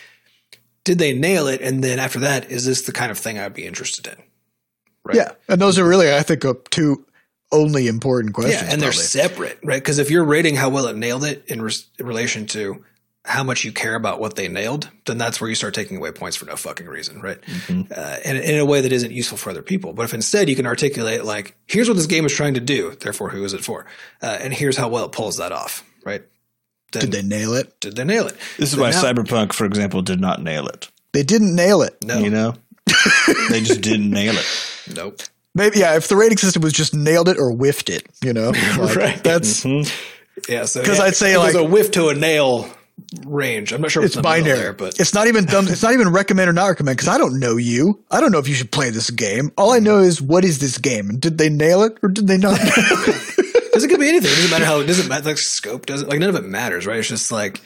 did 0.85 0.99
they 0.99 1.15
nail 1.15 1.47
it? 1.47 1.63
And 1.63 1.83
then 1.83 1.99
after 1.99 2.19
that, 2.21 2.51
is 2.51 2.67
this 2.67 2.83
the 2.83 2.93
kind 2.93 3.11
of 3.11 3.19
thing 3.19 3.39
I'd 3.39 3.55
be 3.55 3.65
interested 3.67 4.07
in? 4.07 4.23
Right? 5.05 5.17
Yeah, 5.17 5.33
and 5.49 5.61
those 5.61 5.79
are 5.79 5.87
really, 5.87 6.13
I 6.15 6.23
think, 6.23 6.45
uh, 6.45 6.55
two 6.71 7.05
only 7.51 7.87
important 7.89 8.35
questions. 8.35 8.63
Yeah, 8.63 8.73
and 8.73 8.81
they're 8.81 8.93
separate, 8.93 9.59
right? 9.63 9.83
Because 9.83 9.99
if 9.99 10.11
you're 10.11 10.25
rating 10.25 10.55
how 10.57 10.69
well 10.71 10.87
it 10.87 10.97
nailed 10.97 11.25
it 11.25 11.45
in, 11.49 11.61
res- 11.61 11.87
in 11.99 12.07
relation 12.07 12.47
to 12.47 12.85
how 13.25 13.45
much 13.45 13.63
you 13.65 13.73
care 13.73 13.95
about 13.95 14.21
what 14.21 14.37
they 14.37 14.49
nailed, 14.49 14.89
then 15.07 15.19
that's 15.19 15.41
where 15.41 15.49
you 15.51 15.55
start 15.55 15.75
taking 15.75 15.97
away 15.97 16.11
points 16.13 16.37
for 16.37 16.45
no 16.47 16.57
fucking 16.57 16.87
reason, 16.87 17.21
right? 17.21 17.41
Mm-hmm. 17.43 17.93
Uh, 17.95 18.17
and 18.25 18.39
in 18.39 18.59
a 18.59 18.65
way 18.65 18.81
that 18.81 18.91
isn't 18.93 19.13
useful 19.13 19.39
for 19.39 19.51
other 19.51 19.63
people. 19.63 19.93
But 19.93 20.05
if 20.05 20.15
instead 20.15 20.49
you 20.49 20.57
can 20.57 20.67
articulate 20.67 21.25
like, 21.25 21.57
here's 21.67 21.89
what 21.89 21.97
this 21.97 22.07
game 22.07 22.25
is 22.25 22.33
trying 22.35 22.55
to 22.55 22.61
do, 22.61 22.97
therefore 23.01 23.29
who 23.31 23.45
is 23.45 23.55
it 23.55 23.63
for, 23.63 23.87
uh, 24.23 24.39
and 24.41 24.53
here's 24.53 24.77
how 24.77 24.89
well 24.89 25.05
it 25.05 25.13
pulls 25.13 25.37
that 25.37 25.53
off, 25.53 25.85
right? 26.05 26.23
Then, 26.93 27.03
Did 27.03 27.13
they 27.13 27.23
nail 27.23 27.55
it? 27.55 27.79
did 27.81 27.97
they 27.97 28.05
nail 28.05 28.27
it? 28.27 28.37
this 28.59 28.71
is 28.71 28.77
So 28.77 28.81
why 28.83 28.91
now- 28.91 29.03
Cyberpunk, 29.03 29.53
for 29.53 29.65
example, 29.67 30.03
did 30.03 30.21
not 30.21 30.43
nail 30.43 30.67
it. 30.67 30.91
They 31.13 31.23
didn't 31.23 31.55
nail 31.55 31.83
it. 31.83 31.97
No, 32.05 32.19
You 32.19 32.31
know, 32.31 32.55
they 33.51 33.61
just 33.61 33.83
didn't 33.83 34.11
nail 34.11 34.35
it. 34.37 34.47
Nope. 34.95 35.21
Maybe 35.55 35.81
yeah. 35.81 35.97
If 35.97 36.09
the 36.09 36.17
rating 36.17 36.39
system 36.39 36.63
was 36.63 36.73
just 36.73 36.95
nailed 36.95 37.29
it 37.29 37.39
or 37.39 37.51
whiffed 37.53 37.91
it, 37.91 38.07
you 38.25 38.33
know, 38.33 38.51
like, 38.79 38.97
Right. 38.97 39.23
That's 39.25 39.65
mm-hmm. 39.65 39.89
Yeah, 40.51 40.65
so 40.65 40.83
'Cause 40.83 40.99
yeah, 40.99 41.05
I'd 41.05 41.15
say, 41.17 41.35
it 41.35 41.39
was 41.39 41.55
like- 41.55 41.65
a 41.65 41.69
whiff 41.69 41.91
to 41.93 42.09
a 42.09 42.15
nail 42.15 42.69
range. 43.27 43.73
I'm 43.73 43.83
not 43.83 43.91
sure 43.91 44.03
it's 44.03 44.17
what's 44.17 44.27
in 44.27 44.31
the 44.33 44.37
middle 44.39 44.45
binary. 44.45 44.59
there, 44.65 44.73
but 44.73 44.99
it's 44.99 45.13
not 45.13 45.27
even 45.27 45.45
dumb. 45.45 45.67
It's 45.69 45.83
not 45.83 45.93
even 45.93 46.09
recommend 46.11 46.49
or 46.49 46.53
not 46.55 46.67
recommend 46.67 46.97
because 46.97 47.09
I 47.09 47.19
don't 47.19 47.39
know 47.39 47.57
you. 47.57 48.03
I 48.11 48.21
don't 48.21 48.33
know 48.33 48.39
if 48.39 48.49
you 48.49 48.55
should 48.55 48.71
play 48.73 48.89
this 48.91 49.11
game. 49.11 49.51
All 49.59 49.73
I 49.73 49.79
know 49.79 49.99
is 49.99 50.23
what 50.23 50.45
is 50.45 50.59
this 50.59 50.79
game? 50.79 51.11
And 51.11 51.21
did 51.21 51.37
they 51.39 51.51
nail 51.51 51.83
it 51.83 51.99
or 52.03 52.09
did 52.09 52.27
they 52.29 52.39
not? 52.39 52.59
Because 53.73 53.85
it 53.85 53.89
could 53.89 54.01
be 54.01 54.09
anything. 54.09 54.31
It 54.31 54.35
doesn't 54.35 54.51
matter 54.51 54.65
how 54.67 54.81
it 54.81 54.87
doesn't 54.87 55.09
matter. 55.09 55.25
Like 55.25 55.39
scope 55.39 55.87
doesn't 55.87 56.07
like 56.07 56.19
none 56.19 56.29
of 56.29 56.35
it 56.37 56.45
matters, 56.45 56.87
right? 56.87 56.99
It's 56.99 57.09
just 57.09 57.33
like 57.33 57.59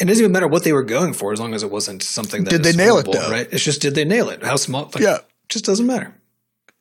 it 0.00 0.06
doesn't 0.06 0.20
even 0.20 0.32
matter 0.32 0.48
what 0.48 0.64
they 0.64 0.72
were 0.72 0.82
going 0.82 1.12
for 1.12 1.32
as 1.32 1.38
long 1.38 1.54
as 1.54 1.62
it 1.62 1.70
wasn't 1.70 2.02
something 2.02 2.42
that 2.44 2.50
Did 2.50 2.66
is 2.66 2.74
they 2.76 2.84
nail 2.84 2.98
it, 2.98 3.06
though? 3.10 3.30
Right? 3.30 3.46
It's 3.52 3.62
just 3.62 3.80
did 3.80 3.94
they 3.94 4.04
nail 4.04 4.28
it? 4.30 4.42
How 4.42 4.56
small? 4.56 4.86
Like, 4.92 4.98
Yeah. 5.04 5.18
just 5.48 5.64
doesn't 5.64 5.86
matter. 5.86 6.12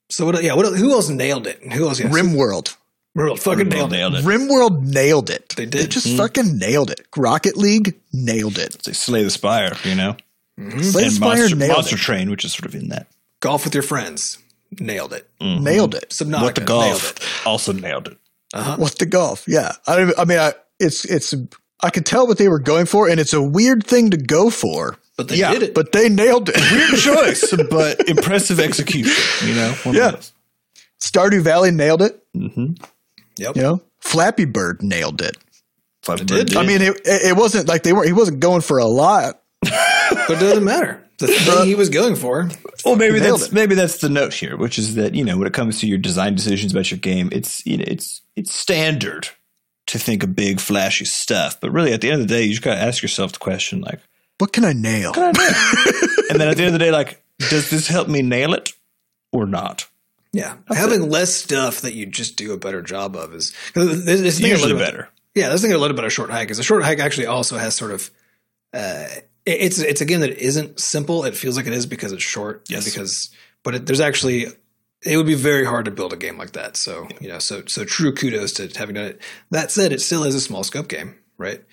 So 0.09 0.25
what? 0.25 0.43
Yeah, 0.43 0.55
what? 0.55 0.77
Who 0.77 0.91
else 0.91 1.09
nailed 1.09 1.47
it? 1.47 1.61
Who 1.73 1.87
else? 1.87 1.99
Yeah, 1.99 2.07
RimWorld. 2.09 2.75
Rimworld 3.17 3.39
fucking 3.39 3.69
nailed 3.69 3.91
it. 3.93 3.97
nailed 3.97 4.15
it. 4.15 4.25
RimWorld 4.25 4.81
nailed 4.81 5.29
it. 5.29 5.49
They 5.57 5.65
did. 5.65 5.91
just 5.91 6.07
mm-hmm. 6.07 6.17
fucking 6.17 6.57
nailed 6.57 6.91
it. 6.91 7.05
Rocket 7.17 7.57
League 7.57 7.99
nailed 8.13 8.57
it. 8.57 8.75
It's 8.75 8.87
like 8.87 8.95
Slay 8.95 9.23
the 9.23 9.29
Spire, 9.29 9.73
you 9.83 9.95
know, 9.95 10.15
mm-hmm. 10.59 10.79
Slay 10.81 11.03
and 11.03 11.11
Spire 11.11 11.37
Monster, 11.37 11.55
nailed 11.55 11.71
Monster 11.73 11.95
it. 11.95 11.99
Train, 11.99 12.29
which 12.29 12.45
is 12.45 12.53
sort 12.53 12.65
of 12.65 12.75
in 12.75 12.89
that. 12.89 13.07
Golf 13.39 13.65
with 13.65 13.73
your 13.73 13.83
friends, 13.83 14.37
nailed 14.79 15.13
it. 15.13 15.27
Mm-hmm. 15.41 15.63
Nailed 15.63 15.95
it. 15.95 16.09
Subnautica, 16.09 16.41
what 16.41 16.55
the 16.55 16.61
nailed 16.61 16.67
golf 16.67 17.11
it. 17.11 17.47
also 17.47 17.73
nailed 17.73 18.07
it. 18.09 18.17
Uh-huh. 18.53 18.77
What 18.77 18.97
the 18.97 19.05
golf? 19.05 19.45
Yeah, 19.47 19.73
I 19.87 19.95
don't. 19.95 20.19
I 20.19 20.25
mean, 20.25 20.39
I, 20.39 20.53
it's 20.79 21.05
it's. 21.05 21.33
I 21.81 21.89
could 21.89 22.05
tell 22.05 22.27
what 22.27 22.37
they 22.37 22.49
were 22.49 22.59
going 22.59 22.85
for, 22.85 23.07
and 23.07 23.19
it's 23.19 23.33
a 23.33 23.41
weird 23.41 23.85
thing 23.85 24.11
to 24.11 24.17
go 24.17 24.49
for, 24.49 24.97
But 25.19 25.27
they 25.27 25.35
Yeah, 25.35 25.51
did 25.51 25.63
it. 25.63 25.73
but 25.73 25.91
they 25.91 26.07
nailed 26.07 26.47
it. 26.47 26.55
Weird 26.71 26.97
choice, 26.97 27.53
but 27.69 28.07
impressive 28.07 28.57
execution. 28.57 29.49
You 29.49 29.53
know, 29.53 29.73
One 29.83 29.93
Yeah. 29.93 30.15
Stardew 31.01 31.41
Valley 31.41 31.71
nailed 31.71 32.01
it. 32.01 32.23
Mm-hmm. 32.33 32.73
yep. 33.35 33.57
You 33.57 33.61
know, 33.61 33.81
Flappy 33.99 34.45
Bird 34.45 34.81
nailed 34.81 35.21
it. 35.21 35.35
Five 36.03 36.25
did. 36.25 36.47
Bird 36.47 36.55
I 36.55 36.65
mean, 36.65 36.81
it, 36.81 37.01
it 37.03 37.35
wasn't 37.35 37.67
like 37.67 37.83
they 37.83 37.91
weren't. 37.91 38.07
He 38.07 38.13
wasn't 38.13 38.39
going 38.39 38.61
for 38.61 38.77
a 38.77 38.85
lot. 38.85 39.41
But 40.11 40.37
it 40.37 40.39
doesn't 40.39 40.63
matter. 40.63 41.03
The 41.17 41.27
thing 41.27 41.65
he 41.67 41.75
was 41.75 41.89
going 41.89 42.15
for. 42.15 42.49
Well, 42.85 42.95
maybe 42.95 43.19
that's 43.19 43.47
it. 43.47 43.53
maybe 43.53 43.75
that's 43.75 43.97
the 43.99 44.09
note 44.09 44.33
here, 44.33 44.55
which 44.57 44.79
is 44.79 44.95
that 44.95 45.13
you 45.15 45.23
know 45.25 45.37
when 45.37 45.47
it 45.47 45.53
comes 45.53 45.79
to 45.81 45.87
your 45.87 45.97
design 45.99 46.33
decisions 46.33 46.71
about 46.71 46.89
your 46.89 46.97
game, 46.99 47.27
it's 47.33 47.63
you 47.65 47.77
know 47.77 47.83
it's 47.85 48.21
it's 48.35 48.53
standard 48.55 49.27
to 49.87 49.99
think 49.99 50.23
of 50.23 50.35
big 50.35 50.59
flashy 50.59 51.03
stuff, 51.05 51.59
but 51.59 51.71
really 51.71 51.91
at 51.93 52.01
the 52.01 52.09
end 52.09 52.21
of 52.21 52.27
the 52.27 52.33
day, 52.33 52.43
you 52.43 52.51
just 52.51 52.61
got 52.63 52.75
to 52.75 52.81
ask 52.81 53.01
yourself 53.03 53.33
the 53.33 53.39
question 53.39 53.81
like, 53.81 53.99
What 54.39 54.51
can 54.53 54.65
I 54.65 54.73
nail? 54.73 55.11
and 55.15 55.35
then 55.35 56.47
at 56.47 56.57
the 56.57 56.63
end 56.63 56.67
of 56.67 56.73
the 56.73 56.79
day, 56.79 56.91
like, 56.91 57.23
does 57.37 57.69
this 57.69 57.87
help 57.87 58.07
me 58.07 58.21
nail 58.21 58.53
it 58.53 58.71
or 59.31 59.45
not? 59.45 59.87
Yeah, 60.31 60.57
having 60.67 61.09
less 61.09 61.33
stuff 61.33 61.81
that 61.81 61.93
you 61.93 62.05
just 62.05 62.35
do 62.35 62.53
a 62.53 62.57
better 62.57 62.81
job 62.81 63.15
of 63.15 63.33
is 63.33 63.53
this, 63.73 64.05
this 64.05 64.39
Usually 64.39 64.71
about- 64.71 64.85
better. 64.85 65.09
Yeah, 65.35 65.49
this 65.49 65.61
thing 65.61 65.71
I 65.71 65.75
love 65.75 65.91
about 65.91 66.05
a 66.05 66.09
short 66.09 66.31
hike 66.31 66.49
is 66.51 66.59
a 66.59 66.63
short 66.63 66.83
hike 66.83 66.99
actually 66.99 67.27
also 67.27 67.57
has 67.57 67.75
sort 67.75 67.91
of. 67.91 68.09
Uh, 68.73 69.05
it's 69.45 69.79
it's 69.79 70.01
a 70.01 70.05
game 70.05 70.19
that 70.19 70.37
isn't 70.37 70.79
simple. 70.79 71.23
It 71.23 71.35
feels 71.35 71.55
like 71.55 71.65
it 71.67 71.73
is 71.73 71.85
because 71.85 72.11
it's 72.11 72.23
short. 72.23 72.65
Yes. 72.67 72.85
Because, 72.85 73.29
but 73.63 73.75
it, 73.75 73.85
there's 73.85 73.99
actually, 74.01 74.47
it 75.05 75.17
would 75.17 75.25
be 75.27 75.35
very 75.35 75.65
hard 75.65 75.85
to 75.85 75.91
build 75.91 76.13
a 76.13 76.17
game 76.17 76.37
like 76.37 76.51
that. 76.53 76.75
So 76.77 77.07
you 77.21 77.29
know, 77.29 77.39
so 77.39 77.63
so 77.67 77.85
true 77.85 78.13
kudos 78.13 78.53
to 78.53 78.67
having 78.77 78.95
done 78.95 79.05
it. 79.05 79.21
That 79.51 79.71
said, 79.71 79.91
it 79.93 80.01
still 80.01 80.23
is 80.23 80.35
a 80.35 80.41
small 80.41 80.63
scope 80.63 80.87
game, 80.87 81.15
right? 81.37 81.63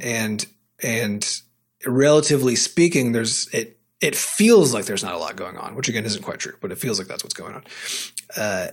And 0.00 0.44
and 0.82 1.40
relatively 1.86 2.56
speaking, 2.56 3.12
there's 3.12 3.48
it. 3.48 3.78
It 4.00 4.16
feels 4.16 4.72
like 4.72 4.86
there's 4.86 5.04
not 5.04 5.14
a 5.14 5.18
lot 5.18 5.36
going 5.36 5.58
on, 5.58 5.74
which 5.74 5.88
again 5.88 6.06
isn't 6.06 6.22
quite 6.22 6.38
true, 6.38 6.56
but 6.60 6.72
it 6.72 6.78
feels 6.78 6.98
like 6.98 7.06
that's 7.06 7.22
what's 7.22 7.34
going 7.34 7.54
on. 7.54 7.64
Uh, 8.36 8.68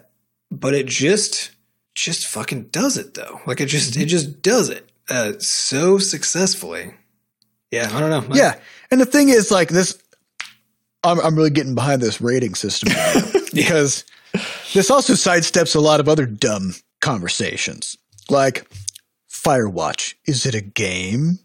but 0.50 0.74
it 0.74 0.86
just 0.86 1.52
just 1.96 2.28
fucking 2.28 2.64
does 2.66 2.98
it 2.98 3.14
though. 3.14 3.42
Like 3.46 3.60
it 3.60 3.66
just 3.66 3.98
it 3.98 4.06
just 4.06 4.42
does 4.42 4.70
it 4.70 4.90
uh, 5.10 5.34
so 5.40 5.98
successfully. 5.98 6.94
Yeah, 7.72 7.90
I 7.92 8.00
don't 8.00 8.10
know. 8.30 8.36
Yeah, 8.36 8.56
and 8.92 9.02
the 9.02 9.06
thing 9.06 9.30
is, 9.30 9.52
like 9.52 9.70
this, 9.70 10.02
I'm 11.04 11.20
I'm 11.20 11.36
really 11.36 11.50
getting 11.50 11.76
behind 11.76 12.02
this 12.02 12.22
rating 12.22 12.56
system 12.56 12.90
because 13.54 14.06
this 14.74 14.90
also 14.90 15.14
sidesteps 15.14 15.76
a 15.76 15.80
lot 15.80 16.00
of 16.00 16.08
other 16.08 16.26
dumb 16.26 16.74
conversations, 17.02 17.98
like 18.30 18.66
Firewatch. 19.30 20.16
Is 20.26 20.46
it 20.46 20.56
a 20.56 20.62
game? 20.62 21.40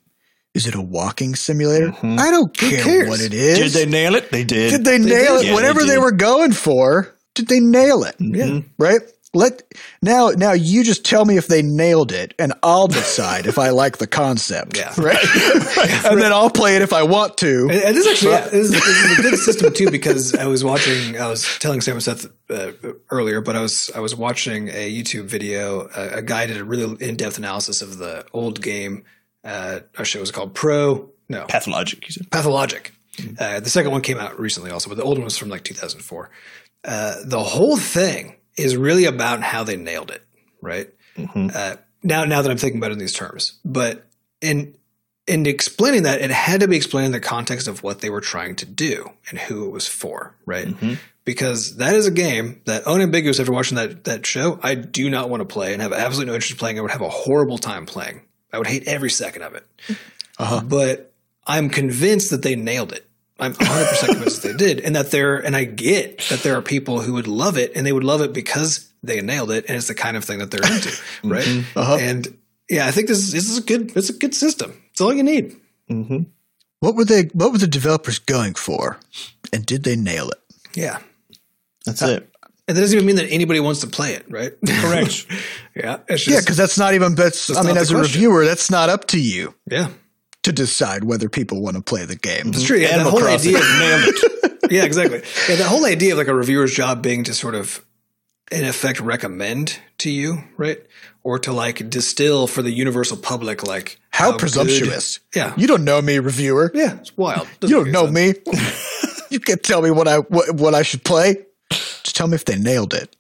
Is 0.54 0.66
it 0.66 0.74
a 0.74 0.82
walking 0.82 1.34
simulator? 1.34 1.94
I 2.02 2.30
don't 2.30 2.54
care 2.54 3.08
what 3.08 3.20
it 3.20 3.32
is. 3.32 3.58
Did 3.58 3.70
they 3.72 3.90
nail 3.90 4.14
it? 4.14 4.30
They 4.30 4.44
did. 4.44 4.70
Did 4.70 4.84
they 4.84 4.98
nail 4.98 5.38
did. 5.38 5.44
it? 5.44 5.48
Yeah, 5.48 5.54
Whatever 5.54 5.80
they 5.80 5.92
they, 5.92 5.98
were 5.98 6.12
going 6.12 6.52
for, 6.52 7.14
did 7.34 7.48
they 7.48 7.58
nail 7.58 8.04
it? 8.04 8.16
Yeah. 8.18 8.60
Right? 8.76 9.00
Let 9.34 9.62
now 10.02 10.28
now 10.28 10.52
you 10.52 10.84
just 10.84 11.06
tell 11.06 11.24
me 11.24 11.38
if 11.38 11.46
they 11.46 11.62
nailed 11.62 12.12
it 12.12 12.34
and 12.38 12.52
I'll 12.62 12.86
decide 12.86 13.46
if 13.46 13.58
I 13.58 13.70
like 13.70 13.96
the 13.96 14.06
concept. 14.06 14.76
Yeah. 14.76 14.92
Right? 14.98 15.16
and 16.04 16.20
then 16.20 16.34
I'll 16.34 16.50
play 16.50 16.76
it 16.76 16.82
if 16.82 16.92
I 16.92 17.04
want 17.04 17.38
to. 17.38 17.62
And, 17.70 17.82
and 17.82 17.96
this 17.96 18.06
actually 18.06 18.32
yeah, 18.32 18.48
this, 18.48 18.52
is, 18.52 18.70
this 18.72 18.86
is 18.86 19.18
a 19.18 19.22
good 19.22 19.38
system 19.38 19.72
too 19.72 19.90
because 19.90 20.34
I 20.34 20.44
was 20.44 20.62
watching. 20.62 21.18
I 21.18 21.28
was 21.28 21.58
telling 21.60 21.80
Sam 21.80 21.94
and 21.94 22.02
Seth 22.02 22.26
uh, 22.50 22.72
earlier, 23.10 23.40
but 23.40 23.56
I 23.56 23.62
was 23.62 23.90
I 23.94 24.00
was 24.00 24.14
watching 24.14 24.68
a 24.68 24.92
YouTube 24.92 25.24
video. 25.24 25.88
A, 25.96 26.18
a 26.18 26.22
guy 26.22 26.44
did 26.44 26.58
a 26.58 26.64
really 26.64 27.02
in 27.02 27.16
depth 27.16 27.38
analysis 27.38 27.80
of 27.80 27.96
the 27.96 28.26
old 28.34 28.60
game. 28.60 29.04
Uh, 29.44 29.80
actually, 29.98 30.20
it 30.20 30.22
was 30.22 30.30
called 30.30 30.54
Pro. 30.54 31.10
No, 31.28 31.46
Pathologic. 31.46 32.06
You 32.06 32.12
said. 32.12 32.30
Pathologic. 32.30 32.92
Uh, 33.38 33.60
the 33.60 33.70
second 33.70 33.90
one 33.92 34.00
came 34.00 34.18
out 34.18 34.38
recently 34.38 34.70
also, 34.70 34.88
but 34.88 34.96
the 34.96 35.02
old 35.04 35.18
one 35.18 35.24
was 35.24 35.36
from 35.36 35.48
like 35.50 35.64
2004. 35.64 36.30
Uh, 36.84 37.14
the 37.24 37.42
whole 37.42 37.76
thing 37.76 38.36
is 38.56 38.76
really 38.76 39.04
about 39.04 39.42
how 39.42 39.62
they 39.64 39.76
nailed 39.76 40.10
it, 40.10 40.22
right? 40.60 40.88
Uh, 41.54 41.76
now, 42.02 42.24
now 42.24 42.42
that 42.42 42.50
I'm 42.50 42.56
thinking 42.56 42.78
about 42.80 42.90
it 42.90 42.94
in 42.94 42.98
these 42.98 43.12
terms, 43.12 43.58
but 43.64 44.06
in 44.40 44.74
in 45.26 45.46
explaining 45.46 46.02
that, 46.02 46.20
it 46.20 46.30
had 46.30 46.60
to 46.62 46.68
be 46.68 46.76
explained 46.76 47.06
in 47.06 47.12
the 47.12 47.20
context 47.20 47.68
of 47.68 47.82
what 47.84 48.00
they 48.00 48.10
were 48.10 48.20
trying 48.20 48.56
to 48.56 48.66
do 48.66 49.08
and 49.30 49.38
who 49.38 49.66
it 49.66 49.70
was 49.70 49.86
for, 49.86 50.34
right? 50.46 50.66
Because 51.24 51.76
that 51.76 51.94
is 51.94 52.08
a 52.08 52.10
game 52.10 52.60
that 52.64 52.84
unambiguous 52.86 53.38
after 53.38 53.52
watching 53.52 53.76
that 53.76 54.04
that 54.04 54.26
show, 54.26 54.58
I 54.62 54.74
do 54.74 55.08
not 55.10 55.30
want 55.30 55.40
to 55.42 55.44
play 55.44 55.72
and 55.74 55.80
have 55.80 55.92
absolutely 55.92 56.30
no 56.30 56.34
interest 56.34 56.52
in 56.52 56.58
playing. 56.58 56.78
I 56.78 56.82
would 56.82 56.90
have 56.90 57.02
a 57.02 57.08
horrible 57.08 57.58
time 57.58 57.86
playing. 57.86 58.22
I 58.52 58.58
would 58.58 58.66
hate 58.66 58.86
every 58.86 59.10
second 59.10 59.42
of 59.42 59.54
it. 59.54 59.66
Uh-huh. 60.38 60.62
But 60.64 61.12
I'm 61.46 61.68
convinced 61.68 62.30
that 62.30 62.42
they 62.42 62.56
nailed 62.56 62.92
it. 62.92 63.06
I'm 63.38 63.52
100% 63.52 64.06
convinced 64.06 64.42
that 64.42 64.48
they 64.48 64.56
did. 64.56 64.80
And 64.80 64.96
that 64.96 65.10
there, 65.10 65.36
and 65.36 65.54
I 65.54 65.64
get 65.64 66.18
that 66.30 66.40
there 66.40 66.56
are 66.56 66.62
people 66.62 67.00
who 67.00 67.12
would 67.12 67.28
love 67.28 67.58
it 67.58 67.72
and 67.76 67.86
they 67.86 67.92
would 67.92 68.02
love 68.02 68.22
it 68.22 68.32
because 68.32 68.90
they 69.02 69.20
nailed 69.20 69.50
it. 69.50 69.66
And 69.68 69.76
it's 69.76 69.88
the 69.88 69.94
kind 69.94 70.16
of 70.16 70.24
thing 70.24 70.38
that 70.38 70.50
they're 70.50 70.64
into. 70.64 70.88
Mm-hmm. 71.22 71.30
right. 71.30 71.64
Uh-huh. 71.76 71.98
And 72.00 72.38
yeah, 72.68 72.86
I 72.86 72.90
think 72.90 73.08
this 73.08 73.18
is, 73.18 73.32
this 73.32 73.50
is 73.50 73.58
a 73.58 73.62
good, 73.62 73.94
it's 73.94 74.08
a 74.08 74.14
good 74.14 74.34
system. 74.34 74.82
It's 74.90 75.00
all 75.02 75.12
you 75.12 75.22
need. 75.22 75.54
Mm-hmm. 75.90 76.22
What 76.80 76.96
were 76.96 77.04
they 77.04 77.24
what 77.32 77.52
were 77.52 77.58
the 77.58 77.68
developers 77.68 78.18
going 78.18 78.54
for? 78.54 78.98
And 79.52 79.64
did 79.64 79.84
they 79.84 79.94
nail 79.94 80.30
it? 80.30 80.40
Yeah. 80.74 80.98
That's 81.86 82.02
uh, 82.02 82.06
it. 82.06 82.31
And 82.72 82.78
that 82.78 82.80
doesn't 82.80 82.96
even 82.96 83.06
mean 83.06 83.16
that 83.16 83.28
anybody 83.30 83.60
wants 83.60 83.80
to 83.82 83.86
play 83.86 84.14
it, 84.14 84.24
right? 84.30 84.52
Correct. 84.66 85.26
yeah. 85.76 85.98
It's 86.08 86.26
Yeah, 86.26 86.40
because 86.40 86.56
that's 86.56 86.78
not 86.78 86.94
even 86.94 87.14
that's, 87.14 87.54
I 87.54 87.62
mean, 87.62 87.76
as 87.76 87.90
a 87.90 87.94
question. 87.96 88.14
reviewer, 88.14 88.46
that's 88.46 88.70
not 88.70 88.88
up 88.88 89.08
to 89.08 89.20
you 89.20 89.54
yeah. 89.70 89.88
to 90.44 90.52
decide 90.52 91.04
whether 91.04 91.28
people 91.28 91.60
want 91.60 91.76
to 91.76 91.82
play 91.82 92.06
the 92.06 92.16
game. 92.16 92.48
It's 92.48 92.62
true. 92.64 92.78
Yeah. 92.78 92.96
The 93.02 93.10
whole 93.10 93.20
Crossing. 93.20 93.54
idea 93.56 93.58
of 93.60 93.78
nailed 93.78 94.02
it. 94.06 94.52
yeah, 94.70 94.84
exactly. 94.84 95.20
Yeah, 95.50 95.56
the 95.56 95.64
whole 95.64 95.84
idea 95.84 96.12
of 96.12 96.18
like 96.18 96.28
a 96.28 96.34
reviewer's 96.34 96.72
job 96.72 97.02
being 97.02 97.24
to 97.24 97.34
sort 97.34 97.54
of, 97.54 97.84
in 98.50 98.64
effect, 98.64 99.00
recommend 99.00 99.78
to 99.98 100.10
you, 100.10 100.44
right, 100.56 100.78
or 101.22 101.38
to 101.40 101.52
like 101.52 101.90
distill 101.90 102.46
for 102.46 102.62
the 102.62 102.70
universal 102.70 103.18
public, 103.18 103.66
like 103.66 104.00
How, 104.10 104.30
good- 104.30 104.40
presumptuous. 104.40 105.20
Yeah, 105.34 105.52
You 105.58 105.66
don't 105.66 105.84
know 105.84 106.00
me, 106.00 106.18
reviewer. 106.20 106.70
yeah, 106.74 106.94
it's 107.00 107.14
wild. 107.18 107.46
You 107.60 107.68
Doesn't 107.68 107.76
don't 107.76 107.92
know 107.92 108.12
sense. 108.14 108.46
me. 108.46 109.18
you 109.30 109.40
can't 109.40 109.62
tell 109.62 109.82
me 109.82 109.90
what 109.90 110.08
I 110.08 110.18
what, 110.18 110.54
what 110.56 110.74
I 110.74 110.82
should 110.82 111.04
play. 111.04 111.36
Just 112.02 112.16
tell 112.16 112.26
me 112.26 112.34
if 112.34 112.44
they 112.44 112.56
nailed 112.56 112.94
it. 112.94 113.14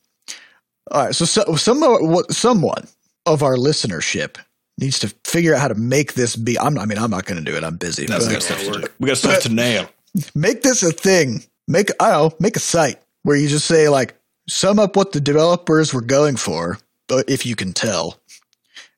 All 0.90 1.06
right, 1.06 1.14
so, 1.14 1.24
so 1.24 1.54
some 1.56 1.80
what 1.80 2.32
someone 2.32 2.88
of 3.26 3.42
our 3.42 3.56
listenership 3.56 4.36
needs 4.78 4.98
to 5.00 5.14
figure 5.24 5.54
out 5.54 5.60
how 5.60 5.68
to 5.68 5.74
make 5.74 6.14
this 6.14 6.36
be. 6.36 6.58
I'm, 6.58 6.78
I 6.78 6.86
mean, 6.86 6.98
I'm 6.98 7.10
not 7.10 7.24
going 7.24 7.42
to 7.42 7.50
do 7.50 7.56
it. 7.56 7.64
I'm 7.64 7.76
busy. 7.76 8.06
That's 8.06 8.26
but 8.26 8.32
good 8.32 8.42
stuff 8.42 8.64
to 8.64 8.80
do. 8.80 8.86
We 8.98 9.08
got 9.08 9.16
stuff 9.16 9.40
to 9.42 9.48
nail. 9.48 9.88
make 10.34 10.62
this 10.62 10.82
a 10.82 10.92
thing. 10.92 11.44
Make 11.68 11.90
I 12.00 12.10
don't 12.10 12.30
know. 12.32 12.36
Make 12.40 12.56
a 12.56 12.60
site 12.60 13.00
where 13.22 13.36
you 13.36 13.48
just 13.48 13.66
say 13.66 13.88
like 13.88 14.14
sum 14.48 14.78
up 14.78 14.96
what 14.96 15.12
the 15.12 15.20
developers 15.20 15.94
were 15.94 16.02
going 16.02 16.36
for, 16.36 16.78
but 17.08 17.30
if 17.30 17.46
you 17.46 17.56
can 17.56 17.72
tell. 17.72 18.18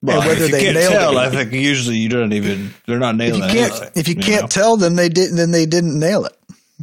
Well, 0.02 0.20
and 0.20 0.28
whether 0.28 0.44
if 0.44 0.50
you 0.50 0.56
they 0.56 0.72
can't 0.72 0.92
tell, 0.92 1.16
it. 1.16 1.20
I 1.20 1.30
think 1.30 1.52
usually 1.52 1.96
you 1.96 2.08
don't 2.08 2.32
even 2.32 2.74
they're 2.86 2.98
not 2.98 3.14
If 3.14 3.18
nailing 3.18 3.42
you 3.42 3.48
can't, 3.48 3.72
anything, 3.72 3.90
if 3.94 4.08
you 4.08 4.14
you 4.16 4.22
can't 4.22 4.42
know? 4.42 4.48
tell, 4.48 4.76
then 4.76 4.96
they 4.96 5.08
didn't. 5.08 5.36
Then 5.36 5.50
they 5.50 5.66
didn't 5.66 5.98
nail 5.98 6.24
it. 6.24 6.36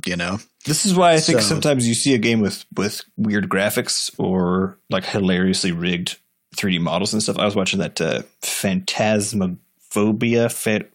You 0.05 0.15
know. 0.15 0.39
This 0.65 0.85
is 0.85 0.93
why 0.95 1.13
I 1.13 1.19
think 1.19 1.41
So- 1.41 1.47
sometimes 1.49 1.87
you 1.87 1.93
see 1.93 2.13
a 2.13 2.17
game 2.19 2.39
with 2.41 2.65
with 2.75 3.01
weird 3.17 3.49
graphics 3.49 4.11
or 4.17 4.77
like 4.89 5.05
hilariously 5.05 5.71
rigged 5.71 6.17
3D 6.57 6.79
models 6.79 7.13
and 7.13 7.23
stuff. 7.23 7.37
I 7.39 7.45
was 7.45 7.55
watching 7.55 7.79
that 7.79 7.99
uh, 8.01 8.21
Phantasmophobia, 8.41 10.51
fa- 10.51 10.85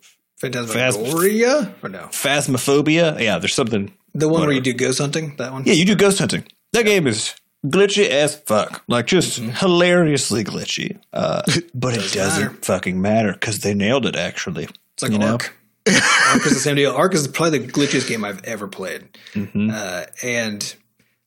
Phantasmagoria 0.41 1.75
or 1.83 1.89
no? 1.89 2.09
Phasmophobia. 2.12 3.21
Yeah, 3.21 3.39
there's 3.39 3.55
something. 3.55 3.93
The 4.14 4.29
one 4.29 4.43
where 4.43 4.53
you 4.53 4.61
do 4.61 4.73
ghost 4.73 4.99
hunting. 4.99 5.37
That 5.37 5.53
one. 5.53 5.64
Yeah, 5.64 5.75
you 5.75 5.85
do 5.85 5.95
ghost 5.95 6.19
hunting. 6.19 6.45
That 6.73 6.85
game 6.85 7.07
is 7.07 7.35
glitchy 7.67 8.09
as 8.09 8.37
fuck, 8.37 8.83
like 8.89 9.07
just 9.07 9.41
Mm-hmm. 9.41 9.51
hilariously 9.51 10.45
glitchy. 10.45 10.99
Uh, 11.12 11.43
but 11.75 11.95
it 11.95 12.12
doesn't 12.12 12.43
matter. 12.45 12.57
fucking 12.62 13.01
matter 13.01 13.33
because 13.33 13.61
they 13.61 13.75
nailed 13.75 14.07
it. 14.07 14.17
Actually, 14.17 14.69
It's 14.95 15.03
like 15.03 15.12
you 15.12 15.19
know? 15.19 15.39
Ark. 15.87 16.47
Is 16.47 16.55
the 16.55 16.61
same 16.61 16.76
deal. 16.76 16.93
Ark 16.93 17.14
is 17.14 17.26
probably 17.28 17.59
the 17.61 17.68
glitchiest 17.72 18.09
game 18.09 18.24
I've 18.24 18.45
ever 18.45 18.66
played. 18.68 19.09
Mm-hmm. 19.34 19.70
Uh, 19.72 20.05
and 20.22 20.74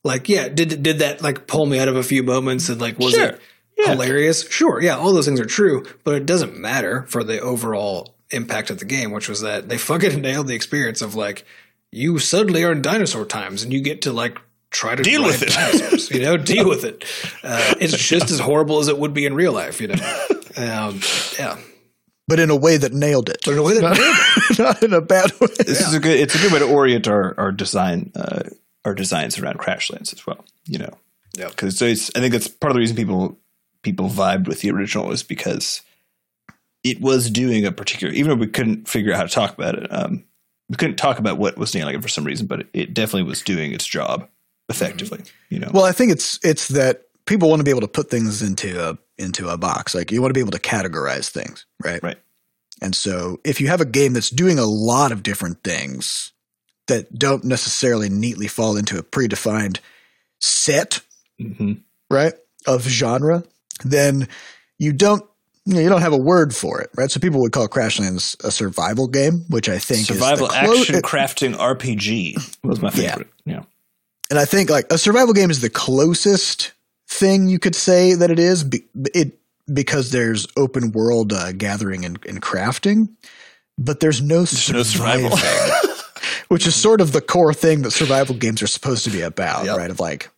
like, 0.04 0.28
yeah, 0.28 0.48
did 0.48 0.82
did 0.82 0.98
that 1.00 1.22
like 1.22 1.46
pull 1.46 1.66
me 1.66 1.78
out 1.78 1.88
of 1.88 1.96
a 1.96 2.02
few 2.02 2.22
moments 2.22 2.68
and 2.68 2.80
like 2.80 2.98
was 2.98 3.14
Sure. 3.14 3.26
it 3.28 3.40
hilarious? 3.76 4.48
Sure, 4.50 4.80
yeah, 4.82 4.96
all 4.96 5.12
those 5.12 5.26
things 5.26 5.40
are 5.40 5.46
true, 5.46 5.84
but 6.04 6.14
it 6.14 6.26
doesn't 6.26 6.56
matter 6.56 7.04
for 7.08 7.24
the 7.24 7.40
overall 7.40 8.14
impact 8.30 8.70
of 8.70 8.78
the 8.78 8.84
game, 8.84 9.10
which 9.10 9.28
was 9.28 9.40
that 9.40 9.68
they 9.68 9.78
fucking 9.78 10.20
nailed 10.22 10.46
the 10.46 10.54
experience 10.54 11.02
of 11.02 11.14
like 11.14 11.44
you 11.92 12.18
suddenly 12.18 12.62
are 12.62 12.72
in 12.72 12.82
dinosaur 12.82 13.24
times 13.24 13.62
and 13.62 13.72
you 13.72 13.80
get 13.82 14.02
to 14.02 14.12
like 14.12 14.38
try 14.70 14.94
to 14.94 15.02
Deal 15.02 15.24
with 15.24 15.42
it. 15.42 15.48
dinosaurs, 15.48 16.10
you 16.10 16.20
know, 16.22 16.36
deal 16.54 16.68
with 16.68 16.84
it. 16.84 17.04
Uh, 17.42 17.74
it's 17.80 17.96
just 17.96 18.30
as 18.30 18.38
horrible 18.38 18.78
as 18.78 18.86
it 18.88 18.96
would 18.98 19.12
be 19.12 19.26
in 19.26 19.34
real 19.34 19.52
life, 19.52 19.80
you 19.80 19.88
know. 19.88 19.94
Um, 20.56 21.00
yeah, 21.38 21.58
but 22.30 22.40
in 22.40 22.48
a 22.50 22.56
way 22.56 22.76
that 22.78 22.92
nailed 22.94 23.28
it. 23.28 23.38
but 23.44 23.52
in 23.52 23.58
a 23.58 23.62
way 23.62 23.74
that 23.74 23.82
nailed 23.82 23.96
it. 24.50 24.58
Not 24.58 24.82
in 24.82 24.92
a 24.94 25.00
bad 25.02 25.30
way. 25.40 25.48
this 25.58 25.80
is 25.86 25.92
a 25.92 26.00
good. 26.00 26.18
It's 26.18 26.34
a 26.34 26.38
good 26.38 26.52
way 26.52 26.58
to 26.60 26.68
orient 26.72 27.06
our 27.08 27.34
our 27.38 27.52
design 27.52 28.10
uh, 28.14 28.44
our 28.84 28.94
designs 28.94 29.38
around 29.38 29.58
Crashlands 29.58 30.12
as 30.14 30.26
well. 30.26 30.42
You 30.66 30.78
know, 30.78 30.96
Yeah. 31.36 31.48
because 31.48 31.76
so 31.78 31.84
it's. 31.84 32.10
I 32.16 32.20
think 32.20 32.32
that's 32.32 32.48
part 32.48 32.70
of 32.70 32.74
the 32.74 32.80
reason 32.80 32.96
people 32.96 33.36
people 33.82 34.08
vibed 34.08 34.46
with 34.48 34.60
the 34.60 34.70
original 34.70 35.10
is 35.12 35.22
because 35.22 35.82
it 36.84 37.00
was 37.00 37.30
doing 37.30 37.66
a 37.66 37.72
particular. 37.72 38.12
Even 38.14 38.30
though 38.30 38.40
we 38.40 38.46
couldn't 38.46 38.88
figure 38.88 39.12
out 39.12 39.16
how 39.18 39.22
to 39.24 39.28
talk 39.28 39.52
about 39.52 39.74
it, 39.76 39.86
um, 39.92 40.24
we 40.68 40.76
couldn't 40.76 40.96
talk 40.96 41.18
about 41.18 41.36
what 41.38 41.58
was 41.58 41.74
nailing 41.74 41.94
it 41.96 42.02
for 42.02 42.08
some 42.08 42.24
reason, 42.24 42.46
but 42.46 42.60
it, 42.60 42.66
it 42.72 42.94
definitely 42.94 43.24
was 43.28 43.42
doing 43.42 43.72
its 43.72 43.86
job 43.86 44.28
effectively. 44.68 45.20
You 45.50 45.58
know, 45.58 45.70
Well, 45.74 45.84
I 45.84 45.92
think 45.92 46.12
it's 46.12 46.38
it's 46.42 46.68
that 46.68 47.02
people 47.30 47.48
want 47.48 47.60
to 47.60 47.64
be 47.64 47.70
able 47.70 47.80
to 47.80 47.88
put 47.88 48.10
things 48.10 48.42
into 48.42 48.90
a 48.90 48.98
into 49.16 49.48
a 49.48 49.56
box. 49.56 49.94
Like 49.94 50.10
you 50.12 50.20
want 50.20 50.30
to 50.30 50.34
be 50.34 50.40
able 50.40 50.50
to 50.52 50.58
categorize 50.58 51.30
things, 51.30 51.64
right? 51.82 52.02
Right. 52.02 52.18
And 52.82 52.94
so 52.94 53.38
if 53.44 53.60
you 53.60 53.68
have 53.68 53.80
a 53.80 53.86
game 53.86 54.12
that's 54.12 54.30
doing 54.30 54.58
a 54.58 54.64
lot 54.66 55.12
of 55.12 55.22
different 55.22 55.62
things 55.64 56.32
that 56.88 57.16
don't 57.18 57.44
necessarily 57.44 58.08
neatly 58.08 58.48
fall 58.48 58.76
into 58.76 58.98
a 58.98 59.02
predefined 59.02 59.78
set, 60.40 61.00
hmm 61.38 61.74
right, 62.10 62.34
of 62.66 62.82
genre, 62.82 63.44
then 63.84 64.28
you 64.78 64.92
don't 64.92 65.24
you, 65.66 65.74
know, 65.74 65.80
you 65.80 65.88
don't 65.88 66.00
have 66.00 66.12
a 66.14 66.18
word 66.18 66.54
for 66.56 66.80
it, 66.80 66.90
right? 66.96 67.10
So 67.10 67.20
people 67.20 67.40
would 67.42 67.52
call 67.52 67.68
Crashlands 67.68 68.42
a 68.44 68.50
survival 68.50 69.06
game, 69.06 69.44
which 69.48 69.68
I 69.68 69.78
think 69.78 70.06
survival 70.06 70.46
is 70.46 70.52
clo- 70.52 70.80
action 70.80 70.94
crafting 71.02 71.54
RPG 71.54 72.56
was 72.64 72.80
my 72.80 72.90
Yeah. 72.94 73.10
favorite. 73.10 73.28
Yeah. 73.44 73.62
and 74.30 74.38
I 74.38 74.44
think 74.46 74.70
like 74.70 74.86
a 74.92 74.98
survival 74.98 75.34
game 75.34 75.50
is 75.50 75.60
the 75.60 75.70
closest 75.70 76.72
thing 77.10 77.48
you 77.48 77.58
could 77.58 77.74
say 77.74 78.14
that 78.14 78.30
it 78.30 78.38
is. 78.38 78.64
Be, 78.64 78.84
it 79.14 79.36
because 79.72 80.10
there's 80.10 80.46
open 80.56 80.92
world 80.92 81.32
uh, 81.32 81.52
gathering 81.52 82.04
and, 82.04 82.18
and 82.26 82.40
crafting, 82.40 83.08
but 83.78 84.00
there's 84.00 84.22
no 84.22 84.38
no 84.40 84.44
survival, 84.44 85.36
survival. 85.36 85.94
which 86.48 86.66
is 86.66 86.74
sort 86.74 87.00
of 87.00 87.12
the 87.12 87.20
core 87.20 87.54
thing 87.54 87.82
that 87.82 87.90
survival 87.92 88.34
games 88.34 88.62
are 88.62 88.66
supposed 88.66 89.04
to 89.04 89.10
be 89.10 89.20
about, 89.20 89.64
Yep. 89.66 89.76
right? 89.76 89.90
Of 89.90 90.00
like 90.00 90.30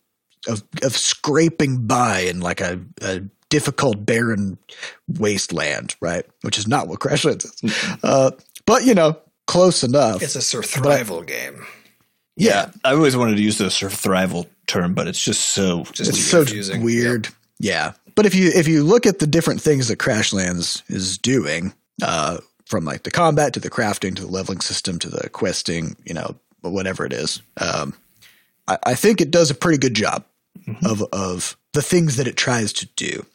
of 0.47 0.61
of 0.83 0.95
scraping 0.97 1.87
by 1.87 2.19
in 2.21 2.41
like 2.41 2.61
a, 2.61 2.79
a 3.01 3.21
difficult 3.49 4.05
barren 4.05 4.57
wasteland, 5.07 5.95
right? 6.01 6.25
Which 6.41 6.57
is 6.57 6.67
not 6.67 6.87
what 6.87 6.99
Crashlands 6.99 7.45
is, 7.63 7.97
uh, 8.03 8.31
but 8.65 8.83
you 8.85 8.93
know, 8.93 9.17
close 9.47 9.83
enough. 9.83 10.21
It's 10.21 10.35
a 10.35 10.41
survival 10.41 11.21
game. 11.23 11.65
Yeah, 12.35 12.71
I 12.83 12.93
always 12.93 13.15
wanted 13.15 13.35
to 13.37 13.43
use 13.43 13.57
the 13.59 13.69
sort 13.69 13.93
of 13.93 13.99
thrival 13.99 14.47
term, 14.67 14.93
but 14.93 15.07
it's 15.07 15.23
just 15.23 15.49
so 15.51 15.83
Just 15.91 16.09
it's 16.09 16.19
so 16.23 16.43
confusing. 16.43 16.81
weird. 16.83 17.29
Yeah. 17.59 17.93
But 18.15 18.25
if 18.25 18.33
you 18.35 18.49
if 18.53 18.67
you 18.67 18.83
look 18.83 19.05
at 19.05 19.19
the 19.19 19.27
different 19.27 19.61
things 19.61 19.87
that 19.87 19.99
Crashlands 19.99 20.81
is 20.89 21.17
doing, 21.17 21.73
uh, 22.01 22.37
from 22.65 22.85
like 22.85 23.03
the 23.03 23.11
combat 23.11 23.53
to 23.53 23.59
the 23.59 23.69
crafting 23.69 24.15
to 24.15 24.21
the 24.23 24.27
leveling 24.31 24.61
system 24.61 24.97
to 24.99 25.09
the 25.09 25.29
questing, 25.29 25.95
you 26.05 26.13
know, 26.13 26.35
whatever 26.61 27.05
it 27.05 27.13
is, 27.13 27.41
um, 27.57 27.93
I, 28.67 28.77
I 28.87 28.95
think 28.95 29.21
it 29.21 29.31
does 29.31 29.51
a 29.51 29.55
pretty 29.55 29.77
good 29.77 29.93
job 29.95 30.25
Mm-hmm. 30.67 30.85
of 30.85 31.01
of 31.11 31.57
the 31.73 31.81
things 31.81 32.15
that 32.15 32.27
it 32.27 32.37
tries 32.37 32.71
to 32.73 32.85
do. 32.95 33.25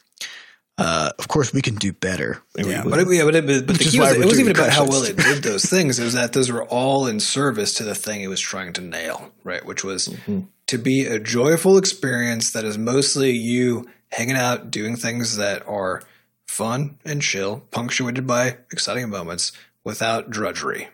Uh, 0.79 1.11
of 1.19 1.27
course, 1.27 1.51
we 1.53 1.61
can 1.61 1.75
do 1.75 1.91
better. 1.91 2.41
Yeah, 2.57 2.83
but 2.85 2.99
it, 2.99 3.07
yeah, 3.11 3.25
but, 3.25 3.35
it, 3.35 3.45
but 3.45 3.67
the 3.67 3.83
key 3.83 3.99
was, 3.99 4.13
it 4.13 4.23
wasn't 4.23 4.39
even 4.41 4.55
about 4.55 4.69
how 4.69 4.85
well 4.85 5.03
it 5.03 5.17
did 5.17 5.43
those 5.43 5.65
things. 5.69 5.99
It 5.99 6.03
was 6.05 6.13
that 6.13 6.31
those 6.33 6.49
were 6.51 6.63
all 6.63 7.05
in 7.07 7.19
service 7.19 7.73
to 7.75 7.83
the 7.83 7.93
thing 7.95 8.21
it 8.21 8.27
was 8.27 8.39
trying 8.39 8.71
to 8.73 8.81
nail, 8.81 9.31
right? 9.43 9.65
Which 9.65 9.83
was 9.83 10.07
Mm-hmm. 10.07 10.41
to 10.67 10.77
be 10.77 11.05
a 11.05 11.19
joyful 11.19 11.77
experience 11.77 12.51
that 12.51 12.63
is 12.63 12.77
mostly 12.77 13.31
you 13.31 13.89
hanging 14.11 14.37
out, 14.37 14.71
doing 14.71 14.95
things 14.95 15.35
that 15.37 15.67
are 15.67 16.01
fun 16.47 16.97
and 17.03 17.21
chill, 17.21 17.61
punctuated 17.71 18.25
by 18.25 18.57
exciting 18.71 19.09
moments 19.09 19.51
without 19.83 20.29
drudgery, 20.29 20.87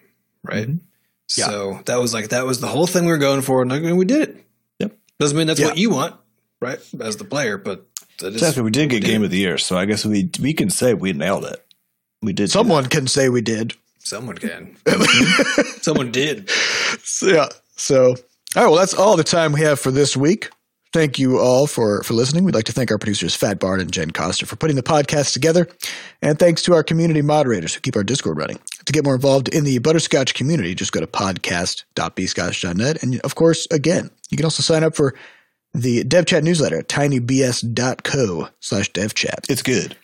right? 0.43 0.67
Mm-hmm. 0.67 0.77
Yeah. 1.37 1.45
So 1.45 1.79
that 1.85 1.99
was 1.99 2.13
like 2.13 2.29
that 2.29 2.45
was 2.45 2.59
the 2.59 2.67
whole 2.67 2.87
thing 2.87 3.05
we 3.05 3.11
were 3.11 3.17
going 3.17 3.41
for, 3.41 3.61
and 3.61 3.97
we 3.97 4.05
did 4.05 4.29
it. 4.29 4.45
Yep. 4.79 4.97
Doesn't 5.19 5.37
mean 5.37 5.47
that's 5.47 5.59
Yeah. 5.59 5.67
what 5.67 5.77
you 5.77 5.89
want, 5.91 6.15
right, 6.59 6.79
as 6.99 7.17
the 7.17 7.23
player, 7.23 7.57
but 7.57 7.85
that 8.19 8.27
is 8.27 8.35
Exactly. 8.35 8.63
We 8.63 8.71
did 8.71 8.89
get 8.89 9.01
did. 9.01 9.07
game 9.07 9.23
of 9.23 9.31
the 9.31 9.37
year, 9.37 9.57
so 9.57 9.77
I 9.77 9.85
guess 9.85 10.05
we 10.05 10.29
we 10.41 10.53
can 10.53 10.69
say 10.69 10.93
we 10.93 11.13
nailed 11.13 11.45
it. 11.45 11.63
We 12.21 12.33
did. 12.33 12.49
Someone 12.51 12.85
can 12.87 13.07
say 13.07 13.29
we 13.29 13.41
did. 13.41 13.73
someone 13.99 14.37
can, 14.37 14.75
someone 15.81 16.11
did. 16.11 16.49
So, 17.03 17.27
yeah. 17.27 17.49
So, 17.75 18.09
all 18.09 18.15
right. 18.55 18.67
Well, 18.67 18.75
that's 18.75 18.93
all 18.93 19.15
the 19.17 19.23
time 19.23 19.51
we 19.51 19.61
have 19.61 19.79
for 19.79 19.91
this 19.91 20.15
week. 20.17 20.49
Thank 20.93 21.19
you 21.19 21.39
all 21.39 21.67
for 21.67 22.03
for 22.03 22.13
listening. 22.13 22.45
We'd 22.45 22.55
like 22.55 22.65
to 22.65 22.71
thank 22.71 22.89
our 22.89 22.97
producers 22.97 23.35
Fat 23.35 23.59
Bard 23.59 23.81
and 23.81 23.91
Jen 23.91 24.11
Coster 24.11 24.45
for 24.45 24.55
putting 24.55 24.77
the 24.77 24.83
podcast 24.83 25.33
together, 25.33 25.67
and 26.21 26.39
thanks 26.39 26.61
to 26.63 26.73
our 26.73 26.83
community 26.83 27.21
moderators 27.21 27.73
who 27.73 27.81
keep 27.81 27.97
our 27.97 28.03
Discord 28.03 28.37
running. 28.37 28.59
To 28.85 28.93
get 28.93 29.03
more 29.03 29.15
involved 29.15 29.49
in 29.49 29.65
the 29.65 29.79
Butterscotch 29.79 30.35
community, 30.35 30.73
just 30.73 30.91
go 30.93 30.99
to 31.01 31.07
podcast.bscotch.net, 31.07 33.03
and 33.03 33.19
of 33.21 33.35
course, 33.35 33.67
again, 33.71 34.09
you 34.29 34.37
can 34.37 34.45
also 34.45 34.63
sign 34.63 34.83
up 34.83 34.95
for 34.95 35.15
the 35.75 36.03
DevChat 36.03 36.43
newsletter 36.43 36.81
tinybs.co 36.81 38.49
slash 38.59 38.91
devchat 38.91 39.49
It's 39.49 39.61
good. 39.61 39.95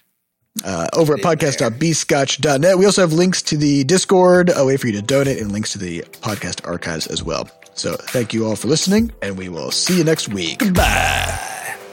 uh, 0.65 0.87
over 0.93 1.13
at 1.15 1.21
podcast.bscotch.net. 1.21 2.77
We 2.77 2.85
also 2.85 3.01
have 3.01 3.13
links 3.13 3.41
to 3.43 3.57
the 3.57 3.83
Discord, 3.85 4.51
a 4.55 4.65
way 4.65 4.77
for 4.77 4.87
you 4.87 4.93
to 4.93 5.01
donate, 5.01 5.39
and 5.41 5.51
links 5.51 5.71
to 5.73 5.77
the 5.77 6.01
podcast 6.21 6.67
archives 6.67 7.07
as 7.07 7.23
well. 7.23 7.49
So 7.73 7.95
thank 7.95 8.33
you 8.33 8.45
all 8.45 8.55
for 8.57 8.67
listening, 8.67 9.11
and 9.21 9.37
we 9.37 9.47
will 9.49 9.71
see 9.71 9.97
you 9.97 10.03
next 10.03 10.27
week. 10.29 10.59
Bye. 10.73 11.39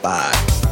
Bye. 0.01 0.68